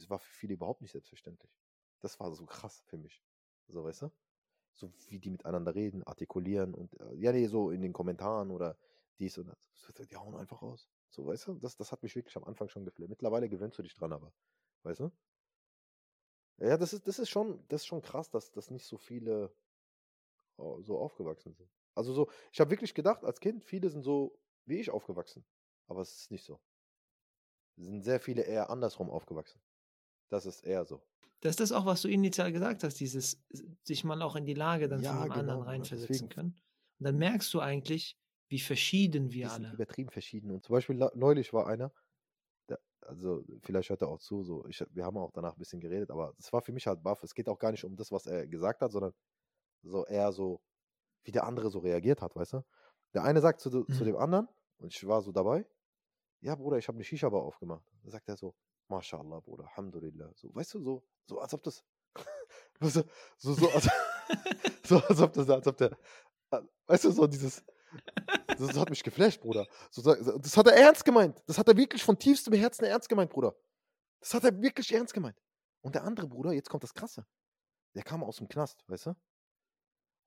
Es 0.02 0.10
war 0.10 0.19
für 0.19 0.34
viele 0.34 0.53
überhaupt 0.53 0.82
nicht 0.82 0.91
selbstverständlich. 0.91 1.52
Das 1.99 2.19
war 2.19 2.32
so 2.34 2.45
krass 2.45 2.84
für 2.88 2.98
mich. 2.98 3.23
So, 3.68 3.84
weißt 3.84 4.03
du? 4.03 4.11
So 4.73 4.91
wie 5.07 5.19
die 5.19 5.30
miteinander 5.30 5.76
reden, 5.76 6.03
artikulieren 6.03 6.73
und 6.73 6.99
äh, 6.99 7.15
ja, 7.15 7.32
nee, 7.32 7.48
so 7.48 7.72
in 7.72 7.82
den 7.82 7.94
Kommentaren 7.94 8.52
oder 8.52 8.78
dies 9.19 9.38
und 9.38 9.48
das. 9.48 10.07
Die 10.10 10.15
hauen 10.15 10.36
einfach 10.36 10.61
raus. 10.61 10.90
So, 11.10 11.26
weißt 11.26 11.48
du? 11.48 11.53
Das, 11.56 11.76
das 11.76 11.91
hat 11.91 12.03
mich 12.03 12.15
wirklich 12.15 12.36
am 12.38 12.45
Anfang 12.45 12.69
schon 12.69 12.86
geflasht. 12.86 13.10
Mittlerweile 13.10 13.49
gewöhnst 13.49 13.78
du 13.78 13.84
dich 13.84 13.94
dran, 13.94 14.14
aber. 14.14 14.34
Weißt 14.84 15.02
du? 15.02 15.11
Ja, 16.57 16.78
das 16.78 16.94
ist, 16.94 17.07
das 17.07 17.19
ist 17.19 17.30
schon, 17.30 17.64
das 17.68 17.82
ist 17.82 17.88
schon 17.88 18.02
krass, 18.02 18.30
dass, 18.30 18.52
dass 18.52 18.72
nicht 18.72 18.86
so 18.86 18.98
viele 18.98 19.53
oh, 20.57 20.82
so 20.82 20.99
aufgewachsen 20.99 21.53
sind. 21.53 21.69
Also 21.95 22.14
so, 22.14 22.30
ich 22.52 22.60
habe 22.60 22.72
wirklich 22.72 22.94
gedacht, 22.94 23.23
als 23.23 23.40
Kind, 23.40 23.64
viele 23.64 23.90
sind 23.90 24.03
so 24.03 24.40
wie 24.65 24.80
ich 24.80 24.90
aufgewachsen. 24.90 25.45
Aber 25.88 26.02
es 26.02 26.15
ist 26.15 26.32
nicht 26.32 26.45
so. 26.45 26.60
Sind 27.78 28.03
sehr 28.03 28.19
viele 28.19 28.44
eher 28.44 28.69
andersrum 28.69 29.10
aufgewachsen. 29.10 29.61
Das 30.31 30.45
ist 30.45 30.61
eher 30.61 30.85
so. 30.85 31.03
Das 31.41 31.51
ist 31.51 31.59
das 31.59 31.71
auch, 31.71 31.85
was 31.85 32.01
du 32.01 32.07
initial 32.07 32.51
gesagt 32.51 32.83
hast, 32.83 32.99
dieses 32.99 33.43
sich 33.83 34.03
mal 34.03 34.21
auch 34.21 34.35
in 34.35 34.45
die 34.45 34.53
Lage 34.53 34.87
dann 34.87 35.01
ja, 35.01 35.11
von 35.11 35.23
dem 35.23 35.29
genau, 35.29 35.39
anderen 35.39 35.61
reinversetzen 35.63 36.29
können. 36.29 36.55
Und 36.99 37.05
dann 37.05 37.17
merkst 37.17 37.53
du 37.53 37.59
eigentlich, 37.59 38.17
wie 38.47 38.59
verschieden 38.59 39.31
wir 39.31 39.51
alle. 39.51 39.73
Übertrieben 39.73 40.09
verschieden. 40.09 40.51
Und 40.51 40.63
zum 40.63 40.73
Beispiel 40.73 40.95
neulich 41.15 41.51
war 41.51 41.67
einer, 41.67 41.91
der, 42.69 42.79
also 43.01 43.43
vielleicht 43.61 43.89
hört 43.89 44.03
er 44.03 44.07
auch 44.07 44.19
zu, 44.19 44.43
so, 44.43 44.65
ich, 44.67 44.85
wir 44.91 45.03
haben 45.03 45.17
auch 45.17 45.31
danach 45.31 45.53
ein 45.53 45.59
bisschen 45.59 45.81
geredet, 45.81 46.11
aber 46.11 46.33
es 46.37 46.53
war 46.53 46.61
für 46.61 46.71
mich 46.71 46.87
halt 46.87 47.03
baff. 47.03 47.23
Es 47.23 47.33
geht 47.33 47.49
auch 47.49 47.59
gar 47.59 47.71
nicht 47.71 47.83
um 47.83 47.95
das, 47.95 48.11
was 48.11 48.25
er 48.27 48.47
gesagt 48.47 48.81
hat, 48.81 48.91
sondern 48.91 49.13
so 49.83 50.05
eher 50.05 50.31
so, 50.31 50.61
wie 51.23 51.31
der 51.31 51.45
andere 51.45 51.69
so 51.71 51.79
reagiert 51.79 52.21
hat, 52.21 52.35
weißt 52.35 52.53
du? 52.53 52.65
Der 53.13 53.23
eine 53.23 53.41
sagt 53.41 53.59
zu, 53.59 53.69
mhm. 53.69 53.91
zu 53.91 54.05
dem 54.05 54.15
anderen, 54.15 54.47
und 54.77 54.93
ich 54.93 55.05
war 55.05 55.21
so 55.21 55.31
dabei, 55.31 55.65
ja, 56.39 56.55
Bruder, 56.55 56.77
ich 56.77 56.87
habe 56.87 56.95
eine 56.95 57.03
Shisha-Bar 57.03 57.41
aufgemacht. 57.41 57.83
Da 58.03 58.11
sagt 58.11 58.29
er 58.29 58.37
so, 58.37 58.55
MashaAllah, 58.91 59.41
Bruder, 59.41 59.63
Alhamdulillah. 59.69 60.31
So, 60.35 60.53
weißt 60.53 60.73
du, 60.76 60.84
so, 60.84 61.03
so 61.26 61.39
als 61.39 61.53
ob 61.53 61.63
das, 61.63 61.84
so, 62.81 63.03
so, 63.38 63.53
so, 63.53 63.69
als, 63.69 63.89
so, 64.84 64.97
als 64.97 65.22
ob 65.22 65.34
das, 65.34 65.49
als 65.49 65.68
ob 65.68 65.77
der, 65.77 65.91
äh, 66.51 66.61
weißt 66.88 67.05
du, 67.05 67.11
so 67.11 67.27
dieses, 67.27 67.63
das, 68.47 68.57
das 68.59 68.77
hat 68.77 68.89
mich 68.89 69.03
geflasht, 69.03 69.41
Bruder. 69.41 69.65
So, 69.89 70.01
das 70.01 70.55
hat 70.57 70.68
er 70.68 70.76
ernst 70.76 71.03
gemeint. 71.05 71.41
Das 71.47 71.57
hat 71.57 71.68
er 71.68 71.76
wirklich 71.76 72.03
von 72.03 72.18
tiefstem 72.18 72.53
Herzen 72.53 72.85
ernst 72.85 73.09
gemeint, 73.09 73.31
Bruder. 73.31 73.55
Das 74.19 74.34
hat 74.34 74.43
er 74.43 74.61
wirklich 74.61 74.93
ernst 74.93 75.13
gemeint. 75.13 75.41
Und 75.81 75.95
der 75.95 76.03
andere 76.03 76.27
Bruder, 76.27 76.51
jetzt 76.53 76.69
kommt 76.69 76.84
das 76.84 76.93
Krasse. 76.93 77.26
Der 77.95 78.03
kam 78.03 78.23
aus 78.23 78.38
dem 78.38 78.47
Knast, 78.47 78.84
weißt 78.88 79.07
du? 79.07 79.09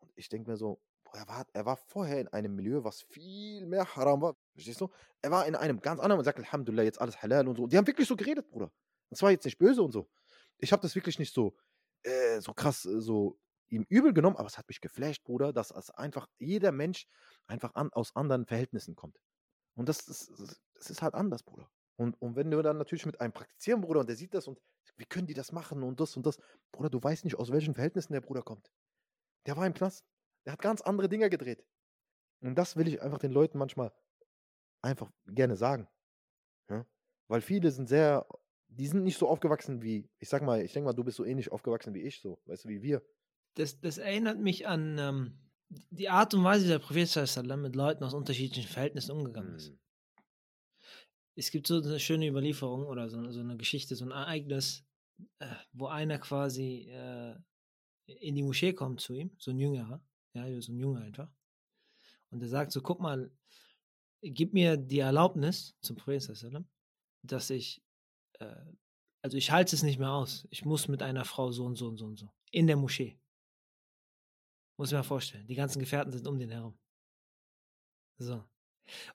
Und 0.00 0.12
ich 0.16 0.28
denke 0.28 0.50
mir 0.50 0.56
so, 0.56 0.80
er 1.14 1.28
war, 1.28 1.46
er 1.52 1.64
war 1.64 1.76
vorher 1.76 2.20
in 2.20 2.28
einem 2.28 2.54
Milieu, 2.56 2.84
was 2.84 3.02
viel 3.02 3.66
mehr 3.66 3.96
Haram 3.96 4.20
war. 4.20 4.36
Verstehst 4.52 4.80
du? 4.80 4.90
Er 5.22 5.30
war 5.30 5.46
in 5.46 5.54
einem 5.54 5.80
ganz 5.80 6.00
anderen 6.00 6.18
und 6.18 6.24
sagt, 6.24 6.38
Alhamdulillah, 6.38 6.82
jetzt 6.82 7.00
alles 7.00 7.22
halal 7.22 7.46
und 7.46 7.56
so. 7.56 7.66
Die 7.66 7.76
haben 7.76 7.86
wirklich 7.86 8.08
so 8.08 8.16
geredet, 8.16 8.48
Bruder. 8.48 8.72
Und 9.10 9.16
zwar 9.16 9.30
jetzt 9.30 9.44
nicht 9.44 9.58
böse 9.58 9.82
und 9.82 9.92
so. 9.92 10.08
Ich 10.58 10.72
habe 10.72 10.82
das 10.82 10.94
wirklich 10.94 11.18
nicht 11.18 11.32
so, 11.32 11.56
äh, 12.02 12.40
so 12.40 12.52
krass, 12.52 12.84
äh, 12.84 13.00
so 13.00 13.38
ihm 13.68 13.86
übel 13.88 14.12
genommen, 14.12 14.36
aber 14.36 14.46
es 14.46 14.58
hat 14.58 14.68
mich 14.68 14.80
geflasht, 14.80 15.24
Bruder, 15.24 15.52
dass 15.52 15.70
es 15.70 15.90
einfach 15.90 16.28
jeder 16.38 16.72
Mensch 16.72 17.06
einfach 17.46 17.74
an, 17.74 17.92
aus 17.92 18.14
anderen 18.14 18.46
Verhältnissen 18.46 18.94
kommt. 18.94 19.18
Und 19.74 19.88
das, 19.88 20.04
das, 20.04 20.28
das 20.74 20.90
ist 20.90 21.02
halt 21.02 21.14
anders, 21.14 21.42
Bruder. 21.42 21.70
Und, 21.96 22.20
und 22.20 22.34
wenn 22.36 22.50
du 22.50 22.60
dann 22.62 22.78
natürlich 22.78 23.06
mit 23.06 23.20
einem 23.20 23.32
praktizieren, 23.32 23.80
Bruder, 23.80 24.00
und 24.00 24.08
der 24.08 24.16
sieht 24.16 24.34
das 24.34 24.48
und 24.48 24.60
wie 24.96 25.04
können 25.04 25.26
die 25.26 25.34
das 25.34 25.52
machen 25.52 25.82
und 25.82 26.00
das 26.00 26.16
und 26.16 26.26
das, 26.26 26.38
Bruder, 26.72 26.90
du 26.90 27.02
weißt 27.02 27.24
nicht, 27.24 27.36
aus 27.36 27.52
welchen 27.52 27.74
Verhältnissen 27.74 28.12
der 28.12 28.20
Bruder 28.20 28.42
kommt. 28.42 28.70
Der 29.46 29.56
war 29.56 29.66
im 29.66 29.74
Knast. 29.74 30.04
Der 30.44 30.52
hat 30.52 30.60
ganz 30.60 30.80
andere 30.82 31.08
Dinge 31.08 31.30
gedreht. 31.30 31.64
Und 32.40 32.56
das 32.56 32.76
will 32.76 32.88
ich 32.88 33.00
einfach 33.00 33.18
den 33.18 33.32
Leuten 33.32 33.58
manchmal 33.58 33.92
einfach 34.82 35.10
gerne 35.26 35.56
sagen. 35.56 35.88
Ja? 36.68 36.86
Weil 37.28 37.40
viele 37.40 37.70
sind 37.70 37.88
sehr, 37.88 38.26
die 38.68 38.86
sind 38.86 39.04
nicht 39.04 39.18
so 39.18 39.28
aufgewachsen 39.28 39.82
wie, 39.82 40.10
ich 40.18 40.28
sag 40.28 40.42
mal, 40.42 40.60
ich 40.60 40.72
denke 40.72 40.86
mal, 40.86 40.92
du 40.92 41.04
bist 41.04 41.16
so 41.16 41.24
ähnlich 41.24 41.50
aufgewachsen 41.50 41.94
wie 41.94 42.02
ich, 42.02 42.20
so, 42.20 42.40
weißt 42.46 42.64
du, 42.64 42.68
wie 42.68 42.82
wir. 42.82 43.02
Das, 43.54 43.80
das 43.80 43.98
erinnert 43.98 44.38
mich 44.38 44.66
an 44.66 44.98
ähm, 44.98 45.38
die 45.90 46.08
Art 46.08 46.34
und 46.34 46.44
Weise, 46.44 46.64
wie 46.64 46.68
der 46.68 46.78
Prophet 46.78 47.56
mit 47.56 47.76
Leuten 47.76 48.04
aus 48.04 48.14
unterschiedlichen 48.14 48.68
Verhältnissen 48.68 49.12
umgegangen 49.12 49.54
ist. 49.54 49.70
Mhm. 49.70 49.78
Es 51.36 51.50
gibt 51.50 51.66
so 51.66 51.80
eine 51.80 51.98
schöne 51.98 52.28
Überlieferung 52.28 52.86
oder 52.86 53.08
so, 53.08 53.30
so 53.30 53.40
eine 53.40 53.56
Geschichte, 53.56 53.96
so 53.96 54.04
ein 54.04 54.12
Ereignis, 54.12 54.84
äh, 55.38 55.46
wo 55.72 55.86
einer 55.86 56.18
quasi 56.18 56.88
äh, 56.90 57.34
in 58.06 58.34
die 58.34 58.42
Moschee 58.42 58.72
kommt 58.72 59.00
zu 59.00 59.14
ihm, 59.14 59.34
so 59.38 59.50
ein 59.50 59.58
Jüngerer, 59.58 60.04
ja, 60.34 60.60
so 60.60 60.72
ein 60.72 60.78
Junge 60.78 61.00
einfach. 61.00 61.30
Und 62.30 62.42
er 62.42 62.48
sagt 62.48 62.72
so, 62.72 62.82
guck 62.82 63.00
mal, 63.00 63.30
gib 64.20 64.52
mir 64.52 64.76
die 64.76 64.98
Erlaubnis 64.98 65.76
zum 65.80 65.96
Prophet, 65.96 66.66
dass 67.22 67.50
ich, 67.50 67.82
äh, 68.40 68.56
also 69.22 69.36
ich 69.36 69.50
halte 69.50 69.76
es 69.76 69.82
nicht 69.82 69.98
mehr 69.98 70.10
aus. 70.10 70.46
Ich 70.50 70.64
muss 70.64 70.88
mit 70.88 71.02
einer 71.02 71.24
Frau 71.24 71.52
so 71.52 71.64
und 71.64 71.76
so 71.76 71.86
und 71.88 71.96
so 71.96 72.06
und 72.06 72.16
so. 72.18 72.30
In 72.50 72.66
der 72.66 72.76
Moschee. 72.76 73.18
Muss 74.76 74.90
ich 74.90 74.96
mir 74.96 75.04
vorstellen. 75.04 75.46
Die 75.46 75.54
ganzen 75.54 75.78
Gefährten 75.78 76.12
sind 76.12 76.26
um 76.26 76.38
den 76.38 76.50
herum. 76.50 76.76
So. 78.18 78.44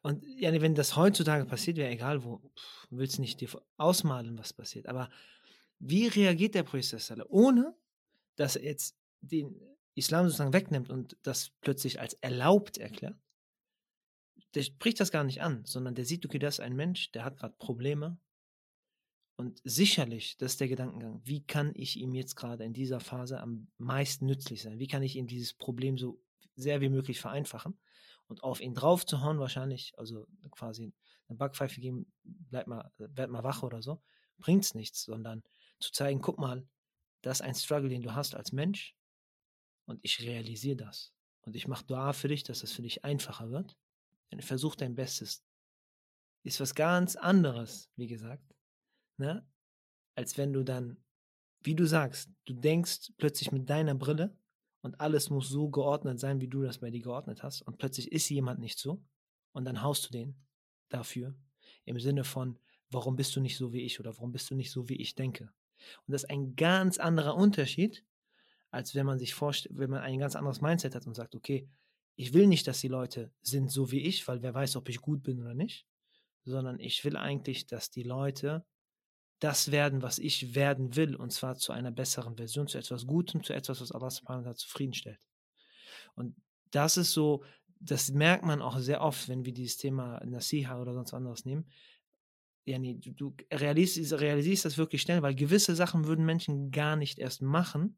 Und 0.02 0.26
ja, 0.26 0.52
wenn 0.62 0.74
das 0.74 0.96
heutzutage 0.96 1.46
passiert, 1.46 1.78
wäre 1.78 1.92
egal 1.92 2.24
wo, 2.24 2.38
pff, 2.38 2.88
willst 2.90 3.20
nicht 3.20 3.40
dir 3.42 3.50
ausmalen, 3.78 4.38
was 4.38 4.54
passiert. 4.54 4.88
Aber 4.88 5.10
wie 5.80 6.08
reagiert 6.08 6.56
der 6.56 6.64
Prophet, 6.64 7.26
ohne 7.28 7.76
dass 8.36 8.56
er 8.56 8.64
jetzt 8.64 8.98
den 9.22 9.62
Islam 10.00 10.26
sozusagen 10.26 10.54
wegnimmt 10.54 10.90
und 10.90 11.18
das 11.24 11.52
plötzlich 11.62 12.00
als 12.00 12.16
erlaubt 12.16 12.78
erklärt, 12.80 13.18
der 14.56 14.64
spricht 14.64 15.00
das 15.00 15.12
gar 15.12 15.24
nicht 15.24 15.42
an, 15.42 15.64
sondern 15.66 15.96
der 15.96 16.06
sieht, 16.06 16.26
okay, 16.26 16.40
das 16.40 16.56
ist 16.56 16.60
ein 16.62 16.76
Mensch, 16.76 17.12
der 17.12 17.24
hat 17.24 17.38
gerade 17.38 17.56
Probleme 17.60 18.20
Und 19.40 19.62
sicherlich, 19.64 20.36
das 20.38 20.54
ist 20.54 20.60
der 20.60 20.68
Gedankengang, 20.68 21.22
wie 21.24 21.46
kann 21.46 21.72
ich 21.74 21.96
ihm 21.96 22.14
jetzt 22.14 22.36
gerade 22.36 22.66
in 22.66 22.74
dieser 22.74 23.00
Phase 23.00 23.40
am 23.40 23.70
meisten 23.78 24.26
nützlich 24.26 24.62
sein? 24.62 24.80
Wie 24.80 24.88
kann 24.88 25.02
ich 25.02 25.16
ihm 25.16 25.28
dieses 25.28 25.54
Problem 25.54 25.98
so 25.98 26.22
sehr 26.56 26.82
wie 26.82 26.90
möglich 26.90 27.22
vereinfachen? 27.22 27.80
Und 28.28 28.44
auf 28.44 28.60
ihn 28.60 28.74
drauf 28.74 29.06
zu 29.06 29.22
hauen, 29.22 29.40
wahrscheinlich, 29.40 29.94
also 29.98 30.28
quasi 30.52 30.94
eine 31.30 31.38
Backpfeife 31.38 31.80
geben, 31.80 32.12
bleib 32.24 32.68
mal, 32.68 32.92
werd 32.98 33.30
mal 33.32 33.46
wach 33.46 33.64
oder 33.64 33.82
so, 33.82 34.02
bringt 34.40 34.66
es 34.66 34.76
nichts, 34.76 35.04
sondern 35.04 35.42
zu 35.80 35.94
zeigen, 35.94 36.22
guck 36.22 36.38
mal, 36.38 36.68
das 37.22 37.40
ist 37.40 37.46
ein 37.46 37.56
Struggle, 37.56 37.90
den 37.90 38.02
du 38.02 38.14
hast 38.14 38.36
als 38.36 38.52
Mensch 38.52 38.94
und 39.90 40.00
ich 40.04 40.22
realisiere 40.22 40.78
das. 40.78 41.14
Und 41.42 41.56
ich 41.56 41.68
mache 41.68 41.84
Dua 41.86 42.14
für 42.14 42.28
dich, 42.28 42.44
dass 42.44 42.62
es 42.62 42.72
für 42.72 42.84
dich 42.84 43.04
einfacher 43.04 43.50
wird. 43.50 43.76
Versuch 44.40 44.76
dein 44.76 44.94
Bestes. 44.94 45.44
Ist 46.44 46.60
was 46.60 46.76
ganz 46.76 47.16
anderes, 47.16 47.90
wie 47.96 48.08
gesagt, 48.08 48.56
ne? 49.18 49.46
als 50.16 50.38
wenn 50.38 50.54
du 50.54 50.64
dann, 50.64 51.04
wie 51.62 51.76
du 51.76 51.86
sagst, 51.86 52.30
du 52.46 52.54
denkst 52.54 53.14
plötzlich 53.18 53.52
mit 53.52 53.70
deiner 53.70 53.96
Brille 53.96 54.38
und 54.82 55.02
alles 55.02 55.30
muss 55.30 55.50
so 55.50 55.70
geordnet 55.70 56.20
sein, 56.20 56.40
wie 56.40 56.48
du 56.48 56.62
das 56.62 56.78
bei 56.78 56.92
dir 56.92 57.02
geordnet 57.02 57.42
hast. 57.42 57.64
Und 57.64 57.78
plötzlich 57.78 58.12
ist 58.12 58.30
jemand 58.30 58.60
nicht 58.60 58.78
so. 58.78 59.04
Und 59.54 59.66
dann 59.66 59.82
haust 59.82 60.06
du 60.06 60.12
den 60.12 60.36
dafür. 60.90 61.36
Im 61.86 62.00
Sinne 62.00 62.24
von, 62.24 62.60
warum 62.92 63.16
bist 63.16 63.36
du 63.36 63.42
nicht 63.42 63.58
so 63.58 63.74
wie 63.74 63.82
ich 63.82 64.00
oder 64.00 64.16
warum 64.16 64.32
bist 64.32 64.52
du 64.52 64.56
nicht 64.56 64.72
so, 64.72 64.88
wie 64.88 65.02
ich 65.02 65.16
denke. 65.16 65.52
Und 66.06 66.12
das 66.12 66.24
ist 66.24 66.30
ein 66.30 66.56
ganz 66.56 67.00
anderer 67.00 67.36
Unterschied, 67.36 68.06
als 68.72 68.96
wenn 68.96 69.06
man 69.06 69.20
sich 69.20 69.34
vorstellt, 69.34 69.78
wenn 69.78 69.90
man 69.90 70.02
ein 70.02 70.20
ganz 70.20 70.36
anderes 70.36 70.62
Mindset 70.62 70.96
hat 70.96 71.08
und 71.08 71.16
sagt, 71.16 71.36
okay, 71.36 71.68
ich 72.16 72.34
will 72.34 72.48
nicht, 72.48 72.68
dass 72.68 72.82
die 72.82 72.88
Leute 72.88 73.32
sind 73.42 73.72
so 73.72 73.92
wie 73.92 74.02
ich, 74.02 74.28
weil 74.28 74.42
wer 74.42 74.54
weiß, 74.54 74.76
ob 74.76 74.90
ich 74.90 75.02
gut 75.02 75.24
bin 75.24 75.40
oder 75.40 75.54
nicht, 75.54 75.88
sondern 76.44 76.80
ich 76.80 77.04
will 77.06 77.16
eigentlich, 77.16 77.66
dass 77.68 77.92
die 77.92 78.04
Leute 78.04 78.66
das 79.40 79.72
werden, 79.72 80.02
was 80.02 80.20
ich 80.20 80.54
werden 80.54 80.96
will, 80.96 81.16
und 81.16 81.32
zwar 81.32 81.56
zu 81.56 81.72
einer 81.72 81.92
besseren 81.92 82.36
Version, 82.36 82.68
zu 82.68 82.78
etwas 82.78 83.08
Gutem, 83.08 83.42
zu 83.42 83.54
etwas, 83.54 83.80
was 83.80 83.92
Allah 83.92 84.10
subhanahu 84.10 84.46
wa 84.46 84.56
zufriedenstellt. 84.56 85.26
Und 86.16 86.36
das 86.72 86.98
ist 86.98 87.14
so, 87.14 87.44
das 87.80 88.12
merkt 88.12 88.44
man 88.44 88.62
auch 88.62 88.78
sehr 88.80 89.02
oft, 89.02 89.30
wenn 89.30 89.46
wir 89.46 89.54
dieses 89.54 89.78
Thema 89.78 90.22
Nasiha 90.26 90.80
oder 90.82 90.94
sonst 90.94 91.14
anderes 91.14 91.46
nehmen. 91.46 91.66
Ja, 92.66 92.78
nee, 92.78 92.96
du, 92.96 93.12
du 93.12 93.36
realisierst, 93.52 94.20
realisierst 94.20 94.66
das 94.66 94.78
wirklich 94.78 95.02
schnell, 95.02 95.22
weil 95.22 95.34
gewisse 95.34 95.74
Sachen 95.74 96.06
würden 96.06 96.26
Menschen 96.26 96.72
gar 96.72 96.98
nicht 96.98 97.18
erst 97.18 97.42
machen, 97.42 97.98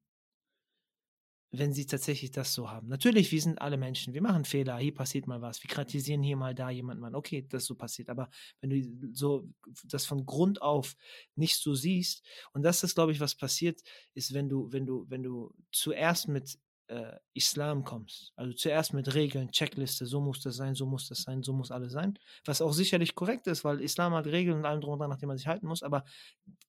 wenn 1.51 1.73
sie 1.73 1.85
tatsächlich 1.85 2.31
das 2.31 2.53
so 2.53 2.69
haben. 2.69 2.87
Natürlich, 2.87 3.31
wir 3.31 3.41
sind 3.41 3.61
alle 3.61 3.77
Menschen, 3.77 4.13
wir 4.13 4.21
machen 4.21 4.45
Fehler, 4.45 4.77
hier 4.77 4.93
passiert 4.93 5.27
mal 5.27 5.41
was, 5.41 5.61
wir 5.61 5.69
kritisieren 5.69 6.23
hier 6.23 6.37
mal 6.37 6.55
da 6.55 6.69
jemand 6.69 7.01
mal, 7.01 7.13
okay, 7.13 7.45
das 7.47 7.65
so 7.65 7.75
passiert, 7.75 8.09
aber 8.09 8.29
wenn 8.61 8.69
du 8.69 9.13
so 9.13 9.49
das 9.85 10.05
von 10.05 10.25
Grund 10.25 10.61
auf 10.61 10.95
nicht 11.35 11.57
so 11.57 11.75
siehst, 11.75 12.25
und 12.53 12.63
das 12.63 12.83
ist, 12.83 12.95
glaube 12.95 13.11
ich, 13.11 13.19
was 13.19 13.35
passiert, 13.35 13.81
ist, 14.13 14.33
wenn 14.33 14.47
du, 14.47 14.71
wenn 14.71 14.85
du, 14.85 15.05
wenn 15.09 15.23
du 15.23 15.53
zuerst 15.71 16.29
mit 16.29 16.57
äh, 16.91 17.17
Islam 17.33 17.85
kommst. 17.85 18.33
Also 18.35 18.53
zuerst 18.53 18.93
mit 18.93 19.13
Regeln, 19.13 19.49
Checkliste, 19.51 20.05
so 20.05 20.19
muss 20.19 20.41
das 20.41 20.57
sein, 20.57 20.75
so 20.75 20.85
muss 20.85 21.07
das 21.07 21.23
sein, 21.23 21.41
so 21.41 21.53
muss 21.53 21.71
alles 21.71 21.93
sein. 21.93 22.19
Was 22.43 22.61
auch 22.61 22.73
sicherlich 22.73 23.15
korrekt 23.15 23.47
ist, 23.47 23.63
weil 23.63 23.79
Islam 23.79 24.13
hat 24.13 24.27
Regeln 24.27 24.57
und 24.57 24.65
allem 24.65 24.81
drum 24.81 24.93
und 24.93 24.99
dran, 24.99 25.09
nach 25.09 25.17
dem 25.17 25.27
man 25.27 25.37
sich 25.37 25.47
halten 25.47 25.67
muss. 25.67 25.83
Aber 25.83 26.03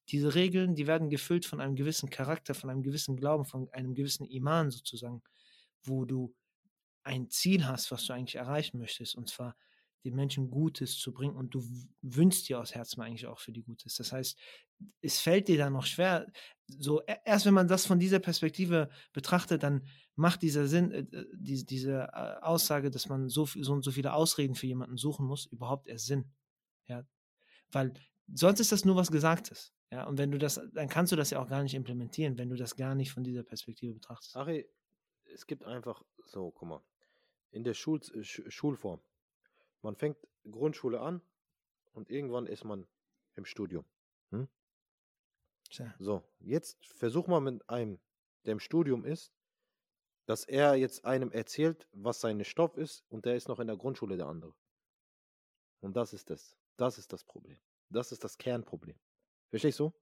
diese 0.08 0.34
Regeln, 0.34 0.76
die 0.76 0.86
werden 0.86 1.10
gefüllt 1.10 1.44
von 1.44 1.60
einem 1.60 1.74
gewissen 1.74 2.08
Charakter, 2.08 2.54
von 2.54 2.70
einem 2.70 2.82
gewissen 2.82 3.16
Glauben, 3.16 3.44
von 3.44 3.68
einem 3.72 3.94
gewissen 3.94 4.24
Iman 4.24 4.70
sozusagen, 4.70 5.22
wo 5.82 6.04
du 6.04 6.32
ein 7.02 7.28
Ziel 7.28 7.66
hast, 7.66 7.90
was 7.90 8.06
du 8.06 8.12
eigentlich 8.12 8.36
erreichen 8.36 8.78
möchtest. 8.78 9.16
Und 9.16 9.28
zwar 9.28 9.56
den 10.04 10.14
Menschen 10.14 10.50
Gutes 10.50 10.98
zu 10.98 11.12
bringen 11.12 11.36
und 11.36 11.54
du 11.54 11.64
wünschst 12.00 12.48
dir 12.48 12.60
aus 12.60 12.74
Herzen 12.74 13.02
eigentlich 13.02 13.26
auch 13.26 13.40
für 13.40 13.52
die 13.52 13.62
Gutes. 13.62 13.96
Das 13.96 14.12
heißt, 14.12 14.38
es 15.00 15.20
fällt 15.20 15.48
dir 15.48 15.58
dann 15.58 15.72
noch 15.72 15.86
schwer, 15.86 16.26
so 16.78 17.02
e, 17.02 17.16
erst 17.24 17.46
wenn 17.46 17.54
man 17.54 17.68
das 17.68 17.86
von 17.86 17.98
dieser 17.98 18.18
Perspektive 18.18 18.88
betrachtet, 19.12 19.62
dann 19.62 19.86
macht 20.14 20.42
dieser 20.42 20.66
Sinn, 20.66 20.90
äh, 20.90 20.98
äh 21.00 21.26
die, 21.34 21.64
diese 21.64 22.08
äh, 22.12 22.42
Aussage, 22.42 22.90
dass 22.90 23.08
man 23.08 23.28
so, 23.28 23.46
so 23.46 23.72
und 23.72 23.82
so 23.82 23.90
viele 23.90 24.12
Ausreden 24.12 24.54
für 24.54 24.66
jemanden 24.66 24.96
suchen 24.96 25.26
muss, 25.26 25.46
überhaupt 25.46 25.86
erst 25.86 26.06
Sinn. 26.06 26.30
Ja, 26.86 27.04
weil 27.70 27.92
sonst 28.32 28.60
ist 28.60 28.72
das 28.72 28.84
nur 28.84 28.96
was 28.96 29.10
Gesagtes. 29.10 29.72
Ja, 29.90 30.06
und 30.06 30.18
wenn 30.18 30.30
du 30.30 30.38
das, 30.38 30.60
dann 30.72 30.88
kannst 30.88 31.12
du 31.12 31.16
das 31.16 31.30
ja 31.30 31.42
auch 31.42 31.48
gar 31.48 31.62
nicht 31.62 31.74
implementieren, 31.74 32.38
wenn 32.38 32.48
du 32.48 32.56
das 32.56 32.76
gar 32.76 32.94
nicht 32.94 33.12
von 33.12 33.24
dieser 33.24 33.42
Perspektive 33.42 33.94
betrachtest. 33.94 34.36
Ari, 34.36 34.66
es 35.34 35.46
gibt 35.46 35.64
einfach 35.64 36.02
so, 36.26 36.50
guck 36.50 36.68
mal, 36.68 36.82
in 37.50 37.64
der 37.64 37.74
Schul 37.74 38.00
Schulform 38.22 39.00
man 39.82 39.96
fängt 39.96 40.16
Grundschule 40.50 41.00
an 41.00 41.20
und 41.92 42.08
irgendwann 42.08 42.46
ist 42.46 42.64
man 42.64 42.86
im 43.34 43.44
Studium. 43.44 43.84
Hm? 44.30 44.48
So, 45.98 46.22
jetzt 46.40 46.84
versuch 46.86 47.26
mal 47.26 47.40
mit 47.40 47.68
einem, 47.68 47.98
der 48.44 48.52
im 48.52 48.60
Studium 48.60 49.04
ist, 49.04 49.32
dass 50.26 50.44
er 50.44 50.74
jetzt 50.74 51.04
einem 51.04 51.32
erzählt, 51.32 51.88
was 51.92 52.20
sein 52.20 52.44
Stoff 52.44 52.76
ist 52.76 53.04
und 53.08 53.24
der 53.24 53.36
ist 53.36 53.48
noch 53.48 53.58
in 53.58 53.66
der 53.66 53.76
Grundschule 53.76 54.16
der 54.16 54.26
andere. 54.26 54.54
Und 55.80 55.96
das 55.96 56.12
ist 56.12 56.30
das. 56.30 56.56
Das 56.76 56.98
ist 56.98 57.12
das 57.12 57.24
Problem. 57.24 57.58
Das 57.90 58.12
ist 58.12 58.22
das 58.24 58.38
Kernproblem. 58.38 58.98
Verstehst 59.50 59.80
du? 59.80 59.92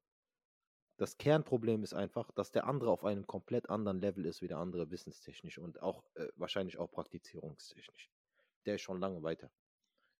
Das 0.97 1.17
Kernproblem 1.17 1.83
ist 1.83 1.95
einfach, 1.95 2.31
dass 2.33 2.53
der 2.53 2.67
andere 2.67 2.91
auf 2.91 3.05
einem 3.05 3.27
komplett 3.27 3.71
anderen 3.71 4.01
Level 4.01 4.27
ist 4.27 4.43
wie 4.43 4.49
der 4.49 4.59
andere 4.59 4.91
wissenstechnisch 4.91 5.59
und 5.59 5.83
auch 5.83 6.05
äh, 6.15 6.29
wahrscheinlich 6.37 6.79
auch 6.79 6.91
praktizierungstechnisch. 6.91 8.11
Der 8.67 8.75
ist 8.75 8.83
schon 8.83 9.01
lange 9.01 9.23
weiter. 9.23 9.51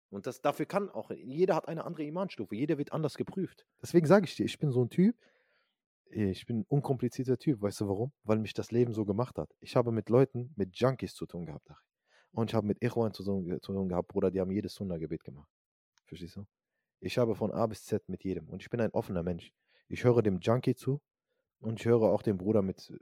Und 0.09 0.27
das, 0.27 0.41
dafür 0.41 0.65
kann 0.65 0.89
auch, 0.89 1.11
jeder 1.11 1.55
hat 1.55 1.67
eine 1.67 1.85
andere 1.85 2.03
Imanstufe, 2.03 2.55
jeder 2.55 2.77
wird 2.77 2.91
anders 2.91 3.15
geprüft. 3.15 3.65
Deswegen 3.81 4.07
sage 4.07 4.25
ich 4.25 4.35
dir, 4.35 4.45
ich 4.45 4.59
bin 4.59 4.71
so 4.71 4.83
ein 4.83 4.89
Typ, 4.89 5.15
ich 6.11 6.45
bin 6.45 6.59
ein 6.59 6.65
unkomplizierter 6.67 7.37
Typ. 7.37 7.61
Weißt 7.61 7.81
du 7.81 7.87
warum? 7.87 8.11
Weil 8.23 8.39
mich 8.39 8.53
das 8.53 8.71
Leben 8.71 8.93
so 8.93 9.05
gemacht 9.05 9.37
hat. 9.37 9.49
Ich 9.59 9.75
habe 9.75 9.91
mit 9.91 10.09
Leuten, 10.09 10.53
mit 10.55 10.77
Junkies 10.77 11.13
zu 11.13 11.25
tun 11.25 11.45
gehabt. 11.45 11.69
Und 12.31 12.49
ich 12.49 12.55
habe 12.55 12.67
mit 12.67 12.81
Ikhwan 12.81 13.13
zu 13.13 13.23
tun, 13.23 13.45
zu 13.61 13.73
tun 13.73 13.89
gehabt, 13.89 14.07
Bruder, 14.07 14.31
die 14.31 14.39
haben 14.39 14.51
jedes 14.51 14.73
Sunna-Gebet 14.73 15.23
gemacht. 15.23 15.49
Verstehst 16.05 16.37
du? 16.37 16.45
Ich 16.99 17.17
habe 17.17 17.35
von 17.35 17.51
A 17.51 17.65
bis 17.67 17.85
Z 17.85 18.07
mit 18.07 18.23
jedem. 18.23 18.47
Und 18.49 18.61
ich 18.61 18.69
bin 18.69 18.79
ein 18.79 18.91
offener 18.91 19.23
Mensch. 19.23 19.51
Ich 19.87 20.03
höre 20.03 20.21
dem 20.21 20.39
Junkie 20.39 20.75
zu 20.75 21.01
und 21.59 21.79
ich 21.79 21.85
höre 21.85 22.03
auch 22.03 22.21
dem 22.21 22.37
Bruder 22.37 22.61
mit, 22.61 22.93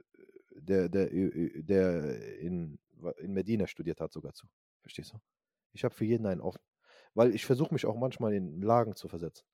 der, 0.54 0.88
der, 0.88 1.08
der 1.10 2.38
in, 2.38 2.78
in 3.18 3.32
Medina 3.32 3.66
studiert 3.66 4.00
hat, 4.00 4.12
sogar 4.12 4.32
zu. 4.32 4.48
Verstehst 4.80 5.12
du? 5.12 5.18
Ich 5.72 5.84
habe 5.84 5.94
für 5.94 6.04
jeden 6.04 6.26
einen 6.26 6.40
offen 6.40 6.60
weil 7.14 7.34
ich 7.34 7.44
versuche 7.44 7.74
mich 7.74 7.86
auch 7.86 7.96
manchmal 7.96 8.34
in 8.34 8.60
Lagen 8.60 8.94
zu 8.94 9.08
versetzen. 9.08 9.44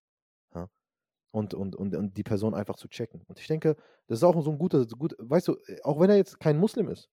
Ja? 0.55 0.69
Und, 1.37 1.53
und, 1.53 1.77
und, 1.77 1.95
und 1.95 2.17
die 2.17 2.23
Person 2.23 2.55
einfach 2.55 2.77
zu 2.77 2.89
checken. 2.89 3.21
Und 3.29 3.39
ich 3.39 3.47
denke, 3.47 3.77
das 4.07 4.21
ist 4.21 4.25
auch 4.25 4.41
so 4.43 4.51
ein 4.51 4.57
guter, 4.57 4.87
gut, 4.87 5.15
weißt 5.19 5.49
du, 5.49 5.59
auch 5.83 6.01
wenn 6.01 6.09
er 6.09 6.17
jetzt 6.17 6.41
kein 6.41 6.57
Muslim 6.57 6.89
ist, 6.89 7.11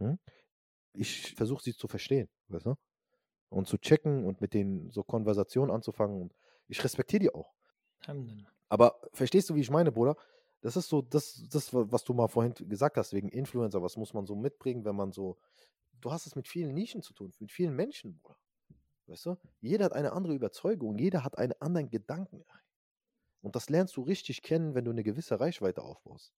hm? 0.00 0.18
ich 0.92 1.34
versuche 1.34 1.62
sie 1.62 1.74
zu 1.74 1.88
verstehen, 1.88 2.28
weißt 2.48 2.66
du? 2.66 2.74
Und 3.48 3.66
zu 3.66 3.78
checken 3.78 4.26
und 4.26 4.42
mit 4.42 4.52
denen 4.52 4.90
so 4.90 5.02
Konversationen 5.02 5.74
anzufangen. 5.74 6.20
Und 6.20 6.34
ich 6.68 6.84
respektiere 6.84 7.20
die 7.20 7.34
auch. 7.34 7.54
Aber 8.68 9.00
verstehst 9.14 9.48
du, 9.48 9.54
wie 9.54 9.62
ich 9.62 9.70
meine, 9.70 9.90
Bruder? 9.90 10.14
Das 10.60 10.76
ist 10.76 10.90
so, 10.90 11.00
das, 11.00 11.48
das, 11.50 11.72
was 11.72 12.04
du 12.04 12.12
mal 12.12 12.28
vorhin 12.28 12.52
gesagt 12.68 12.98
hast, 12.98 13.14
wegen 13.14 13.30
Influencer, 13.30 13.80
was 13.80 13.96
muss 13.96 14.12
man 14.12 14.26
so 14.26 14.36
mitbringen, 14.36 14.84
wenn 14.84 14.96
man 14.96 15.10
so. 15.10 15.38
Du 16.02 16.12
hast 16.12 16.26
es 16.26 16.36
mit 16.36 16.48
vielen 16.48 16.74
Nischen 16.74 17.00
zu 17.00 17.14
tun, 17.14 17.32
mit 17.38 17.50
vielen 17.50 17.74
Menschen, 17.74 18.18
Bruder. 18.18 18.36
Weißt 19.06 19.24
du? 19.24 19.36
Jeder 19.60 19.86
hat 19.86 19.94
eine 19.94 20.12
andere 20.12 20.34
Überzeugung, 20.34 20.98
jeder 20.98 21.24
hat 21.24 21.38
einen 21.38 21.54
anderen 21.60 21.88
Gedanken. 21.88 22.44
Und 23.44 23.54
das 23.56 23.68
lernst 23.68 23.94
du 23.98 24.02
richtig 24.02 24.42
kennen, 24.42 24.74
wenn 24.74 24.86
du 24.86 24.90
eine 24.90 25.04
gewisse 25.04 25.38
Reichweite 25.38 25.82
aufbaust. 25.82 26.32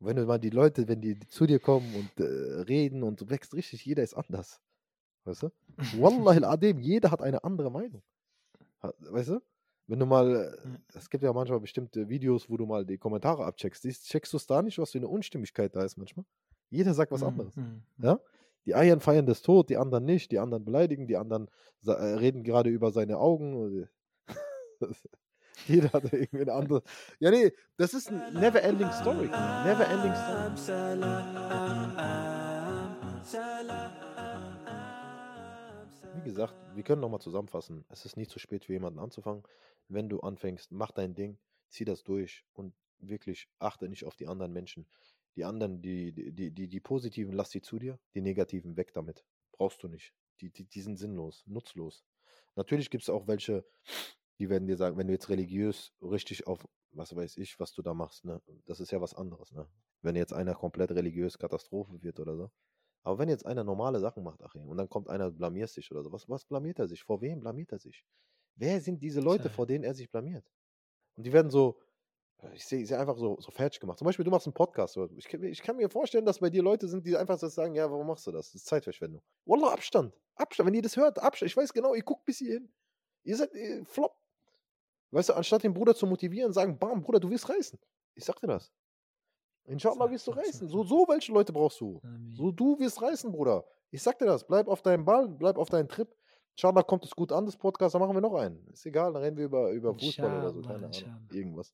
wenn 0.00 0.16
du 0.16 0.26
mal 0.26 0.40
die 0.40 0.50
Leute, 0.50 0.88
wenn 0.88 1.00
die 1.00 1.16
zu 1.28 1.46
dir 1.46 1.60
kommen 1.60 1.94
und 1.94 2.20
äh, 2.20 2.62
reden 2.62 3.04
und 3.04 3.20
du 3.20 3.30
wächst 3.30 3.54
richtig, 3.54 3.84
jeder 3.84 4.02
ist 4.02 4.14
anders. 4.14 4.60
Weißt 5.22 5.44
du? 5.44 5.50
Wallah 5.98 6.32
al-Adim, 6.44 6.80
jeder 6.80 7.12
hat 7.12 7.22
eine 7.22 7.44
andere 7.44 7.70
Meinung. 7.70 8.02
Weißt 8.98 9.28
du? 9.28 9.40
Wenn 9.86 10.00
du 10.00 10.06
mal, 10.06 10.52
äh, 10.64 10.98
es 10.98 11.08
gibt 11.08 11.22
ja 11.22 11.32
manchmal 11.32 11.60
bestimmte 11.60 12.08
Videos, 12.08 12.50
wo 12.50 12.56
du 12.56 12.66
mal 12.66 12.84
die 12.84 12.98
Kommentare 12.98 13.44
abcheckst, 13.44 13.84
checkst 13.84 14.32
du 14.32 14.38
es 14.38 14.46
da 14.48 14.60
nicht, 14.60 14.78
was 14.78 14.90
für 14.90 14.98
eine 14.98 15.06
Unstimmigkeit 15.06 15.76
da 15.76 15.84
ist 15.84 15.96
manchmal. 15.96 16.26
Jeder 16.68 16.94
sagt 16.94 17.12
was 17.12 17.20
mhm, 17.20 17.28
anderes. 17.28 17.54
Mhm. 17.54 17.82
Ja? 17.98 18.18
Die 18.66 18.74
einen 18.74 19.00
feiern 19.00 19.26
das 19.26 19.42
Tod, 19.42 19.70
die 19.70 19.76
anderen 19.76 20.04
nicht, 20.04 20.32
die 20.32 20.40
anderen 20.40 20.64
beleidigen, 20.64 21.06
die 21.06 21.16
anderen 21.16 21.48
äh, 21.86 21.92
reden 21.92 22.42
gerade 22.42 22.70
über 22.70 22.90
seine 22.90 23.18
Augen. 23.18 23.88
Jeder 25.66 25.92
hat 25.92 26.04
irgendwie 26.12 26.42
eine 26.42 26.52
andere. 26.52 26.82
Ja, 27.20 27.30
nee, 27.30 27.52
das 27.76 27.94
ist 27.94 28.10
ein 28.10 28.34
never 28.34 28.62
ending 28.62 28.90
story. 28.92 29.26
Never 29.26 29.86
ending 29.88 30.14
story. 30.56 31.02
Wie 36.14 36.22
gesagt, 36.24 36.54
wir 36.74 36.82
können 36.82 37.00
nochmal 37.00 37.20
zusammenfassen. 37.20 37.84
Es 37.88 38.04
ist 38.04 38.16
nicht 38.16 38.30
zu 38.30 38.38
spät 38.38 38.64
für 38.64 38.72
jemanden 38.72 38.98
anzufangen. 38.98 39.42
Wenn 39.88 40.08
du 40.08 40.20
anfängst, 40.20 40.72
mach 40.72 40.90
dein 40.90 41.14
Ding, 41.14 41.38
zieh 41.68 41.84
das 41.84 42.02
durch 42.02 42.44
und 42.52 42.74
wirklich 42.98 43.48
achte 43.58 43.88
nicht 43.88 44.04
auf 44.04 44.16
die 44.16 44.28
anderen 44.28 44.52
Menschen. 44.52 44.86
Die 45.36 45.44
anderen, 45.44 45.80
die, 45.80 46.12
die, 46.12 46.50
die, 46.50 46.68
die 46.68 46.80
positiven, 46.80 47.32
lass 47.32 47.50
sie 47.50 47.62
zu 47.62 47.78
dir, 47.78 47.98
die 48.14 48.20
negativen 48.20 48.76
weg 48.76 48.92
damit. 48.92 49.24
Brauchst 49.52 49.82
du 49.82 49.88
nicht. 49.88 50.12
Die, 50.40 50.50
die, 50.50 50.64
die 50.64 50.80
sind 50.80 50.98
sinnlos, 50.98 51.44
nutzlos. 51.46 52.04
Natürlich 52.56 52.90
gibt 52.90 53.02
es 53.02 53.10
auch 53.10 53.26
welche, 53.26 53.64
die 54.38 54.48
werden 54.50 54.66
dir 54.66 54.76
sagen, 54.76 54.96
wenn 54.96 55.06
du 55.06 55.12
jetzt 55.12 55.28
religiös 55.28 55.92
richtig 56.02 56.46
auf, 56.46 56.66
was 56.92 57.14
weiß 57.14 57.36
ich, 57.38 57.58
was 57.60 57.72
du 57.72 57.82
da 57.82 57.94
machst, 57.94 58.24
ne, 58.24 58.40
das 58.66 58.80
ist 58.80 58.90
ja 58.90 59.00
was 59.00 59.14
anderes, 59.14 59.52
ne? 59.52 59.68
Wenn 60.02 60.16
jetzt 60.16 60.32
einer 60.32 60.54
komplett 60.54 60.90
religiös 60.90 61.38
Katastrophe 61.38 62.02
wird 62.02 62.18
oder 62.18 62.36
so. 62.36 62.50
Aber 63.04 63.18
wenn 63.18 63.28
jetzt 63.28 63.46
einer 63.46 63.64
normale 63.64 64.00
Sachen 64.00 64.22
macht, 64.24 64.42
Achim, 64.42 64.68
und 64.68 64.76
dann 64.76 64.88
kommt 64.88 65.08
einer, 65.08 65.30
blamiert 65.30 65.70
sich 65.70 65.90
oder 65.90 66.02
so, 66.02 66.12
was, 66.12 66.28
was 66.28 66.44
blamiert 66.44 66.78
er 66.78 66.88
sich? 66.88 67.02
Vor 67.04 67.20
wem 67.20 67.40
blamiert 67.40 67.72
er 67.72 67.78
sich? 67.78 68.04
Wer 68.56 68.80
sind 68.80 69.02
diese 69.02 69.20
Leute, 69.20 69.48
vor 69.50 69.66
denen 69.66 69.84
er 69.84 69.94
sich 69.94 70.10
blamiert? 70.10 70.44
Und 71.16 71.24
die 71.26 71.32
werden 71.32 71.50
so, 71.50 71.78
ich 72.54 72.64
sehe 72.66 72.84
seh 72.86 72.96
einfach 72.96 73.16
so, 73.16 73.40
so 73.40 73.50
fertig 73.52 73.78
gemacht. 73.80 73.98
Zum 73.98 74.04
Beispiel, 74.06 74.24
du 74.24 74.30
machst 74.30 74.46
einen 74.46 74.54
Podcast. 74.54 74.96
oder- 74.96 75.12
Ich, 75.16 75.28
kann- 75.28 75.42
ich 75.44 75.62
kann 75.62 75.76
mir 75.76 75.88
vorstellen, 75.88 76.24
dass 76.26 76.40
bei 76.40 76.50
dir 76.50 76.62
Leute 76.62 76.88
sind, 76.88 77.06
die 77.06 77.16
einfach 77.16 77.38
so 77.38 77.46
sagen, 77.48 77.74
ja, 77.74 77.90
warum 77.90 78.06
machst 78.06 78.26
du 78.26 78.32
das? 78.32 78.46
Das 78.52 78.56
ist 78.56 78.66
Zeitverschwendung. 78.66 79.22
Wallah, 79.46 79.72
Abstand. 79.72 80.12
Abstand. 80.34 80.66
Wenn 80.66 80.74
ihr 80.74 80.82
das 80.82 80.96
hört, 80.96 81.18
Abstand. 81.20 81.50
Ich 81.50 81.56
weiß 81.56 81.72
genau, 81.72 81.94
ihr 81.94 82.02
guckt 82.02 82.24
bis 82.24 82.38
hierhin. 82.38 82.72
Ihr 83.24 83.36
seid 83.36 83.54
äh, 83.54 83.84
flop. 83.84 84.16
Weißt 85.12 85.28
du, 85.28 85.34
anstatt 85.34 85.62
den 85.62 85.74
Bruder 85.74 85.94
zu 85.94 86.06
motivieren, 86.06 86.52
sagen, 86.52 86.78
bam, 86.78 87.02
Bruder, 87.02 87.20
du 87.20 87.30
wirst 87.30 87.48
reißen. 87.48 87.78
Ich 88.14 88.24
sag 88.24 88.40
dir 88.40 88.46
das. 88.48 88.72
Inshallah 89.64 90.10
wirst 90.10 90.26
du 90.26 90.32
reißen. 90.32 90.68
So, 90.68 90.82
so 90.82 91.06
welche 91.08 91.32
Leute 91.32 91.52
brauchst 91.52 91.80
du. 91.80 92.00
So, 92.32 92.50
du 92.50 92.78
wirst 92.78 93.00
reißen, 93.00 93.30
Bruder. 93.30 93.64
Ich 93.90 94.02
sag 94.02 94.18
dir 94.18 94.26
das. 94.26 94.46
Bleib 94.46 94.68
auf 94.68 94.82
deinem 94.82 95.04
Ball, 95.04 95.28
bleib 95.28 95.56
auf 95.58 95.68
deinem 95.68 95.88
Trip. 95.88 96.08
Inshallah 96.56 96.82
kommt 96.82 97.04
es 97.04 97.12
gut 97.12 97.30
an, 97.30 97.46
das 97.46 97.56
Podcast, 97.56 97.94
dann 97.94 98.02
machen 98.02 98.14
wir 98.14 98.20
noch 98.20 98.34
einen. 98.34 98.66
Ist 98.72 98.84
egal, 98.84 99.12
dann 99.12 99.22
reden 99.22 99.36
wir 99.36 99.44
über, 99.44 99.70
über 99.70 99.94
Fußball 99.94 100.38
oder 100.38 100.52
so. 100.52 100.60
Keine 100.62 100.86
Ahnung. 100.86 101.28
Irgendwas. 101.30 101.72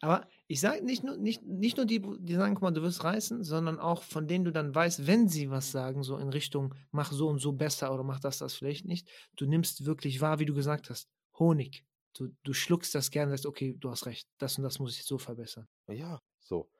Aber 0.00 0.26
ich 0.46 0.60
sage 0.60 0.84
nicht 0.84 1.02
nur, 1.02 1.16
nicht, 1.16 1.44
nicht 1.44 1.76
nur 1.76 1.86
die, 1.86 2.00
die 2.00 2.34
sagen, 2.34 2.54
guck 2.54 2.62
mal, 2.62 2.70
du 2.70 2.82
wirst 2.82 3.02
reißen, 3.02 3.42
sondern 3.42 3.78
auch 3.78 4.02
von 4.02 4.26
denen 4.28 4.44
du 4.44 4.52
dann 4.52 4.74
weißt, 4.74 5.06
wenn 5.06 5.28
sie 5.28 5.50
was 5.50 5.72
sagen, 5.72 6.02
so 6.02 6.16
in 6.16 6.28
Richtung, 6.28 6.74
mach 6.90 7.12
so 7.12 7.28
und 7.28 7.40
so 7.40 7.52
besser 7.52 7.92
oder 7.92 8.04
mach 8.04 8.20
das, 8.20 8.38
das 8.38 8.54
vielleicht 8.54 8.86
nicht, 8.86 9.08
du 9.36 9.46
nimmst 9.46 9.86
wirklich 9.86 10.20
wahr, 10.20 10.38
wie 10.38 10.46
du 10.46 10.54
gesagt 10.54 10.90
hast, 10.90 11.08
Honig. 11.38 11.84
Du, 12.14 12.28
du 12.42 12.52
schluckst 12.52 12.94
das 12.94 13.10
gerne 13.10 13.30
und 13.30 13.36
sagst, 13.36 13.46
okay, 13.46 13.74
du 13.78 13.90
hast 13.90 14.06
recht, 14.06 14.28
das 14.38 14.58
und 14.58 14.64
das 14.64 14.78
muss 14.78 14.96
ich 14.96 15.04
so 15.04 15.18
verbessern. 15.18 15.68
Ja, 15.88 16.20
so. 16.40 16.70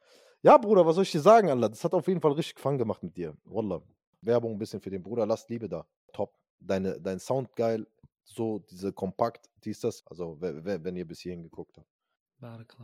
Ja, 0.43 0.57
Bruder, 0.57 0.87
was 0.87 0.95
soll 0.95 1.03
ich 1.05 1.13
dir 1.13 1.21
sagen, 1.21 1.51
Allah? 1.51 1.69
Das 1.69 1.83
hat 1.85 1.95
auf 1.95 2.07
jeden 2.09 2.21
Fall 2.21 2.33
richtig 2.33 2.59
Fun 2.61 2.79
gemacht 2.79 3.03
mit 3.03 3.17
dir. 3.17 3.37
Wallah. 3.45 3.83
Werbung 4.21 4.53
ein 4.53 4.59
bisschen 4.59 4.81
für 4.81 4.91
den 4.91 5.03
Bruder. 5.03 5.27
Lasst 5.27 5.49
Liebe 5.51 5.69
da. 5.69 5.87
Top. 6.13 6.35
Deine, 6.61 7.01
dein 7.01 7.19
Sound 7.21 7.55
geil. 7.57 7.87
So, 8.25 8.59
diese 8.71 8.93
kompakt, 8.93 9.49
dies, 9.65 9.81
das. 9.81 10.05
Also, 10.07 10.41
we- 10.41 10.65
we- 10.65 10.83
wenn 10.85 10.97
ihr 10.97 11.07
bis 11.07 11.21
hierhin 11.21 11.43
geguckt 11.43 11.77
habt. 11.77 11.89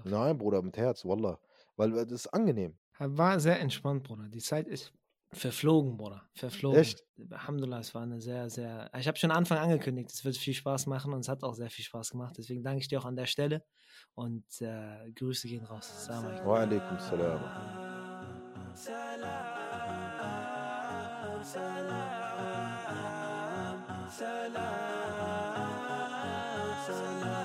Nein, 0.04 0.36
Bruder, 0.38 0.62
mit 0.62 0.76
Herz, 0.76 1.04
Wallah. 1.04 1.38
Weil 1.76 1.92
äh, 1.98 2.02
das 2.06 2.12
ist 2.26 2.26
angenehm. 2.28 2.76
War 2.98 3.38
sehr 3.40 3.60
entspannt, 3.60 4.02
Bruder. 4.04 4.28
Die 4.28 4.40
Zeit 4.40 4.66
ist 4.68 4.92
verflogen, 5.34 5.96
Bruder. 5.96 6.28
Verflogen. 6.34 6.80
Echt? 6.80 7.04
Alhamdulillah, 7.30 7.80
es 7.80 7.94
war 7.94 8.02
eine 8.02 8.20
sehr, 8.20 8.48
sehr. 8.50 8.90
Ich 8.98 9.06
habe 9.06 9.18
schon 9.18 9.30
am 9.30 9.38
Anfang 9.38 9.58
angekündigt, 9.58 10.10
es 10.10 10.24
wird 10.24 10.36
viel 10.36 10.54
Spaß 10.54 10.86
machen 10.86 11.12
und 11.12 11.20
es 11.20 11.28
hat 11.28 11.42
auch 11.42 11.54
sehr 11.54 11.70
viel 11.70 11.84
Spaß 11.84 12.10
gemacht. 12.10 12.34
Deswegen 12.38 12.62
danke 12.62 12.80
ich 12.80 12.88
dir 12.88 13.00
auch 13.00 13.04
an 13.04 13.16
der 13.16 13.26
Stelle 13.26 13.64
und 14.14 14.44
äh, 14.60 15.10
Grüße 15.12 15.48
gehen 15.48 15.64
raus. 15.64 15.90
Assalamu 15.90 16.28
alaikum. 16.28 16.46
Wa 16.46 16.60
alaikum 16.60 16.98
salam. 16.98 17.40
salam, 24.06 24.14
salam, 24.16 24.64
salam. 26.86 27.43